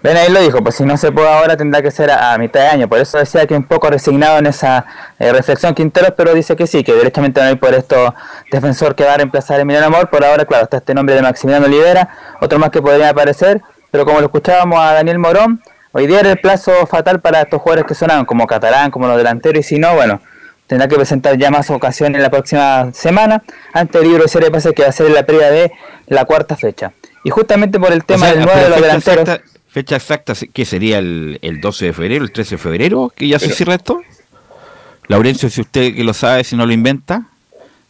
Ven 0.00 0.16
ahí 0.16 0.30
lo 0.30 0.40
dijo, 0.40 0.62
pues 0.62 0.76
si 0.76 0.84
no 0.84 0.96
se 0.96 1.10
puede 1.10 1.28
ahora 1.28 1.56
tendrá 1.56 1.82
que 1.82 1.90
ser 1.90 2.10
a, 2.10 2.32
a 2.32 2.38
mitad 2.38 2.60
de 2.60 2.66
año. 2.68 2.88
Por 2.88 3.00
eso 3.00 3.18
decía 3.18 3.46
que 3.46 3.54
un 3.54 3.64
poco 3.64 3.90
resignado 3.90 4.38
en 4.38 4.46
esa 4.46 4.86
eh, 5.18 5.32
reflexión 5.32 5.74
Quinteros, 5.74 6.12
pero 6.16 6.34
dice 6.34 6.54
que 6.54 6.68
sí, 6.68 6.84
que 6.84 6.94
directamente 6.94 7.40
no 7.40 7.48
hay 7.48 7.56
por 7.56 7.74
esto 7.74 8.14
defensor 8.52 8.94
que 8.94 9.04
va 9.04 9.14
a 9.14 9.16
reemplazar 9.16 9.58
a 9.58 9.62
Emiliano 9.62 9.86
Amor. 9.86 10.08
Por 10.08 10.24
ahora, 10.24 10.44
claro, 10.44 10.64
está 10.64 10.76
este 10.76 10.94
nombre 10.94 11.16
de 11.16 11.22
Maximiliano 11.22 11.66
Olivera, 11.66 12.10
otro 12.40 12.60
más 12.60 12.70
que 12.70 12.80
podría 12.80 13.08
aparecer, 13.08 13.60
pero 13.90 14.04
como 14.04 14.20
lo 14.20 14.26
escuchábamos 14.26 14.78
a 14.80 14.94
Daniel 14.94 15.18
Morón, 15.18 15.62
hoy 15.92 16.06
día 16.06 16.20
era 16.20 16.30
el 16.32 16.38
plazo 16.38 16.86
fatal 16.86 17.20
para 17.20 17.42
estos 17.42 17.60
jugadores 17.60 17.86
que 17.86 17.94
sonaban, 17.94 18.24
como 18.24 18.46
Catalán, 18.46 18.90
como 18.90 19.06
los 19.08 19.16
delanteros, 19.16 19.60
y 19.64 19.68
si 19.68 19.78
no, 19.78 19.94
bueno, 19.94 20.20
tendrá 20.66 20.86
que 20.88 20.96
presentar 20.96 21.36
ya 21.38 21.50
más 21.50 21.70
ocasiones 21.70 22.20
la 22.20 22.30
próxima 22.30 22.90
semana, 22.92 23.42
ante 23.72 23.98
el 23.98 24.04
libro 24.04 24.22
de 24.24 24.28
serie 24.28 24.50
pase 24.50 24.72
que 24.74 24.82
va 24.82 24.88
a 24.88 24.92
ser 24.92 25.10
la 25.10 25.24
previa 25.24 25.50
de 25.50 25.72
la 26.06 26.24
cuarta 26.24 26.56
fecha. 26.56 26.92
Y 27.24 27.30
justamente 27.30 27.80
por 27.80 27.92
el 27.92 28.04
tema 28.04 28.26
O 28.26 28.28
sea, 28.28 28.36
del 28.36 28.44
9 28.44 28.58
de 28.60 28.64
pero 28.66 28.70
los 28.76 28.82
delanteros. 28.82 29.28
exacta- 29.28 29.44
fecha 29.70 29.96
exacta, 29.96 30.32
¿qué 30.52 30.64
sería 30.64 30.98
el, 30.98 31.38
el 31.42 31.60
12 31.60 31.86
de 31.86 31.92
febrero, 31.92 32.24
el 32.24 32.32
13 32.32 32.54
de 32.56 32.58
febrero? 32.58 33.12
¿Que 33.14 33.28
ya 33.28 33.38
se 33.38 33.50
cierra 33.50 33.74
esto? 33.74 34.00
Laurencio, 35.08 35.48
si 35.48 35.60
usted 35.62 35.94
que 35.94 36.04
lo 36.04 36.12
sabe, 36.14 36.44
si 36.44 36.54
no 36.56 36.66
lo 36.66 36.72
inventa, 36.72 37.22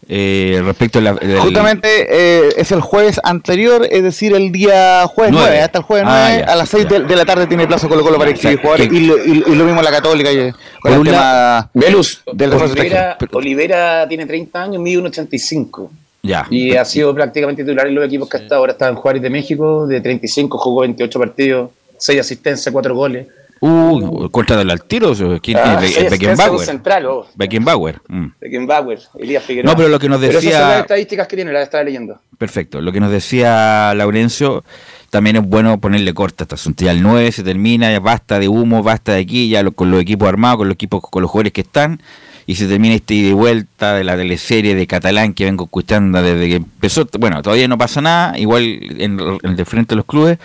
eh, 0.09 0.61
respecto 0.65 0.99
a 0.99 1.03
la... 1.03 1.13
del- 1.15 1.39
Justamente 1.39 2.07
eh, 2.09 2.49
es 2.57 2.73
el 2.73 2.81
jueves 2.81 3.21
anterior, 3.23 3.87
es 3.91 4.03
decir, 4.03 4.35
el 4.35 4.51
día 4.53 5.07
jueves 5.07 5.33
Nueve. 5.33 5.49
9, 5.51 5.63
hasta 5.63 5.79
el 5.79 5.85
jueves 5.85 6.07
Ah, 6.09 6.27
9, 6.31 6.45
ya, 6.47 6.53
a 6.53 6.57
las 6.57 6.69
6 6.71 6.89
de, 6.89 7.01
de 7.01 7.17
la 7.17 7.25
tarde 7.27 7.47
tiene 7.47 7.67
plazo 7.67 7.89
Colo 7.89 8.03
Colo 8.03 8.19
para 8.19 8.31
exhibir 8.31 8.59
jugadores 8.61 8.89
y, 8.91 9.01
lo- 9.07 9.23
y- 9.25 9.45
y 9.47 9.55
lo 9.55 9.65
mismo 9.65 9.83
la 9.83 9.91
Católica 9.91 10.33
y- 10.33 10.51
con 10.81 10.93
el 10.95 11.03
tema 11.05 11.71
Velus, 11.75 12.23
del 12.33 12.53
Olivera. 12.55 13.19
Olivera 13.33 14.09
tiene 14.09 14.25
30 14.27 14.63
años, 14.63 14.81
mide 14.83 14.99
1,85. 15.03 15.91
Ya. 16.23 16.47
Y 16.51 16.75
ha 16.75 16.85
sido 16.85 17.15
prácticamente 17.15 17.63
titular 17.63 17.87
en 17.87 17.95
los 17.95 18.05
equipos 18.05 18.29
que 18.29 18.39
hasta 18.39 18.57
ahora 18.57 18.73
está 18.73 18.89
en 18.89 18.97
Juárez 18.97 19.23
de 19.23 19.31
México, 19.31 19.87
de 19.87 20.01
35, 20.01 20.59
jugó 20.59 20.81
28 20.81 21.19
partidos, 21.19 21.71
6 21.99 22.21
asistencias, 22.21 22.73
4 22.73 22.95
goles. 22.95 23.27
Uh, 23.61 24.29
contra 24.31 24.57
del 24.57 24.71
altiro, 24.71 25.13
¿quién 25.43 25.57
Ah, 25.59 25.79
tiene? 25.81 26.05
un 26.05 26.11
Beckenbauer. 26.11 26.65
central, 26.67 27.07
oh. 27.07 27.27
Beckenbauer. 27.35 28.01
mm. 28.09 28.27
Beckenbauer, 28.41 28.99
Elías 29.19 29.43
Figueroa. 29.45 29.73
No, 29.73 29.77
pero 29.77 29.89
lo 29.89 29.99
que 29.99 30.09
nos 30.09 30.21
Pero 30.21 30.31
esas 30.39 30.43
son 30.45 30.53
decía- 30.53 30.69
las 30.69 30.81
estadísticas 30.81 31.27
que 31.29 31.37
tiene, 31.37 31.53
las 31.53 31.63
estaba 31.65 31.85
leyendo. 31.85 32.21
Perfecto. 32.39 32.81
Lo 32.81 32.93
que 32.93 33.01
nos 33.01 33.11
decía 33.11 33.93
Laurencio, 33.95 34.65
también 35.11 35.37
es 35.37 35.43
bueno 35.45 35.81
ponerle 35.81 36.15
corta 36.15 36.43
a 36.43 36.45
este 36.45 36.55
asunto. 36.55 36.85
Ya 36.85 36.93
el 36.93 37.03
9 37.03 37.33
se 37.33 37.43
termina, 37.43 37.91
ya 37.91 37.99
basta 38.01 38.39
de 38.39 38.47
humo, 38.49 38.83
basta 38.83 39.13
de 39.15 39.21
aquí, 39.23 39.49
ya 39.49 39.63
lo- 39.63 39.73
con 39.73 39.91
los 39.91 40.01
equipos 40.01 40.29
armados, 40.29 40.59
con 40.59 40.69
los 40.69 40.75
equipos, 40.75 41.03
con 41.03 41.23
los 41.23 41.31
jugadores 41.31 41.53
que 41.53 41.63
están, 41.63 42.01
y 42.47 42.55
se 42.55 42.67
termina 42.67 42.95
este 42.95 43.15
ida 43.15 43.29
y 43.31 43.33
vuelta 43.33 43.95
de 43.95 44.05
la 44.05 44.17
teleserie 44.17 44.75
de 44.75 44.87
Catalán 44.87 45.35
que 45.35 45.45
vengo 45.45 45.65
escuchando 45.65 46.23
desde 46.23 46.49
que 46.49 46.57
empezó. 46.57 47.07
Bueno, 47.19 47.43
todavía 47.43 47.67
no 47.69 47.77
pasa 47.77 48.01
nada, 48.01 48.39
igual 48.39 48.63
en, 48.63 49.19
en 49.21 49.39
el 49.43 49.57
de 49.57 49.65
frente 49.65 49.95
a 49.95 49.97
los 49.97 50.07
clubes. 50.07 50.39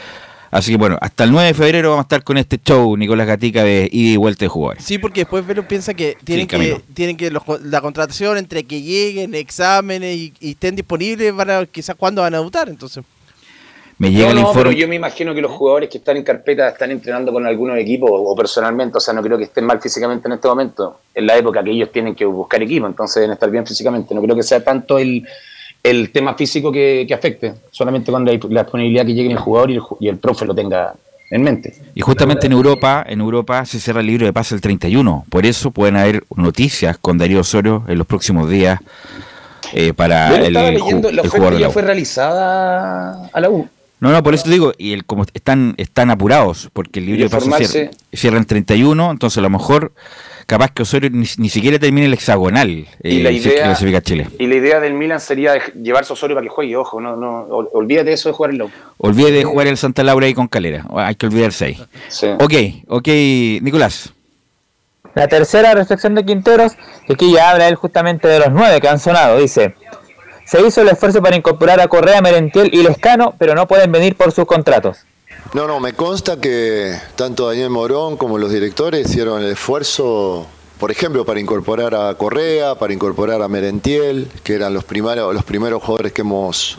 Así 0.54 0.72
que 0.72 0.78
bueno, 0.78 0.98
hasta 1.02 1.24
el 1.24 1.32
9 1.32 1.48
de 1.48 1.54
febrero 1.54 1.90
vamos 1.90 2.04
a 2.04 2.08
estar 2.08 2.24
con 2.24 2.38
este 2.38 2.60
show, 2.64 2.96
Nicolás 2.96 3.26
Gatica, 3.28 3.64
de 3.64 3.90
ida 3.92 4.12
y 4.14 4.18
vuelta 4.18 4.46
de 4.46 4.50
jugadores. 4.50 4.84
Sí, 4.84 4.98
porque 5.00 5.22
después 5.22 5.46
Velo 5.46 5.68
piensa 5.68 5.94
que 5.94 6.16
tienen 6.24 6.48
que 6.48 6.82
tienen 6.94 7.18
que 7.18 7.32
los- 7.32 7.44
la 7.64 7.82
contratación 7.82 8.38
entre 8.38 8.64
que 8.64 8.82
lleguen, 8.82 9.34
exámenes 9.36 10.16
y, 10.16 10.34
y 10.40 10.52
estén 10.52 10.76
disponibles, 10.76 11.36
van 11.36 11.50
a, 11.50 11.66
quizás 11.66 11.96
cuándo 11.96 12.22
van 12.22 12.34
a 12.36 12.38
debutar, 12.38 12.70
entonces. 12.70 13.04
Me 14.00 14.12
llega 14.12 14.26
no, 14.26 14.30
el 14.32 14.36
no, 14.38 14.42
pero 14.54 14.60
informe. 14.72 14.76
yo 14.82 14.88
me 14.88 14.96
imagino 14.96 15.34
que 15.36 15.42
los 15.42 15.52
jugadores 15.52 15.88
que 15.90 16.00
están 16.00 16.18
en 16.18 16.24
carpeta 16.24 16.68
están 16.70 16.90
entrenando 16.92 17.32
con 17.32 17.46
algunos 17.46 17.78
equipos 17.78 18.10
o, 18.12 18.16
o 18.16 18.36
personalmente, 18.36 18.98
o 18.98 19.00
sea, 19.02 19.14
no 19.14 19.22
creo 19.22 19.38
que 19.38 19.44
estén 19.46 19.66
mal 19.66 19.80
físicamente 19.82 20.28
en 20.28 20.34
este 20.34 20.48
momento, 20.48 21.00
en 21.14 21.28
la 21.28 21.38
época 21.38 21.64
que 21.64 21.70
ellos 21.72 21.92
tienen 21.92 22.16
que 22.16 22.26
buscar 22.26 22.62
equipo, 22.62 22.88
entonces 22.88 23.16
deben 23.22 23.34
estar 23.34 23.50
bien 23.52 23.66
físicamente, 23.66 24.14
no 24.16 24.22
creo 24.22 24.36
que 24.36 24.44
sea 24.44 24.64
tanto 24.64 24.98
el, 24.98 25.26
el 25.84 26.12
tema 26.12 26.34
físico 26.34 26.72
que, 26.72 27.06
que 27.06 27.14
afecte, 27.14 27.54
solamente 27.70 28.10
cuando 28.10 28.32
hay 28.32 28.40
la 28.50 28.64
disponibilidad 28.64 29.06
que 29.06 29.14
llegue 29.14 29.32
el 29.32 29.38
jugador 29.38 29.70
y 29.70 29.76
el, 29.76 29.82
y 30.00 30.08
el 30.08 30.18
profe 30.18 30.46
lo 30.46 30.56
tenga 30.56 30.94
en 31.30 31.42
mente. 31.42 31.76
Y 31.94 32.02
justamente 32.02 32.48
en 32.48 32.54
Europa, 32.54 33.04
en 33.08 33.20
Europa 33.20 33.66
se 33.66 33.80
cierra 33.80 34.00
el 34.00 34.08
libro 34.08 34.26
de 34.26 34.32
pase 34.32 34.56
el 34.56 34.62
31. 34.62 35.26
Por 35.30 35.46
eso 35.46 35.72
pueden 35.72 35.98
haber 35.98 36.24
noticias 36.36 36.98
con 36.98 37.18
Darío 37.18 37.42
Osorio 37.42 37.84
en 37.88 37.98
los 37.98 38.08
próximos 38.08 38.50
días 38.50 38.80
eh, 39.74 39.94
para 39.94 40.30
Yo 40.30 40.36
el, 40.36 40.44
estaba 40.48 40.72
leyendo, 40.72 41.12
la 41.12 41.22
el 41.22 41.28
oferta 41.28 41.38
jugador 41.38 41.54
la 41.54 41.68
ya 41.68 41.70
fue 41.70 41.82
realizada 41.82 43.30
a 43.34 43.42
la 43.42 43.50
U. 43.50 43.68
No, 44.00 44.12
no, 44.12 44.22
por 44.22 44.34
eso 44.34 44.44
te 44.44 44.52
digo, 44.52 44.74
y 44.78 44.94
el, 44.94 45.06
como 45.06 45.26
están, 45.34 45.76
están 45.78 46.12
apurados, 46.12 46.70
porque 46.74 47.00
el 47.00 47.06
libro 47.06 47.24
de 47.24 47.30
pase 47.30 47.66
cierra, 47.66 47.92
cierra 48.12 48.38
en 48.38 48.46
31, 48.46 49.12
entonces 49.12 49.38
a 49.38 49.42
lo 49.42 49.50
mejor 49.50 49.94
capaz 50.46 50.72
que 50.72 50.84
Osorio 50.84 51.10
ni, 51.10 51.26
ni 51.38 51.50
siquiera 51.50 51.80
termine 51.80 52.08
el 52.08 52.14
hexagonal 52.14 52.70
Y 52.70 52.88
eh, 53.04 53.24
la 53.24 53.30
si 53.32 53.38
es 53.38 53.44
que 53.44 53.50
idea- 53.54 53.64
clasifica 53.66 53.98
a 53.98 54.02
Chile. 54.02 54.28
Y 54.40 54.48
la 54.48 54.56
idea 54.56 54.80
del 54.80 54.94
Milan 54.94 55.20
sería 55.20 55.54
llevarse 55.74 56.12
a 56.12 56.16
Osorio 56.16 56.36
para 56.36 56.44
que 56.46 56.50
juegue, 56.50 56.76
ojo, 56.76 57.00
no, 57.02 57.16
no, 57.16 57.48
ol- 57.48 57.70
olvídate 57.74 58.10
de 58.10 58.14
eso 58.14 58.30
de 58.30 58.34
jugar 58.34 58.52
en 58.52 58.58
la 58.60 58.66
U. 58.66 58.72
Olvide 58.98 59.32
de 59.32 59.44
jugar 59.44 59.68
el 59.68 59.78
Santa 59.78 60.04
Laura 60.04 60.26
ahí 60.26 60.34
con 60.34 60.48
Calera, 60.48 60.86
hay 60.96 61.16
que 61.16 61.26
olvidarse 61.26 61.66
ahí. 61.66 61.84
Sí. 62.10 62.28
Ok, 62.40 62.54
ok, 62.88 63.08
Nicolás. 63.62 64.14
La 65.16 65.28
tercera 65.28 65.74
reflexión 65.76 66.16
de 66.16 66.26
Quinteros, 66.26 66.74
que 67.06 67.14
aquí 67.14 67.32
ya 67.34 67.52
habla 67.52 67.68
él 67.68 67.76
justamente 67.76 68.28
de 68.28 68.40
los 68.40 68.52
nueve 68.52 68.82
que 68.82 68.88
han 68.88 69.00
sonado, 69.00 69.38
dice, 69.38 69.76
se 70.46 70.66
hizo 70.66 70.82
el 70.82 70.90
esfuerzo 70.90 71.22
para 71.22 71.36
incorporar 71.36 71.80
a 71.80 71.88
Correa, 71.88 72.20
Merentiel 72.22 72.70
y 72.74 72.82
Lescano, 72.84 73.36
pero 73.38 73.54
no 73.54 73.68
pueden 73.68 73.92
venir 73.92 74.16
por 74.16 74.32
sus 74.32 74.46
contratos. 74.46 74.98
No, 75.54 75.68
no, 75.68 75.80
me 75.80 75.94
consta 75.94 76.40
que 76.42 76.98
tanto 77.16 77.48
Daniel 77.48 77.70
Morón 77.70 78.18
como 78.18 78.38
los 78.40 78.52
directores 78.52 79.08
hicieron 79.08 79.42
el 79.44 79.52
esfuerzo, 79.52 80.48
por 80.80 80.90
ejemplo, 80.90 81.26
para 81.26 81.40
incorporar 81.40 81.94
a 81.94 82.16
Correa, 82.16 82.76
para 82.76 82.92
incorporar 82.94 83.42
a 83.42 83.48
Merentiel, 83.48 84.32
que 84.44 84.56
eran 84.56 84.74
los 84.74 84.84
primeros, 84.84 85.34
los 85.34 85.44
primeros 85.44 85.84
jugadores 85.84 86.12
que 86.12 86.22
hemos 86.22 86.78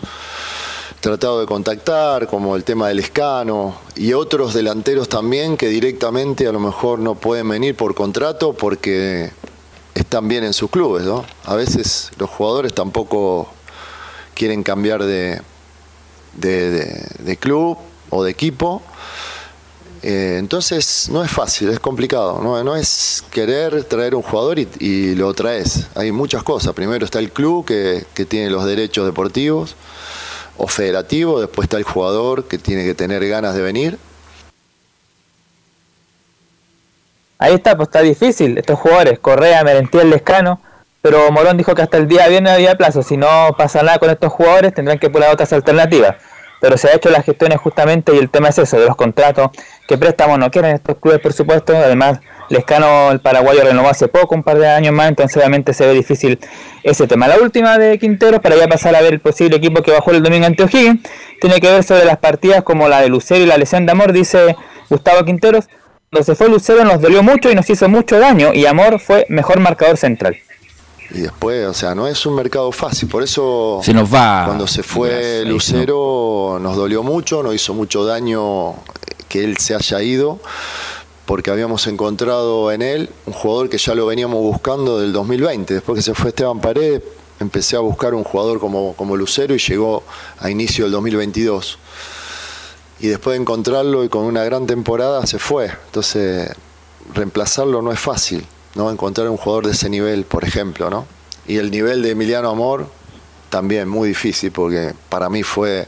tratado 1.00 1.38
de 1.40 1.46
contactar, 1.46 2.26
como 2.26 2.56
el 2.56 2.64
tema 2.64 2.88
del 2.88 2.98
escano, 2.98 3.76
y 3.94 4.12
otros 4.14 4.54
delanteros 4.54 5.08
también 5.08 5.56
que 5.56 5.68
directamente 5.68 6.48
a 6.48 6.52
lo 6.52 6.58
mejor 6.58 6.98
no 6.98 7.14
pueden 7.14 7.48
venir 7.48 7.76
por 7.76 7.94
contrato 7.94 8.54
porque 8.54 9.30
están 9.94 10.26
bien 10.26 10.42
en 10.42 10.52
sus 10.52 10.70
clubes, 10.70 11.04
¿no? 11.04 11.24
A 11.44 11.54
veces 11.54 12.10
los 12.18 12.28
jugadores 12.28 12.74
tampoco 12.74 13.48
quieren 14.34 14.64
cambiar 14.64 15.04
de, 15.04 15.40
de, 16.32 16.70
de- 16.70 17.06
de 17.18 17.36
club 17.36 17.76
o 18.10 18.24
de 18.24 18.30
equipo. 18.30 18.82
Eh, 20.02 20.36
entonces 20.38 21.08
no 21.10 21.24
es 21.24 21.30
fácil, 21.30 21.70
es 21.70 21.80
complicado. 21.80 22.40
No, 22.42 22.62
no 22.62 22.76
es 22.76 23.24
querer 23.30 23.84
traer 23.84 24.14
un 24.14 24.22
jugador 24.22 24.58
y, 24.58 24.68
y 24.78 25.14
lo 25.14 25.32
traes. 25.34 25.88
Hay 25.94 26.12
muchas 26.12 26.42
cosas. 26.42 26.74
Primero 26.74 27.04
está 27.04 27.18
el 27.18 27.32
club 27.32 27.64
que, 27.64 28.04
que 28.14 28.24
tiene 28.24 28.50
los 28.50 28.64
derechos 28.64 29.06
deportivos 29.06 29.76
o 30.56 30.66
federativo. 30.66 31.40
Después 31.40 31.66
está 31.66 31.78
el 31.78 31.84
jugador 31.84 32.44
que 32.44 32.58
tiene 32.58 32.84
que 32.84 32.94
tener 32.94 33.26
ganas 33.28 33.54
de 33.54 33.62
venir. 33.62 33.98
Ahí 37.38 37.54
está, 37.54 37.76
pues 37.76 37.88
está 37.88 38.00
difícil, 38.00 38.56
estos 38.56 38.78
jugadores, 38.78 39.18
Correa, 39.18 39.62
Merentiel, 39.64 40.08
Lescano, 40.08 40.60
pero 41.02 41.30
Morón 41.30 41.56
dijo 41.56 41.74
que 41.74 41.82
hasta 41.82 41.98
el 41.98 42.08
día 42.08 42.26
viernes 42.28 42.52
había 42.52 42.76
plazo, 42.76 43.02
si 43.02 43.16
no 43.16 43.54
pasa 43.58 43.82
nada 43.82 43.98
con 43.98 44.08
estos 44.08 44.32
jugadores 44.32 44.72
tendrán 44.72 44.98
que 44.98 45.10
poner 45.10 45.28
otras 45.30 45.52
alternativas. 45.52 46.16
Pero 46.64 46.78
se 46.78 46.88
ha 46.88 46.94
hecho 46.94 47.10
las 47.10 47.26
gestiones 47.26 47.58
justamente 47.58 48.14
y 48.14 48.18
el 48.18 48.30
tema 48.30 48.48
es 48.48 48.56
eso, 48.56 48.80
de 48.80 48.86
los 48.86 48.96
contratos, 48.96 49.50
que 49.86 49.98
préstamos 49.98 50.38
no 50.38 50.50
quieren 50.50 50.70
estos 50.70 50.96
clubes 50.96 51.20
por 51.20 51.34
supuesto, 51.34 51.76
además 51.76 52.20
Lescano, 52.48 53.10
el 53.10 53.20
paraguayo 53.20 53.64
renovó 53.64 53.90
hace 53.90 54.08
poco, 54.08 54.34
un 54.34 54.42
par 54.42 54.58
de 54.58 54.66
años 54.66 54.94
más, 54.94 55.10
entonces 55.10 55.36
obviamente 55.36 55.74
se 55.74 55.84
ve 55.86 55.92
difícil 55.92 56.38
ese 56.82 57.06
tema. 57.06 57.28
La 57.28 57.36
última 57.36 57.76
de 57.76 57.98
Quintero, 57.98 58.40
para 58.40 58.56
ya 58.56 58.66
pasar 58.66 58.96
a 58.96 59.02
ver 59.02 59.12
el 59.12 59.20
posible 59.20 59.58
equipo 59.58 59.82
que 59.82 59.90
bajó 59.90 60.12
el 60.12 60.22
domingo 60.22 60.46
ante 60.46 60.62
O'Higgins, 60.62 61.02
tiene 61.38 61.60
que 61.60 61.70
ver 61.70 61.84
sobre 61.84 62.06
las 62.06 62.16
partidas 62.16 62.62
como 62.62 62.88
la 62.88 63.02
de 63.02 63.10
Lucero 63.10 63.44
y 63.44 63.46
la 63.46 63.58
lesión 63.58 63.84
de 63.84 63.92
Amor, 63.92 64.14
dice 64.14 64.56
Gustavo 64.88 65.22
Quinteros, 65.26 65.68
se 66.22 66.34
fue 66.34 66.48
Lucero 66.48 66.82
nos 66.82 67.02
dolió 67.02 67.22
mucho 67.22 67.50
y 67.50 67.54
nos 67.54 67.68
hizo 67.68 67.90
mucho 67.90 68.18
daño 68.18 68.54
y 68.54 68.64
Amor 68.64 69.00
fue 69.00 69.26
mejor 69.28 69.60
marcador 69.60 69.98
central. 69.98 70.38
Y 71.10 71.20
después, 71.20 71.66
o 71.66 71.74
sea, 71.74 71.94
no 71.94 72.06
es 72.08 72.24
un 72.26 72.34
mercado 72.34 72.72
fácil, 72.72 73.08
por 73.08 73.22
eso 73.22 73.80
Se 73.82 73.92
nos 73.92 74.12
va. 74.12 74.44
cuando 74.46 74.66
se 74.66 74.82
fue 74.82 75.44
Lucero 75.44 76.58
nos 76.60 76.76
dolió 76.76 77.02
mucho, 77.02 77.42
nos 77.42 77.54
hizo 77.54 77.74
mucho 77.74 78.04
daño 78.04 78.74
que 79.28 79.44
él 79.44 79.58
se 79.58 79.74
haya 79.74 80.02
ido, 80.02 80.38
porque 81.26 81.50
habíamos 81.50 81.86
encontrado 81.86 82.72
en 82.72 82.82
él 82.82 83.10
un 83.26 83.32
jugador 83.32 83.68
que 83.68 83.78
ya 83.78 83.94
lo 83.94 84.06
veníamos 84.06 84.40
buscando 84.40 84.98
del 84.98 85.12
2020. 85.12 85.74
Después 85.74 85.96
que 85.96 86.02
se 86.02 86.14
fue 86.14 86.30
Esteban 86.30 86.60
Paredes, 86.60 87.02
empecé 87.40 87.76
a 87.76 87.80
buscar 87.80 88.14
un 88.14 88.24
jugador 88.24 88.60
como, 88.60 88.94
como 88.94 89.16
Lucero 89.16 89.54
y 89.54 89.58
llegó 89.58 90.02
a 90.38 90.50
inicio 90.50 90.84
del 90.84 90.92
2022. 90.92 91.78
Y 93.00 93.08
después 93.08 93.36
de 93.36 93.42
encontrarlo 93.42 94.04
y 94.04 94.08
con 94.08 94.24
una 94.24 94.44
gran 94.44 94.66
temporada 94.66 95.26
se 95.26 95.38
fue. 95.38 95.70
Entonces, 95.86 96.50
reemplazarlo 97.12 97.82
no 97.82 97.92
es 97.92 98.00
fácil, 98.00 98.46
¿no? 98.74 98.90
Encontrar 98.90 99.28
un 99.28 99.36
jugador 99.36 99.66
de 99.66 99.72
ese 99.72 99.88
nivel, 99.88 100.24
por 100.24 100.44
ejemplo, 100.44 100.90
¿no? 100.90 101.06
Y 101.46 101.58
el 101.58 101.70
nivel 101.70 102.02
de 102.02 102.10
Emiliano 102.10 102.48
Amor 102.48 102.88
también 103.50 103.88
muy 103.88 104.08
difícil 104.08 104.50
porque 104.50 104.94
para 105.08 105.28
mí 105.28 105.42
fue 105.42 105.86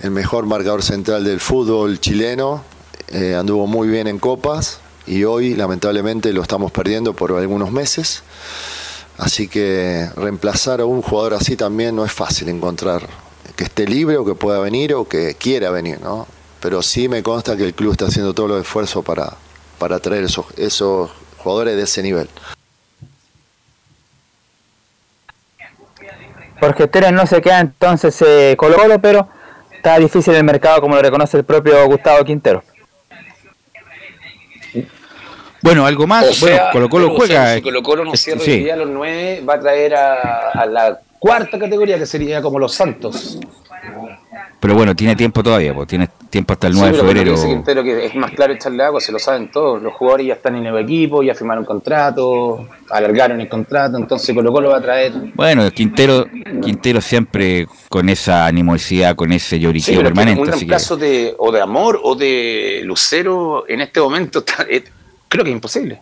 el 0.00 0.10
mejor 0.10 0.46
marcador 0.46 0.82
central 0.82 1.24
del 1.24 1.40
fútbol 1.40 2.00
chileno, 2.00 2.62
eh, 3.08 3.34
anduvo 3.34 3.66
muy 3.66 3.88
bien 3.88 4.08
en 4.08 4.18
copas 4.18 4.80
y 5.06 5.24
hoy 5.24 5.54
lamentablemente 5.54 6.32
lo 6.32 6.42
estamos 6.42 6.72
perdiendo 6.72 7.14
por 7.14 7.32
algunos 7.32 7.70
meses. 7.70 8.22
Así 9.18 9.48
que 9.48 10.10
reemplazar 10.16 10.80
a 10.80 10.84
un 10.84 11.00
jugador 11.00 11.34
así 11.34 11.56
también 11.56 11.96
no 11.96 12.04
es 12.04 12.12
fácil 12.12 12.48
encontrar 12.48 13.08
que 13.54 13.64
esté 13.64 13.86
libre 13.86 14.18
o 14.18 14.24
que 14.24 14.34
pueda 14.34 14.58
venir 14.58 14.94
o 14.94 15.08
que 15.08 15.34
quiera 15.34 15.70
venir, 15.70 16.00
¿no? 16.00 16.26
Pero 16.60 16.82
sí 16.82 17.08
me 17.08 17.22
consta 17.22 17.56
que 17.56 17.64
el 17.64 17.74
club 17.74 17.92
está 17.92 18.06
haciendo 18.06 18.34
todos 18.34 18.50
los 18.50 18.60
esfuerzos 18.60 19.04
para, 19.04 19.36
para 19.78 20.00
traer 20.00 20.24
esos, 20.24 20.46
esos 20.56 21.10
jugadores 21.46 21.76
de 21.76 21.82
ese 21.84 22.02
nivel. 22.02 22.28
Jorge 26.58 26.88
Teres 26.88 27.12
no 27.12 27.24
se 27.26 27.40
queda 27.40 27.60
entonces 27.60 28.20
eh, 28.26 28.56
Colo 28.58 28.76
Colo, 28.76 28.98
pero 29.00 29.28
está 29.72 29.96
difícil 29.98 30.34
el 30.34 30.42
mercado 30.42 30.80
como 30.80 30.96
lo 30.96 31.02
reconoce 31.02 31.36
el 31.36 31.44
propio 31.44 31.86
Gustavo 31.86 32.24
Quintero. 32.24 32.64
Bueno, 35.62 35.86
algo 35.86 36.06
más. 36.06 36.26
O 36.28 36.32
sea, 36.32 36.70
bueno, 36.72 36.88
Colo 36.88 36.88
Colo 36.88 37.24
o 37.24 37.26
sea, 37.26 37.40
juega. 37.42 37.54
si 37.54 37.62
Colo 37.62 37.82
Colo 37.82 38.04
no 38.04 38.16
cierra 38.16 38.40
Sí. 38.40 38.58
día 38.58 38.74
a 38.74 38.76
los 38.76 38.88
nueve, 38.88 39.42
va 39.48 39.54
a 39.54 39.60
traer 39.60 39.94
a, 39.94 40.50
a 40.50 40.66
la 40.66 40.98
cuarta 41.18 41.58
categoría, 41.58 41.98
que 41.98 42.06
sería 42.06 42.42
como 42.42 42.58
los 42.58 42.74
Santos. 42.74 43.38
Pero 44.66 44.74
bueno, 44.78 44.96
tiene 44.96 45.14
tiempo 45.14 45.44
todavía, 45.44 45.72
pues, 45.72 45.86
tiene 45.86 46.08
tiempo 46.28 46.52
hasta 46.54 46.66
el 46.66 46.72
Sí, 46.72 46.80
9 46.80 46.96
de 46.96 47.02
febrero. 47.04 47.30
dice 47.32 47.46
Quintero 47.46 47.84
que 47.84 48.06
es 48.06 48.14
más 48.16 48.32
claro 48.32 48.52
echarle 48.52 48.82
agua, 48.82 49.00
se 49.00 49.12
lo 49.12 49.18
saben 49.20 49.48
todos. 49.52 49.80
Los 49.80 49.94
jugadores 49.94 50.26
ya 50.26 50.32
están 50.34 50.56
en 50.56 50.66
el 50.66 50.76
equipo, 50.78 51.22
ya 51.22 51.36
firmaron 51.36 51.64
contrato, 51.64 52.66
alargaron 52.90 53.40
el 53.40 53.48
contrato, 53.48 53.96
entonces 53.96 54.34
Colo 54.34 54.50
Colo 54.52 54.70
va 54.70 54.78
a 54.78 54.82
traer 54.82 55.12
Bueno, 55.36 55.70
Quintero, 55.70 56.26
Quintero 56.60 57.00
siempre 57.00 57.68
con 57.88 58.08
esa 58.08 58.44
animosidad, 58.46 59.14
con 59.14 59.32
ese 59.32 59.54
Sí, 59.56 59.62
lloriqueo 59.62 59.98
pero 59.98 60.08
permanente. 60.08 60.40
un 60.42 60.48
así 60.48 60.58
que- 60.58 60.58
reemplazo 60.62 60.96
de, 60.96 61.34
o 61.38 61.52
de 61.52 61.60
amor 61.60 62.00
o 62.02 62.16
de 62.16 62.80
Lucero 62.82 63.66
en 63.68 63.82
este 63.82 64.00
momento 64.00 64.40
está- 64.40 64.66
creo 65.28 65.44
que 65.44 65.50
es 65.50 65.54
imposible. 65.54 66.00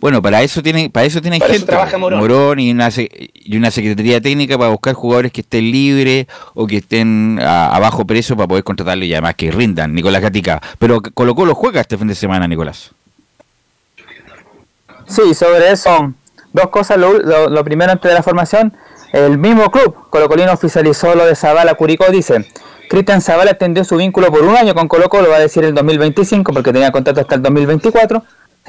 Bueno, 0.00 0.22
para 0.22 0.42
eso 0.42 0.62
tiene, 0.62 0.88
para 0.88 1.04
eso 1.06 1.20
tienen 1.20 1.40
Para 1.40 1.50
eso 1.52 1.58
gente, 1.60 1.72
trabaja 1.72 1.98
Morón. 1.98 2.58
y 2.58 2.70
una 2.70 2.90
se- 2.90 3.10
y 3.34 3.56
una 3.56 3.70
secretaría 3.70 4.20
técnica 4.20 4.56
para 4.56 4.70
buscar 4.70 4.94
jugadores 4.94 5.30
que 5.30 5.42
estén 5.42 5.70
libres 5.70 6.26
o 6.54 6.66
que 6.66 6.78
estén 6.78 7.38
a, 7.42 7.74
a 7.74 7.78
bajo 7.78 8.06
precio 8.06 8.34
para 8.36 8.48
poder 8.48 8.64
contratarle 8.64 9.04
y 9.06 9.12
además 9.12 9.34
que 9.34 9.50
rindan. 9.50 9.94
Nicolás 9.94 10.22
Gatica. 10.22 10.60
Pero 10.78 11.02
Colo 11.02 11.34
Colo 11.34 11.54
juega 11.54 11.82
este 11.82 11.98
fin 11.98 12.08
de 12.08 12.14
semana, 12.14 12.48
Nicolás. 12.48 12.92
Sí, 15.06 15.34
sobre 15.34 15.70
eso, 15.72 16.14
dos 16.52 16.68
cosas. 16.70 16.96
Lo, 16.98 17.18
lo- 17.18 17.48
lo 17.48 17.64
primero 17.64 17.92
antes 17.92 18.08
de 18.08 18.14
la 18.14 18.22
formación, 18.22 18.72
el 19.12 19.38
mismo 19.38 19.70
club, 19.70 19.94
Colo 20.10 20.28
Colino, 20.28 20.52
oficializó 20.52 21.14
lo 21.14 21.26
de 21.26 21.34
Zavala 21.34 21.74
Curicó, 21.74 22.10
dice, 22.10 22.46
Cristian 22.88 23.20
Zavala 23.20 23.50
extendió 23.50 23.84
su 23.84 23.96
vínculo 23.96 24.30
por 24.30 24.42
un 24.42 24.56
año 24.56 24.74
con 24.74 24.88
Colo 24.88 25.08
Colo, 25.08 25.28
va 25.28 25.36
a 25.36 25.40
decir 25.40 25.64
el 25.64 25.74
2025, 25.74 26.52
porque 26.52 26.72
tenía 26.72 26.90
contrato 26.92 27.20
hasta 27.20 27.34
el 27.34 27.42
2024, 27.42 28.22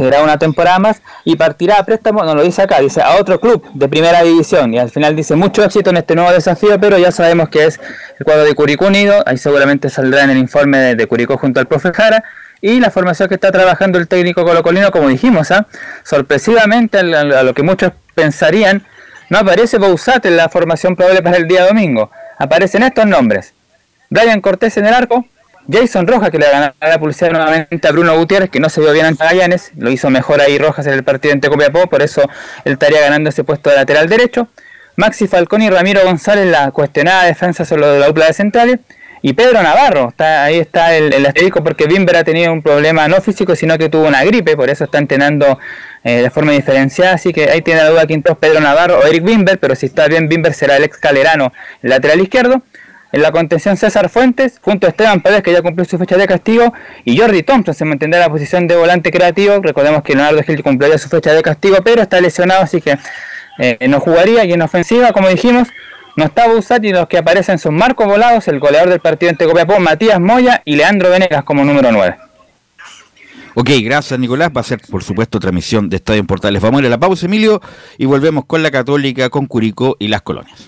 será 0.04 0.22
una 0.22 0.38
temporada 0.38 0.80
más, 0.80 1.02
y 1.26 1.36
partirá 1.36 1.78
a 1.80 1.86
préstamo, 1.86 2.24
no 2.24 2.36
lo 2.36 2.44
dice 2.44 2.62
acá, 2.62 2.80
dice 2.80 3.02
a 3.02 3.16
otro 3.16 3.40
club 3.40 3.64
de 3.74 3.88
primera 3.88 4.24
división, 4.24 4.74
y 4.74 4.80
al 4.80 4.90
final 4.90 5.16
dice 5.16 5.36
mucho 5.36 5.64
éxito 5.64 5.90
en 5.90 5.98
este 5.98 6.16
nuevo 6.16 6.32
desafío, 6.32 6.80
pero 6.80 6.98
ya 6.98 7.12
sabemos 7.12 7.50
que 7.50 7.66
es 7.66 7.80
el 8.20 8.26
cuadro 8.26 8.44
de 8.44 8.54
Curicó 8.56 8.88
Unido, 8.88 9.24
ahí 9.26 9.38
seguramente 9.38 9.90
saldrá 9.90 10.24
en 10.24 10.32
el 10.32 10.38
informe 10.38 10.78
de, 10.78 10.96
de 10.96 11.08
Curicó 11.08 11.38
junto 11.38 11.60
al 11.60 11.68
profe 11.68 11.92
Jara, 11.94 12.24
y 12.62 12.80
la 12.80 12.92
formación 12.92 13.28
que 13.28 13.36
está 13.36 13.52
trabajando 13.52 13.98
el 13.98 14.08
técnico 14.08 14.44
colocolino, 14.44 14.92
como 14.92 15.08
dijimos, 15.08 15.52
¿ah? 15.52 15.66
sorpresivamente 16.04 17.00
a 17.00 17.44
lo 17.44 17.54
que 17.54 17.64
muchos 17.64 17.92
pensarían, 18.14 18.86
no 19.30 19.40
aparece 19.40 19.78
Bouzat 19.78 20.26
en 20.26 20.38
la 20.38 20.50
formación 20.50 20.96
probable 20.96 21.24
para 21.24 21.38
el 21.38 21.48
día 21.48 21.66
domingo. 21.66 22.12
Aparecen 22.38 22.84
estos 22.84 23.08
nombres. 23.08 23.54
Brian 24.10 24.42
Cortés 24.42 24.78
en 24.78 24.86
el 24.86 24.94
arco, 24.94 25.26
Jason 25.72 26.08
Rojas 26.08 26.30
que 26.30 26.38
le 26.38 26.50
ganó 26.50 26.74
la 26.80 27.00
publicidad 27.00 27.32
nuevamente 27.32 27.88
a 27.88 27.92
Bruno 27.92 28.18
Gutiérrez, 28.18 28.50
que 28.50 28.60
no 28.60 28.70
se 28.70 28.82
vio 28.82 28.92
bien 28.92 29.06
ante 29.06 29.24
Magallanes, 29.24 29.72
lo 29.78 29.90
hizo 29.90 30.10
mejor 30.10 30.42
ahí 30.42 30.58
Rojas 30.58 30.86
en 30.88 30.94
el 30.94 31.04
partido 31.04 31.34
ante 31.34 31.50
Copiapó, 31.50 31.88
por 31.88 32.02
eso 32.02 32.22
él 32.66 32.74
estaría 32.74 33.02
ganando 33.02 33.30
ese 33.30 33.44
puesto 33.44 33.70
de 33.70 33.78
lateral 33.78 34.10
derecho. 34.10 34.48
Maxi 34.98 35.28
Falcón 35.28 35.62
y 35.62 35.70
Ramiro 35.70 36.02
González, 36.04 36.46
la 36.48 36.72
cuestionada 36.72 37.24
defensa 37.24 37.66
sobre 37.66 37.88
de 37.88 38.00
la 38.00 38.08
dupla 38.08 38.28
de 38.28 38.34
centrales. 38.34 38.80
Y 39.24 39.34
Pedro 39.34 39.62
Navarro, 39.62 40.10
está, 40.10 40.46
ahí 40.46 40.58
está 40.58 40.96
el, 40.96 41.14
el 41.14 41.26
asterisco 41.26 41.64
porque 41.64 41.86
Bimber 41.86 42.16
ha 42.16 42.24
tenido 42.24 42.52
un 42.52 42.64
problema 42.64 43.08
no 43.08 43.22
físico, 43.22 43.56
sino 43.56 43.78
que 43.78 43.88
tuvo 43.88 44.08
una 44.08 44.24
gripe, 44.24 44.56
por 44.56 44.70
eso 44.70 44.86
está 44.86 44.98
entrenando 44.98 45.60
eh, 46.04 46.24
de 46.24 46.30
forma 46.32 46.54
diferenciada. 46.54 47.14
Así 47.14 47.32
que 47.32 47.50
ahí 47.52 47.62
tiene 47.62 47.84
la 47.84 47.90
duda 47.90 48.08
Quintos, 48.08 48.36
Pedro 48.40 48.60
Navarro 48.60 48.98
o 49.00 49.06
Eric 49.06 49.24
Bimber, 49.24 49.60
pero 49.60 49.76
si 49.76 49.86
está 49.86 50.08
bien 50.08 50.28
Bimber 50.28 50.54
será 50.56 50.78
el 50.78 50.84
ex 50.84 50.98
Calerano, 50.98 51.54
lateral 51.84 52.20
izquierdo. 52.20 52.64
En 53.12 53.22
la 53.22 53.32
contención 53.32 53.76
César 53.78 54.10
Fuentes, 54.10 54.60
junto 54.62 54.88
a 54.88 54.90
Esteban 54.90 55.22
Pérez, 55.22 55.44
que 55.44 55.52
ya 55.52 55.62
cumplió 55.62 55.86
su 55.86 55.98
fecha 55.98 56.18
de 56.18 56.28
castigo, 56.28 56.74
y 57.04 57.18
Jordi 57.18 57.44
Thompson 57.44 57.74
se 57.74 57.86
mantendrá 57.86 58.20
en 58.20 58.26
la 58.28 58.32
posición 58.32 58.68
de 58.68 58.76
volante 58.76 59.12
creativo. 59.12 59.60
Recordemos 59.62 60.04
que 60.04 60.16
Leonardo 60.16 60.42
Gil 60.44 60.64
cumplió 60.64 60.92
ya 60.92 60.98
su 60.98 61.10
fecha 61.10 61.34
de 61.34 61.42
castigo, 61.42 61.78
pero 61.84 62.02
está 62.02 62.22
lesionado, 62.22 62.62
así 62.62 62.82
que 62.82 62.98
eh, 63.60 63.78
no 63.88 64.00
jugaría. 64.00 64.46
Y 64.46 64.54
en 64.54 64.62
ofensiva, 64.62 65.12
como 65.12 65.28
dijimos, 65.28 65.68
no 66.16 66.26
está 66.26 66.48
Busati 66.48 66.92
los 66.92 67.08
que 67.08 67.18
aparecen 67.18 67.58
son 67.58 67.76
Marco 67.76 68.06
Volados, 68.06 68.48
el 68.48 68.60
goleador 68.60 68.90
del 68.90 69.00
partido 69.00 69.30
entre 69.30 69.48
Copiapó, 69.48 69.80
Matías 69.80 70.20
Moya 70.20 70.62
y 70.66 70.76
Leandro 70.76 71.10
Venegas 71.10 71.44
como 71.44 71.64
número 71.64 71.92
9. 71.92 72.16
Ok, 73.54 73.70
gracias 73.82 74.20
Nicolás. 74.20 74.52
Va 74.56 74.62
a 74.62 74.64
ser, 74.64 74.80
por 74.90 75.04
supuesto, 75.04 75.40
transmisión 75.40 75.90
de 75.90 75.98
Estadio 75.98 76.20
en 76.22 76.28
Portales. 76.28 76.62
Vamos 76.62 76.80
a 76.80 76.82
ir 76.82 76.88
a 76.88 76.90
la 76.90 77.00
pausa, 77.00 77.26
Emilio, 77.26 77.62
y 77.98 78.06
volvemos 78.06 78.46
con 78.46 78.64
la 78.64 78.72
Católica, 78.72 79.30
con 79.30 79.46
Curicó 79.46 79.96
y 80.00 80.08
las 80.08 80.22
colonias. 80.22 80.68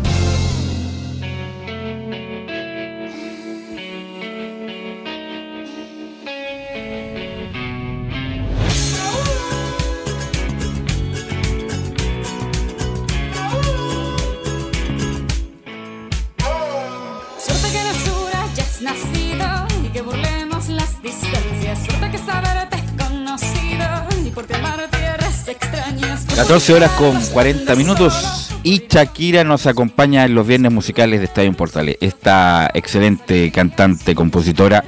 14 26.51 26.73
horas 26.73 26.91
con 26.97 27.17
40 27.27 27.75
minutos 27.77 28.49
y 28.61 28.85
Shakira 28.85 29.45
nos 29.45 29.67
acompaña 29.67 30.25
en 30.25 30.35
los 30.35 30.45
viernes 30.45 30.69
musicales 30.73 31.21
de 31.21 31.25
Estadio 31.27 31.53
Portales. 31.53 31.95
Esta 32.01 32.69
excelente 32.73 33.49
cantante, 33.53 34.13
compositora 34.13 34.83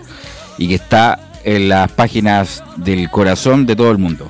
y 0.58 0.68
que 0.68 0.76
está 0.76 1.32
en 1.46 1.70
las 1.70 1.90
páginas 1.90 2.62
del 2.76 3.10
corazón 3.10 3.66
de 3.66 3.78
todo 3.78 3.92
el 3.92 3.98
mundo. 3.98 4.28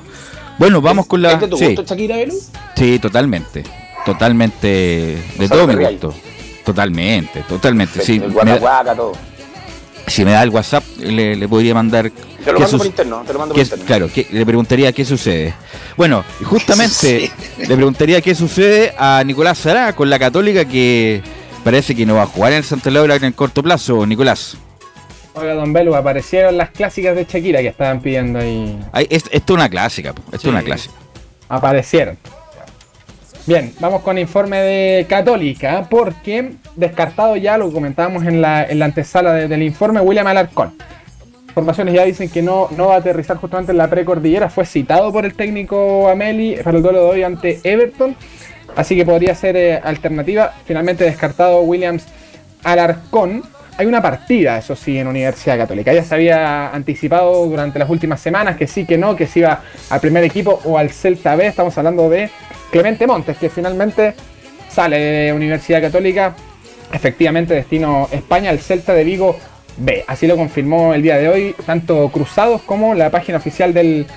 Bueno, 0.59 0.79
vamos 0.79 1.07
con 1.07 1.23
la... 1.23 1.31
¿Es 1.31 1.39
de 1.41 1.47
tu 1.47 1.57
sí, 1.57 1.65
gusto, 1.73 1.83
Shakira, 1.83 2.17
Belu? 2.17 2.35
sí, 2.75 2.99
totalmente. 2.99 3.63
Totalmente 4.05 4.67
de 4.67 5.47
sea, 5.47 5.47
todo 5.47 5.65
mi 5.65 5.73
gusto. 5.73 6.13
Totalmente, 6.63 7.41
totalmente. 7.49 7.99
Sí, 8.03 8.17
El 8.17 8.27
me 8.27 8.27
guaca 8.27 8.51
da- 8.51 8.59
guaca, 8.59 8.95
todo. 8.95 9.13
Si 10.07 10.25
me 10.25 10.31
da 10.31 10.43
el 10.43 10.49
WhatsApp, 10.49 10.83
le, 10.99 11.35
le 11.35 11.47
podría 11.47 11.73
mandar. 11.73 12.09
Te 12.11 12.51
lo 12.51 12.57
qué 12.57 12.63
mando 12.63 12.77
por 12.77 12.87
interno, 12.87 13.23
te 13.25 13.33
lo 13.33 13.39
mando 13.39 13.53
por 13.53 13.61
qué- 13.61 13.61
interno. 13.63 13.85
Claro, 13.85 14.09
qué- 14.13 14.27
le 14.31 14.45
preguntaría 14.45 14.91
qué 14.91 15.05
sucede. 15.05 15.53
Bueno, 15.97 16.23
y 16.41 16.43
justamente 16.43 17.31
le 17.57 17.75
preguntaría 17.75 18.21
qué 18.21 18.35
sucede 18.35 18.93
a 18.97 19.23
Nicolás 19.25 19.57
Sará 19.59 19.93
con 19.93 20.09
la 20.09 20.19
Católica 20.19 20.65
que 20.65 21.21
parece 21.63 21.95
que 21.95 22.05
no 22.05 22.15
va 22.15 22.23
a 22.23 22.27
jugar 22.27 22.51
en 22.51 22.59
el 22.59 22.63
Santa 22.63 22.89
Laura 22.91 23.15
en 23.15 23.23
el 23.23 23.33
corto 23.33 23.63
plazo, 23.63 24.05
Nicolás. 24.05 24.57
Oiga, 25.35 25.55
Don 25.55 25.73
Belu, 25.73 25.95
aparecieron 25.95 26.57
las 26.57 26.69
clásicas 26.69 27.15
de 27.15 27.25
Shakira 27.25 27.61
que 27.61 27.69
estaban 27.69 28.01
pidiendo 28.01 28.37
ahí. 28.39 28.77
Ay, 28.91 29.07
es- 29.09 29.23
esto 29.31 29.53
es 29.53 29.57
una 29.57 29.69
clásica, 29.69 30.09
esto 30.09 30.35
es 30.35 30.45
una 30.45 30.61
clásica. 30.61 30.93
Aparecieron. 31.49 32.17
Bien, 33.45 33.73
vamos 33.79 34.01
con 34.03 34.17
informe 34.17 34.61
de 34.61 35.05
Católica, 35.07 35.85
porque 35.89 36.53
descartado 36.77 37.35
ya, 37.35 37.57
lo 37.57 37.71
comentábamos 37.73 38.23
en 38.25 38.41
la, 38.41 38.63
en 38.63 38.79
la 38.79 38.85
antesala 38.85 39.33
de- 39.33 39.47
del 39.49 39.63
informe, 39.63 39.99
William 39.99 40.25
Alarcón. 40.27 40.73
Informaciones 41.49 41.93
ya 41.93 42.05
dicen 42.05 42.29
que 42.29 42.41
no, 42.41 42.69
no 42.75 42.87
va 42.87 42.95
a 42.95 42.97
aterrizar 42.99 43.35
justamente 43.37 43.73
en 43.73 43.77
la 43.77 43.89
precordillera, 43.89 44.49
fue 44.49 44.65
citado 44.65 45.11
por 45.11 45.25
el 45.25 45.33
técnico 45.33 46.07
Ameli 46.09 46.55
para 46.63 46.77
el 46.77 46.83
duelo 46.83 47.03
de 47.03 47.09
hoy 47.09 47.23
ante 47.23 47.59
Everton, 47.65 48.15
así 48.77 48.95
que 48.95 49.05
podría 49.05 49.35
ser 49.35 49.57
eh, 49.57 49.77
alternativa. 49.83 50.53
Finalmente 50.65 51.03
descartado 51.03 51.61
Williams 51.63 52.05
Alarcón. 52.63 53.43
Hay 53.77 53.87
una 53.87 54.01
partida, 54.01 54.57
eso 54.59 54.75
sí, 54.75 54.97
en 54.99 55.07
Universidad 55.07 55.57
Católica. 55.57 55.91
Ya 55.93 56.03
se 56.03 56.15
había 56.15 56.69
anticipado 56.69 57.45
durante 57.47 57.77
las 57.77 57.89
últimas 57.89 58.21
semanas 58.21 58.55
que 58.55 58.67
sí, 58.67 58.85
que 58.85 58.97
no, 58.97 59.15
que 59.15 59.27
se 59.27 59.39
iba 59.39 59.61
al 59.89 59.99
primer 59.99 60.23
equipo 60.23 60.61
o 60.63 60.77
al 60.77 60.91
Celta 60.91 61.35
B. 61.35 61.47
Estamos 61.47 61.77
hablando 61.77 62.07
de 62.09 62.29
Clemente 62.73 63.05
Montes, 63.05 63.37
que 63.37 63.51
finalmente 63.51 64.15
sale 64.67 64.97
de 64.97 65.33
Universidad 65.33 65.79
Católica. 65.79 66.35
Efectivamente, 66.91 67.53
destino 67.53 68.09
España, 68.11 68.49
el 68.49 68.59
Celta 68.59 68.95
de 68.95 69.03
Vigo 69.03 69.37
B. 69.77 70.03
Así 70.07 70.25
lo 70.25 70.35
confirmó 70.35 70.95
el 70.95 71.03
día 71.03 71.17
de 71.17 71.29
hoy, 71.29 71.55
tanto 71.67 72.09
Cruzados 72.09 72.63
como 72.63 72.95
la 72.95 73.11
página 73.11 73.37
oficial 73.37 73.75
del, 73.75 74.07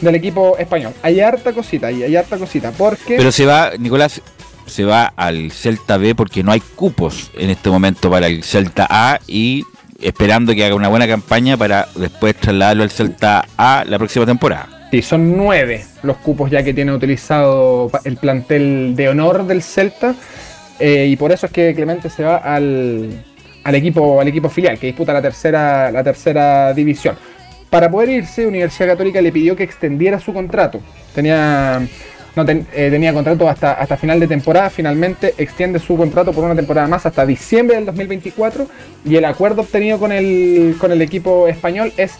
del 0.00 0.14
equipo 0.14 0.56
español. 0.56 0.94
Hay 1.02 1.20
harta 1.20 1.52
cosita 1.52 1.88
ahí, 1.88 2.02
hay 2.02 2.16
harta 2.16 2.38
cosita, 2.38 2.72
porque... 2.72 3.16
Pero 3.18 3.30
se 3.30 3.44
va, 3.44 3.72
Nicolás, 3.78 4.22
se 4.64 4.84
va 4.84 5.12
al 5.14 5.52
Celta 5.52 5.98
B 5.98 6.14
porque 6.14 6.42
no 6.42 6.50
hay 6.50 6.60
cupos 6.60 7.30
en 7.36 7.50
este 7.50 7.68
momento 7.68 8.10
para 8.10 8.26
el 8.26 8.42
Celta 8.42 8.86
A 8.88 9.20
y 9.26 9.64
esperando 10.00 10.54
que 10.54 10.64
haga 10.64 10.74
una 10.74 10.88
buena 10.88 11.06
campaña 11.06 11.58
para 11.58 11.88
después 11.94 12.34
trasladarlo 12.36 12.84
al 12.84 12.90
Celta 12.90 13.46
A 13.58 13.84
la 13.86 13.98
próxima 13.98 14.24
temporada. 14.24 14.77
Sí, 14.90 15.02
son 15.02 15.36
nueve 15.36 15.84
los 16.02 16.16
cupos 16.18 16.50
ya 16.50 16.62
que 16.62 16.72
tiene 16.72 16.92
utilizado 16.92 17.90
el 18.04 18.16
plantel 18.16 18.94
de 18.96 19.08
honor 19.10 19.46
del 19.46 19.62
Celta. 19.62 20.14
eh, 20.78 21.06
y 21.10 21.16
por 21.16 21.32
eso 21.32 21.46
es 21.46 21.52
que 21.52 21.74
Clemente 21.74 22.08
se 22.08 22.22
va 22.24 22.36
al, 22.38 23.10
al 23.64 23.74
equipo, 23.74 24.20
al 24.20 24.28
equipo 24.28 24.48
filial, 24.48 24.78
que 24.78 24.86
disputa 24.86 25.12
la 25.12 25.20
tercera, 25.20 25.90
la 25.90 26.02
tercera 26.02 26.72
división. 26.72 27.16
Para 27.68 27.90
poder 27.90 28.08
irse, 28.10 28.46
Universidad 28.46 28.88
Católica 28.88 29.20
le 29.20 29.30
pidió 29.30 29.54
que 29.54 29.62
extendiera 29.64 30.18
su 30.18 30.32
contrato. 30.32 30.80
Tenía, 31.14 31.86
no 32.34 32.44
eh, 32.48 32.64
tenía 32.90 33.12
contrato 33.12 33.46
hasta, 33.46 33.72
hasta 33.74 33.98
final 33.98 34.18
de 34.20 34.26
temporada. 34.26 34.70
Finalmente 34.70 35.34
extiende 35.36 35.78
su 35.78 35.96
contrato 35.96 36.32
por 36.32 36.44
una 36.44 36.54
temporada 36.56 36.88
más 36.88 37.04
hasta 37.04 37.26
diciembre 37.26 37.76
del 37.76 37.84
2024. 37.84 38.66
Y 39.04 39.16
el 39.16 39.24
acuerdo 39.26 39.62
obtenido 39.62 39.98
con 39.98 40.12
el, 40.12 40.76
con 40.78 40.92
el 40.92 41.02
equipo 41.02 41.46
español 41.46 41.92
es 41.98 42.12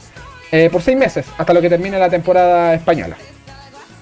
eh, 0.53 0.69
por 0.71 0.83
seis 0.83 0.97
meses, 0.97 1.27
hasta 1.37 1.53
lo 1.53 1.61
que 1.61 1.69
termine 1.69 1.99
la 1.99 2.11
temporada 2.11 2.75
española. 2.75 3.17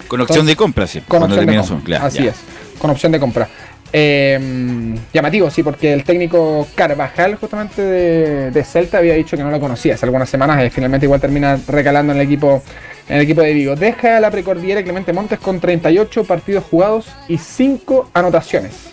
Con 0.09 0.21
opción 0.21 0.47
de 0.47 0.57
compra, 0.57 0.87
sí. 0.87 1.01
Con 1.07 1.23
opción 1.23 1.47
de 1.47 1.57
compra. 1.57 1.81
claro, 1.85 2.07
Así 2.07 2.25
ya. 2.25 2.31
es, 2.31 2.37
con 2.79 2.91
opción 2.91 3.13
de 3.13 3.21
compra. 3.21 3.49
Eh, 3.93 4.95
llamativo, 5.13 5.51
sí, 5.51 5.63
porque 5.63 5.93
el 5.93 6.05
técnico 6.05 6.67
Carvajal, 6.75 7.37
justamente 7.37 7.83
de, 7.83 8.51
de 8.51 8.65
Celta, 8.65 8.99
había 8.99 9.15
dicho 9.15 9.37
que 9.37 9.43
no 9.43 9.51
lo 9.51 9.61
conocía 9.61 9.95
hace 9.95 10.05
algunas 10.07 10.29
semanas 10.29 10.65
y 10.65 10.71
finalmente 10.71 11.07
igual 11.07 11.21
termina 11.21 11.59
recalando 11.69 12.13
en 12.13 12.19
el 12.19 12.27
equipo 12.27 12.63
en 13.09 13.17
el 13.17 13.23
equipo 13.23 13.41
de 13.41 13.53
Vigo. 13.53 13.77
Deja 13.77 14.21
la 14.21 14.31
precordillera 14.31 14.83
Clemente 14.83 15.13
Montes 15.13 15.39
con 15.39 15.61
38 15.61 16.25
partidos 16.25 16.65
jugados 16.65 17.07
y 17.29 17.39
5 17.39 18.11
anotaciones. 18.13 18.91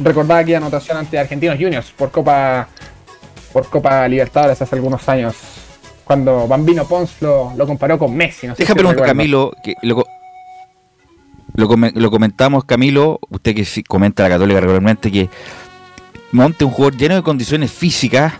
Recordaba 0.00 0.40
aquella 0.40 0.58
anotación 0.58 0.96
ante 0.96 1.18
Argentinos 1.18 1.56
Juniors 1.56 1.90
por 1.92 2.10
Copa 2.10 2.68
por 3.52 3.68
Copa 3.68 4.06
Libertadores 4.08 4.60
hace 4.62 4.76
algunos 4.76 5.08
años, 5.08 5.34
cuando 6.10 6.48
Bambino 6.48 6.84
Pons 6.88 7.12
lo, 7.20 7.52
lo 7.56 7.66
comparó 7.68 7.96
con 7.96 8.12
Messi. 8.16 8.48
No 8.48 8.56
sé 8.56 8.64
Deja 8.64 8.72
si 8.72 8.78
preguntar. 8.80 9.06
Camilo, 9.06 9.52
que 9.62 9.76
lo, 9.82 9.94
co- 9.94 10.06
lo, 11.54 11.68
lo 11.94 12.10
comentamos, 12.10 12.64
Camilo, 12.64 13.20
usted 13.30 13.54
que 13.54 13.64
sí 13.64 13.84
comenta 13.84 14.24
la 14.24 14.30
Católica 14.30 14.58
regularmente, 14.58 15.12
que 15.12 15.30
Monte 16.32 16.64
un 16.64 16.72
jugador 16.72 16.96
lleno 16.98 17.14
de 17.14 17.22
condiciones 17.22 17.70
físicas, 17.70 18.32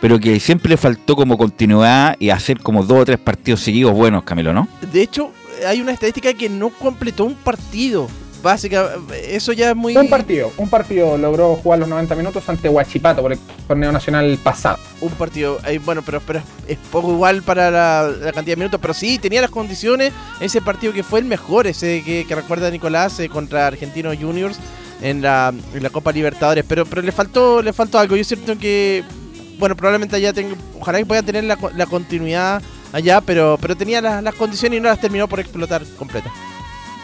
pero 0.00 0.18
que 0.18 0.40
siempre 0.40 0.70
le 0.70 0.78
faltó 0.78 1.16
como 1.16 1.36
continuidad 1.36 2.16
y 2.18 2.30
hacer 2.30 2.60
como 2.60 2.82
dos 2.82 3.00
o 3.00 3.04
tres 3.04 3.18
partidos 3.18 3.60
seguidos 3.60 3.92
buenos, 3.92 4.22
Camilo, 4.22 4.54
¿no? 4.54 4.66
De 4.90 5.02
hecho, 5.02 5.30
hay 5.66 5.82
una 5.82 5.92
estadística 5.92 6.32
que 6.32 6.48
no 6.48 6.70
completó 6.70 7.26
un 7.26 7.34
partido 7.34 8.08
básicamente, 8.42 9.36
eso 9.36 9.52
ya 9.52 9.70
es 9.70 9.76
muy... 9.76 9.96
Un 9.96 10.08
partido, 10.08 10.52
un 10.56 10.68
partido 10.68 11.16
logró 11.18 11.56
jugar 11.56 11.80
los 11.80 11.88
90 11.88 12.14
minutos 12.14 12.48
ante 12.48 12.68
Huachipato 12.68 13.22
por 13.22 13.32
el 13.32 13.38
torneo 13.66 13.92
nacional 13.92 14.38
pasado. 14.42 14.78
Un 15.00 15.10
partido, 15.12 15.58
eh, 15.66 15.78
bueno, 15.78 16.02
pero, 16.02 16.20
pero 16.20 16.42
es 16.66 16.78
poco 16.90 17.12
igual 17.12 17.42
para 17.42 17.70
la, 17.70 18.08
la 18.08 18.32
cantidad 18.32 18.56
de 18.56 18.56
minutos, 18.56 18.80
pero 18.80 18.94
sí, 18.94 19.18
tenía 19.18 19.40
las 19.40 19.50
condiciones, 19.50 20.12
ese 20.40 20.60
partido 20.60 20.92
que 20.92 21.02
fue 21.02 21.20
el 21.20 21.24
mejor, 21.24 21.66
ese 21.66 22.02
que, 22.02 22.24
que 22.26 22.34
recuerda 22.34 22.70
Nicolás 22.70 23.18
eh, 23.20 23.28
contra 23.28 23.66
Argentinos 23.66 24.16
Juniors 24.16 24.58
en 25.00 25.22
la, 25.22 25.52
en 25.74 25.82
la 25.82 25.90
Copa 25.90 26.12
Libertadores, 26.12 26.64
pero, 26.68 26.84
pero 26.84 27.02
le 27.02 27.12
faltó 27.12 27.62
le 27.62 27.72
faltó 27.72 27.98
algo, 27.98 28.16
yo 28.16 28.24
siento 28.24 28.58
que, 28.58 29.04
bueno, 29.58 29.76
probablemente 29.76 30.16
allá 30.16 30.32
tengo, 30.32 30.56
ojalá 30.80 30.98
que 30.98 31.06
pueda 31.06 31.22
tener 31.22 31.44
la, 31.44 31.56
la 31.76 31.86
continuidad 31.86 32.62
allá, 32.92 33.20
pero, 33.20 33.58
pero 33.60 33.76
tenía 33.76 34.00
las, 34.00 34.22
las 34.22 34.34
condiciones 34.34 34.78
y 34.78 34.80
no 34.80 34.88
las 34.88 35.00
terminó 35.00 35.28
por 35.28 35.40
explotar 35.40 35.84
completa. 35.98 36.32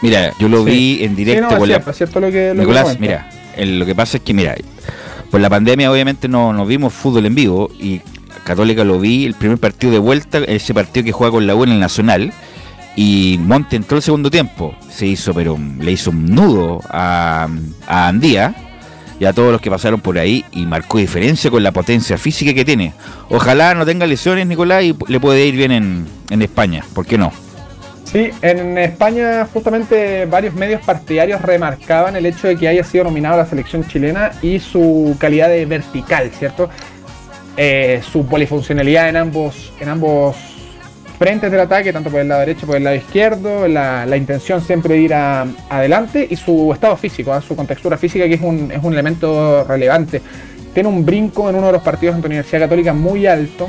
Mira, 0.05 0.33
yo 0.39 0.49
lo 0.49 0.65
Sí. 0.65 0.71
vi 0.71 1.05
en 1.05 1.17
directo 1.17 1.49
Sí, 1.49 1.53
no, 1.55 1.59
con 1.59 1.69
la- 1.69 1.93
cierto, 1.95 2.21
lo 2.21 2.31
que- 2.31 2.53
lo 2.55 2.61
Nicolás, 2.61 3.01
mira, 3.01 3.31
el- 3.57 3.79
lo 3.79 3.87
que 3.87 3.95
pasa 3.95 4.19
es 4.19 4.23
que, 4.23 4.35
mira, 4.35 4.55
por 5.31 5.41
la 5.41 5.49
pandemia 5.49 5.91
obviamente 5.91 6.29
no 6.29 6.53
nos 6.53 6.69
vimos 6.69 6.93
fútbol 6.93 7.25
en 7.25 7.35
vivo 7.35 7.71
y 7.81 8.03
Católica 8.45 8.85
lo 8.85 9.01
vi 9.01 9.25
el 9.25 9.33
primer 9.33 9.57
partido 9.57 9.93
de 9.95 9.99
vuelta, 9.99 10.39
ese 10.39 10.75
partido 10.75 11.03
que 11.05 11.13
juega 11.13 11.31
con 11.31 11.47
la 11.47 11.55
U 11.55 11.65
en 11.65 11.71
el 11.73 11.81
Nacional 11.81 12.35
y 12.97 13.39
Monte 13.41 13.77
entró 13.77 13.97
el 13.97 14.03
segundo 14.03 14.31
tiempo, 14.31 14.75
se 14.91 15.07
hizo, 15.07 15.33
pero 15.33 15.59
le 15.81 15.91
hizo 15.93 16.11
un 16.11 16.27
nudo 16.27 16.81
a, 16.91 17.49
a 17.87 18.09
Andía 18.09 18.55
y 19.19 19.25
a 19.25 19.33
todos 19.33 19.53
los 19.53 19.61
que 19.63 19.71
pasaron 19.71 20.01
por 20.03 20.19
ahí 20.19 20.45
y 20.53 20.67
marcó 20.67 20.99
diferencia 20.99 21.51
con 21.51 21.63
la 21.63 21.73
potencia 21.73 22.19
física 22.19 22.53
que 22.53 22.67
tiene. 22.67 22.93
Ojalá 23.31 23.75
no 23.75 23.87
tenga 23.87 24.07
lesiones, 24.07 24.47
Nicolás, 24.47 24.85
y 24.85 24.95
le 25.09 25.19
puede 25.19 25.47
ir 25.47 25.57
bien 25.57 25.73
en, 25.73 26.05
en 26.29 26.43
España, 26.43 26.85
¿por 26.93 27.07
qué 27.07 27.17
no? 27.17 27.33
Sí, 28.15 28.31
en 28.43 28.79
España 28.79 29.45
justamente 29.53 30.25
varios 30.27 30.55
medios 30.55 30.81
partidarios 30.83 31.43
remarcaban 31.43 32.15
el 32.15 32.25
hecho 32.27 32.47
de 32.47 32.57
que 32.57 32.69
haya 32.69 32.85
sido 32.85 33.03
nominado 33.03 33.35
a 33.35 33.39
la 33.39 33.47
selección 33.47 33.85
chilena 33.89 34.31
y 34.41 34.61
su 34.61 35.17
calidad 35.19 35.49
de 35.49 35.67
vertical, 35.67 36.31
¿cierto? 36.31 36.71
Eh, 37.57 38.01
su 38.09 38.25
polifuncionalidad 38.25 39.09
en 39.09 39.17
ambos, 39.17 39.73
en 39.81 39.89
ambos 39.89 40.37
frentes 41.19 41.51
del 41.51 41.59
ataque, 41.59 41.93
tanto 41.93 42.09
por 42.09 42.21
el 42.21 42.29
lado 42.29 42.39
derecho 42.43 42.61
como 42.61 42.75
por 42.75 42.77
el 42.77 42.85
lado 42.85 42.95
izquierdo, 42.95 43.67
la, 43.67 44.07
la 44.07 44.17
intención 44.17 44.61
siempre 44.61 44.95
de 44.95 45.01
ir 45.01 45.13
a- 45.15 45.45
adelante 45.69 46.25
y 46.31 46.37
su 46.37 46.73
estado 46.73 46.97
físico, 46.97 47.33
¿ah? 47.33 47.41
su 47.43 47.57
contextura 47.57 47.99
física 47.99 48.29
que 48.29 48.35
es 48.35 48.41
un, 48.41 48.71
es 48.71 48.79
un 48.81 48.93
elemento 48.93 49.65
relevante. 49.65 50.23
Tiene 50.73 50.89
un 50.89 51.05
brinco 51.05 51.51
en 51.51 51.57
uno 51.57 51.67
de 51.67 51.73
los 51.73 51.83
partidos 51.83 52.15
ante 52.15 52.29
Universidad 52.29 52.61
Católica 52.61 52.93
muy 52.93 53.27
alto, 53.27 53.69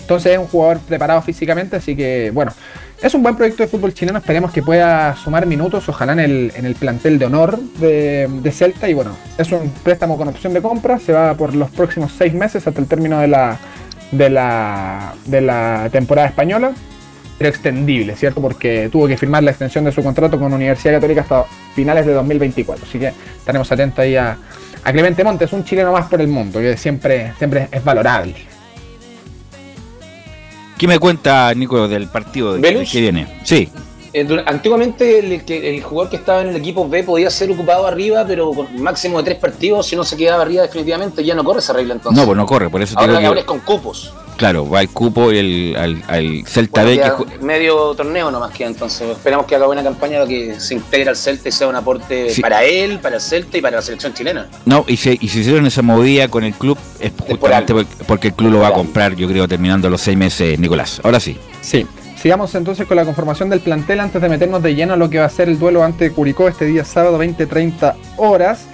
entonces 0.00 0.32
es 0.32 0.38
un 0.38 0.48
jugador 0.48 0.80
preparado 0.80 1.22
físicamente, 1.22 1.76
así 1.76 1.96
que 1.96 2.30
bueno, 2.30 2.52
es 3.02 3.14
un 3.14 3.22
buen 3.22 3.34
proyecto 3.34 3.62
de 3.62 3.68
fútbol 3.68 3.94
chileno, 3.94 4.18
esperemos 4.18 4.52
que 4.52 4.62
pueda 4.62 5.16
sumar 5.16 5.46
minutos, 5.46 5.88
ojalá 5.88 6.12
en 6.12 6.20
el, 6.20 6.52
en 6.54 6.66
el 6.66 6.74
plantel 6.74 7.18
de 7.18 7.26
honor 7.26 7.58
de, 7.58 8.28
de 8.30 8.52
Celta 8.52 8.88
y 8.88 8.94
bueno, 8.94 9.16
es 9.38 9.50
un 9.52 9.70
préstamo 9.82 10.18
con 10.18 10.28
opción 10.28 10.52
de 10.52 10.60
compra, 10.60 10.98
se 10.98 11.12
va 11.12 11.34
por 11.34 11.54
los 11.54 11.70
próximos 11.70 12.12
seis 12.16 12.34
meses 12.34 12.66
hasta 12.66 12.80
el 12.80 12.86
término 12.86 13.20
de 13.20 13.28
la, 13.28 13.58
de 14.12 14.28
la, 14.28 15.14
de 15.24 15.40
la 15.40 15.88
temporada 15.90 16.28
española, 16.28 16.72
pero 17.38 17.48
extendible, 17.48 18.16
¿cierto? 18.16 18.42
Porque 18.42 18.90
tuvo 18.92 19.08
que 19.08 19.16
firmar 19.16 19.42
la 19.42 19.52
extensión 19.52 19.84
de 19.84 19.92
su 19.92 20.02
contrato 20.02 20.38
con 20.38 20.52
Universidad 20.52 20.94
Católica 20.94 21.22
hasta 21.22 21.44
finales 21.74 22.04
de 22.04 22.12
2024, 22.12 22.84
así 22.86 22.98
que 22.98 23.12
estaremos 23.38 23.72
atentos 23.72 24.00
ahí 24.00 24.16
a, 24.16 24.36
a 24.84 24.92
Clemente 24.92 25.24
Montes, 25.24 25.50
un 25.54 25.64
chileno 25.64 25.90
más 25.90 26.06
por 26.06 26.20
el 26.20 26.28
mundo, 26.28 26.60
que 26.60 26.76
siempre, 26.76 27.32
siempre 27.38 27.68
es 27.72 27.82
valorable. 27.82 28.49
¿Qué 30.80 30.88
me 30.88 30.98
cuenta, 30.98 31.52
Nico, 31.52 31.86
del 31.88 32.08
partido 32.08 32.54
que 32.54 33.00
viene? 33.02 33.40
Sí. 33.44 33.68
Eh, 34.14 34.26
Antiguamente 34.46 35.18
el, 35.18 35.44
que- 35.44 35.76
el 35.76 35.82
jugador 35.82 36.08
que 36.08 36.16
estaba 36.16 36.40
en 36.40 36.48
el 36.48 36.56
equipo 36.56 36.88
B 36.88 37.02
podía 37.02 37.28
ser 37.28 37.50
ocupado 37.50 37.86
arriba, 37.86 38.24
pero 38.26 38.50
con 38.50 38.64
un 38.74 38.82
máximo 38.82 39.18
de 39.18 39.24
tres 39.24 39.36
partidos, 39.38 39.84
si 39.86 39.94
no 39.94 40.04
se 40.04 40.16
quedaba 40.16 40.40
arriba 40.40 40.62
definitivamente, 40.62 41.22
ya 41.22 41.34
no 41.34 41.44
corre 41.44 41.58
esa 41.58 41.74
regla 41.74 41.92
entonces. 41.92 42.18
No, 42.18 42.24
pues 42.24 42.34
no 42.34 42.46
corre, 42.46 42.70
por 42.70 42.80
eso 42.80 42.98
ahora, 42.98 43.12
digo 43.18 43.28
ahora 43.28 43.34
que, 43.34 43.40
es 43.40 43.46
con 43.46 43.58
cupos. 43.60 44.14
Claro, 44.40 44.66
va 44.66 44.80
el 44.80 44.88
cupo 44.88 45.30
y 45.30 45.36
el, 45.36 45.76
al, 45.76 46.02
al 46.08 46.44
Celta 46.46 46.82
Bueno, 46.82 47.18
B 47.18 47.26
que 47.38 47.44
medio 47.44 47.94
torneo 47.94 48.30
nomás 48.30 48.52
queda 48.52 48.68
entonces. 48.68 49.06
Esperamos 49.10 49.44
que 49.44 49.54
haga 49.54 49.66
buena 49.66 49.82
campaña 49.82 50.16
para 50.16 50.28
que 50.28 50.58
se 50.58 50.72
integre 50.74 51.10
al 51.10 51.16
Celta 51.16 51.50
y 51.50 51.52
sea 51.52 51.68
un 51.68 51.76
aporte 51.76 52.30
Sí. 52.30 52.40
para 52.40 52.64
él, 52.64 52.98
para 53.00 53.16
el 53.16 53.20
Celta 53.20 53.58
y 53.58 53.60
para 53.60 53.76
la 53.76 53.82
selección 53.82 54.14
chilena. 54.14 54.48
No, 54.64 54.86
y 54.88 54.96
se, 54.96 55.18
y 55.20 55.28
se 55.28 55.40
hicieron 55.40 55.66
esa 55.66 55.82
movida 55.82 56.28
con 56.28 56.42
el 56.42 56.54
club 56.54 56.78
es 57.00 57.12
justamente 57.28 57.74
porque, 57.74 58.04
porque 58.06 58.28
el 58.28 58.34
club 58.34 58.52
lo 58.52 58.58
va 58.60 58.68
a 58.68 58.72
comprar, 58.72 59.14
yo 59.14 59.28
creo, 59.28 59.46
terminando 59.46 59.90
los 59.90 60.00
seis 60.00 60.16
meses, 60.16 60.58
Nicolás. 60.58 61.02
Ahora 61.04 61.20
sí. 61.20 61.36
Sí. 61.60 61.86
Sigamos 62.18 62.54
entonces 62.54 62.86
con 62.86 62.96
la 62.96 63.04
conformación 63.04 63.50
del 63.50 63.60
plantel 63.60 64.00
antes 64.00 64.20
de 64.22 64.28
meternos 64.30 64.62
de 64.62 64.74
lleno 64.74 64.94
a 64.94 64.96
lo 64.96 65.10
que 65.10 65.18
va 65.18 65.26
a 65.26 65.30
ser 65.30 65.48
el 65.50 65.58
duelo 65.58 65.84
ante 65.84 66.10
Curicó 66.12 66.48
este 66.48 66.64
día 66.64 66.84
sábado 66.86 67.18
20-30 67.22 67.94
horas. 68.16 68.66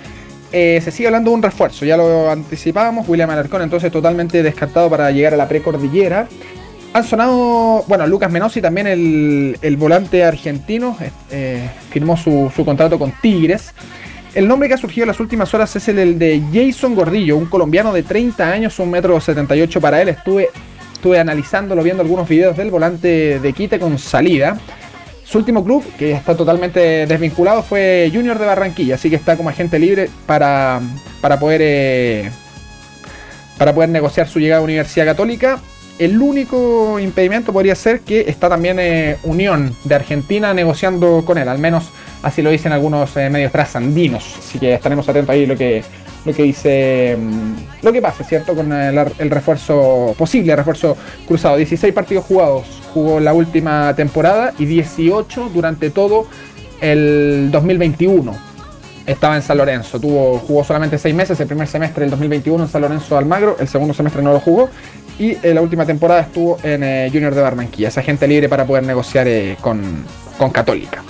Eh, 0.53 0.81
se 0.83 0.91
sigue 0.91 1.09
hablando 1.09 1.31
de 1.31 1.37
un 1.37 1.43
refuerzo, 1.43 1.85
ya 1.85 1.97
lo 1.97 2.31
anticipábamos, 2.31 3.09
William 3.09 3.29
Alarcón 3.29 3.63
entonces 3.63 3.91
totalmente 3.91 4.43
descartado 4.43 4.89
para 4.89 5.11
llegar 5.11 5.35
a 5.35 5.37
la 5.37 5.49
precordillera. 5.49 6.29
Han 6.93 7.05
sonado, 7.05 7.85
bueno, 7.89 8.07
Lucas 8.07 8.31
Menosi 8.31 8.63
también 8.63 8.87
el, 8.87 9.59
el 9.61 9.77
volante 9.77 10.25
argentino, 10.25 10.97
eh, 11.31 11.69
firmó 11.91 12.17
su, 12.17 12.51
su 12.55 12.65
contrato 12.65 12.99
con 12.99 13.13
Tigres. 13.21 13.75
El 14.35 14.49
nombre 14.49 14.69
que 14.69 14.75
ha 14.75 14.79
surgido 14.79 15.05
en 15.05 15.09
las 15.09 15.21
últimas 15.21 15.53
horas 15.53 15.75
es 15.77 15.89
el, 15.89 15.99
el 15.99 16.19
de 16.19 16.43
Jason 16.53 16.95
Gordillo, 16.95 17.37
un 17.37 17.47
colombiano 17.47 17.93
de 17.93 18.03
30 18.03 18.51
años, 18.51 18.79
un 18.79 18.91
metro 18.91 19.21
78 19.21 19.81
para 19.81 20.01
él. 20.01 20.09
Estuve, 20.11 20.49
estuve 20.93 21.19
analizándolo, 21.19 21.83
viendo 21.83 22.03
algunos 22.03 22.29
videos 22.29 22.57
del 22.57 22.71
volante 22.71 23.41
de 23.41 23.53
Quite 23.53 23.79
con 23.79 23.99
salida. 23.99 24.59
Su 25.27 25.39
último 25.39 25.65
club, 25.65 25.85
que 25.99 26.13
está 26.13 26.37
totalmente 26.37 27.05
desvinculado, 27.05 27.65
fue 27.65 28.09
Junior 28.15 28.39
de 28.39 28.47
Barranquilla, 28.47 28.95
así 28.95 29.11
que 29.11 29.17
está 29.17 29.37
como 29.37 29.49
agente 29.49 29.77
libre 29.77 30.09
para, 30.25 30.81
para 31.21 31.41
poder 31.41 31.61
eh, 31.65 32.31
para 33.59 33.75
poder 33.75 33.91
negociar 33.91 34.29
su 34.29 34.39
llegada 34.39 34.61
a 34.61 34.65
Universidad 34.65 35.05
Católica. 35.05 35.59
El 35.99 36.23
único 36.23 37.01
impedimento 37.01 37.53
podría 37.53 37.75
ser 37.75 38.01
que 38.01 38.21
está 38.29 38.49
también 38.49 38.79
eh, 38.79 39.17
Unión 39.25 39.75
de 39.83 39.97
Argentina 39.97 40.55
negociando 40.55 41.25
con 41.25 41.39
él, 41.39 41.49
al 41.49 41.59
menos 41.59 41.91
así 42.23 42.41
lo 42.41 42.51
dicen 42.51 42.71
algunos 42.71 43.17
eh, 43.17 43.29
medios 43.29 43.51
trasandinos. 43.51 44.37
Así 44.39 44.61
que 44.61 44.75
estaremos 44.75 45.09
atentos 45.09 45.31
ahí 45.31 45.45
lo 45.45 45.57
que, 45.57 45.83
lo 46.27 46.35
que 46.35 46.43
dice, 46.43 47.17
mm, 47.19 47.85
lo 47.85 47.93
que 47.93 48.03
pasa, 48.03 48.25
¿cierto? 48.25 48.55
Con 48.55 48.73
el, 48.73 48.99
el 49.19 49.31
refuerzo, 49.31 50.15
posible 50.19 50.55
refuerzo 50.57 50.97
cruzado. 51.27 51.57
16 51.57 51.95
partidos 51.95 52.25
jugados 52.25 52.83
jugó 52.93 53.21
la 53.21 53.33
última 53.33 53.95
temporada 53.95 54.53
y 54.59 54.67
18 54.67 55.51
durante 55.55 55.91
todo 55.91 56.27
el 56.81 57.51
2021 57.51 58.57
estaba 59.07 59.37
en 59.37 59.43
San 59.43 59.57
Lorenzo. 59.57 60.01
Tuvo, 60.01 60.39
jugó 60.39 60.65
solamente 60.65 60.99
seis 60.99 61.15
meses, 61.15 61.39
el 61.41 61.47
primer 61.47 61.69
semestre 61.69 62.03
del 62.03 62.11
2021 62.11 62.65
en 62.65 62.69
San 62.69 62.83
Lorenzo 62.83 63.17
Almagro, 63.17 63.57
el 63.59 63.69
segundo 63.69 63.95
semestre 63.95 64.23
no 64.23 64.33
lo 64.33 64.41
jugó. 64.41 64.69
Y 65.19 65.31
eh, 65.43 65.55
la 65.55 65.63
última 65.63 65.87
temporada 65.87 66.21
estuvo 66.21 66.59
en 66.63 66.83
eh, 66.83 67.09
Junior 67.11 67.35
de 67.35 67.41
Barranquilla, 67.41 67.89
esa 67.89 68.03
gente 68.03 68.29
libre 68.29 68.49
para 68.49 68.67
poder 68.67 68.85
negociar 68.85 69.27
eh, 69.29 69.57
con, 69.61 70.05
con 70.37 70.51
Católica. 70.51 71.03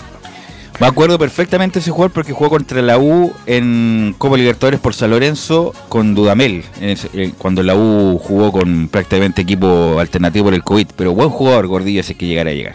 Me 0.78 0.86
acuerdo 0.86 1.18
perfectamente 1.18 1.78
ese 1.78 1.90
jugador 1.90 2.12
porque 2.12 2.32
jugó 2.34 2.50
contra 2.50 2.82
la 2.82 2.98
U 2.98 3.32
en 3.46 4.14
Copa 4.18 4.36
Libertadores 4.36 4.78
por 4.78 4.92
San 4.92 5.08
Lorenzo 5.10 5.72
con 5.88 6.14
Dudamel, 6.14 6.64
en 6.80 6.90
ese- 6.90 7.08
eh, 7.14 7.32
cuando 7.38 7.62
la 7.62 7.74
U 7.74 8.18
jugó 8.18 8.52
con 8.52 8.88
prácticamente 8.88 9.40
equipo 9.42 9.98
alternativo 9.98 10.44
por 10.46 10.54
el 10.54 10.62
COVID. 10.62 10.88
Pero 10.94 11.14
buen 11.14 11.30
jugador, 11.30 11.66
Gordillo, 11.66 12.00
ese 12.00 12.14
que 12.14 12.26
llegara 12.26 12.50
a 12.50 12.52
llegar. 12.52 12.74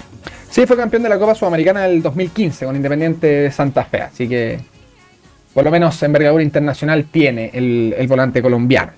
Sí, 0.50 0.66
fue 0.66 0.76
campeón 0.76 1.04
de 1.04 1.10
la 1.10 1.20
Copa 1.20 1.36
Sudamericana 1.36 1.82
del 1.84 2.02
2015 2.02 2.66
con 2.66 2.76
Independiente 2.76 3.28
de 3.28 3.52
Santa 3.52 3.86
Fe, 3.86 4.02
así 4.02 4.28
que 4.28 4.60
por 5.54 5.64
lo 5.64 5.70
menos 5.72 6.02
envergadura 6.02 6.44
internacional 6.44 7.06
tiene 7.06 7.52
el, 7.54 7.94
el 7.98 8.08
volante 8.08 8.42
colombiano. 8.42 8.94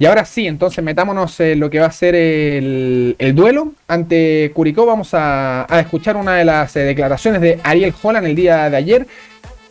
Y 0.00 0.06
ahora 0.06 0.24
sí, 0.24 0.46
entonces 0.46 0.84
metámonos 0.84 1.40
en 1.40 1.58
lo 1.58 1.68
que 1.70 1.80
va 1.80 1.86
a 1.86 1.92
ser 1.92 2.14
el, 2.14 3.16
el 3.18 3.34
duelo 3.34 3.72
ante 3.88 4.52
Curicó. 4.54 4.86
Vamos 4.86 5.12
a, 5.12 5.66
a 5.72 5.80
escuchar 5.80 6.16
una 6.16 6.36
de 6.36 6.44
las 6.44 6.76
eh, 6.76 6.80
declaraciones 6.80 7.40
de 7.40 7.58
Ariel 7.64 7.92
Holland 8.00 8.26
el 8.26 8.36
día 8.36 8.70
de 8.70 8.76
ayer. 8.76 9.06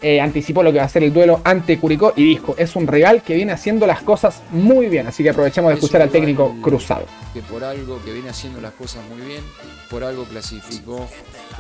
Eh, 0.02 0.20
anticipó 0.22 0.62
lo 0.62 0.72
que 0.72 0.78
va 0.80 0.84
a 0.84 0.90
ser 0.90 1.04
el 1.04 1.14
duelo 1.14 1.40
ante 1.46 1.80
Curicó 1.80 2.12
y 2.16 2.24
dijo, 2.26 2.56
es 2.58 2.76
un 2.76 2.86
rival 2.88 3.24
que 3.24 3.36
viene 3.36 3.54
haciendo 3.54 3.88
las 3.88 4.02
cosas 4.02 4.44
muy 4.52 4.88
bien. 4.88 5.08
Así 5.08 5.24
que 5.24 5.30
aprovechemos 5.30 5.70
de 5.70 5.76
Es 5.78 5.80
escuchar 5.84 6.02
al 6.02 6.10
técnico 6.10 6.54
cruzado. 6.62 7.06
que 7.34 7.42
por 7.42 7.64
algo 7.64 8.04
que 8.04 8.12
viene 8.12 8.30
haciendo 8.30 8.60
las 8.60 8.74
cosas 8.74 9.02
muy 9.10 9.26
bien, 9.26 9.42
por 9.90 10.04
algo 10.04 10.26
clasificó 10.26 11.08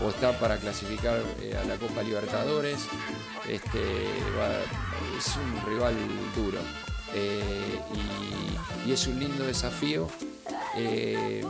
o 0.05 0.09
está 0.09 0.33
para 0.39 0.57
clasificar 0.57 1.19
eh, 1.41 1.55
a 1.59 1.65
la 1.67 1.75
Copa 1.77 2.03
Libertadores, 2.03 2.75
este, 3.49 3.79
va- 4.37 5.17
es 5.17 5.35
un 5.37 5.71
rival 5.73 5.95
duro 6.35 6.59
eh, 7.13 7.79
y, 8.85 8.91
es 8.91 9.07
un 9.07 9.19
lindo 9.19 9.45
desafío. 9.45 10.07
eh, 10.75 11.41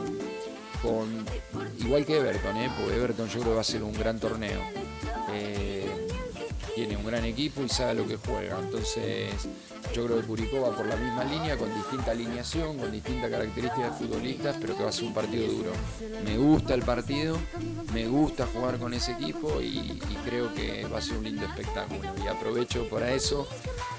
con, 0.82 1.24
igual 1.80 2.06
que 2.06 2.18
Everton, 2.18 2.56
eh, 2.56 2.70
porque 2.78 2.96
Everton 2.96 3.26
yo 3.28 3.40
creo 3.40 3.44
que 3.44 3.54
va 3.56 3.60
a 3.60 3.64
ser 3.64 3.82
un 3.82 3.92
gran 3.92 4.18
torneo. 4.20 4.60
Tiene 6.78 6.96
un 6.96 7.04
gran 7.04 7.24
equipo 7.24 7.64
y 7.64 7.68
sabe 7.68 7.94
lo 7.94 8.06
que 8.06 8.16
juega. 8.18 8.56
Entonces, 8.60 9.32
yo 9.92 10.06
creo 10.06 10.20
que 10.20 10.26
Curicó 10.28 10.60
va 10.60 10.76
por 10.76 10.86
la 10.86 10.94
misma 10.94 11.24
línea, 11.24 11.56
con 11.56 11.74
distinta 11.74 12.12
alineación, 12.12 12.78
con 12.78 12.92
distintas 12.92 13.28
características 13.32 13.98
de 13.98 14.06
futbolistas, 14.06 14.56
pero 14.60 14.76
que 14.76 14.84
va 14.84 14.90
a 14.90 14.92
ser 14.92 15.06
un 15.06 15.12
partido 15.12 15.48
duro. 15.48 15.72
Me 16.24 16.38
gusta 16.38 16.74
el 16.74 16.82
partido, 16.82 17.36
me 17.92 18.06
gusta 18.06 18.46
jugar 18.46 18.78
con 18.78 18.94
ese 18.94 19.10
equipo 19.10 19.60
y, 19.60 19.66
y 19.66 20.18
creo 20.24 20.54
que 20.54 20.86
va 20.86 20.98
a 20.98 21.02
ser 21.02 21.16
un 21.16 21.24
lindo 21.24 21.46
espectáculo. 21.46 22.12
Y 22.24 22.28
aprovecho 22.28 22.88
para 22.88 23.12
eso 23.12 23.48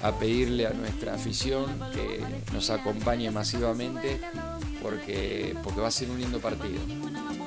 a 0.02 0.12
pedirle 0.12 0.66
a 0.66 0.70
nuestra 0.70 1.16
afición 1.16 1.66
que 1.92 2.24
nos 2.50 2.70
acompañe 2.70 3.30
masivamente 3.30 4.22
porque, 4.82 5.54
porque 5.62 5.80
va 5.80 5.88
a 5.88 5.90
ser 5.90 6.10
un 6.10 6.18
lindo 6.18 6.38
partido. 6.38 6.80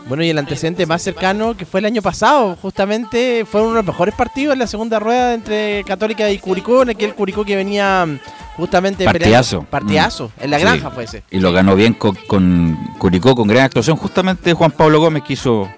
Bueno, 0.08 0.24
y 0.24 0.30
el 0.30 0.38
antecedente 0.38 0.86
más 0.86 1.02
cercano 1.02 1.56
que 1.56 1.66
fue 1.66 1.80
el 1.80 1.86
año 1.86 2.02
pasado, 2.02 2.58
justamente 2.62 3.46
fueron 3.46 3.70
uno 3.70 3.78
de 3.78 3.84
los 3.84 3.94
mejores 3.94 4.14
partidos 4.14 4.54
en 4.54 4.60
la 4.60 4.68
segunda 4.68 5.00
rueda 5.00 5.34
entre 5.34 5.84
Católica 5.86 6.30
y 6.30 6.40
Curicó, 6.40 6.82
en 6.84 6.90
aquel 6.90 7.14
Curicó 7.16 7.46
que 7.46 7.56
venía 7.56 8.06
mm, 8.06 8.20
justamente 8.58 9.06
Partidazo. 9.06 9.62
peleando- 9.62 9.70
Partidazo, 9.72 10.32
en 10.42 10.52
la 10.52 10.58
Sí. 10.58 10.64
granja 10.64 10.92
fue 10.92 11.06
ese. 11.06 11.24
Y 11.32 11.40
lo 11.40 11.54
ganó 11.54 11.76
bien 11.76 11.94
con, 11.94 12.16
con 12.28 12.78
Curicó, 12.98 13.34
con 13.34 13.48
gran 13.48 13.64
actuación. 13.64 13.96
Justamente 13.96 14.54
Juan 14.54 14.72
Pablo 14.72 15.00
Gómez 15.00 15.24
que 15.24 15.34
hizo, 15.34 15.70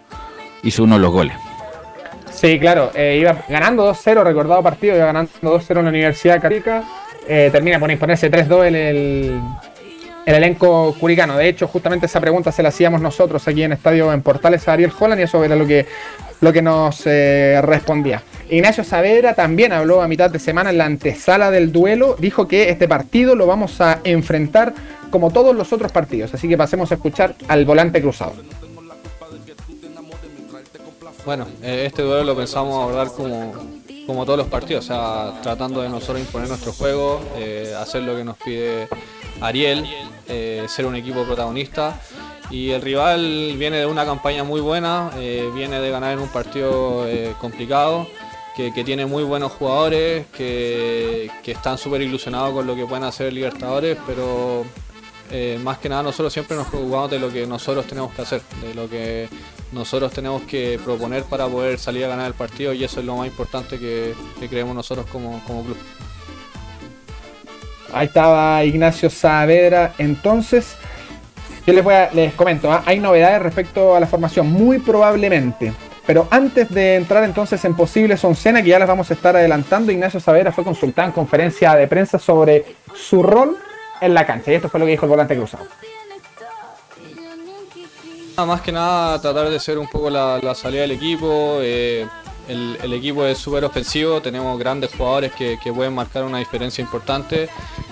hizo 0.64 0.84
uno 0.84 0.96
de 0.96 1.02
los 1.02 1.12
goles. 1.12 1.36
Sí, 2.34 2.60
claro, 2.60 2.92
eh, 2.96 3.18
iba 3.22 3.46
ganando 3.48 3.86
2-0, 3.94 4.24
recordado 4.24 4.62
partido, 4.62 4.96
iba 4.96 5.06
ganando 5.06 5.32
2-0 5.42 5.80
en 5.80 5.86
la 5.86 5.90
Universidad 5.90 6.36
Católica. 6.42 6.84
Eh, 7.28 7.50
termina 7.52 7.80
por 7.80 7.90
imponerse 7.92 8.30
3-2 8.30 8.66
el, 8.66 8.76
el, 8.76 9.40
el 10.26 10.36
elenco 10.36 10.96
curicano. 11.00 11.38
De 11.38 11.48
hecho, 11.48 11.68
justamente 11.68 12.08
esa 12.08 12.20
pregunta 12.20 12.52
se 12.52 12.64
la 12.64 12.70
hacíamos 12.70 13.02
nosotros 13.02 13.48
aquí 13.48 13.64
en 13.64 13.74
Estadio 13.74 14.12
en 14.12 14.22
Portales 14.22 14.68
a 14.68 14.74
Ariel 14.74 14.92
Holland 14.98 15.20
y 15.20 15.24
eso 15.24 15.44
era 15.44 15.56
lo 15.56 15.68
que, 15.68 15.86
lo 16.42 16.52
que 16.52 16.62
nos 16.62 17.04
eh, 17.06 17.60
respondía. 17.62 18.24
Ignacio 18.50 18.84
Saavedra 18.84 19.34
también 19.34 19.72
habló 19.72 20.02
a 20.02 20.08
mitad 20.08 20.30
de 20.30 20.40
semana 20.40 20.72
en 20.72 20.78
la 20.78 20.86
antesala 20.86 21.52
del 21.52 21.72
duelo. 21.72 22.16
Dijo 22.20 22.48
que 22.48 22.70
este 22.70 22.88
partido 22.88 23.36
lo 23.36 23.46
vamos 23.46 23.82
a 23.82 24.00
enfrentar 24.04 24.74
como 25.12 25.32
todos 25.32 25.56
los 25.56 25.72
otros 25.74 25.92
partidos. 25.92 26.34
Así 26.34 26.48
que 26.48 26.58
pasemos 26.58 26.92
a 26.92 26.96
escuchar 26.96 27.36
al 27.48 27.66
volante 27.66 28.02
cruzado. 28.02 28.34
Bueno, 31.26 31.48
eh, 31.64 31.86
este 31.88 32.04
duelo 32.04 32.24
lo 32.24 32.36
pensamos 32.36 32.76
abordar 32.76 33.08
como, 33.08 33.52
como 34.06 34.26
todos 34.26 34.38
los 34.38 34.48
partidos, 34.48 34.86
o 34.86 34.88
sea, 34.88 35.42
tratando 35.42 35.82
de 35.82 35.90
nosotros 35.90 36.20
imponer 36.20 36.48
nuestro 36.48 36.72
juego, 36.72 37.20
eh, 37.36 37.74
hacer 37.80 38.04
lo 38.04 38.16
que 38.16 38.24
nos 38.24 38.38
pide 38.38 38.88
Ariel, 39.42 39.86
eh, 40.28 40.66
ser 40.68 40.86
un 40.86 40.96
equipo 40.96 41.24
protagonista. 41.24 42.00
Y 42.50 42.70
el 42.72 42.82
rival 42.82 43.56
viene 43.58 43.78
de 43.78 43.86
una 43.86 44.06
campaña 44.06 44.44
muy 44.44 44.62
buena, 44.62 45.12
eh, 45.18 45.50
viene 45.54 45.80
de 45.80 45.90
ganar 45.90 46.14
en 46.14 46.20
un 46.20 46.30
partido 46.30 47.08
eh, 47.08 47.34
complicado, 47.42 48.08
que, 48.56 48.72
tiene 48.86 49.06
muy 49.06 49.24
buenos 49.24 49.52
jugadores, 49.52 50.28
que, 50.28 51.30
están 51.44 51.78
súper 51.78 52.02
ilusionados 52.02 52.54
con 52.54 52.68
lo 52.68 52.76
que 52.76 52.86
pueden 52.86 53.04
hacer 53.04 53.34
Libertadores, 53.34 53.98
pero 54.06 54.64
más 55.64 55.80
que 55.80 55.90
nada 55.90 56.04
nosotros 56.04 56.32
siempre 56.32 56.56
nos 56.56 56.68
preocupamos 56.68 57.12
de 57.12 57.20
lo 57.20 57.34
que 57.34 57.46
nosotros 57.48 57.86
tenemos 57.88 58.14
que 58.14 58.22
hacer, 58.22 58.42
de 58.62 58.74
lo 58.76 58.88
que 58.88 59.28
nosotros 59.74 60.14
tenemos 60.14 60.44
que 60.44 60.80
proponer 60.86 61.24
para 61.24 61.48
poder 61.48 61.80
salir 61.80 62.06
a 62.06 62.10
ganar 62.10 62.28
el 62.28 62.36
partido 62.36 62.72
y 62.74 62.84
eso 62.84 63.00
es 63.00 63.06
lo 63.06 63.18
más 63.18 63.28
importante 63.28 63.78
que, 63.80 64.14
creemos 64.48 64.76
nosotros 64.76 65.08
como 65.08 65.42
club. 65.42 65.78
Ahí 67.96 68.08
estaba 68.08 68.64
Ignacio 68.64 69.10
Saavedra. 69.10 69.94
Entonces, 69.98 70.76
yo 71.66 71.74
les, 71.74 71.84
voy 71.84 71.94
a- 71.96 72.10
les 72.14 72.34
comento, 72.34 72.72
¿ah? 72.72 72.84
hay 72.86 73.00
novedades 73.00 73.42
respecto 73.42 73.96
a 73.96 74.00
la 74.00 74.06
formación, 74.08 74.48
muy 74.52 74.80
probablemente. 74.80 75.74
Pero 76.06 76.28
antes 76.30 76.70
de 76.70 76.98
entrar 76.98 77.24
entonces 77.24 77.66
en 77.66 77.76
posibles 77.76 78.24
oncenas, 78.24 78.62
que 78.62 78.70
ya 78.70 78.78
las 78.78 78.88
vamos 78.88 79.10
a 79.10 79.14
estar 79.16 79.36
adelantando, 79.36 79.92
Ignacio 79.92 80.20
Saavedra 80.20 80.52
fue 80.52 80.64
consultado 80.64 81.08
en 81.08 81.14
conferencia 81.14 81.74
de 81.74 81.88
prensa 81.88 82.20
sobre 82.20 82.76
su 82.94 83.24
rol 83.24 83.58
en 84.02 84.14
la 84.14 84.26
cancha. 84.28 84.52
Y 84.52 84.56
esto 84.56 84.70
fue 84.70 84.80
lo 84.80 84.86
que 84.86 84.92
dijo 84.92 85.06
el 85.06 85.10
volante 85.10 85.36
cruzado. 85.36 85.66
Más 88.46 88.62
que 88.62 88.72
nada 88.72 89.20
tratar 89.22 89.50
de 89.50 89.60
ser 89.60 89.78
un 89.80 89.88
poco 89.88 90.10
la, 90.10 90.40
la 90.44 90.54
salida 90.54 90.82
del 90.82 90.92
equipo. 90.92 91.60
eh, 91.62 92.06
el, 92.48 92.94
equipo 92.94 93.26
es 93.26 93.38
súper 93.38 93.66
ofensivo, 93.66 94.22
tenemos 94.22 94.58
grandes 94.60 94.92
jugadores 94.96 95.32
que, 95.34 95.58
pueden 95.74 95.94
marcar 95.94 96.24
una 96.24 96.40
diferencia 96.40 96.82
importante. 96.82 97.50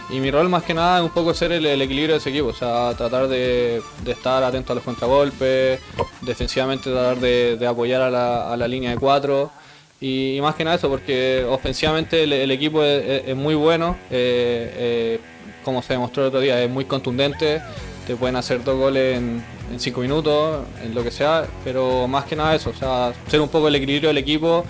Y 0.10 0.20
mi 0.20 0.30
rol 0.30 0.50
más 0.50 0.64
que 0.64 0.74
nada 0.74 1.00
es 1.00 1.04
un 1.04 1.10
poco 1.10 1.34
ser 1.34 1.52
el, 1.52 1.66
equilibrio 1.82 2.16
de 2.16 2.20
ese 2.20 2.30
equipo, 2.30 2.48
o 2.48 2.54
sea, 2.54 2.94
tratar 2.96 3.28
de, 3.28 3.82
estar 4.06 4.44
atento 4.44 4.74
a 4.74 4.76
los 4.76 4.84
contragolpes, 4.84 5.80
defensivamente 6.22 6.92
tratar 6.92 7.18
de, 7.18 7.66
apoyar 7.68 8.02
a 8.02 8.56
la, 8.56 8.68
línea 8.68 8.92
de 8.92 8.98
cuatro. 8.98 9.52
Y, 10.00 10.40
más 10.42 10.56
que 10.56 10.64
nada 10.64 10.76
eso, 10.76 10.90
porque 10.90 11.46
ofensivamente 11.50 12.24
el, 12.24 12.52
equipo 12.52 12.84
es 12.84 13.36
muy 13.36 13.56
bueno, 13.56 13.98
eh, 14.12 14.74
eh, 14.76 15.20
como 15.64 15.82
se 15.82 15.94
demostró 15.94 16.24
el 16.24 16.28
otro 16.28 16.42
día, 16.42 16.62
es 16.62 16.70
muy 16.70 16.86
contundente, 16.86 17.62
te 18.06 18.16
pueden 18.16 18.36
hacer 18.36 18.64
dos 18.64 18.78
goles 18.78 19.18
en, 19.18 19.44
cinco 19.78 20.02
minutos, 20.02 20.66
en 20.84 20.94
lo 20.94 21.04
que 21.04 21.12
sea, 21.12 21.46
pero 21.64 22.08
más 22.08 22.26
que 22.26 22.36
nada 22.36 22.54
eso, 22.56 22.70
o 22.70 22.74
sea, 22.74 23.12
ser 23.28 23.42
un 23.42 23.50
poco 23.50 23.68
el 23.68 23.76
equilibrio 23.76 24.10
del 24.10 24.20
equipo, 24.20 24.66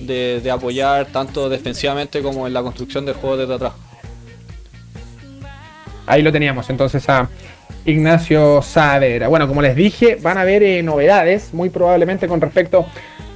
de, 0.00 0.40
de 0.40 0.50
apoyar 0.50 1.06
tanto 1.06 1.48
defensivamente 1.48 2.22
como 2.22 2.46
en 2.46 2.52
la 2.52 2.62
construcción 2.62 3.04
del 3.04 3.14
juego 3.14 3.36
desde 3.36 3.54
atrás. 3.54 3.72
Ahí 6.06 6.22
lo 6.22 6.30
teníamos 6.30 6.68
entonces 6.70 7.08
a 7.08 7.28
Ignacio 7.86 8.62
Saavedra. 8.62 9.28
Bueno, 9.28 9.48
como 9.48 9.62
les 9.62 9.76
dije, 9.76 10.16
van 10.20 10.38
a 10.38 10.42
haber 10.42 10.62
eh, 10.62 10.82
novedades, 10.82 11.52
muy 11.52 11.70
probablemente 11.70 12.28
con 12.28 12.40
respecto 12.40 12.86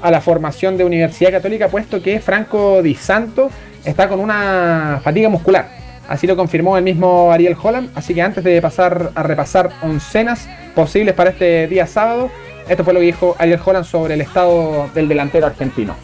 a 0.00 0.10
la 0.10 0.20
formación 0.20 0.76
de 0.76 0.84
Universidad 0.84 1.32
Católica, 1.32 1.68
puesto 1.68 2.02
que 2.02 2.20
Franco 2.20 2.82
Di 2.82 2.94
Santo 2.94 3.50
está 3.84 4.08
con 4.08 4.20
una 4.20 5.00
fatiga 5.02 5.28
muscular. 5.28 5.77
Así 6.08 6.26
lo 6.26 6.36
confirmó 6.36 6.76
el 6.78 6.84
mismo 6.84 7.30
Ariel 7.32 7.56
Holland. 7.62 7.90
Así 7.94 8.14
que 8.14 8.22
antes 8.22 8.42
de 8.42 8.60
pasar 8.62 9.12
a 9.14 9.22
repasar 9.22 9.70
oncenas 9.82 10.48
posibles 10.74 11.14
para 11.14 11.30
este 11.30 11.66
día 11.68 11.86
sábado, 11.86 12.30
esto 12.68 12.82
fue 12.84 12.92
lo 12.94 13.00
que 13.00 13.06
dijo 13.06 13.36
Ariel 13.38 13.60
Holland 13.64 13.84
sobre 13.84 14.14
el 14.14 14.20
estado 14.22 14.88
del 14.94 15.06
delantero 15.08 15.46
argentino. 15.46 15.94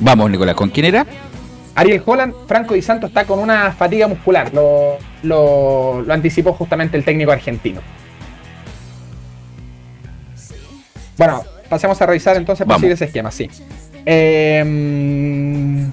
Vamos, 0.00 0.30
Nicolás, 0.30 0.54
¿con 0.54 0.68
quién 0.70 0.86
era? 0.86 1.06
Ariel 1.74 2.02
Holland, 2.04 2.34
Franco 2.46 2.74
Di 2.74 2.82
Santo 2.82 3.06
está 3.06 3.24
con 3.24 3.38
una 3.38 3.72
fatiga 3.72 4.06
muscular. 4.08 4.52
Lo, 4.52 4.96
lo- 5.22 6.02
lo 6.02 6.14
anticipó 6.14 6.52
justamente 6.52 6.96
el 6.96 7.04
técnico 7.04 7.32
argentino. 7.32 7.80
Bueno, 11.18 11.42
pasemos 11.68 12.00
a 12.00 12.06
revisar 12.06 12.36
entonces 12.36 12.66
Vamos. 12.66 12.80
posibles 12.80 13.00
esquemas, 13.02 13.34
sí. 13.34 13.48
Eh, 14.04 15.86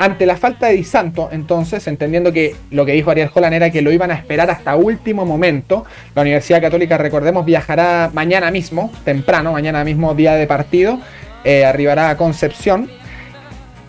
ante 0.00 0.26
la 0.26 0.36
falta 0.36 0.66
de 0.68 0.74
Di 0.74 0.84
Santo, 0.84 1.28
entonces, 1.32 1.86
entendiendo 1.88 2.32
que 2.32 2.54
lo 2.70 2.86
que 2.86 2.92
dijo 2.92 3.10
Ariel 3.10 3.30
Holland 3.34 3.54
era 3.54 3.70
que 3.70 3.82
lo 3.82 3.90
iban 3.90 4.10
a 4.12 4.14
esperar 4.14 4.48
hasta 4.50 4.76
último 4.76 5.24
momento, 5.26 5.84
la 6.14 6.22
Universidad 6.22 6.60
Católica, 6.60 6.96
recordemos, 6.98 7.44
viajará 7.44 8.10
mañana 8.14 8.50
mismo, 8.52 8.92
temprano, 9.04 9.52
mañana 9.52 9.82
mismo 9.84 10.14
día 10.14 10.34
de 10.34 10.46
partido, 10.46 11.00
eh, 11.44 11.64
arribará 11.64 12.10
a 12.10 12.16
Concepción. 12.16 12.88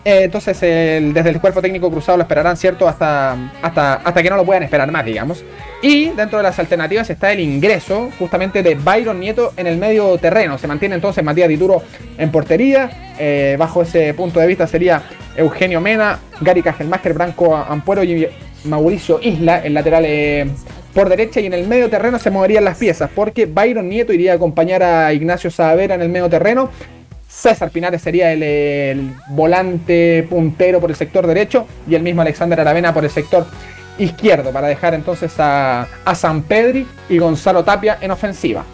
Eh, 0.04 0.22
entonces, 0.24 0.60
el- 0.64 1.12
desde 1.12 1.30
el 1.30 1.40
cuerpo 1.40 1.62
técnico 1.62 1.90
cruzado 1.90 2.18
lo 2.18 2.22
esperarán, 2.22 2.56
¿cierto? 2.56 2.88
Hasta, 2.88 3.36
hasta, 3.62 3.94
hasta 3.94 4.22
que 4.22 4.30
no 4.30 4.36
lo 4.36 4.44
puedan 4.44 4.62
esperar 4.64 4.90
más, 4.90 5.04
digamos. 5.04 5.44
Y 5.82 6.10
dentro 6.10 6.38
de 6.38 6.42
las 6.42 6.58
alternativas 6.58 7.08
está 7.08 7.32
el 7.32 7.40
ingreso 7.40 8.10
justamente 8.18 8.62
de 8.62 8.74
Byron 8.74 9.18
Nieto 9.18 9.54
en 9.56 9.66
el 9.66 9.78
medio 9.78 10.18
terreno. 10.18 10.58
Se 10.58 10.66
mantiene 10.66 10.94
entonces 10.94 11.24
Matías 11.24 11.48
Dituro 11.48 11.82
en 12.18 12.30
portería. 12.30 13.14
Eh, 13.18 13.56
bajo 13.58 13.82
ese 13.82 14.12
punto 14.12 14.40
de 14.40 14.46
vista 14.46 14.66
sería 14.66 15.02
Eugenio 15.36 15.80
Mena, 15.80 16.18
Gary 16.42 16.62
Cajelmacher, 16.62 17.14
Branco 17.14 17.56
Ampuero 17.56 18.04
y 18.04 18.28
Mauricio 18.64 19.20
Isla, 19.22 19.64
el 19.64 19.72
lateral 19.72 20.04
eh, 20.06 20.50
por 20.92 21.08
derecha. 21.08 21.40
Y 21.40 21.46
en 21.46 21.54
el 21.54 21.66
medio 21.66 21.88
terreno 21.88 22.18
se 22.18 22.30
moverían 22.30 22.64
las 22.64 22.76
piezas 22.76 23.10
porque 23.14 23.46
Byron 23.46 23.88
Nieto 23.88 24.12
iría 24.12 24.32
a 24.32 24.36
acompañar 24.36 24.82
a 24.82 25.14
Ignacio 25.14 25.50
Saavedra 25.50 25.94
en 25.94 26.02
el 26.02 26.10
medio 26.10 26.28
terreno. 26.28 26.68
César 27.26 27.70
Pinares 27.70 28.02
sería 28.02 28.32
el, 28.32 28.42
el 28.42 29.12
volante 29.28 30.26
puntero 30.28 30.78
por 30.78 30.90
el 30.90 30.96
sector 30.96 31.26
derecho 31.26 31.66
y 31.88 31.94
el 31.94 32.02
mismo 32.02 32.20
Alexander 32.20 32.60
Aravena 32.60 32.92
por 32.92 33.04
el 33.04 33.10
sector 33.10 33.46
izquierdo 34.00 34.50
para 34.50 34.66
dejar 34.66 34.94
entonces 34.94 35.32
a, 35.38 35.86
a 36.04 36.14
San 36.14 36.42
Pedri 36.42 36.86
y 37.08 37.18
Gonzalo 37.18 37.64
Tapia 37.64 37.98
en 38.00 38.10
ofensiva. 38.10 38.64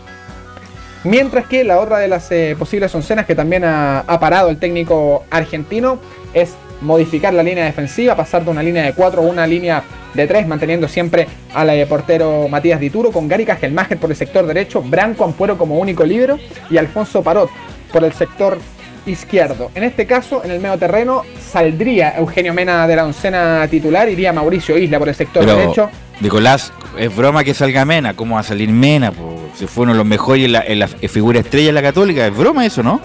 Mientras 1.04 1.46
que 1.46 1.62
la 1.62 1.78
otra 1.78 1.98
de 1.98 2.08
las 2.08 2.30
eh, 2.32 2.56
posibles 2.58 2.94
oncenas 2.94 3.26
que 3.26 3.34
también 3.34 3.64
ha, 3.64 4.00
ha 4.00 4.18
parado 4.18 4.48
el 4.48 4.58
técnico 4.58 5.24
argentino 5.30 5.98
es 6.34 6.54
modificar 6.80 7.32
la 7.32 7.42
línea 7.42 7.64
defensiva, 7.64 8.16
pasar 8.16 8.44
de 8.44 8.50
una 8.50 8.62
línea 8.62 8.82
de 8.84 8.92
4 8.92 9.22
a 9.22 9.24
una 9.24 9.46
línea 9.46 9.82
de 10.14 10.26
3, 10.26 10.46
manteniendo 10.46 10.88
siempre 10.88 11.26
al 11.54 11.70
eh, 11.70 11.86
portero 11.86 12.48
Matías 12.48 12.80
Dituro 12.80 13.12
con 13.12 13.28
Gary 13.28 13.44
Cajelmacher 13.44 13.98
por 13.98 14.10
el 14.10 14.16
sector 14.16 14.46
derecho, 14.46 14.82
Branco 14.82 15.24
Ampuero 15.24 15.56
como 15.56 15.78
único 15.78 16.04
libro 16.04 16.38
y 16.70 16.76
Alfonso 16.76 17.22
Parot 17.22 17.50
por 17.92 18.04
el 18.04 18.12
sector 18.12 18.58
izquierdo. 19.06 19.70
En 19.74 19.82
este 19.84 20.06
caso, 20.06 20.42
en 20.44 20.50
el 20.50 20.60
medio 20.60 20.76
terreno, 20.78 21.22
saldría 21.40 22.16
Eugenio 22.16 22.52
Mena 22.52 22.86
de 22.86 22.96
la 22.96 23.04
oncena 23.04 23.66
titular, 23.70 24.08
iría 24.08 24.32
Mauricio 24.32 24.76
Isla 24.76 24.98
por 24.98 25.08
el 25.08 25.14
sector 25.14 25.44
Pero, 25.44 25.56
derecho. 25.58 25.90
Nicolás, 26.20 26.72
es 26.98 27.14
broma 27.14 27.44
que 27.44 27.54
salga 27.54 27.84
Mena. 27.84 28.14
¿Cómo 28.14 28.34
va 28.36 28.40
a 28.40 28.44
salir 28.44 28.68
Mena? 28.70 29.12
po? 29.12 29.38
Si 29.54 29.66
fue 29.66 29.84
uno 29.84 29.92
de 29.92 29.98
los 29.98 30.06
mejores 30.06 30.44
en 30.46 30.52
la, 30.52 30.60
en 30.66 30.78
la 30.78 30.88
figura 30.88 31.40
estrella 31.40 31.66
de 31.68 31.72
la 31.72 31.82
Católica. 31.82 32.26
Es 32.26 32.36
broma 32.36 32.64
eso, 32.66 32.82
¿no? 32.82 33.00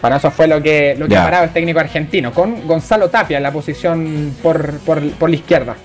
Para 0.00 0.16
eso 0.16 0.30
fue 0.30 0.46
lo 0.46 0.62
que, 0.62 0.94
lo 0.98 1.08
que 1.08 1.14
parado 1.16 1.44
el 1.44 1.50
técnico 1.50 1.80
argentino, 1.80 2.32
con 2.32 2.66
Gonzalo 2.66 3.08
Tapia 3.10 3.36
en 3.38 3.42
la 3.42 3.52
posición 3.52 4.32
por, 4.42 4.78
por, 4.80 5.02
por 5.12 5.28
la 5.28 5.36
izquierda. 5.36 5.76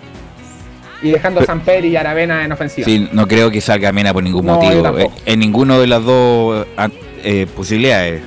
Y 1.02 1.12
dejando 1.12 1.42
a 1.42 1.46
Samper 1.46 1.84
y 1.84 1.98
Aravena 1.98 2.46
en 2.46 2.52
ofensiva. 2.54 2.86
Sí, 2.86 3.10
no 3.12 3.28
creo 3.28 3.52
que 3.52 3.60
salga 3.60 3.92
Mena 3.92 4.14
por 4.14 4.24
ningún 4.24 4.46
No, 4.46 4.56
motivo. 4.56 4.82
tampoco. 4.84 5.14
Eh, 5.18 5.34
En 5.34 5.40
ninguno 5.40 5.80
de 5.80 5.88
las 5.88 6.04
dos 6.06 6.66
ah, 6.78 6.90
eh, 7.24 7.48
posibilidades. 7.56 8.22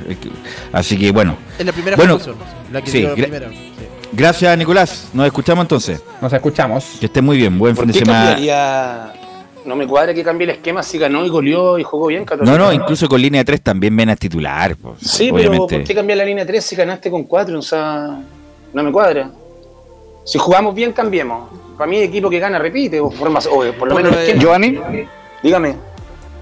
Así 0.73 0.99
que 0.99 1.11
bueno. 1.13 1.37
Es 1.59 1.65
la 1.67 1.73
primera 1.73 1.97
bueno, 1.97 2.15
función, 2.15 2.37
la 2.73 2.83
que 2.83 2.91
sí, 2.91 3.03
la 3.03 3.11
gra- 3.11 3.15
primera. 3.15 3.49
Sí. 3.51 3.73
Gracias, 4.13 4.57
Nicolás. 4.59 5.09
Nos 5.13 5.27
escuchamos 5.27 5.65
entonces. 5.65 6.03
Nos 6.23 6.33
escuchamos. 6.33 6.85
Que 7.01 7.07
esté 7.07 7.21
muy 7.23 7.37
bien. 7.37 7.59
Buen 7.59 7.77
fin 7.77 7.85
¿Por 7.87 7.93
de 7.93 7.99
semana. 7.99 8.25
cambiaría? 8.31 9.13
No 9.67 9.75
me 9.75 9.87
cuadra 9.87 10.15
que 10.15 10.23
cambie 10.23 10.45
el 10.45 10.51
esquema 10.51 10.83
si 10.83 10.97
ganó 10.97 11.25
y 11.25 11.29
goleó 11.29 11.77
y 11.79 11.83
jugó 11.83 12.07
bien 12.07 12.25
Católica. 12.25 12.57
No, 12.57 12.65
no, 12.67 12.73
incluso 12.73 13.09
con 13.09 13.21
línea 13.21 13.45
3 13.45 13.61
también 13.63 13.93
Mena 13.95 14.13
es 14.13 14.19
titular. 14.21 14.77
pues, 14.77 14.95
Sí, 15.01 15.25
pero 15.33 15.49
obviamente. 15.51 15.77
¿por 15.79 15.85
qué 15.87 15.95
cambiar 15.95 16.19
la 16.19 16.25
línea 16.25 16.47
3 16.47 16.65
si 16.65 16.77
ganaste 16.77 17.11
con 17.11 17.25
4? 17.25 17.59
O 17.59 17.63
sea, 17.63 18.17
no 18.73 18.83
me 18.83 18.93
cuadra. 18.93 19.29
Si 20.25 20.39
jugamos 20.39 20.75
bien, 20.75 20.93
cambiemos. 20.93 21.49
Para 21.77 21.91
mí, 21.91 21.99
equipo 21.99 22.31
que 22.31 22.39
gana 22.39 22.59
repite, 22.61 23.01
o, 23.01 23.11
forma- 23.11 23.41
o 23.51 23.73
por 23.77 23.89
lo 23.89 23.95
menos 23.97 24.17
el. 24.17 24.39
Giovanni. 24.39 24.79
Dígame. 25.43 25.75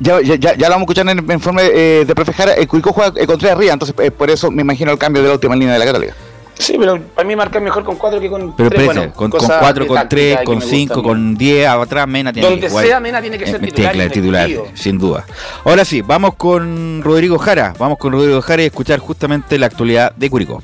Ya, 0.00 0.20
ya, 0.20 0.34
ya, 0.34 0.54
ya 0.56 0.68
lo 0.68 0.74
vamos 0.74 0.88
a 0.88 0.92
escuchar 0.92 1.08
en, 1.08 1.30
en 1.30 1.40
forma 1.40 1.62
eh, 1.62 2.04
de 2.06 2.14
profe 2.14 2.32
Jara. 2.32 2.54
El 2.54 2.66
Curicó 2.68 2.92
juega 2.92 3.12
eh, 3.20 3.26
con 3.26 3.38
tres 3.38 3.52
arriba, 3.52 3.72
entonces 3.72 3.94
eh, 4.00 4.10
por 4.10 4.28
eso 4.30 4.50
me 4.50 4.62
imagino 4.62 4.90
el 4.92 4.98
cambio 4.98 5.22
de 5.22 5.28
la 5.28 5.34
última 5.34 5.54
línea 5.54 5.72
de 5.74 5.78
la 5.78 5.84
Católica. 5.86 6.14
Sí, 6.56 6.76
pero 6.78 7.00
para 7.16 7.26
mí 7.26 7.34
marcar 7.34 7.60
mejor 7.60 7.82
con 7.82 7.96
4 7.96 8.20
que 8.20 8.28
con 8.30 8.54
Pero 8.54 8.70
3. 8.70 8.80
espérese, 8.82 8.98
bueno, 9.00 9.12
con, 9.14 9.28
con 9.30 9.40
cosas 9.40 9.56
4, 9.60 9.82
de 9.84 9.88
con 9.88 9.96
táctica 9.96 10.08
3, 10.08 10.38
que 10.38 10.44
con 10.44 10.58
me 10.58 10.64
5, 10.64 10.94
gustan. 10.94 11.02
con 11.10 11.34
10 11.34 11.66
atrás, 11.68 12.06
Mena 12.06 12.32
tiene 12.32 12.48
Donde 12.48 12.60
que 12.60 12.68
jugar. 12.70 12.86
sea, 12.86 13.00
Mena 13.00 13.20
tiene 13.20 13.38
que 13.38 13.46
ser 13.46 13.56
Eh, 13.56 13.66
titular 13.66 13.92
que- 13.92 14.10
titular, 14.10 14.50
sin 14.74 14.98
duda. 14.98 15.24
Ahora 15.64 15.84
sí, 15.84 16.02
vamos 16.02 16.34
con 16.36 17.02
Rodrigo 17.02 17.38
Jara. 17.38 17.74
Vamos 17.76 17.98
con 17.98 18.12
Rodrigo 18.12 18.40
Jara 18.40 18.62
y 18.62 18.66
escuchar 18.66 19.00
justamente 19.00 19.58
la 19.58 19.66
actualidad 19.66 20.12
de 20.14 20.30
Curicó. 20.30 20.62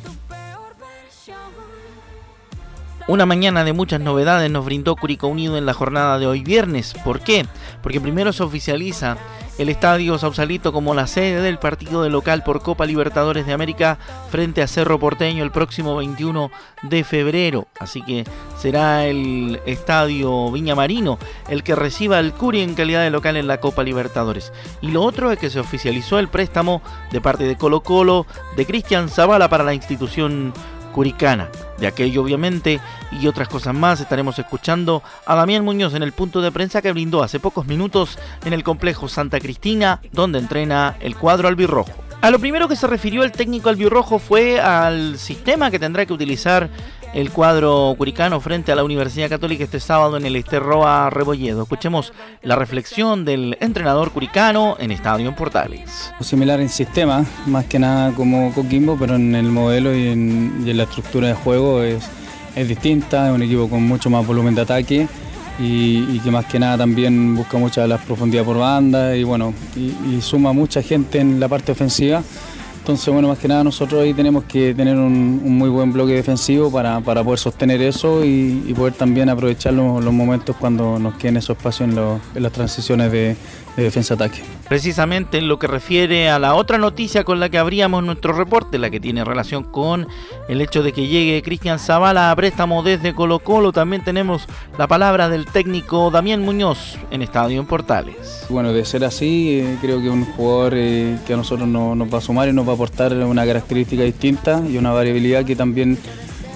Una 3.10 3.26
mañana 3.26 3.64
de 3.64 3.72
muchas 3.72 4.00
novedades 4.00 4.48
nos 4.52 4.64
brindó 4.64 4.94
Curicó 4.94 5.26
Unido 5.26 5.58
en 5.58 5.66
la 5.66 5.74
jornada 5.74 6.20
de 6.20 6.28
hoy 6.28 6.44
viernes. 6.44 6.94
¿Por 7.04 7.18
qué? 7.18 7.44
Porque 7.82 8.00
primero 8.00 8.32
se 8.32 8.44
oficializa 8.44 9.16
el 9.58 9.68
Estadio 9.68 10.16
Sausalito 10.16 10.72
como 10.72 10.94
la 10.94 11.08
sede 11.08 11.42
del 11.42 11.58
partido 11.58 12.04
de 12.04 12.08
local 12.08 12.44
por 12.44 12.62
Copa 12.62 12.86
Libertadores 12.86 13.46
de 13.46 13.52
América 13.52 13.98
frente 14.30 14.62
a 14.62 14.68
Cerro 14.68 15.00
Porteño 15.00 15.42
el 15.42 15.50
próximo 15.50 15.96
21 15.96 16.52
de 16.84 17.02
febrero. 17.02 17.66
Así 17.80 18.00
que 18.00 18.22
será 18.56 19.04
el 19.06 19.60
Estadio 19.66 20.52
Viña 20.52 20.76
Marino 20.76 21.18
el 21.48 21.64
que 21.64 21.74
reciba 21.74 22.18
al 22.18 22.32
Curi 22.32 22.60
en 22.60 22.74
calidad 22.74 23.02
de 23.02 23.10
local 23.10 23.36
en 23.36 23.48
la 23.48 23.58
Copa 23.58 23.82
Libertadores. 23.82 24.52
Y 24.82 24.92
lo 24.92 25.02
otro 25.02 25.32
es 25.32 25.38
que 25.40 25.50
se 25.50 25.58
oficializó 25.58 26.20
el 26.20 26.28
préstamo 26.28 26.80
de 27.10 27.20
parte 27.20 27.42
de 27.42 27.56
Colo 27.56 27.82
Colo 27.82 28.24
de 28.56 28.66
Cristian 28.66 29.08
Zavala 29.08 29.48
para 29.48 29.64
la 29.64 29.74
institución 29.74 30.52
curicana. 30.92 31.48
De 31.80 31.86
aquello 31.86 32.22
obviamente 32.22 32.80
y 33.10 33.26
otras 33.26 33.48
cosas 33.48 33.74
más 33.74 34.00
estaremos 34.00 34.38
escuchando 34.38 35.02
a 35.24 35.34
Damián 35.34 35.64
Muñoz 35.64 35.94
en 35.94 36.02
el 36.02 36.12
punto 36.12 36.42
de 36.42 36.52
prensa 36.52 36.82
que 36.82 36.92
brindó 36.92 37.22
hace 37.22 37.40
pocos 37.40 37.66
minutos 37.66 38.18
en 38.44 38.52
el 38.52 38.62
complejo 38.62 39.08
Santa 39.08 39.40
Cristina 39.40 40.00
donde 40.12 40.38
entrena 40.38 40.96
el 41.00 41.16
cuadro 41.16 41.48
albirrojo. 41.48 41.92
A 42.20 42.30
lo 42.30 42.38
primero 42.38 42.68
que 42.68 42.76
se 42.76 42.86
refirió 42.86 43.22
el 43.22 43.32
técnico 43.32 43.70
albirrojo 43.70 44.18
fue 44.18 44.60
al 44.60 45.18
sistema 45.18 45.70
que 45.70 45.78
tendrá 45.78 46.04
que 46.04 46.12
utilizar 46.12 46.68
el 47.12 47.30
cuadro 47.30 47.94
curicano 47.98 48.40
frente 48.40 48.70
a 48.70 48.76
la 48.76 48.84
Universidad 48.84 49.28
Católica 49.28 49.64
este 49.64 49.80
sábado 49.80 50.16
en 50.16 50.26
el 50.26 50.36
Esterroa 50.36 51.10
Rebolledo. 51.10 51.62
Escuchemos 51.62 52.12
la 52.42 52.56
reflexión 52.56 53.24
del 53.24 53.56
entrenador 53.60 54.12
curicano 54.12 54.76
en 54.78 54.92
Estadio 54.92 55.28
en 55.28 55.34
Portales. 55.34 56.12
Similar 56.20 56.60
en 56.60 56.68
sistema, 56.68 57.24
más 57.46 57.64
que 57.64 57.78
nada 57.78 58.12
como 58.12 58.52
Coquimbo, 58.52 58.96
pero 58.98 59.16
en 59.16 59.34
el 59.34 59.46
modelo 59.46 59.94
y 59.94 60.08
en, 60.08 60.76
la 60.76 60.84
estructura 60.84 61.28
de 61.28 61.34
juego 61.34 61.82
es, 61.82 62.04
es 62.54 62.68
distinta, 62.68 63.28
es 63.28 63.34
un 63.34 63.42
equipo 63.42 63.68
con 63.68 63.82
mucho 63.82 64.08
más 64.08 64.24
volumen 64.24 64.54
de 64.54 64.62
ataque 64.62 65.08
y, 65.58 66.18
que 66.20 66.30
más 66.30 66.46
que 66.46 66.58
nada 66.58 66.78
también 66.78 67.34
busca 67.34 67.58
mucha 67.58 67.86
la 67.86 67.98
profundidad 67.98 68.44
por 68.44 68.58
banda 68.58 69.16
y 69.16 69.24
bueno, 69.24 69.52
y 69.76 70.20
suma 70.22 70.52
mucha 70.52 70.80
gente 70.80 71.18
en 71.18 71.40
la 71.40 71.48
parte 71.48 71.72
ofensiva. 71.72 72.22
Entonces, 72.80 73.12
bueno, 73.12 73.28
más 73.28 73.38
que 73.38 73.46
nada 73.46 73.62
nosotros 73.62 74.02
ahí 74.02 74.14
tenemos 74.14 74.44
que 74.44 74.74
tener 74.74 74.96
un, 74.96 75.58
muy 75.58 75.68
buen 75.68 75.92
bloque 75.92 76.14
defensivo 76.14 76.72
para, 76.72 77.00
para 77.00 77.22
poder 77.22 77.38
sostener 77.38 77.80
eso 77.82 78.24
y, 78.24 78.72
poder 78.74 78.94
también 78.94 79.28
aprovechar 79.28 79.74
los, 79.74 80.02
momentos 80.12 80.56
cuando 80.56 80.98
nos 80.98 81.14
queden 81.14 81.36
esos 81.36 81.56
espacios 81.56 81.90
en 82.34 82.42
las 82.42 82.52
transiciones 82.52 83.12
de, 83.12 83.36
de 83.80 83.86
defensa-ataque. 83.86 84.42
Precisamente 84.68 85.38
en 85.38 85.48
lo 85.48 85.58
que 85.58 85.66
refiere 85.66 86.30
a 86.30 86.38
la 86.38 86.54
otra 86.54 86.78
noticia 86.78 87.24
con 87.24 87.40
la 87.40 87.48
que 87.48 87.58
abríamos 87.58 88.04
nuestro 88.04 88.32
reporte, 88.32 88.78
la 88.78 88.90
que 88.90 89.00
tiene 89.00 89.24
relación 89.24 89.64
con 89.64 90.06
el 90.48 90.60
hecho 90.60 90.82
de 90.82 90.92
que 90.92 91.06
llegue 91.08 91.42
Cristian 91.42 91.78
Zavala 91.78 92.30
a 92.30 92.36
préstamo 92.36 92.82
desde 92.82 93.14
Colo 93.14 93.40
Colo, 93.40 93.72
también 93.72 94.04
tenemos 94.04 94.46
la 94.78 94.86
palabra 94.86 95.28
del 95.28 95.46
técnico 95.46 96.10
Damián 96.10 96.42
Muñoz 96.42 96.96
en 97.10 97.22
Estadio 97.22 97.60
en 97.60 97.66
Portales. 97.66 98.46
Bueno, 98.48 98.72
de 98.72 98.84
ser 98.84 99.04
así, 99.04 99.60
eh, 99.60 99.76
creo 99.80 100.00
que 100.00 100.08
un 100.08 100.24
jugador 100.24 100.74
eh, 100.76 101.18
que 101.26 101.34
a 101.34 101.36
nosotros 101.36 101.66
no- 101.68 101.94
nos 101.94 102.12
va 102.12 102.18
a 102.18 102.20
sumar 102.20 102.48
y 102.48 102.52
nos 102.52 102.66
va 102.66 102.72
a 102.72 102.74
aportar 102.74 103.12
una 103.14 103.44
característica 103.44 104.02
distinta 104.02 104.62
y 104.68 104.76
una 104.76 104.92
variabilidad 104.92 105.44
que 105.44 105.56
también 105.56 105.98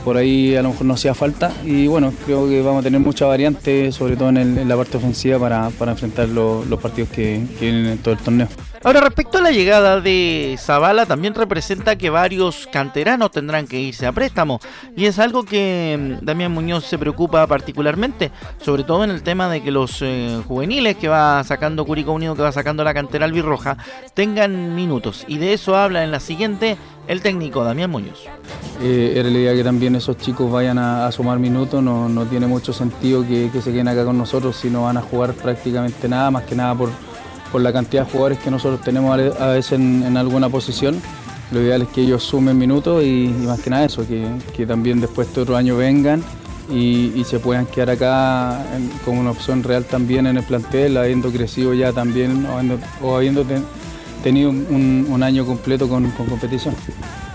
por 0.05 0.17
ahí 0.17 0.55
a 0.55 0.63
lo 0.63 0.71
mejor 0.71 0.87
no 0.87 0.95
hacía 0.95 1.15
falta. 1.15 1.53
Y 1.65 1.87
bueno, 1.87 2.13
creo 2.27 2.49
que 2.49 2.61
vamos 2.63 2.81
a 2.81 2.83
tener 2.85 3.01
mucha 3.01 3.27
variante, 3.27 3.91
sobre 3.93 4.17
todo 4.17 4.29
en, 4.29 4.69
la 4.69 4.77
parte 4.77 4.97
ofensiva, 4.99 5.39
para, 5.39 5.71
para 5.71 5.93
enfrentar 5.93 6.29
lo- 6.29 6.65
los 6.65 6.81
partidos 6.81 7.09
que, 7.11 7.43
que 7.59 7.65
vienen 7.71 7.87
en 7.87 7.99
todo 7.99 8.15
el 8.15 8.21
torneo. 8.21 8.49
Ahora, 8.85 9.01
respecto 9.01 9.39
a 9.39 9.41
la 9.41 9.51
llegada 9.51 10.03
de 10.03 10.57
Zavala, 10.59 11.07
también 11.07 11.33
representa 11.35 11.97
que 11.97 12.11
varios 12.11 12.69
canteranos 12.71 13.31
tendrán 13.31 13.67
que 13.67 13.81
irse 13.81 14.07
a 14.07 14.13
préstamo. 14.13 14.61
Y 14.95 15.07
es 15.07 15.19
algo 15.19 15.45
que 15.45 16.19
mm, 16.21 16.25
Damián 16.25 16.53
Muñoz 16.53 16.85
se 16.85 16.99
preocupa 16.99 17.47
particularmente, 17.47 18.31
sobre 18.61 18.85
todo 18.85 19.03
en 19.03 19.09
el 19.09 19.23
tema 19.23 19.49
de 19.49 19.63
que 19.63 19.71
los 19.71 20.03
eh, 20.03 20.39
juveniles 20.47 20.97
que 20.97 21.09
va 21.09 21.43
sacando 21.45 21.87
Curicó 21.87 22.13
Unido, 22.13 22.37
que 22.37 22.43
va 22.43 22.53
sacando 22.53 22.85
la 22.85 22.93
cantera 22.93 23.25
albirroja, 23.25 23.79
tengan 24.13 24.75
minutos. 24.75 25.25
Y 25.29 25.39
de 25.39 25.55
eso 25.55 25.77
habla 25.77 26.05
en 26.05 26.11
la 26.11 26.21
siguiente 26.21 26.77
el 27.09 27.23
técnico 27.23 27.65
Damián 27.65 27.91
Muñoz. 27.91 28.27
Eh, 28.83 29.15
era 29.17 29.31
la 29.31 29.39
idea 29.39 29.55
que 29.55 29.65
también 29.65 29.95
esos 29.95 30.19
chicos 30.19 30.53
vayan 30.53 30.77
a, 30.77 31.11
sumar 31.11 31.39
minutos, 31.39 31.83
no, 31.83 32.11
no 32.11 32.27
tiene 32.27 32.47
mucho 32.47 32.75
sentido 32.75 33.27
que, 33.27 33.49
que 33.51 33.63
se 33.63 33.73
queden 33.73 33.89
acá 33.89 34.05
con 34.05 34.19
nosotros 34.19 34.57
si 34.57 34.69
no 34.69 34.83
van 34.83 34.99
a 34.99 35.01
jugar 35.01 35.33
prácticamente 35.33 36.07
nada, 36.07 36.31
más 36.31 36.43
que 36.43 36.55
nada 36.55 36.75
por, 36.75 36.91
por 37.55 37.63
la 37.63 37.73
cantidad 37.73 38.05
de 38.05 38.11
jugadores 38.11 38.41
que 38.41 38.51
nosotros 38.51 38.81
tenemos 38.81 39.17
a 39.17 39.47
veces 39.47 39.79
en, 39.79 40.17
alguna 40.17 40.49
posición. 40.49 41.01
Lo 41.53 41.63
ideal 41.63 41.83
es 41.83 41.89
que 41.91 42.01
ellos 42.01 42.25
sumen 42.25 42.59
minutos 42.59 43.05
y, 43.05 43.33
más 43.47 43.61
que 43.61 43.71
nada 43.71 43.85
eso, 43.85 44.05
que, 44.05 44.27
que 44.57 44.67
también 44.67 45.01
después 45.01 45.33
de 45.33 45.43
otro 45.43 45.57
año 45.57 45.77
vengan 45.77 46.21
y, 46.69 47.13
y 47.15 47.23
se 47.23 47.39
puedan 47.39 47.67
quedar 47.67 47.91
acá 47.91 48.61
en- 48.75 48.91
como 49.05 49.21
una 49.21 49.31
opción 49.31 49.63
real 49.63 49.85
también 49.85 50.27
en 50.27 50.39
el 50.39 50.43
plantel, 50.43 50.97
habiendo 50.97 51.31
crecido 51.31 51.75
ya 51.75 51.93
también 51.93 52.45
o 53.01 53.15
habiendo, 53.17 53.47
tenido 54.25 54.51
un, 54.51 55.23
año 55.23 55.47
completo 55.47 55.89
con 55.89 56.11
competición. 56.11 56.75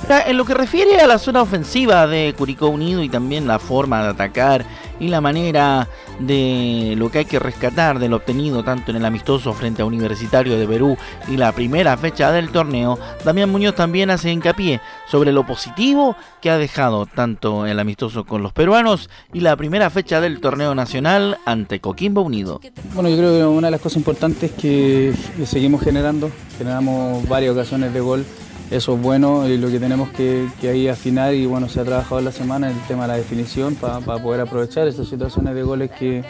En 0.10 0.38
lo 0.38 0.46
que 0.46 0.56
refiere 0.56 1.00
a 1.00 1.06
la 1.06 1.20
zona 1.20 1.44
ofensiva 1.44 2.08
de 2.08 2.34
Curicó 2.36 2.68
Unido 2.68 3.04
y 3.04 3.10
también 3.10 3.46
la 3.46 3.60
forma 3.60 4.02
de 4.02 4.10
atacar 4.10 4.66
y 5.00 5.08
la 5.08 5.22
manera 5.22 5.88
de 6.18 6.96
lo 6.98 7.12
que 7.12 7.20
hay 7.20 7.26
que 7.26 7.38
rescatar 7.38 8.00
de 8.00 8.10
lo 8.10 8.16
obtenido 8.16 8.64
tanto 8.64 8.90
en 8.90 8.98
el 8.98 9.06
amistoso 9.06 9.54
frente 9.54 9.84
a 9.84 9.86
Universitario 9.86 10.58
de 10.58 10.68
Perú 10.68 10.98
y 11.28 11.38
la 11.38 11.52
primera 11.52 11.96
fecha 11.96 12.32
del 12.32 12.50
torneo, 12.50 12.98
Damián 13.24 13.52
Muñoz 13.52 13.76
también 13.76 14.10
hace 14.10 14.32
hincapié 14.32 14.82
sobre 15.08 15.32
lo 15.32 15.46
positivo 15.46 16.16
que 16.42 16.50
ha 16.50 16.58
dejado 16.58 17.06
tanto 17.06 17.68
el 17.68 17.80
amistoso 17.80 18.26
con 18.26 18.42
los 18.42 18.52
peruanos 18.52 19.12
y 19.32 19.42
la 19.42 19.56
primera 19.56 19.92
fecha 19.92 20.20
del 20.20 20.42
torneo 20.42 20.74
nacional 20.74 21.38
ante 21.46 21.82
Coquimbo 21.82 22.22
Unido. 22.22 22.62
Bueno, 22.96 23.10
yo 23.10 23.16
creo 23.16 23.32
que 23.38 23.46
una 23.46 23.68
de 23.68 23.72
las 23.72 23.82
cosas 23.82 23.98
importantes 23.98 24.52
es 24.52 24.58
que 24.60 25.14
seguimos 25.46 25.84
generando, 25.84 26.32
generamos 26.58 27.30
varias 27.30 27.54
ocasiones 27.54 27.94
de 27.94 28.00
gol, 28.00 28.26
eso 28.72 28.94
es 28.94 29.02
bueno 29.02 29.48
y 29.48 29.58
lo 29.58 29.70
que 29.70 29.80
tenemos 29.80 30.10
que, 30.10 30.48
que 30.62 30.70
ahí 30.70 30.88
afinar 30.88 31.34
y 31.34 31.46
bueno, 31.46 31.68
se 31.68 31.80
ha 31.80 31.84
trabajado 31.84 32.22
la 32.22 32.32
semana 32.32 32.70
el 32.70 32.80
tema 32.88 33.04
de 33.04 33.08
la 33.10 33.18
definición 33.18 33.76
para 33.76 34.00
poder 34.00 34.42
aprovechar 34.42 34.88
esas 34.88 35.08
situaciones 35.08 35.56
de 35.56 35.64
goles 35.64 35.90
que, 35.92 36.24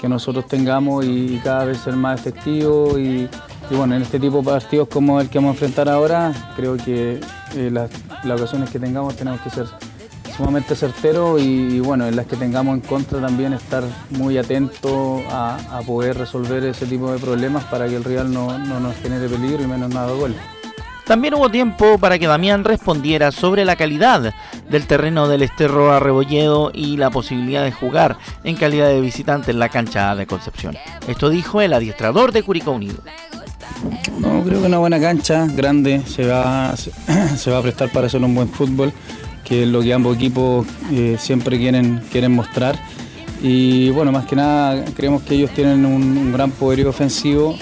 que 0.00 0.08
nosotros 0.08 0.46
tengamos 0.48 1.04
y, 1.04 1.40
cada 1.44 1.66
vez 1.66 1.78
ser 1.78 1.94
más 1.94 2.18
efectivos 2.18 2.98
y, 2.98 3.28
bueno, 3.70 3.94
en 3.94 4.02
este 4.02 4.18
tipo 4.18 4.38
de 4.38 4.44
partidos 4.44 4.88
como 4.88 5.20
el 5.20 5.28
que 5.28 5.38
vamos 5.38 5.50
a 5.50 5.52
enfrentar 5.52 5.88
ahora, 5.88 6.32
creo 6.56 6.76
que 6.76 7.20
eh, 7.56 7.70
las, 7.70 7.90
las 8.24 8.40
ocasiones 8.40 8.70
que 8.70 8.78
tengamos 8.78 9.14
tenemos 9.14 9.40
que 9.42 9.50
ser 9.50 9.66
sumamente 10.36 10.74
certeros 10.74 11.40
y, 11.40 11.78
bueno, 11.80 12.06
en 12.06 12.16
las 12.16 12.26
que 12.26 12.36
tengamos 12.36 12.74
en 12.74 12.80
contra 12.80 13.20
también 13.20 13.52
estar 13.52 13.84
muy 14.10 14.38
atentos 14.38 15.20
a, 15.30 15.56
a 15.70 15.82
poder 15.82 16.16
resolver 16.16 16.64
ese 16.64 16.86
tipo 16.86 17.12
de 17.12 17.18
problemas 17.18 17.64
para 17.64 17.86
que 17.86 17.96
el 17.96 18.02
rival 18.02 18.32
no, 18.32 18.58
no 18.58 18.80
nos 18.80 18.96
genere 18.96 19.28
peligro 19.28 19.62
y 19.62 19.66
menos 19.66 19.90
nada 19.90 20.10
de 20.10 20.18
gol. 20.18 20.34
También 21.06 21.34
hubo 21.34 21.48
tiempo 21.48 21.98
para 21.98 22.18
que 22.18 22.26
Damián 22.26 22.64
respondiera 22.64 23.32
sobre 23.32 23.64
la 23.64 23.76
calidad 23.76 24.32
del 24.70 24.86
terreno 24.86 25.28
del 25.28 25.42
Esterro 25.42 25.92
Arrebolledo 25.92 26.70
y 26.72 26.96
la 26.96 27.10
posibilidad 27.10 27.64
de 27.64 27.72
jugar 27.72 28.16
en 28.44 28.56
calidad 28.56 28.88
de 28.88 29.00
visitante 29.00 29.50
en 29.50 29.58
la 29.58 29.68
cancha 29.68 30.14
de 30.14 30.26
Concepción. 30.26 30.76
Esto 31.08 31.28
dijo 31.28 31.60
el 31.60 31.72
adiestrador 31.72 32.32
de 32.32 32.42
Curicó 32.42 32.70
Unido. 32.72 33.02
No, 34.18 34.42
creo 34.44 34.60
que 34.60 34.66
una 34.66 34.78
buena 34.78 35.00
cancha, 35.00 35.46
grande, 35.46 36.02
se 36.06 36.26
va, 36.26 36.74
se 37.36 37.50
va 37.50 37.58
a 37.58 37.62
prestar 37.62 37.90
para 37.90 38.06
hacer 38.06 38.22
un 38.22 38.34
buen 38.34 38.48
fútbol, 38.48 38.92
que 39.44 39.64
es 39.64 39.68
lo 39.68 39.82
que 39.82 39.92
ambos 39.92 40.16
equipos 40.16 40.66
eh, 40.92 41.16
siempre 41.18 41.58
quieren, 41.58 42.00
quieren 42.10 42.32
mostrar. 42.32 42.78
Y 43.42 43.90
bueno, 43.90 44.12
más 44.12 44.24
que 44.26 44.36
nada 44.36 44.84
creemos 44.96 45.22
que 45.22 45.34
ellos 45.34 45.50
tienen 45.50 45.84
un, 45.84 46.32
gran 46.32 46.52
poderío 46.52 46.88
ofensivo. 46.88 47.56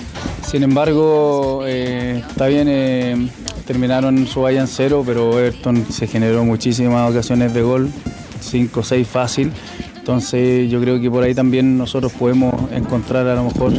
Sin 0.46 0.62
embargo, 0.62 1.62
eh, 1.66 2.22
está 2.28 2.48
bien, 2.48 2.68
eh, 2.68 3.28
terminaron 3.66 4.26
su 4.26 4.42
valla 4.42 4.60
en 4.60 4.66
cero, 4.66 5.02
pero 5.06 5.38
Everton 5.38 5.86
se 5.90 6.06
generó 6.06 6.44
muchísimas 6.44 7.10
ocasiones 7.10 7.54
de 7.54 7.62
gol, 7.62 7.90
5 8.40 8.80
o 8.80 8.82
6 8.82 9.08
fácil. 9.08 9.52
Entonces 10.00 10.70
yo 10.70 10.80
creo 10.80 10.98
que 11.00 11.10
por 11.10 11.22
ahí 11.22 11.34
también 11.34 11.76
nosotros 11.76 12.10
podemos 12.12 12.54
encontrar 12.72 13.26
a 13.28 13.34
lo 13.34 13.44
mejor 13.44 13.72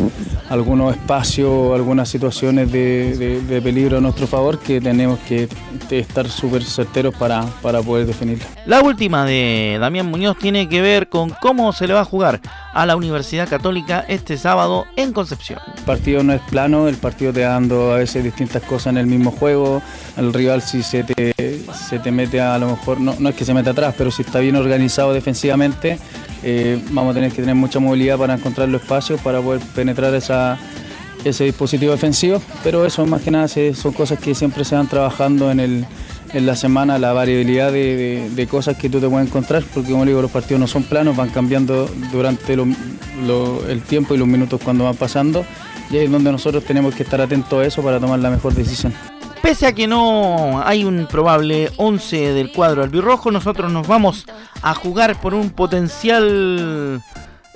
algunos 0.49 0.95
espacios, 0.95 1.73
algunas 1.73 2.07
situaciones 2.09 2.71
de, 2.71 3.17
de- 3.17 3.41
de 3.41 3.61
peligro 3.61 3.97
a 3.97 4.01
nuestro 4.01 4.27
favor 4.27 4.59
que 4.59 4.79
tenemos 4.79 5.17
que 5.27 5.49
estar 5.89 6.29
súper 6.29 6.63
certeros 6.63 7.13
para, 7.15 7.41
para 7.61 7.81
poder 7.81 8.05
definirla. 8.05 8.45
La 8.65 8.81
última 8.81 9.25
de 9.25 9.77
Damián 9.81 10.05
Muñoz 10.05 10.37
tiene 10.37 10.69
que 10.69 10.81
ver 10.81 11.09
con 11.09 11.31
cómo 11.41 11.73
se 11.73 11.87
le 11.87 11.93
va 11.95 12.01
a 12.01 12.05
jugar 12.05 12.39
a 12.73 12.85
la 12.85 12.95
Universidad 12.95 13.49
Católica 13.49 14.05
este 14.07 14.37
sábado 14.37 14.85
en 14.95 15.11
Concepción. 15.13 15.59
El 15.75 15.83
partido 15.83 16.23
no 16.23 16.33
es 16.33 16.41
plano, 16.41 16.87
el 16.87 16.95
partido 16.95 17.33
te 17.33 17.41
dando 17.41 17.91
a 17.93 17.97
veces 17.97 18.23
distintas 18.23 18.61
cosas 18.63 18.91
en 18.91 18.97
el 18.99 19.07
mismo 19.07 19.31
juego. 19.31 19.81
El 20.17 20.31
rival 20.33 20.61
si 20.61 20.83
se 20.83 21.03
te, 21.03 21.33
se 21.73 21.99
te 21.99 22.11
mete 22.11 22.39
a, 22.39 22.57
lo 22.57 22.67
mejor, 22.69 23.01
no, 23.01 23.15
no 23.19 23.29
es 23.29 23.35
que 23.35 23.43
se 23.43 23.53
meta 23.53 23.71
atrás, 23.71 23.95
pero 23.97 24.11
si 24.11 24.21
está 24.21 24.39
bien 24.39 24.55
organizado 24.55 25.13
defensivamente, 25.13 25.97
eh, 26.43 26.81
vamos 26.91 27.11
a 27.11 27.13
tener 27.15 27.31
que 27.31 27.41
tener 27.41 27.55
mucha 27.55 27.79
movilidad 27.79 28.17
para 28.17 28.33
encontrar 28.33 28.69
los 28.69 28.81
espacios, 28.81 29.19
para 29.21 29.41
poder 29.41 29.61
penetrar 29.75 30.13
ese 30.13 31.43
dispositivo 31.43 31.91
defensivo. 31.91 32.41
Pero 32.63 32.85
eso 32.85 33.05
más 33.05 33.21
que 33.21 33.31
nada 33.31 33.47
son 33.47 33.93
cosas 33.93 34.19
que 34.19 34.33
siempre 34.35 34.65
se 34.65 34.75
van 34.75 34.87
trabajando 34.87 35.51
en, 35.51 35.85
la 36.33 36.55
semana, 36.55 36.97
la 36.97 37.11
variabilidad 37.11 37.71
de, 37.71 38.47
cosas 38.49 38.77
que 38.77 38.89
tú 38.89 38.99
te 38.99 39.07
puedes 39.07 39.27
encontrar, 39.27 39.63
porque 39.73 39.91
como 39.91 40.05
digo, 40.05 40.21
los 40.21 40.31
partidos 40.31 40.59
no 40.59 40.67
son 40.67 40.83
planos, 40.83 41.15
van 41.15 41.29
cambiando 41.29 41.89
durante 42.11 42.53
el 42.53 43.81
tiempo 43.81 44.15
y 44.15 44.17
los 44.17 44.27
minutos 44.27 44.61
cuando 44.63 44.85
van 44.85 44.95
pasando. 44.95 45.45
Y 45.91 45.97
ahí 45.97 46.05
es 46.05 46.11
donde 46.11 46.31
nosotros 46.31 46.63
tenemos 46.63 46.95
que 46.95 47.03
estar 47.03 47.19
atentos 47.19 47.61
a 47.61 47.65
eso 47.65 47.81
para 47.83 47.99
tomar 47.99 48.19
la 48.19 48.29
mejor 48.29 48.53
decisión. 48.53 49.10
Pese 49.41 49.65
a 49.65 49.73
que 49.73 49.87
no 49.87 50.61
hay 50.63 50.83
un 50.83 51.07
probable 51.07 51.71
11 51.77 52.33
del 52.33 52.51
cuadro 52.51 52.83
albirrojo, 52.83 53.31
nosotros 53.31 53.71
nos 53.71 53.87
vamos 53.87 54.25
a 54.61 54.75
jugar 54.75 55.19
por 55.19 55.33
un 55.33 55.49
potencial 55.49 57.01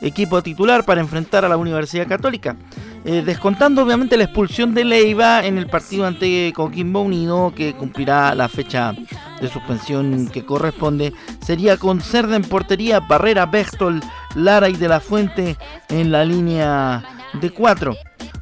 equipo 0.01 0.41
titular 0.41 0.83
para 0.83 1.01
enfrentar 1.01 1.45
a 1.45 1.49
la 1.49 1.57
Universidad 1.57 2.07
Católica. 2.07 2.55
Eh, 3.05 3.21
descontando 3.23 3.83
obviamente 3.83 4.17
la 4.17 4.23
expulsión 4.23 4.73
de 4.73 4.83
Leiva 4.83 5.45
en 5.45 5.59
el 5.59 5.67
partido 5.67 6.07
ante 6.07 6.51
Coquimbo 6.55 7.01
Unido, 7.01 7.53
que 7.55 7.75
cumplirá 7.75 8.33
la 8.33 8.49
fecha 8.49 8.93
de 9.39 9.47
suspensión 9.47 10.27
que 10.29 10.43
corresponde, 10.43 11.13
sería 11.45 11.77
con 11.77 12.01
Cerda 12.01 12.35
en 12.35 12.41
portería, 12.41 12.99
Barrera, 12.99 13.45
Bechtel, 13.45 14.01
Lara 14.33 14.69
y 14.69 14.75
De 14.75 14.87
la 14.87 14.99
Fuente 14.99 15.55
en 15.89 16.11
la 16.11 16.25
línea 16.25 17.03
de 17.39 17.51
cuatro. 17.51 17.95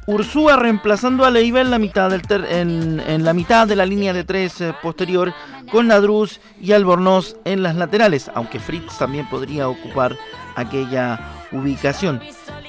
Ursúa 0.06 0.56
reemplazando 0.56 1.24
a 1.24 1.30
Leiva 1.30 1.62
en 1.62 1.70
la 1.70 1.78
mitad, 1.78 3.66
de 3.66 3.76
la 3.76 3.86
línea 3.86 4.12
de 4.12 4.24
tres 4.24 4.60
eh, 4.60 4.74
posterior, 4.82 5.32
con 5.70 5.88
Nadruz 5.88 6.40
y 6.60 6.72
Albornoz 6.72 7.36
en 7.44 7.62
las 7.62 7.76
laterales, 7.76 8.30
aunque 8.34 8.60
Fritz 8.60 8.98
también 8.98 9.26
podría 9.30 9.68
ocupar 9.68 10.16
aquella 10.56 11.20
ubicación. 11.52 12.20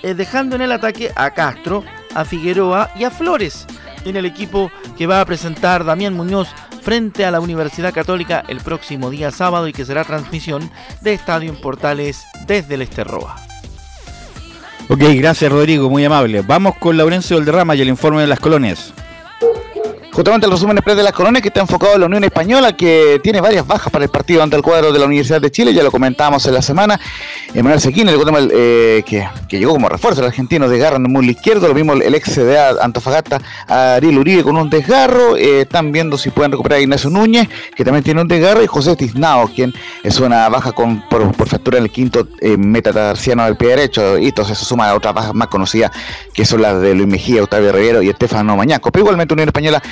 Eh, 0.02 0.14
dejando 0.14 0.56
en 0.56 0.62
el 0.62 0.72
ataque 0.72 1.12
a 1.16 1.32
Castro, 1.32 1.84
a 2.14 2.24
Figueroa 2.24 2.90
y 2.96 3.04
a 3.04 3.12
Flores, 3.12 3.68
en 4.06 4.16
el 4.16 4.26
equipo 4.26 4.72
que 4.98 5.08
va 5.08 5.20
a 5.20 5.26
presentar 5.26 5.84
Damián 5.84 6.14
Muñoz 6.14 6.48
frente 6.82 7.26
a 7.26 7.32
la 7.32 7.42
Universidad 7.42 7.94
Católica 7.94 8.46
el 8.48 8.62
próximo 8.62 9.10
día 9.10 9.32
sábado 9.32 9.68
y 9.68 9.74
que 9.74 9.86
será 9.86 10.06
transmisión 10.06 10.70
de 11.02 11.14
Estadio 11.14 11.50
en 11.50 11.60
Portales 11.60 12.24
desde 12.46 12.76
el 12.76 12.84
Esterroa. 12.84 13.36
Ok, 14.88 15.02
gracias 15.16 15.52
Rodrigo, 15.52 15.90
muy 15.90 16.06
amable. 16.06 16.42
Vamos 16.42 16.76
con 16.78 16.96
Laurencio 16.96 17.38
Valderrama 17.38 17.76
y 17.76 17.82
el 17.82 17.88
informe 17.88 18.22
de 18.22 18.28
las 18.28 18.40
colonias. 18.40 18.94
Justamente 20.16 20.46
el 20.46 20.54
resumen 20.54 20.78
express 20.78 20.96
de 20.96 21.04
las 21.04 21.12
colonias 21.12 21.42
que 21.42 21.50
está 21.50 21.60
enfocado 21.60 21.96
en 21.96 22.00
la 22.00 22.06
Unión 22.06 22.24
Española, 22.24 22.72
que 22.72 23.20
tiene 23.22 23.42
varias 23.42 23.68
bajas 23.68 23.92
para 23.92 24.06
el 24.06 24.10
partido 24.10 24.42
ante 24.42 24.56
el 24.56 24.62
cuadro 24.62 24.94
de 24.94 24.98
la 24.98 25.08
Universidad 25.08 25.42
de 25.42 25.52
Chile, 25.52 25.74
ya 25.74 25.84
lo 25.84 25.92
comentábamos 25.92 26.46
en 26.46 26.54
la 26.54 26.62
semana. 26.62 26.98
Emanuel 27.54 27.82
Sequín, 27.82 28.08
el 28.08 28.18
eh, 28.54 29.04
que, 29.06 29.28
que 29.50 29.60
llegó 29.60 29.74
como 29.74 29.90
refuerzo 29.90 30.22
el 30.22 30.28
argentino, 30.28 30.70
desgarra 30.70 30.96
en 30.96 31.02
el 31.02 31.12
muslo 31.12 31.32
izquierdo, 31.32 31.68
lo 31.68 31.74
mismo 31.74 31.92
el 31.92 32.16
ex 32.16 32.34
CDA 32.34 32.82
Antofagasta, 32.82 33.42
Ariel 33.68 34.18
Uribe 34.18 34.44
con 34.44 34.56
un 34.56 34.70
desgarro, 34.70 35.36
eh, 35.36 35.62
están 35.64 35.92
viendo 35.92 36.18
si 36.18 36.30
pueden 36.30 36.54
recuperar 36.54 36.80
a 36.80 36.82
Ignacio 36.82 37.10
Núñez, 37.10 37.50
que 37.76 37.84
también 37.84 38.06
tiene 38.06 38.22
un 38.22 38.30
desgarro, 38.30 38.64
y 38.64 38.68
José 38.68 38.96
Tiznao, 38.96 39.50
quien 39.54 39.74
es 40.02 40.18
una 40.22 40.48
baja 40.48 40.72
con, 40.72 41.02
por, 41.10 41.30
por 41.34 41.50
fractura 41.50 41.78
en 41.78 41.84
el 41.84 41.92
quinto 41.92 42.26
eh, 42.40 42.56
metatarsiano 42.56 43.44
del 43.44 43.58
pie 43.58 43.68
derecho, 43.72 44.18
y 44.18 44.28
entonces 44.28 44.58
se 44.58 44.64
suma 44.64 44.90
a 44.90 44.96
otras 44.96 45.14
bajas 45.14 45.34
más 45.34 45.50
conocidas, 45.50 45.92
que 46.34 46.46
son 46.46 46.62
las 46.62 46.80
de 46.80 46.96
Luis 46.96 47.10
Mejía, 47.10 47.44
Octavio 47.44 47.74
Rivero 47.74 48.02
y 48.02 48.08
Estefano 48.08 48.56
Mañaco, 48.56 48.94
pero 48.94 49.04
igualmente 49.04 49.34
Unión 49.34 49.50
Española 49.50 49.84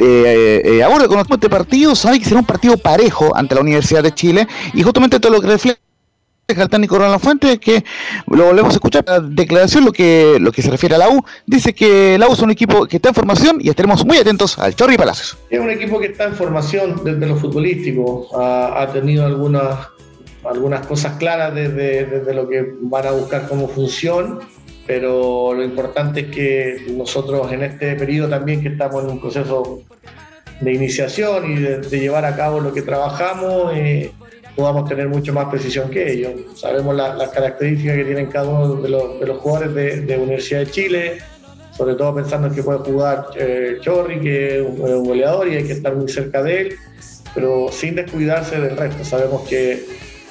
eh, 0.00 0.62
eh, 0.64 0.82
ahora 0.82 1.06
con 1.06 1.18
este 1.20 1.48
partido 1.48 1.94
sabe 1.94 2.18
que 2.18 2.24
será 2.24 2.40
un 2.40 2.46
partido 2.46 2.76
parejo 2.76 3.34
ante 3.36 3.54
la 3.54 3.60
Universidad 3.60 4.02
de 4.02 4.12
Chile 4.12 4.46
y 4.72 4.82
justamente 4.82 5.20
todo 5.20 5.32
lo 5.32 5.40
que 5.40 5.48
refleja 5.48 5.78
el 6.46 6.68
técnico 6.68 6.98
Ronald 6.98 7.20
Fuentes 7.20 7.52
es 7.52 7.58
que 7.58 7.84
lo 8.26 8.44
volvemos 8.44 8.72
a 8.72 8.74
escuchar 8.74 9.04
la 9.06 9.20
declaración 9.20 9.84
lo 9.84 9.92
que 9.92 10.36
lo 10.40 10.52
que 10.52 10.60
se 10.60 10.70
refiere 10.70 10.94
a 10.94 10.98
la 10.98 11.08
U. 11.08 11.24
Dice 11.46 11.72
que 11.72 12.18
la 12.18 12.28
U 12.28 12.34
es 12.34 12.40
un 12.40 12.50
equipo 12.50 12.86
que 12.86 12.96
está 12.96 13.08
en 13.08 13.14
formación 13.14 13.58
y 13.60 13.70
estaremos 13.70 14.04
muy 14.04 14.18
atentos 14.18 14.58
al 14.58 14.74
Chorri 14.74 14.96
Palacios. 14.96 15.38
Es 15.48 15.58
un 15.58 15.70
equipo 15.70 15.98
que 15.98 16.06
está 16.06 16.24
en 16.24 16.34
formación 16.34 17.02
desde 17.02 17.26
lo 17.26 17.36
futbolístico. 17.36 18.28
Ha, 18.38 18.82
ha 18.82 18.92
tenido 18.92 19.24
algunas, 19.24 19.88
algunas 20.44 20.86
cosas 20.86 21.16
claras 21.16 21.54
desde, 21.54 22.04
desde 22.04 22.34
lo 22.34 22.46
que 22.46 22.74
van 22.82 23.06
a 23.06 23.12
buscar 23.12 23.48
como 23.48 23.66
función, 23.68 24.40
pero 24.86 25.52
lo 25.54 25.62
importante 25.64 26.20
es 26.20 26.26
que 26.26 26.86
nosotros 26.96 27.50
en 27.52 27.62
este 27.62 27.94
periodo 27.96 28.28
también 28.28 28.62
que 28.62 28.68
estamos 28.68 29.04
en 29.04 29.10
un 29.10 29.20
proceso 29.20 29.82
de 30.60 30.72
iniciación 30.72 31.50
y 31.52 31.56
de, 31.60 31.78
de 31.80 31.98
llevar 32.00 32.24
a 32.24 32.36
cabo 32.36 32.60
lo 32.60 32.72
que 32.72 32.82
trabajamos, 32.82 33.72
eh, 33.74 34.12
podamos 34.56 34.88
tener 34.88 35.08
mucho 35.08 35.32
más 35.32 35.46
precisión 35.46 35.90
que 35.90 36.12
ellos. 36.12 36.32
Sabemos 36.54 36.94
la- 36.94 37.14
las 37.14 37.30
características 37.30 37.96
que 37.96 38.04
tienen 38.04 38.26
cada 38.26 38.48
uno 38.48 38.74
de 38.76 38.88
los, 38.88 39.18
de 39.20 39.26
los 39.26 39.38
jugadores 39.38 39.74
de, 39.74 40.00
de 40.02 40.16
Universidad 40.18 40.60
de 40.60 40.70
Chile, 40.70 41.18
sobre 41.76 41.94
todo 41.96 42.14
pensando 42.14 42.46
en 42.46 42.54
que 42.54 42.62
puede 42.62 42.78
jugar 42.78 43.26
eh, 43.36 43.78
Chorri, 43.80 44.20
que 44.20 44.58
es 44.60 44.62
un, 44.64 44.80
un 44.80 45.04
goleador 45.04 45.48
y 45.48 45.56
hay 45.56 45.64
que 45.64 45.72
estar 45.72 45.94
muy 45.96 46.08
cerca 46.08 46.40
de 46.42 46.60
él, 46.60 46.76
pero 47.34 47.66
sin 47.72 47.96
descuidarse 47.96 48.60
del 48.60 48.76
resto. 48.76 49.04
Sabemos 49.04 49.42
que 49.48 49.82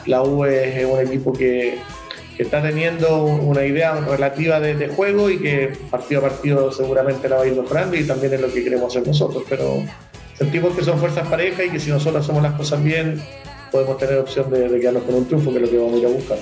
la 0.05 0.23
U 0.23 0.45
es 0.45 0.85
un 0.85 0.99
equipo 1.01 1.33
que, 1.33 1.77
que 2.35 2.43
está 2.43 2.61
teniendo 2.61 3.23
una 3.25 3.65
idea 3.65 3.93
relativa 4.01 4.59
de, 4.59 4.75
de 4.75 4.87
juego 4.87 5.29
y 5.29 5.39
que 5.39 5.73
partido 5.91 6.21
a 6.21 6.29
partido 6.29 6.71
seguramente 6.71 7.29
la 7.29 7.37
va 7.37 7.43
a 7.43 7.47
ir 7.47 7.55
mejorando 7.55 7.95
y 7.95 8.03
también 8.05 8.33
es 8.33 8.41
lo 8.41 8.51
que 8.51 8.63
queremos 8.63 8.95
hacer 8.95 9.07
nosotros, 9.07 9.43
pero 9.47 9.83
sentimos 10.37 10.75
que 10.75 10.83
son 10.83 10.99
fuerzas 10.99 11.27
parejas 11.27 11.65
y 11.67 11.69
que 11.69 11.79
si 11.79 11.89
nosotros 11.89 12.23
hacemos 12.23 12.41
las 12.41 12.53
cosas 12.53 12.83
bien 12.83 13.21
podemos 13.71 13.97
tener 13.97 14.17
opción 14.17 14.49
de, 14.51 14.69
de 14.69 14.79
quedarnos 14.79 15.03
con 15.03 15.15
un 15.15 15.25
triunfo, 15.25 15.51
que 15.51 15.57
es 15.57 15.63
lo 15.63 15.69
que 15.69 15.77
vamos 15.77 15.95
a 15.95 15.97
ir 15.97 16.05
a 16.05 16.09
buscar. 16.09 16.37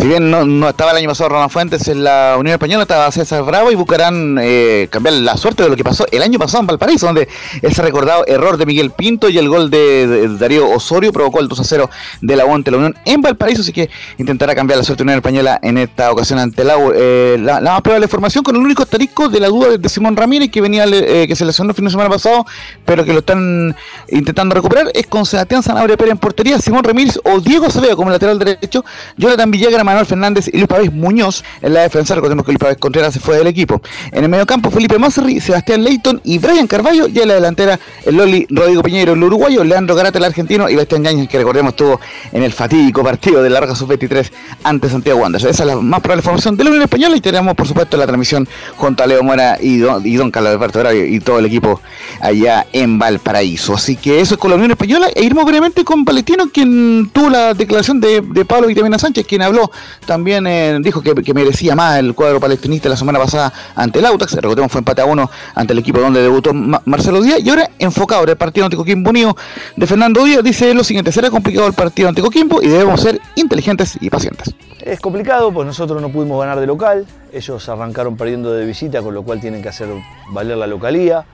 Si 0.00 0.06
bien 0.06 0.30
no, 0.30 0.46
no 0.46 0.66
estaba 0.66 0.92
el 0.92 0.96
año 0.96 1.10
pasado 1.10 1.28
Ronald 1.28 1.50
Fuentes 1.50 1.86
en 1.88 2.02
la 2.02 2.36
Unión 2.38 2.54
Española, 2.54 2.84
estaba 2.84 3.12
César 3.12 3.42
Bravo 3.42 3.70
y 3.70 3.74
buscarán 3.74 4.38
eh, 4.40 4.88
cambiar 4.90 5.12
la 5.16 5.36
suerte 5.36 5.62
de 5.62 5.68
lo 5.68 5.76
que 5.76 5.84
pasó 5.84 6.06
el 6.10 6.22
año 6.22 6.38
pasado 6.38 6.62
en 6.62 6.68
Valparaíso, 6.68 7.04
donde 7.04 7.28
ese 7.60 7.82
recordado 7.82 8.24
error 8.26 8.56
de 8.56 8.64
Miguel 8.64 8.92
Pinto 8.92 9.28
y 9.28 9.36
el 9.36 9.50
gol 9.50 9.68
de, 9.68 10.38
Darío 10.38 10.70
Osorio 10.70 11.12
provocó 11.12 11.40
el 11.40 11.48
2 11.48 11.60
a 11.60 11.64
0 11.64 11.90
de 12.22 12.34
la 12.34 12.46
U 12.46 12.54
ante 12.54 12.70
la 12.70 12.78
Unión 12.78 12.96
en 13.04 13.20
Valparaíso, 13.20 13.60
así 13.60 13.74
que 13.74 13.90
intentará 14.16 14.54
cambiar 14.54 14.78
la 14.78 14.84
suerte 14.84 15.02
de 15.02 15.08
Unión 15.08 15.18
Española 15.18 15.60
en 15.62 15.76
esta 15.76 16.10
ocasión 16.12 16.38
ante 16.38 16.64
la 16.64 16.78
U. 16.78 16.92
Eh, 16.94 17.36
la, 17.38 17.60
la 17.60 17.72
más 17.72 17.82
probable 17.82 18.08
formación 18.08 18.42
con 18.42 18.56
el 18.56 18.62
único 18.62 18.82
asterisco 18.82 19.28
de 19.28 19.38
la 19.38 19.48
duda 19.48 19.76
de 19.76 19.88
Simón 19.90 20.16
Ramírez, 20.16 20.50
que 20.50 20.62
venía 20.62 20.86
eh, 20.86 21.26
que 21.28 21.36
se 21.36 21.44
lesionó 21.44 21.72
el 21.72 21.76
fin 21.76 21.84
de 21.84 21.90
semana 21.90 22.08
pasado, 22.08 22.46
pero 22.86 23.04
que 23.04 23.12
lo 23.12 23.18
están 23.18 23.76
intentando 24.08 24.54
recuperar, 24.54 24.90
es 24.94 25.06
con 25.08 25.26
Sebastián 25.26 25.62
Sanabria 25.62 25.98
Pérez 25.98 26.12
en 26.12 26.18
portería, 26.18 26.58
Simón 26.58 26.84
Ramírez 26.84 27.20
o 27.22 27.38
Diego 27.38 27.66
Acevedo 27.66 27.98
como 27.98 28.08
lateral 28.08 28.38
derecho, 28.38 28.82
Jonathan 29.18 29.50
Villagra 29.50 29.89
Manuel 29.90 30.06
Fernández 30.06 30.48
y 30.48 30.56
Luis 30.56 30.68
Pavés 30.68 30.92
Muñoz 30.92 31.42
en 31.62 31.74
la 31.74 31.80
defensa. 31.82 32.14
Recordemos 32.14 32.44
que 32.44 32.52
Luis 32.52 32.60
Pavés 32.60 32.76
Contreras 32.78 33.12
se 33.12 33.20
fue 33.20 33.36
del 33.36 33.46
equipo. 33.48 33.82
En 34.12 34.22
el 34.22 34.30
mediocampo, 34.30 34.70
Felipe 34.70 34.98
Macerri, 34.98 35.40
Sebastián 35.40 35.82
Leighton 35.82 36.20
y 36.24 36.38
Brian 36.38 36.66
Carballo. 36.66 37.08
Y 37.08 37.18
en 37.18 37.28
la 37.28 37.34
delantera, 37.34 37.78
el 38.04 38.16
Loli 38.16 38.46
Rodrigo 38.50 38.82
Piñero, 38.82 39.14
el 39.14 39.22
uruguayo, 39.22 39.64
Leandro 39.64 39.96
Garate, 39.96 40.18
el 40.18 40.24
argentino 40.24 40.68
y 40.68 40.76
Bastián 40.76 41.02
Yañez, 41.02 41.28
que 41.28 41.38
recordemos 41.38 41.70
estuvo 41.70 42.00
en 42.32 42.42
el 42.42 42.52
fatídico 42.52 43.02
partido 43.02 43.42
de 43.42 43.50
la 43.50 43.60
Roja 43.60 43.74
Sub-23 43.74 44.30
ante 44.62 44.88
Santiago 44.88 45.20
Wanderers. 45.20 45.50
Esa 45.50 45.64
es 45.64 45.66
la 45.66 45.76
más 45.76 46.00
probable 46.00 46.22
formación 46.22 46.56
de 46.56 46.64
la 46.64 46.70
Unión 46.70 46.84
Española 46.84 47.16
y 47.16 47.20
tenemos, 47.20 47.54
por 47.54 47.66
supuesto, 47.66 47.96
la 47.96 48.06
transmisión 48.06 48.48
junto 48.76 49.02
a 49.02 49.06
Leo 49.06 49.22
Mora 49.22 49.58
y 49.60 49.78
Don, 49.78 50.06
y 50.06 50.14
don 50.14 50.30
Carlos 50.30 50.52
Alberto 50.52 50.78
Gravio 50.78 51.04
y 51.04 51.20
todo 51.20 51.38
el 51.38 51.46
equipo 51.46 51.80
allá 52.20 52.66
en 52.72 52.98
Valparaíso. 52.98 53.74
Así 53.74 53.96
que 53.96 54.20
eso 54.20 54.34
es 54.34 54.40
con 54.40 54.50
la 54.50 54.56
Unión 54.56 54.70
Española 54.70 55.08
e 55.14 55.24
iremos 55.24 55.44
brevemente 55.44 55.84
con 55.84 56.04
Palestino, 56.04 56.50
quien 56.52 57.10
tuvo 57.12 57.30
la 57.30 57.54
declaración 57.54 58.00
de, 58.00 58.20
de 58.20 58.44
Pablo 58.44 58.68
Vitamina 58.68 58.98
Sánchez, 58.98 59.26
quien 59.26 59.42
habló 59.42 59.70
también, 60.06 60.46
eh, 60.46 60.78
dijo 60.80 61.02
que, 61.02 61.34
merecía 61.34 61.74
más 61.74 61.98
el 61.98 62.14
cuadro 62.14 62.40
palestinista 62.40 62.88
la 62.88 62.96
semana 62.96 63.18
pasada 63.18 63.52
ante 63.74 63.98
el 63.98 64.06
Autax, 64.06 64.34
recordemos 64.34 64.72
fue 64.72 64.80
empate 64.80 65.02
a 65.02 65.04
uno 65.04 65.30
ante 65.54 65.72
el 65.72 65.78
equipo 65.78 66.00
donde 66.00 66.22
debutó 66.22 66.52
Ma 66.52 66.82
Marcelo 66.84 67.22
Díaz, 67.22 67.40
y 67.40 67.50
ahora 67.50 67.70
enfocado 67.78 68.24
en 68.24 68.30
el 68.30 68.36
partido 68.36 68.66
ante 68.66 68.76
Coquimbo 68.76 69.10
Unido 69.10 69.36
de 69.76 69.86
Fernando 69.86 70.24
Díaz, 70.24 70.42
dice 70.42 70.74
lo 70.74 70.84
siguiente, 70.84 71.12
será 71.12 71.30
complicado 71.30 71.66
el 71.66 71.74
partido 71.74 72.08
ante 72.08 72.20
Coquimbo 72.20 72.62
y 72.62 72.68
debemos 72.68 73.00
ser 73.00 73.20
inteligentes 73.36 73.96
y 74.00 74.10
pacientes. 74.10 74.54
Es 74.80 74.98
complicado, 74.98 75.52
pues 75.52 75.66
nosotros 75.66 76.00
no 76.00 76.10
pudimos 76.10 76.40
ganar 76.40 76.58
de 76.58 76.66
local, 76.66 77.06
ellos 77.32 77.68
arrancaron 77.68 78.16
perdiendo 78.16 78.52
de 78.52 78.64
visita, 78.64 79.02
con 79.02 79.14
lo 79.14 79.22
cual 79.22 79.40
tienen 79.40 79.62
que 79.62 79.68
hacer 79.68 79.88
valer 80.30 80.56
la 80.56 80.66
localía, 80.66 81.24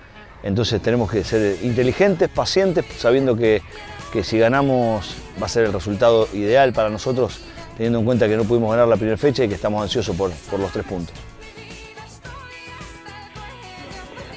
entonces 0.43 0.81
tenemos 0.83 1.11
que 1.11 1.25
ser 1.25 1.59
inteligentes, 1.63 2.29
pacientes, 2.29 2.85
sabiendo 2.99 3.37
que, 3.37 3.63
que 4.13 4.25
si 4.25 4.39
ganamos 4.39 5.17
va 5.41 5.47
a 5.47 5.49
ser 5.49 5.67
el 5.67 5.73
resultado 5.73 6.29
ideal 6.33 6.73
para 6.73 6.89
nosotros, 6.91 7.41
teniendo 7.77 7.99
en 7.99 8.05
cuenta 8.05 8.29
que 8.29 8.37
no 8.37 8.45
pudimos 8.45 8.71
ganar 8.71 8.89
la 8.89 8.97
primera 8.97 9.17
fecha 9.17 9.45
y 9.45 9.49
que 9.49 9.55
estamos 9.55 9.83
ansiosos 9.83 10.17
por, 10.17 10.31
por 10.51 10.59
los 10.59 10.73
tres 10.73 10.85
puntos. 10.85 11.15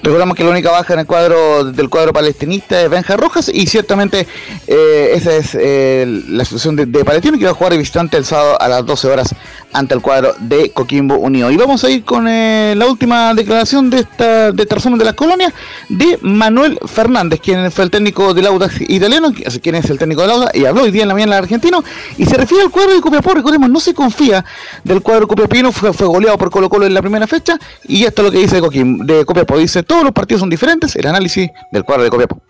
Recordamos 0.01 0.37
que 0.37 0.43
la 0.43 0.51
única 0.51 0.71
baja 0.71 0.93
en 0.93 1.01
el 1.01 1.05
cuadro 1.05 1.65
del 1.65 1.89
cuadro 1.89 2.13
palestinista 2.13 2.81
es 2.81 2.89
Benja 2.89 3.17
Rojas 3.17 3.51
y 3.53 3.67
ciertamente 3.67 4.25
eh, 4.65 5.11
esa 5.13 5.35
es 5.35 5.55
eh, 5.59 6.23
la 6.29 6.45
situación 6.45 6.77
de, 6.77 6.85
de, 6.85 7.03
Palestino 7.03 7.37
que 7.37 7.45
va 7.45 7.51
a 7.51 7.53
jugar 7.53 7.73
de 7.73 7.79
visitante 7.79 8.15
el 8.15 8.23
sábado 8.23 8.59
a 8.61 8.67
las 8.69 8.85
12 8.85 9.07
horas 9.07 9.35
ante 9.73 9.93
el 9.93 10.01
cuadro 10.01 10.33
de 10.39 10.71
Coquimbo 10.71 11.15
Unido. 11.15 11.51
Y 11.51 11.57
vamos 11.57 11.83
a 11.83 11.89
ir 11.89 12.03
con 12.03 12.27
eh, 12.27 12.73
la 12.75 12.87
última 12.87 13.33
declaración 13.33 13.89
de 13.89 13.99
esta, 13.99 14.51
de 14.51 14.63
esta 14.63 14.75
de 14.89 15.05
las 15.05 15.13
colonias 15.13 15.53
de 15.89 16.17
Manuel 16.21 16.79
Fernández, 16.85 17.39
quien 17.41 17.71
fue 17.71 17.83
el 17.83 17.91
técnico 17.91 18.33
del 18.33 18.47
Audax 18.47 18.81
italiano, 18.81 19.31
quien 19.61 19.75
es 19.75 19.89
el 19.89 19.97
técnico 19.97 20.21
del 20.21 20.31
Audax 20.31 20.55
y 20.55 20.65
habló 20.65 20.83
hoy 20.83 20.91
día 20.91 21.03
en 21.03 21.09
la 21.09 21.13
mañana 21.13 21.37
argentino 21.37 21.83
y 22.17 22.25
se 22.25 22.35
refiere 22.35 22.63
al 22.63 22.71
cuadro 22.71 22.93
de 22.93 23.01
Copiapó. 23.01 23.33
Recordemos, 23.33 23.69
no 23.69 23.79
se 23.79 23.93
confía 23.93 24.43
del 24.83 25.01
cuadro 25.01 25.27
copiapino, 25.27 25.71
fue, 25.71 25.93
fue 25.93 26.07
goleado 26.07 26.37
por 26.37 26.49
Colo 26.49 26.69
Colo 26.69 26.85
en 26.85 26.93
la 26.93 27.01
primera 27.01 27.27
fecha 27.27 27.57
y 27.87 28.03
esto 28.05 28.21
es 28.21 28.25
lo 28.27 28.31
que 28.31 28.39
dice 28.39 28.61
de, 28.61 29.15
de 29.15 29.25
Copiapó. 29.25 29.57
Dice, 29.57 29.83
todos 29.83 30.03
los 30.03 30.13
partidos 30.13 30.39
son 30.39 30.49
diferentes, 30.49 30.95
el 30.95 31.05
análisis 31.07 31.49
del 31.71 31.83
cuadro 31.83 32.03
de 32.03 32.09
Copiapó. 32.09 32.41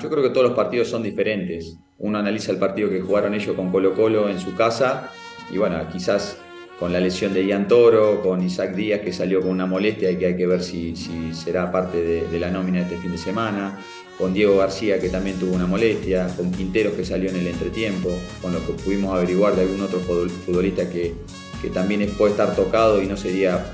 Yo 0.00 0.10
creo 0.10 0.22
que 0.22 0.30
todos 0.30 0.46
los 0.46 0.56
partidos 0.56 0.88
son 0.88 1.02
diferentes. 1.02 1.76
Uno 1.98 2.18
analiza 2.18 2.52
el 2.52 2.58
partido 2.58 2.90
que 2.90 3.00
jugaron 3.00 3.34
ellos 3.34 3.56
con 3.56 3.72
Colo 3.72 3.94
Colo 3.94 4.28
en 4.28 4.38
su 4.38 4.54
casa 4.54 5.10
y 5.50 5.58
bueno, 5.58 5.78
quizás 5.90 6.36
con 6.78 6.92
la 6.92 7.00
lesión 7.00 7.34
de 7.34 7.44
Ian 7.44 7.66
Toro, 7.66 8.22
con 8.22 8.42
Isaac 8.42 8.74
Díaz 8.74 9.00
que 9.00 9.12
salió 9.12 9.40
con 9.40 9.50
una 9.50 9.66
molestia 9.66 10.10
y 10.10 10.16
que 10.16 10.26
hay 10.26 10.36
que 10.36 10.46
ver 10.46 10.62
si, 10.62 10.94
será 11.32 11.72
parte 11.72 12.00
de, 12.00 12.28
de, 12.28 12.38
la 12.38 12.50
nómina 12.50 12.82
este 12.82 12.96
fin 12.98 13.10
de 13.10 13.18
semana, 13.18 13.78
con 14.16 14.32
Diego 14.32 14.56
García 14.58 15.00
que 15.00 15.08
también 15.08 15.38
tuvo 15.38 15.54
una 15.54 15.66
molestia, 15.66 16.28
con 16.36 16.52
Quinteros 16.52 16.94
que 16.94 17.04
salió 17.04 17.30
en 17.30 17.36
el 17.36 17.48
entretiempo, 17.48 18.10
con 18.40 18.52
lo 18.52 18.64
que 18.64 18.74
pudimos 18.74 19.14
averiguar 19.14 19.56
de 19.56 19.62
algún 19.62 19.80
otro 19.80 19.98
futbolista 19.98 20.88
que, 20.88 21.14
que 21.60 21.68
también 21.70 22.08
puede 22.16 22.32
estar 22.32 22.54
tocado 22.54 23.02
y 23.02 23.06
no 23.06 23.16
sería 23.16 23.72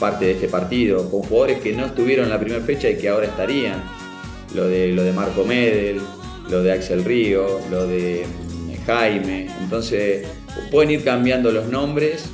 parte 0.00 0.26
de 0.26 0.32
este 0.32 0.48
partido, 0.48 1.10
con 1.10 1.22
jugadores 1.22 1.60
que 1.60 1.74
no 1.74 1.84
estuvieron 1.84 2.26
en 2.26 2.30
la 2.30 2.40
primera 2.40 2.62
fecha 2.62 2.88
y 2.88 2.96
que 2.96 3.08
ahora 3.10 3.26
estarían, 3.26 3.82
lo 4.54 4.66
de, 4.66 4.92
lo 4.92 5.02
de 5.02 5.12
Marco 5.12 5.44
Medel, 5.44 6.00
lo 6.48 6.62
de 6.62 6.72
Axel 6.72 7.04
Río, 7.04 7.60
lo 7.70 7.86
de 7.86 8.24
Jaime, 8.86 9.50
entonces 9.60 10.26
pueden 10.70 10.90
ir 10.92 11.04
cambiando 11.04 11.50
los 11.50 11.66
nombres 11.66 12.30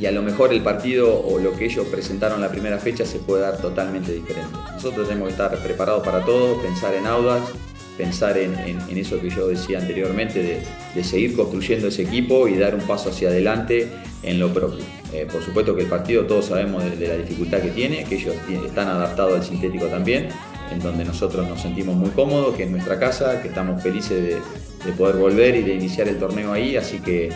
y 0.00 0.06
a 0.06 0.12
lo 0.12 0.22
mejor 0.22 0.52
el 0.52 0.62
partido 0.62 1.20
o 1.20 1.38
lo 1.38 1.56
que 1.56 1.64
ellos 1.64 1.86
presentaron 1.86 2.40
la 2.40 2.50
primera 2.50 2.78
fecha 2.78 3.04
se 3.04 3.18
puede 3.18 3.42
dar 3.42 3.58
totalmente 3.58 4.12
diferente. 4.12 4.56
Nosotros 4.72 5.08
tenemos 5.08 5.28
que 5.28 5.32
estar 5.32 5.58
preparados 5.62 6.04
para 6.04 6.24
todo, 6.24 6.60
pensar 6.62 6.94
en 6.94 7.06
Audax, 7.06 7.52
pensar 7.96 8.38
en, 8.38 8.54
eso 8.96 9.20
que 9.20 9.28
yo 9.28 9.48
decía 9.48 9.78
anteriormente, 9.78 10.62
de, 10.94 11.04
seguir 11.04 11.36
construyendo 11.36 11.88
ese 11.88 12.02
equipo 12.02 12.48
y 12.48 12.56
dar 12.56 12.74
un 12.74 12.80
paso 12.80 13.10
hacia 13.10 13.28
adelante 13.28 13.88
en 14.22 14.38
lo 14.38 14.52
propio. 14.52 14.84
Eh, 15.12 15.26
por 15.30 15.42
supuesto 15.42 15.74
que 15.74 15.82
el 15.82 15.88
partido 15.88 16.26
todos 16.26 16.46
sabemos 16.46 16.84
de, 16.84 17.08
la 17.08 17.16
dificultad 17.16 17.58
que 17.58 17.70
tiene, 17.70 18.04
que 18.04 18.16
ellos 18.16 18.34
están 18.64 18.88
adaptados 18.88 19.34
al 19.34 19.44
sintético 19.44 19.86
también, 19.86 20.28
en 20.70 20.80
donde 20.80 21.04
nosotros 21.04 21.48
nos 21.48 21.60
sentimos 21.60 21.96
muy 21.96 22.10
cómodos, 22.10 22.54
que 22.56 22.64
es 22.64 22.70
nuestra 22.70 22.98
casa, 22.98 23.42
que 23.42 23.48
estamos 23.48 23.82
felices 23.82 24.22
de, 24.22 24.36
de 24.84 24.92
poder 24.96 25.16
volver 25.16 25.56
y 25.56 25.62
de 25.62 25.74
iniciar 25.74 26.08
el 26.08 26.18
torneo 26.18 26.52
ahí, 26.52 26.76
así 26.76 26.98
que 26.98 27.30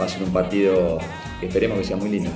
va 0.00 0.04
a 0.04 0.08
ser 0.08 0.22
un 0.22 0.32
partido 0.32 0.98
esperemos 1.42 1.78
que 1.78 1.84
sea 1.84 1.96
muy 1.96 2.08
lindo. 2.08 2.30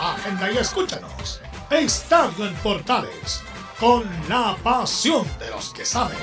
Agenda 0.00 0.50
y 0.50 0.56
escúchanos. 0.56 1.42
Estadio 1.70 2.46
en 2.46 2.54
Portales, 2.56 3.42
con 3.78 4.04
la 4.28 4.56
pasión 4.62 5.26
de 5.38 5.50
los 5.50 5.72
que 5.72 5.84
saben. 5.84 6.18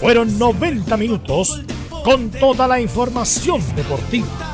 Fueron 0.00 0.38
90 0.38 0.96
minutos 0.96 1.62
con 2.04 2.30
toda 2.30 2.68
la 2.68 2.80
información 2.80 3.62
deportiva 3.74 4.53